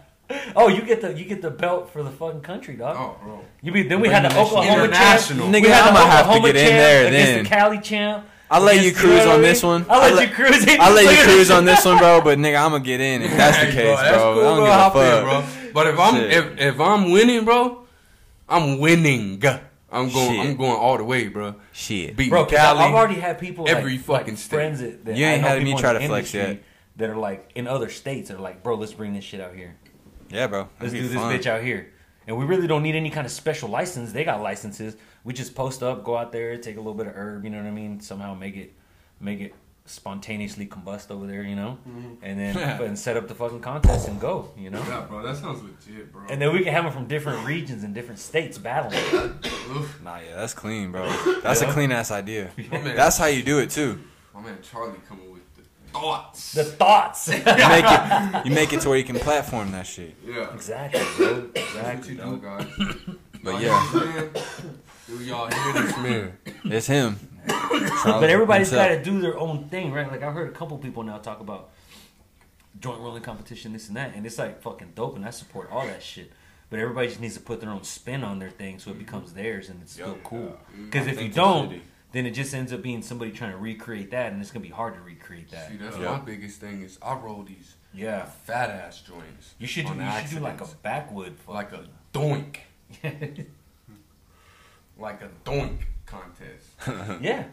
Oh, 0.56 0.68
you 0.68 0.82
get 0.82 1.00
the 1.02 1.14
you 1.14 1.26
get 1.26 1.42
the 1.42 1.52
belt 1.52 1.92
for 1.92 2.02
the 2.02 2.10
fucking 2.10 2.42
country, 2.42 2.76
dog. 2.76 2.96
Oh, 2.98 3.24
bro. 3.24 3.42
You 3.62 3.72
be 3.72 3.84
then 3.84 4.00
we 4.02 4.08
Bring 4.08 4.12
had 4.22 4.26
the 4.26 4.30
the 4.30 4.36
nation 4.36 4.48
Oklahoma 4.58 4.72
champ. 4.76 4.94
international. 4.94 5.48
We 5.52 5.62
had 5.62 5.64
the 5.64 5.90
I'ma 5.90 6.00
have 6.00 6.10
to 6.26 6.32
Oklahoma 6.32 6.48
get 6.48 6.56
in 6.56 6.62
champ 6.68 6.72
there 6.78 7.08
against 7.08 7.26
then. 7.28 7.44
the 7.44 7.50
Cali 7.50 7.80
champ. 7.80 8.28
I'll 8.54 8.62
let 8.62 8.76
you 8.76 8.82
against- 8.82 9.00
cruise 9.00 9.26
know 9.26 9.32
on 9.34 9.40
I 9.40 9.42
this 9.42 9.64
one. 9.64 9.86
I'll 9.90 10.02
I'll 10.02 10.14
let 10.14 10.30
you 10.30 10.36
cruise. 10.36 10.66
I'll 10.80 10.94
let 10.94 11.18
you 11.18 11.24
cruise 11.24 11.52
on 11.52 11.66
this 11.66 11.86
one, 11.86 11.98
bro. 11.98 12.22
But 12.22 12.38
nigga, 12.38 12.64
I'm 12.64 12.72
gonna 12.72 12.84
get 12.84 13.02
in 13.02 13.22
if 13.24 13.32
that's 13.38 13.60
the 13.60 13.66
case, 13.72 13.76
bro, 13.76 13.96
that's 13.96 14.18
bro. 14.18 14.34
cool, 14.34 14.42
I 14.42 14.46
don't 14.46 14.58
bro. 14.58 14.66
give 14.66 15.44
a 15.44 15.44
fuck. 15.44 15.54
bro. 15.64 15.72
But 15.74 15.88
if 15.88 16.00
I'm 16.00 16.16
if, 16.16 16.60
if 16.60 16.80
I'm 16.80 17.12
winning, 17.12 17.46
bro, 17.46 17.86
I'm 18.48 18.80
winning. 18.80 19.42
I'm 19.92 20.10
going. 20.12 20.30
Shit. 20.36 20.40
I'm 20.48 20.56
going 20.58 20.72
all 20.72 20.98
the 20.98 21.04
way, 21.04 21.28
bro. 21.28 21.56
Shit. 21.72 22.16
Beating 22.16 22.32
Bro, 22.32 22.46
'cause 22.46 22.54
Cali. 22.56 22.80
I've 22.80 22.94
already 22.96 23.20
had 23.20 23.38
people 23.40 23.70
every 23.70 23.98
like, 23.98 24.02
fucking 24.06 24.34
like 24.34 24.38
state. 24.38 24.56
friends 24.56 24.80
that, 24.82 25.06
that 25.06 25.16
You 25.18 25.26
ain't 25.26 25.42
had 25.44 25.60
me 25.60 25.66
people 25.66 25.78
in 25.78 25.82
try 25.84 25.94
the 25.94 26.00
to 26.00 26.08
flex 26.08 26.34
industry 26.34 26.56
yet. 26.56 26.64
That 26.98 27.10
are 27.12 27.16
like 27.18 27.52
in 27.56 27.68
other 27.68 27.90
states. 27.90 28.30
That 28.30 28.38
are 28.38 28.42
like, 28.42 28.64
bro, 28.64 28.76
let's 28.76 28.94
bring 28.94 29.14
this 29.14 29.24
shit 29.24 29.40
out 29.40 29.54
here. 29.56 29.76
Yeah, 30.30 30.48
bro. 30.48 30.68
Let's 30.82 30.94
do 30.94 31.02
be 31.02 31.08
this 31.08 31.16
fun. 31.16 31.32
bitch 31.38 31.46
out 31.46 31.62
here. 31.64 31.92
And 32.26 32.38
we 32.38 32.46
really 32.46 32.66
don't 32.66 32.82
need 32.82 32.96
any 32.96 33.10
kind 33.12 33.26
of 33.26 33.32
special 33.32 33.70
license. 33.70 34.14
They 34.14 34.24
got 34.24 34.42
licenses. 34.42 34.96
We 35.24 35.34
just 35.34 35.56
post 35.56 35.82
up, 35.84 36.04
go 36.04 36.18
out 36.18 36.32
there, 36.32 36.58
take 36.58 36.76
a 36.76 36.80
little 36.80 36.94
bit 36.94 37.08
of 37.08 37.14
herb. 37.16 37.44
You 37.46 37.50
know 37.50 37.58
what 37.58 37.68
I 37.68 37.72
mean? 37.72 38.00
Somehow 38.02 38.34
make 38.34 38.56
it, 38.58 38.74
make 39.20 39.40
it 39.40 39.54
spontaneously 39.86 40.66
combust 40.66 41.12
over 41.12 41.28
there. 41.28 41.44
You 41.44 41.56
know, 41.56 41.78
mm-hmm. 41.88 42.16
and 42.24 42.40
then 42.40 42.58
and 42.82 43.00
set 43.00 43.16
up 43.18 43.28
the 43.28 43.36
fucking 43.36 43.62
contest 43.62 44.08
and 44.08 44.20
go. 44.20 44.52
You 44.58 44.70
know. 44.70 44.80
Yeah, 44.88 45.06
bro. 45.08 45.22
That 45.22 45.38
sounds 45.38 45.62
legit, 45.64 46.12
bro. 46.12 46.24
And 46.30 46.42
then 46.42 46.52
we 46.54 46.64
can 46.64 46.74
have 46.74 46.84
them 46.84 46.94
from 46.94 47.08
different 47.08 47.46
regions 47.46 47.84
and 47.84 47.94
different 47.94 48.20
states 48.20 48.58
battling. 48.58 49.00
Oof. 49.72 50.02
Nah, 50.04 50.18
yeah, 50.20 50.36
that's 50.36 50.54
clean, 50.54 50.92
bro. 50.92 51.10
That's 51.42 51.62
a 51.62 51.72
clean 51.72 51.92
ass 51.92 52.12
idea. 52.12 52.52
Man, 52.72 52.96
That's 52.96 53.18
how 53.18 53.28
you 53.28 53.44
do 53.44 53.60
it 53.60 53.70
too. 53.70 54.00
my 54.34 54.42
man 54.42 54.58
Charlie 54.62 55.00
coming 55.08 55.32
with 55.32 55.42
the 55.56 55.64
thoughts. 55.94 56.52
The 56.54 56.64
thoughts. 56.66 57.30
You 57.34 57.38
make 57.46 57.86
it, 57.88 58.46
you 58.46 58.52
make 58.52 58.74
it 58.74 58.82
to 58.82 58.90
where 58.90 58.98
you 58.98 59.04
can 59.06 59.18
platform 59.20 59.72
that 59.72 59.88
shit. 59.88 60.16
yeah. 60.26 60.54
exactly, 60.54 61.02
bro. 61.18 61.48
That's 61.54 61.56
what 61.56 61.58
Exactly. 61.58 62.16
you 62.16 62.22
do, 62.22 62.38
guys. 62.38 62.68
But 63.44 63.62
yeah. 63.62 64.28
Hear 65.08 65.18
this, 65.18 65.18
man? 65.18 65.18
Do 65.18 65.24
y'all 65.24 65.50
hear 65.50 65.74
this, 65.74 65.98
man? 65.98 66.38
It's 66.66 66.88
him. 66.88 67.20
But 68.06 68.30
everybody's 68.30 68.72
got 68.72 68.88
to 68.90 69.02
do 69.02 69.22
their 69.22 69.38
own 69.38 69.70
thing, 69.70 69.94
right? 69.94 70.10
Like 70.10 70.24
I've 70.24 70.34
heard 70.34 70.50
a 70.50 70.52
couple 70.52 70.78
people 70.78 71.04
now 71.04 71.18
talk 71.20 71.40
about 71.40 71.70
joint 72.80 73.00
rolling 73.00 73.24
competition, 73.24 73.74
this 73.74 73.88
and 73.88 73.98
that, 73.98 74.14
and 74.16 74.26
it's 74.26 74.38
like 74.38 74.62
fucking 74.62 74.92
dope, 74.96 75.16
and 75.16 75.26
I 75.26 75.30
support 75.30 75.70
all 75.72 75.86
that 75.86 76.04
shit. 76.04 76.32
But 76.70 76.80
everybody 76.80 77.08
just 77.08 77.20
needs 77.22 77.36
to 77.36 77.40
put 77.40 77.62
their 77.62 77.70
own 77.70 77.84
spin 77.84 78.24
on 78.24 78.40
their 78.40 78.50
thing 78.50 78.80
so 78.80 78.90
it 78.90 78.94
mm-hmm. 78.94 79.04
becomes 79.06 79.34
theirs 79.34 79.70
and 79.70 79.82
it's 79.82 79.94
still 79.94 80.18
cool. 80.24 80.58
Mm-hmm. 80.72 80.86
Because 80.86 81.08
if 81.08 81.22
you 81.22 81.30
don't, 81.30 81.82
then 82.14 82.26
it 82.26 82.32
just 82.32 82.54
ends 82.54 82.74
up 82.74 82.82
being 82.82 83.02
somebody 83.02 83.32
trying 83.32 83.52
to 83.52 83.58
recreate 83.58 84.12
that, 84.12 84.32
and 84.32 84.42
it's 84.42 84.52
gonna 84.52 84.64
be 84.64 84.70
hard 84.72 84.96
to 84.96 85.02
recreate 85.02 85.50
that. 85.52 85.70
See, 85.70 85.78
that's 85.78 85.98
Yeah. 85.98 86.12
my 86.12 86.20
biggest 86.20 86.60
thing 86.60 86.82
is 86.82 86.98
I 87.02 87.16
roll 87.16 87.44
these 87.44 87.76
Yeah, 87.94 88.26
fat 88.26 88.70
ass 88.70 89.02
joints. 89.02 89.56
you 89.60 89.68
should 89.68 89.86
do. 89.88 89.94
You 89.94 90.12
should 90.22 90.38
do 90.38 90.40
like 90.40 90.62
a 90.62 90.68
backwood. 90.82 91.38
fuck. 91.46 91.56
like 91.56 91.74
a 91.74 91.86
doink, 92.14 92.58
like 94.98 95.22
a 95.22 95.30
doink 95.50 95.80
contest. 96.06 96.70
yeah, 97.22 97.46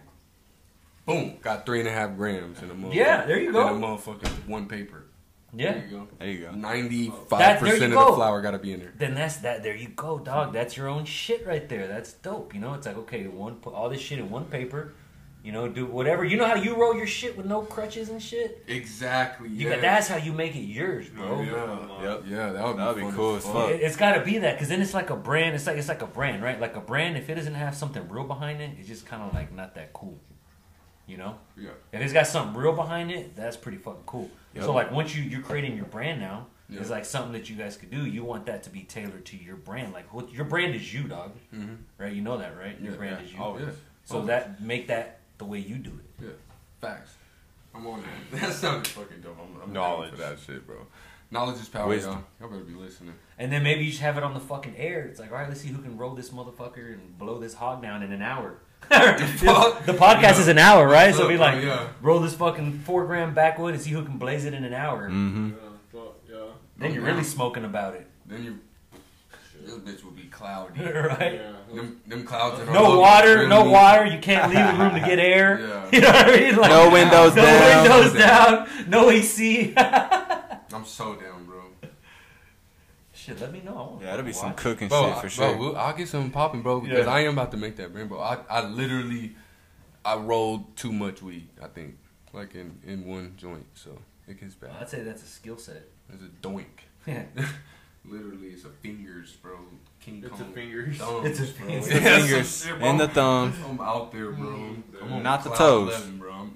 boom, 1.07 1.36
got 1.43 1.66
three 1.66 1.80
and 1.80 1.88
a 1.88 1.93
half 1.93 2.16
grams 2.16 2.62
in 2.62 2.70
a 2.70 2.74
motherfucker. 2.74 2.95
Yeah, 2.95 3.26
there 3.26 3.41
you 3.41 3.53
go. 3.53 3.68
In 3.68 3.82
a 3.82 3.86
motherfucking 3.86 4.47
one 4.49 4.66
paper. 4.66 5.05
Yeah. 5.53 5.72
There 5.72 5.84
you 5.84 5.91
go. 5.91 6.09
There 6.18 6.28
you 6.28 6.38
go. 6.47 6.51
Ninety-five 6.53 7.38
That- 7.38 7.61
there 7.61 7.72
percent 7.72 7.93
you 7.93 7.99
of 7.99 8.07
the 8.09 8.14
flour 8.14 8.41
got 8.41 8.53
to 8.53 8.59
be 8.59 8.72
in 8.72 8.80
there. 8.80 8.93
Then 8.97 9.14
that's 9.14 9.38
that. 9.38 9.62
There 9.62 9.74
you 9.74 9.88
go, 9.88 10.18
dog. 10.18 10.53
That's 10.53 10.76
your 10.76 10.88
own 10.88 11.05
shit 11.05 11.45
right 11.47 11.68
there. 11.68 11.88
That's 11.88 12.12
dope. 12.12 12.55
You 12.55 12.61
know, 12.61 12.74
it's 12.74 12.86
like 12.86 12.97
okay, 12.99 13.26
one 13.26 13.57
put 13.57 13.74
all 13.74 13.88
this 13.88 14.01
shit 14.01 14.18
in 14.20 14.30
one 14.30 14.45
paper. 14.45 14.95
You 15.43 15.53
know, 15.53 15.68
do 15.68 15.86
whatever. 15.86 16.22
You 16.22 16.36
know 16.36 16.45
how 16.45 16.57
you 16.57 16.76
roll 16.78 16.95
your 16.95 17.07
shit 17.07 17.34
with 17.34 17.47
no 17.47 17.62
crutches 17.62 18.11
and 18.11 18.22
shit. 18.22 18.62
Exactly. 18.68 19.49
You 19.49 19.68
yeah. 19.68 19.74
got, 19.76 19.80
that's 19.80 20.07
how 20.09 20.16
you 20.18 20.32
make 20.34 20.55
it 20.55 20.61
yours, 20.61 21.09
bro. 21.09 21.41
Yeah. 21.41 22.03
Yep. 22.03 22.24
Yeah, 22.28 22.53
that 22.53 22.66
would 22.66 22.76
That'd 22.76 22.97
be 22.97 23.03
fun 23.03 23.14
cool 23.14 23.36
as 23.36 23.47
fuck. 23.47 23.70
It, 23.70 23.82
has 23.82 23.97
got 23.97 24.16
to 24.18 24.24
be 24.24 24.36
that 24.38 24.55
because 24.57 24.68
then 24.68 24.82
it's 24.82 24.93
like 24.93 25.09
a 25.09 25.16
brand. 25.16 25.55
It's 25.55 25.66
like 25.66 25.78
it's 25.78 25.88
like 25.88 26.03
a 26.03 26.07
brand, 26.07 26.43
right? 26.43 26.61
Like 26.61 26.76
a 26.76 26.80
brand. 26.80 27.16
If 27.16 27.30
it 27.30 27.36
doesn't 27.36 27.55
have 27.55 27.74
something 27.74 28.07
real 28.11 28.24
behind 28.24 28.61
it, 28.61 28.72
it's 28.78 28.86
just 28.88 29.07
kind 29.07 29.22
of 29.22 29.32
like 29.32 29.51
not 29.55 29.74
that 29.76 29.95
cool. 29.95 30.18
You 31.07 31.16
know. 31.16 31.38
Yeah. 31.57 31.70
If 31.93 32.03
it's 32.03 32.12
got 32.12 32.26
something 32.26 32.61
real 32.61 32.74
behind 32.74 33.11
it, 33.11 33.34
that's 33.34 33.57
pretty 33.57 33.78
fucking 33.78 34.03
cool. 34.05 34.30
Yep. 34.55 34.64
So 34.64 34.74
like 34.74 34.93
once 34.93 35.16
you 35.16 35.22
you're 35.22 35.41
creating 35.43 35.74
your 35.74 35.86
brand 35.86 36.20
now, 36.20 36.49
Yeah. 36.68 36.80
it's 36.80 36.91
like 36.91 37.07
something 37.07 37.32
that 37.32 37.49
you 37.49 37.57
guys 37.57 37.78
could 37.78 37.91
do. 37.91 38.05
You 38.05 38.24
want 38.24 38.45
that 38.45 38.62
to 38.64 38.70
be 38.70 38.82
tailored 38.82 39.24
to 39.26 39.38
your 39.38 39.57
brand. 39.57 39.95
Like 39.95 40.12
what 40.12 40.30
your 40.32 40.45
brand 40.45 40.74
is 40.74 40.93
you, 40.93 41.05
dog. 41.05 41.32
Mm-hmm. 41.55 41.74
Right? 41.97 42.12
You 42.12 42.20
know 42.20 42.36
that, 42.36 42.59
right? 42.59 42.78
Your 42.78 42.93
Yeah, 42.93 42.99
brand 42.99 43.16
yeah. 43.20 43.26
is 43.26 43.32
you. 43.32 43.38
Oh, 43.41 43.59
Yeah. 43.59 43.70
So 44.05 44.16
Always. 44.16 44.28
that 44.28 44.61
make 44.61 44.88
that 44.88 45.19
the 45.41 45.45
way 45.47 45.59
you 45.59 45.76
do 45.76 45.91
it. 45.99 46.24
Yeah, 46.24 46.30
facts. 46.80 47.14
I'm 47.74 47.86
on 47.86 48.03
that. 48.03 48.41
That 48.41 48.53
sounded 48.53 48.86
fucking 48.86 49.20
dope. 49.22 49.36
I'm, 49.43 49.61
I'm 49.62 49.72
Knowledge. 49.72 50.11
for 50.12 50.16
that 50.18 50.38
shit, 50.38 50.66
bro. 50.66 50.76
Knowledge 51.32 51.61
is 51.61 51.68
power, 51.68 51.88
Wisdom. 51.88 52.12
y'all. 52.41 52.49
Y'all 52.49 52.59
better 52.59 52.64
be 52.70 52.74
listening. 52.74 53.14
And 53.38 53.51
then 53.53 53.62
maybe 53.62 53.84
you 53.84 53.91
just 53.91 54.03
have 54.03 54.16
it 54.18 54.22
on 54.24 54.34
the 54.34 54.41
fucking 54.41 54.74
air. 54.76 55.03
It's 55.07 55.18
like, 55.20 55.30
all 55.32 55.38
right, 55.38 55.49
let's 55.49 55.61
see 55.61 55.68
who 55.68 55.80
can 55.80 55.97
roll 55.97 56.14
this 56.14 56.30
motherfucker 56.30 56.93
and 56.95 57.16
blow 57.18 57.38
this 57.38 57.55
hog 57.55 57.80
down 57.82 58.03
in 58.03 58.12
an 58.12 58.20
hour. 58.22 58.59
the 58.91 59.95
podcast 59.97 60.22
Yeah. 60.22 60.41
is 60.41 60.49
an 60.49 60.59
hour, 60.59 60.86
right? 60.88 61.14
So 61.14 61.20
Look, 61.20 61.28
be 61.30 61.36
bro, 61.36 61.47
like, 61.47 61.62
yeah. 61.64 61.88
roll 62.03 62.18
this 62.20 62.34
fucking 62.34 62.80
four 62.80 63.07
gram 63.07 63.32
backwood 63.34 63.74
and 63.74 63.82
see 63.82 63.91
who 63.91 64.05
can 64.05 64.18
blaze 64.18 64.45
it 64.45 64.53
in 64.55 64.64
an 64.64 64.74
hour. 64.74 65.09
Mm-hmm. 65.09 65.51
yeah. 66.28 66.36
Then 66.78 66.95
you're 66.95 67.05
really 67.05 67.24
smoking 67.24 67.64
about 67.64 67.95
it, 67.95 68.07
Then 68.26 68.43
you, 68.45 68.59
this 69.78 69.94
bitch 69.94 70.04
will 70.04 70.10
be 70.12 70.24
cloudy. 70.24 70.82
right? 70.84 71.40
Them, 71.74 72.00
them 72.06 72.24
clouds. 72.24 72.60
are 72.60 72.72
No 72.72 72.98
water, 72.98 73.34
really- 73.36 73.48
no 73.48 73.64
water. 73.70 74.06
You 74.06 74.18
can't 74.18 74.50
leave 74.52 74.66
the 74.66 74.82
room 74.84 74.94
to 74.94 75.00
get 75.00 75.18
air. 75.18 75.58
Yeah. 75.90 75.90
You 75.92 76.00
know 76.02 76.08
what 76.12 76.28
I 76.28 76.36
mean? 76.40 76.56
Like, 76.56 76.70
No 76.70 76.90
windows 76.90 77.34
no 77.36 77.42
down. 77.42 77.82
windows 77.82 78.12
down. 78.18 78.68
No 78.88 79.10
AC. 79.10 79.74
I'm 79.76 80.84
so 80.84 81.14
down, 81.16 81.44
bro. 81.46 81.62
Shit, 83.12 83.40
let 83.40 83.52
me 83.52 83.60
know. 83.64 83.98
Yeah, 84.00 84.10
that'll 84.10 84.24
be 84.24 84.32
some 84.32 84.54
cooking 84.54 84.88
Bro, 84.88 85.02
shit 85.08 85.16
I- 85.16 85.20
for 85.20 85.28
sure. 85.28 85.50
bro, 85.52 85.58
we'll- 85.60 85.76
I'll 85.76 85.96
get 85.96 86.08
some 86.08 86.30
popping, 86.30 86.62
bro, 86.62 86.80
because 86.80 87.06
Yeah. 87.06 87.12
I 87.12 87.20
am 87.20 87.32
about 87.34 87.50
to 87.50 87.56
make 87.56 87.76
that 87.76 87.92
brand, 87.92 88.08
bro. 88.08 88.20
I, 88.20 88.38
I 88.48 88.62
literally, 88.66 89.34
I 90.04 90.16
rolled 90.16 90.76
too 90.76 90.92
much 90.92 91.20
weed. 91.22 91.48
I 91.62 91.66
think, 91.68 91.96
like 92.32 92.54
in 92.54 92.78
in 92.86 93.04
one 93.06 93.34
joint, 93.36 93.66
so 93.74 93.98
it 94.28 94.40
gets 94.40 94.54
bad. 94.54 94.70
I'd 94.80 94.88
say 94.88 95.02
that's 95.02 95.22
a 95.22 95.26
skill 95.26 95.58
set. 95.58 95.82
It's 96.12 96.22
a 96.22 96.46
doink. 96.46 96.64
Yeah. 97.06 97.24
Literally, 98.05 98.48
it's 98.48 98.64
a 98.64 98.68
fingers, 98.68 99.32
bro. 99.42 99.59
King 100.01 100.22
It's 100.24 100.40
a 100.40 100.44
Kong. 100.44 100.53
fingers. 100.55 100.96
thumbs, 100.98 101.26
It's 101.26 101.40
a- 101.40 101.53
bro. 101.61 101.68
it's 101.68 101.88
the 101.88 101.94
fingers 102.01 102.64
shit, 102.64 102.74
and 102.80 102.98
the 103.01 103.09
thumbs. 103.09 103.57
I'm 103.68 103.80
out 103.80 104.11
there, 104.12 104.30
bro. 104.32 104.74
I'm 105.03 105.12
on 105.12 105.22
Not 105.22 105.44
the 105.44 105.51
toes. 105.51 105.88
11, 105.94 106.18
bro. 106.18 106.32
I'm 106.32 106.55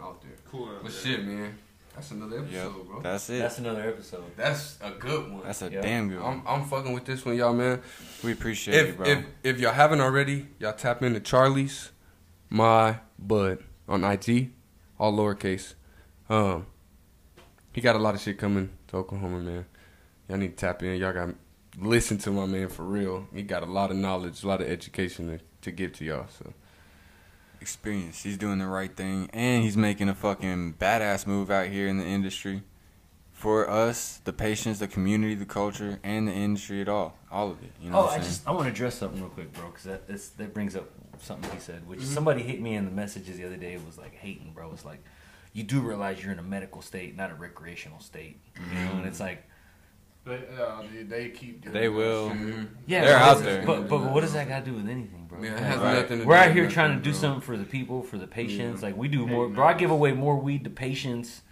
out 0.00 0.20
there. 0.22 0.32
Cool. 0.50 0.70
But 0.82 0.92
shit, 0.92 1.24
man. 1.24 1.56
That's 1.94 2.10
another 2.10 2.40
episode, 2.40 2.52
Yep, 2.76 2.86
bro. 2.88 3.00
that's 3.00 3.30
it. 3.30 3.38
That's 3.38 3.58
another 3.58 3.88
episode. 3.88 4.24
That's 4.36 4.76
a 4.82 4.90
good 4.90 5.32
one. 5.32 5.42
That's 5.44 5.62
a 5.62 5.70
Yeah. 5.70 5.80
damn 5.80 6.10
good 6.10 6.20
I'm. 6.20 6.42
I'm 6.46 6.64
fucking 6.66 6.92
with 6.92 7.06
this 7.06 7.24
one, 7.24 7.36
y'all, 7.36 7.54
man. 7.54 7.80
We 8.22 8.32
appreciate 8.32 8.74
you, 8.74 8.88
If, 8.90 8.96
bro. 8.98 9.06
if 9.06 9.24
if 9.42 9.58
y'all 9.60 9.72
haven't 9.72 10.00
already, 10.02 10.48
y'all 10.58 10.74
tap 10.74 11.02
into 11.02 11.20
Charlie's 11.20 11.92
My 12.50 12.98
Bud 13.18 13.64
on 13.88 14.04
IG, 14.04 14.50
all 14.98 15.14
lowercase. 15.14 15.72
Um, 16.28 16.66
he 17.72 17.80
got 17.80 17.96
a 17.96 17.98
lot 17.98 18.14
of 18.14 18.20
shit 18.20 18.36
coming 18.38 18.70
to 18.88 18.96
Oklahoma, 18.98 19.38
man. 19.40 19.64
Y'all 20.28 20.38
need 20.38 20.56
to 20.56 20.66
tap 20.66 20.82
in. 20.82 20.96
Y'all 20.98 21.12
got 21.12 21.30
listen 21.78 22.18
to 22.18 22.30
my 22.30 22.46
man 22.46 22.68
for 22.68 22.84
real. 22.84 23.26
He 23.34 23.42
got 23.42 23.62
a 23.62 23.66
lot 23.66 23.90
of 23.90 23.96
knowledge, 23.96 24.42
a 24.42 24.48
lot 24.48 24.60
of 24.60 24.68
education 24.68 25.28
to, 25.28 25.44
to 25.62 25.70
give 25.70 25.92
to 25.94 26.04
y'all. 26.04 26.26
So 26.38 26.52
Experience. 27.60 28.22
He's 28.22 28.36
doing 28.36 28.58
the 28.58 28.66
right 28.66 28.94
thing, 28.94 29.30
and 29.32 29.64
he's 29.64 29.76
making 29.78 30.08
a 30.10 30.14
fucking 30.14 30.74
badass 30.74 31.26
move 31.26 31.50
out 31.50 31.68
here 31.68 31.88
in 31.88 31.96
the 31.98 32.04
industry 32.04 32.62
for 33.32 33.68
us, 33.68 34.20
the 34.24 34.32
patients, 34.32 34.78
the 34.78 34.86
community, 34.86 35.34
the 35.34 35.46
culture, 35.46 35.98
and 36.04 36.28
the 36.28 36.32
industry 36.32 36.80
at 36.82 36.88
all. 36.88 37.16
All 37.30 37.50
of 37.50 37.62
it. 37.62 37.72
You 37.80 37.90
know 37.90 37.98
oh, 37.98 38.02
what 38.02 38.10
I 38.12 38.14
I'm 38.16 38.20
saying? 38.22 38.32
just 38.34 38.46
I 38.48 38.50
want 38.52 38.64
to 38.66 38.70
address 38.72 38.96
something 38.96 39.20
real 39.20 39.30
quick, 39.30 39.52
bro, 39.54 39.68
because 39.68 39.84
that 39.84 40.06
that's, 40.06 40.28
that 40.30 40.52
brings 40.54 40.76
up 40.76 40.88
something 41.18 41.50
he 41.50 41.58
said, 41.58 41.80
Mm-hmm. 41.80 41.90
which 41.90 42.02
somebody 42.02 42.42
hit 42.42 42.60
me 42.60 42.74
in 42.74 42.84
the 42.84 42.90
messages 42.90 43.38
the 43.38 43.46
other 43.46 43.56
day. 43.56 43.72
It 43.72 43.84
was 43.86 43.96
like 43.98 44.14
hating, 44.14 44.52
bro. 44.54 44.70
It's 44.72 44.84
like 44.84 45.02
you 45.54 45.62
do 45.62 45.80
realize 45.80 46.22
you're 46.22 46.32
in 46.32 46.38
a 46.38 46.42
medical 46.42 46.82
state, 46.82 47.16
not 47.16 47.30
a 47.30 47.34
recreational 47.34 48.00
state. 48.00 48.38
You 48.54 48.60
know, 48.74 48.80
Mm-hmm. 48.90 48.98
and 48.98 49.06
it's 49.06 49.20
like 49.20 49.48
They, 50.26 50.42
uh, 50.60 50.82
they, 50.92 51.02
they 51.04 51.28
keep 51.28 51.60
doing 51.62 51.72
They 51.72 51.86
that 51.86 51.92
will. 51.92 52.30
shit. 52.30 52.66
yeah, 52.86 53.04
They're 53.04 53.18
but 53.18 53.22
out 53.22 53.42
there. 53.44 53.64
But 53.64 53.88
but 53.88 54.12
what 54.12 54.22
does 54.22 54.32
that 54.32 54.48
got 54.48 54.64
to 54.64 54.70
do 54.72 54.76
with 54.76 54.88
anything, 54.88 55.26
bro? 55.28 55.40
yeah, 55.40 55.52
it 55.52 55.60
has 55.60 55.78
Right. 55.78 55.94
nothing. 56.02 56.18
To 56.20 56.24
We're 56.26 56.34
do 56.34 56.48
out 56.48 56.52
here 56.52 56.68
trying 56.68 56.96
to 56.98 57.02
do 57.02 57.10
bro. 57.12 57.18
something 57.20 57.40
for 57.42 57.56
the 57.56 57.64
people, 57.64 58.02
for 58.02 58.18
the 58.18 58.26
patients. 58.26 58.82
Yeah. 58.82 58.88
Like 58.88 58.96
we 58.96 59.06
do 59.06 59.24
more, 59.24 59.48
bro. 59.48 59.64
I 59.64 59.74
give 59.74 59.92
away 59.92 60.12
more 60.12 60.36
weed 60.36 60.64
to 60.64 60.70
patients 60.70 61.42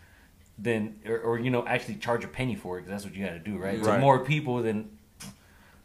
than, 0.59 0.99
or, 1.07 1.18
or 1.20 1.39
you 1.39 1.51
know, 1.51 1.64
actually 1.66 1.97
charge 1.97 2.25
a 2.25 2.29
penny 2.29 2.57
for 2.57 2.79
it 2.79 2.83
because 2.83 2.91
that's 2.91 3.05
what 3.05 3.14
you 3.14 3.25
got 3.25 3.33
to 3.35 3.39
do, 3.39 3.59
right? 3.59 3.81
To 3.81 3.89
Right. 3.91 4.01
more 4.01 4.25
people 4.25 4.61
than 4.62 4.91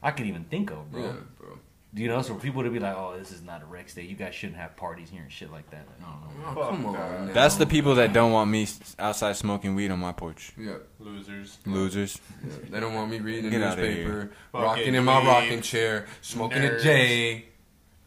I 0.02 0.10
could 0.10 0.26
even 0.26 0.46
think 0.46 0.72
of, 0.72 0.92
bro. 0.92 1.02
Yeah, 1.04 1.12
bro. 1.40 1.60
Do 1.92 2.04
you 2.04 2.08
know? 2.08 2.22
So 2.22 2.36
people 2.36 2.62
to 2.64 2.70
be 2.70 2.78
like, 2.80 2.96
"Oh, 2.96 3.16
this 3.18 3.32
is 3.32 3.42
not 3.42 3.64
a 3.64 3.66
rec 3.66 3.90
state. 3.90 4.08
You 4.08 4.16
guys 4.16 4.36
shouldn't 4.36 4.58
have 4.60 4.76
parties 4.76 5.10
here 5.10 5.24
and 5.24 5.32
shit 5.32 5.52
like 5.52 5.70
that." 5.72 5.88
Like, 5.88 6.08
I 6.08 6.12
don't 6.12 6.22
know. 6.22 6.46
Oh, 6.52 6.54
Fuck 6.64 6.70
come 6.70 6.86
on. 6.86 6.94
that. 6.94 7.26
now. 7.26 7.34
That's 7.34 7.56
the 7.56 7.66
people 7.66 7.96
that 7.96 8.14
don't 8.14 8.32
want 8.32 8.52
me 8.52 8.68
outside 9.00 9.36
smoking 9.38 9.74
weed 9.74 9.90
on 9.90 9.98
my 9.98 10.12
porch. 10.12 10.54
Yeah, 10.56 10.74
Losers. 11.00 11.58
Losers. 11.66 12.20
yeah. 12.48 12.56
They 12.70 12.80
don't 12.80 12.94
want 12.94 13.10
me 13.10 13.20
reading 13.20 13.50
Get 13.50 13.60
the 13.60 13.66
newspaper, 13.66 14.32
rocking 14.54 14.94
in 14.94 15.04
my 15.04 15.26
rocking 15.26 15.62
chair, 15.62 16.06
smoking 16.22 16.64
a 16.64 16.70
Nerds. 16.70 16.84
J. 16.84 17.46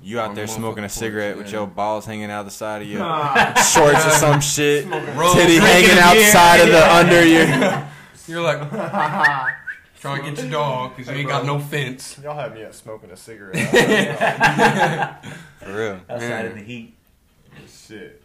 You 0.04 0.18
out 0.20 0.30
On 0.30 0.34
there 0.34 0.46
smoking 0.48 0.82
a 0.82 0.86
motherfucking 0.88 0.90
cigarette 0.90 1.34
porch, 1.34 1.44
with 1.44 1.52
yeah. 1.52 1.58
your 1.60 1.66
balls 1.68 2.06
hanging 2.06 2.30
out 2.30 2.44
the 2.44 2.50
side 2.50 2.82
of 2.82 2.88
your 2.88 2.98
Nah. 3.00 3.54
shorts 3.62 4.04
or 4.04 4.10
some 4.10 4.40
shit. 4.40 4.84
Titty 4.84 5.56
hanging 5.58 5.98
outside 5.98 6.60
of 6.60 6.68
the 6.68 6.94
under 6.94 7.24
your. 7.24 7.88
You're 8.28 8.42
like 8.42 8.58
trying 10.02 10.22
to 10.24 10.30
get 10.30 10.42
your 10.42 10.50
dog 10.52 10.96
because 10.96 11.10
you 11.10 11.18
ain't 11.18 11.28
bro. 11.28 11.38
got 11.38 11.46
no 11.46 11.58
fence. 11.58 12.18
Y'all 12.22 12.34
had 12.38 12.52
me 12.54 12.62
at 12.62 12.74
smoking 12.74 13.10
a 13.10 13.16
cigarette. 13.16 13.56
For 15.60 15.72
real. 15.76 16.00
Outside 16.10 16.28
Man. 16.28 16.46
of 16.46 16.54
the 16.56 16.62
heat. 16.62 16.94
Shit, 17.68 18.22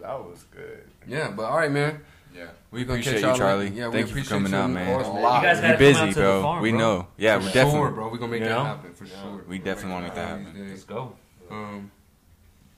that 0.00 0.18
was 0.18 0.44
good. 0.54 0.84
Yeah, 1.06 1.30
but 1.30 1.44
all 1.44 1.56
right, 1.56 1.70
man. 1.70 2.00
Yeah. 2.34 2.46
We 2.70 2.82
Appreciate 2.82 3.16
you, 3.22 3.34
Charlie. 3.36 3.68
Yeah, 3.70 3.88
we 3.88 3.94
Thank 3.94 4.06
you 4.06 4.06
for 4.06 4.10
appreciate 4.20 4.28
coming 4.36 4.52
you 4.52 4.58
out, 4.58 4.70
man. 4.70 5.00
A 5.00 5.12
lot. 5.12 5.42
You 5.42 5.48
guys 5.48 5.56
You're 5.58 5.62
gotta 5.62 5.72
come 5.72 5.78
busy, 5.78 6.00
out 6.00 6.08
to 6.08 6.14
the 6.14 6.20
bro. 6.20 6.42
farm, 6.42 6.62
we 6.62 6.70
bro. 6.70 6.78
know. 6.78 7.06
Yeah, 7.16 7.38
for 7.38 7.44
we 7.44 7.50
sure, 7.50 7.64
definitely. 7.64 7.90
bro. 7.92 8.08
We're 8.10 8.18
gonna 8.18 8.32
make 8.32 8.42
You 8.42 8.48
that 8.48 8.54
know? 8.54 8.64
happen 8.64 8.92
for 8.94 9.06
sure. 9.06 9.44
We 9.48 9.58
definitely 9.58 9.92
wanna 9.92 10.06
make 10.06 10.14
that 10.14 10.32
One 10.32 10.46
of 10.46 10.54
these 10.54 10.70
Let's 10.70 10.84
go. 10.84 11.16
Um, 11.50 11.90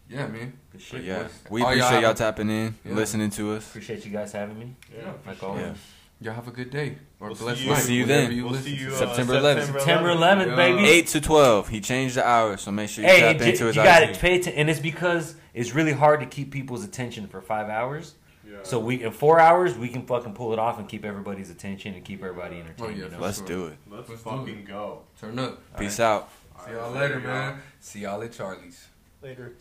yeah, 0.09 0.27
man. 0.27 0.33
Good 0.33 0.53
But 0.73 0.81
shit. 0.81 1.05
yeah, 1.05 1.23
boys. 1.23 1.31
we 1.51 1.61
y'all 1.61 1.71
appreciate 1.71 2.01
y'all 2.01 2.11
a- 2.11 2.15
tapping 2.15 2.51
in, 2.51 2.75
Yeah. 2.85 2.95
listening 2.95 3.31
to 3.31 3.53
us. 3.53 3.69
Appreciate 3.69 4.05
you 4.07 4.11
guys 4.11 4.33
having 4.33 4.59
me. 4.59 4.75
Yeah. 4.97 5.13
Like 5.27 5.43
always. 5.43 5.63
Yeah. 5.67 5.75
Y'all 6.23 6.35
have 6.35 6.47
a 6.49 6.53
good 6.53 6.71
day 6.71 6.97
or 7.21 7.29
We'll 7.29 7.37
see 7.37 7.45
blessed 7.45 7.61
you- 7.63 7.71
night. 7.71 7.83
See 7.83 7.95
you 7.95 8.07
then. 8.07 8.33
You 8.33 8.45
We'll 8.47 8.55
see 8.61 8.75
you 8.77 8.89
uh, 8.93 8.97
September 8.97 9.35
11th. 9.35 9.67
September 9.67 10.09
11th, 10.11 10.47
Yeah. 10.49 10.57
baby. 10.57 10.85
Eight 10.89 11.07
to 11.09 11.21
twelve. 11.21 11.69
He 11.69 11.81
changed 11.81 12.15
the 12.17 12.27
hours, 12.27 12.61
so 12.63 12.71
make 12.71 12.91
sure 12.91 13.05
you 13.05 13.11
Hey, 13.11 13.21
tap 13.21 13.39
j- 13.39 13.51
into 13.51 13.67
his 13.67 13.77
you 13.77 13.83
got 13.83 14.01
to 14.01 14.19
pay 14.19 14.37
attention, 14.37 14.61
and 14.61 14.71
it's 14.71 14.81
because 14.81 15.35
it's 15.55 15.75
really 15.75 15.93
hard 15.93 16.21
to 16.21 16.27
keep 16.27 16.51
people's 16.53 16.85
attention 16.85 17.27
for 17.27 17.41
five 17.41 17.69
hours. 17.69 18.15
Yeah. 18.49 18.59
So 18.63 18.79
we 18.79 19.03
in 19.03 19.13
four 19.13 19.41
hours 19.41 19.77
we 19.77 19.89
can 19.89 20.05
fucking 20.07 20.35
pull 20.35 20.53
it 20.53 20.59
off 20.59 20.79
and 20.79 20.89
keep 20.89 21.05
everybody's 21.05 21.51
attention 21.51 21.95
and 21.95 22.05
keep 22.05 22.23
everybody 22.23 22.61
entertained. 22.61 22.81
Oh, 22.81 22.89
yeah, 22.89 23.05
you 23.07 23.11
know? 23.11 23.19
Let's 23.19 23.39
sure. 23.39 23.47
do 23.47 23.67
it. 23.67 23.79
let's, 23.91 24.09
let's 24.11 24.23
do 24.23 24.31
fucking 24.31 24.65
go. 24.69 25.01
Turn 25.21 25.39
up. 25.39 25.61
Peace 25.79 25.99
out. 26.01 26.29
See 26.67 26.73
y'all 26.73 26.93
later, 26.93 27.19
man. 27.19 27.59
See 27.81 28.01
y'all 28.01 28.23
at 28.23 28.33
Charlie's. 28.33 28.87
Later. 29.23 29.53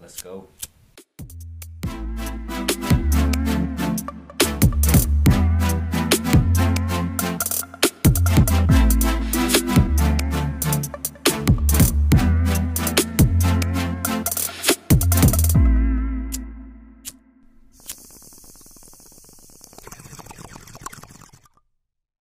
Let's 0.00 0.20
go. 0.22 0.48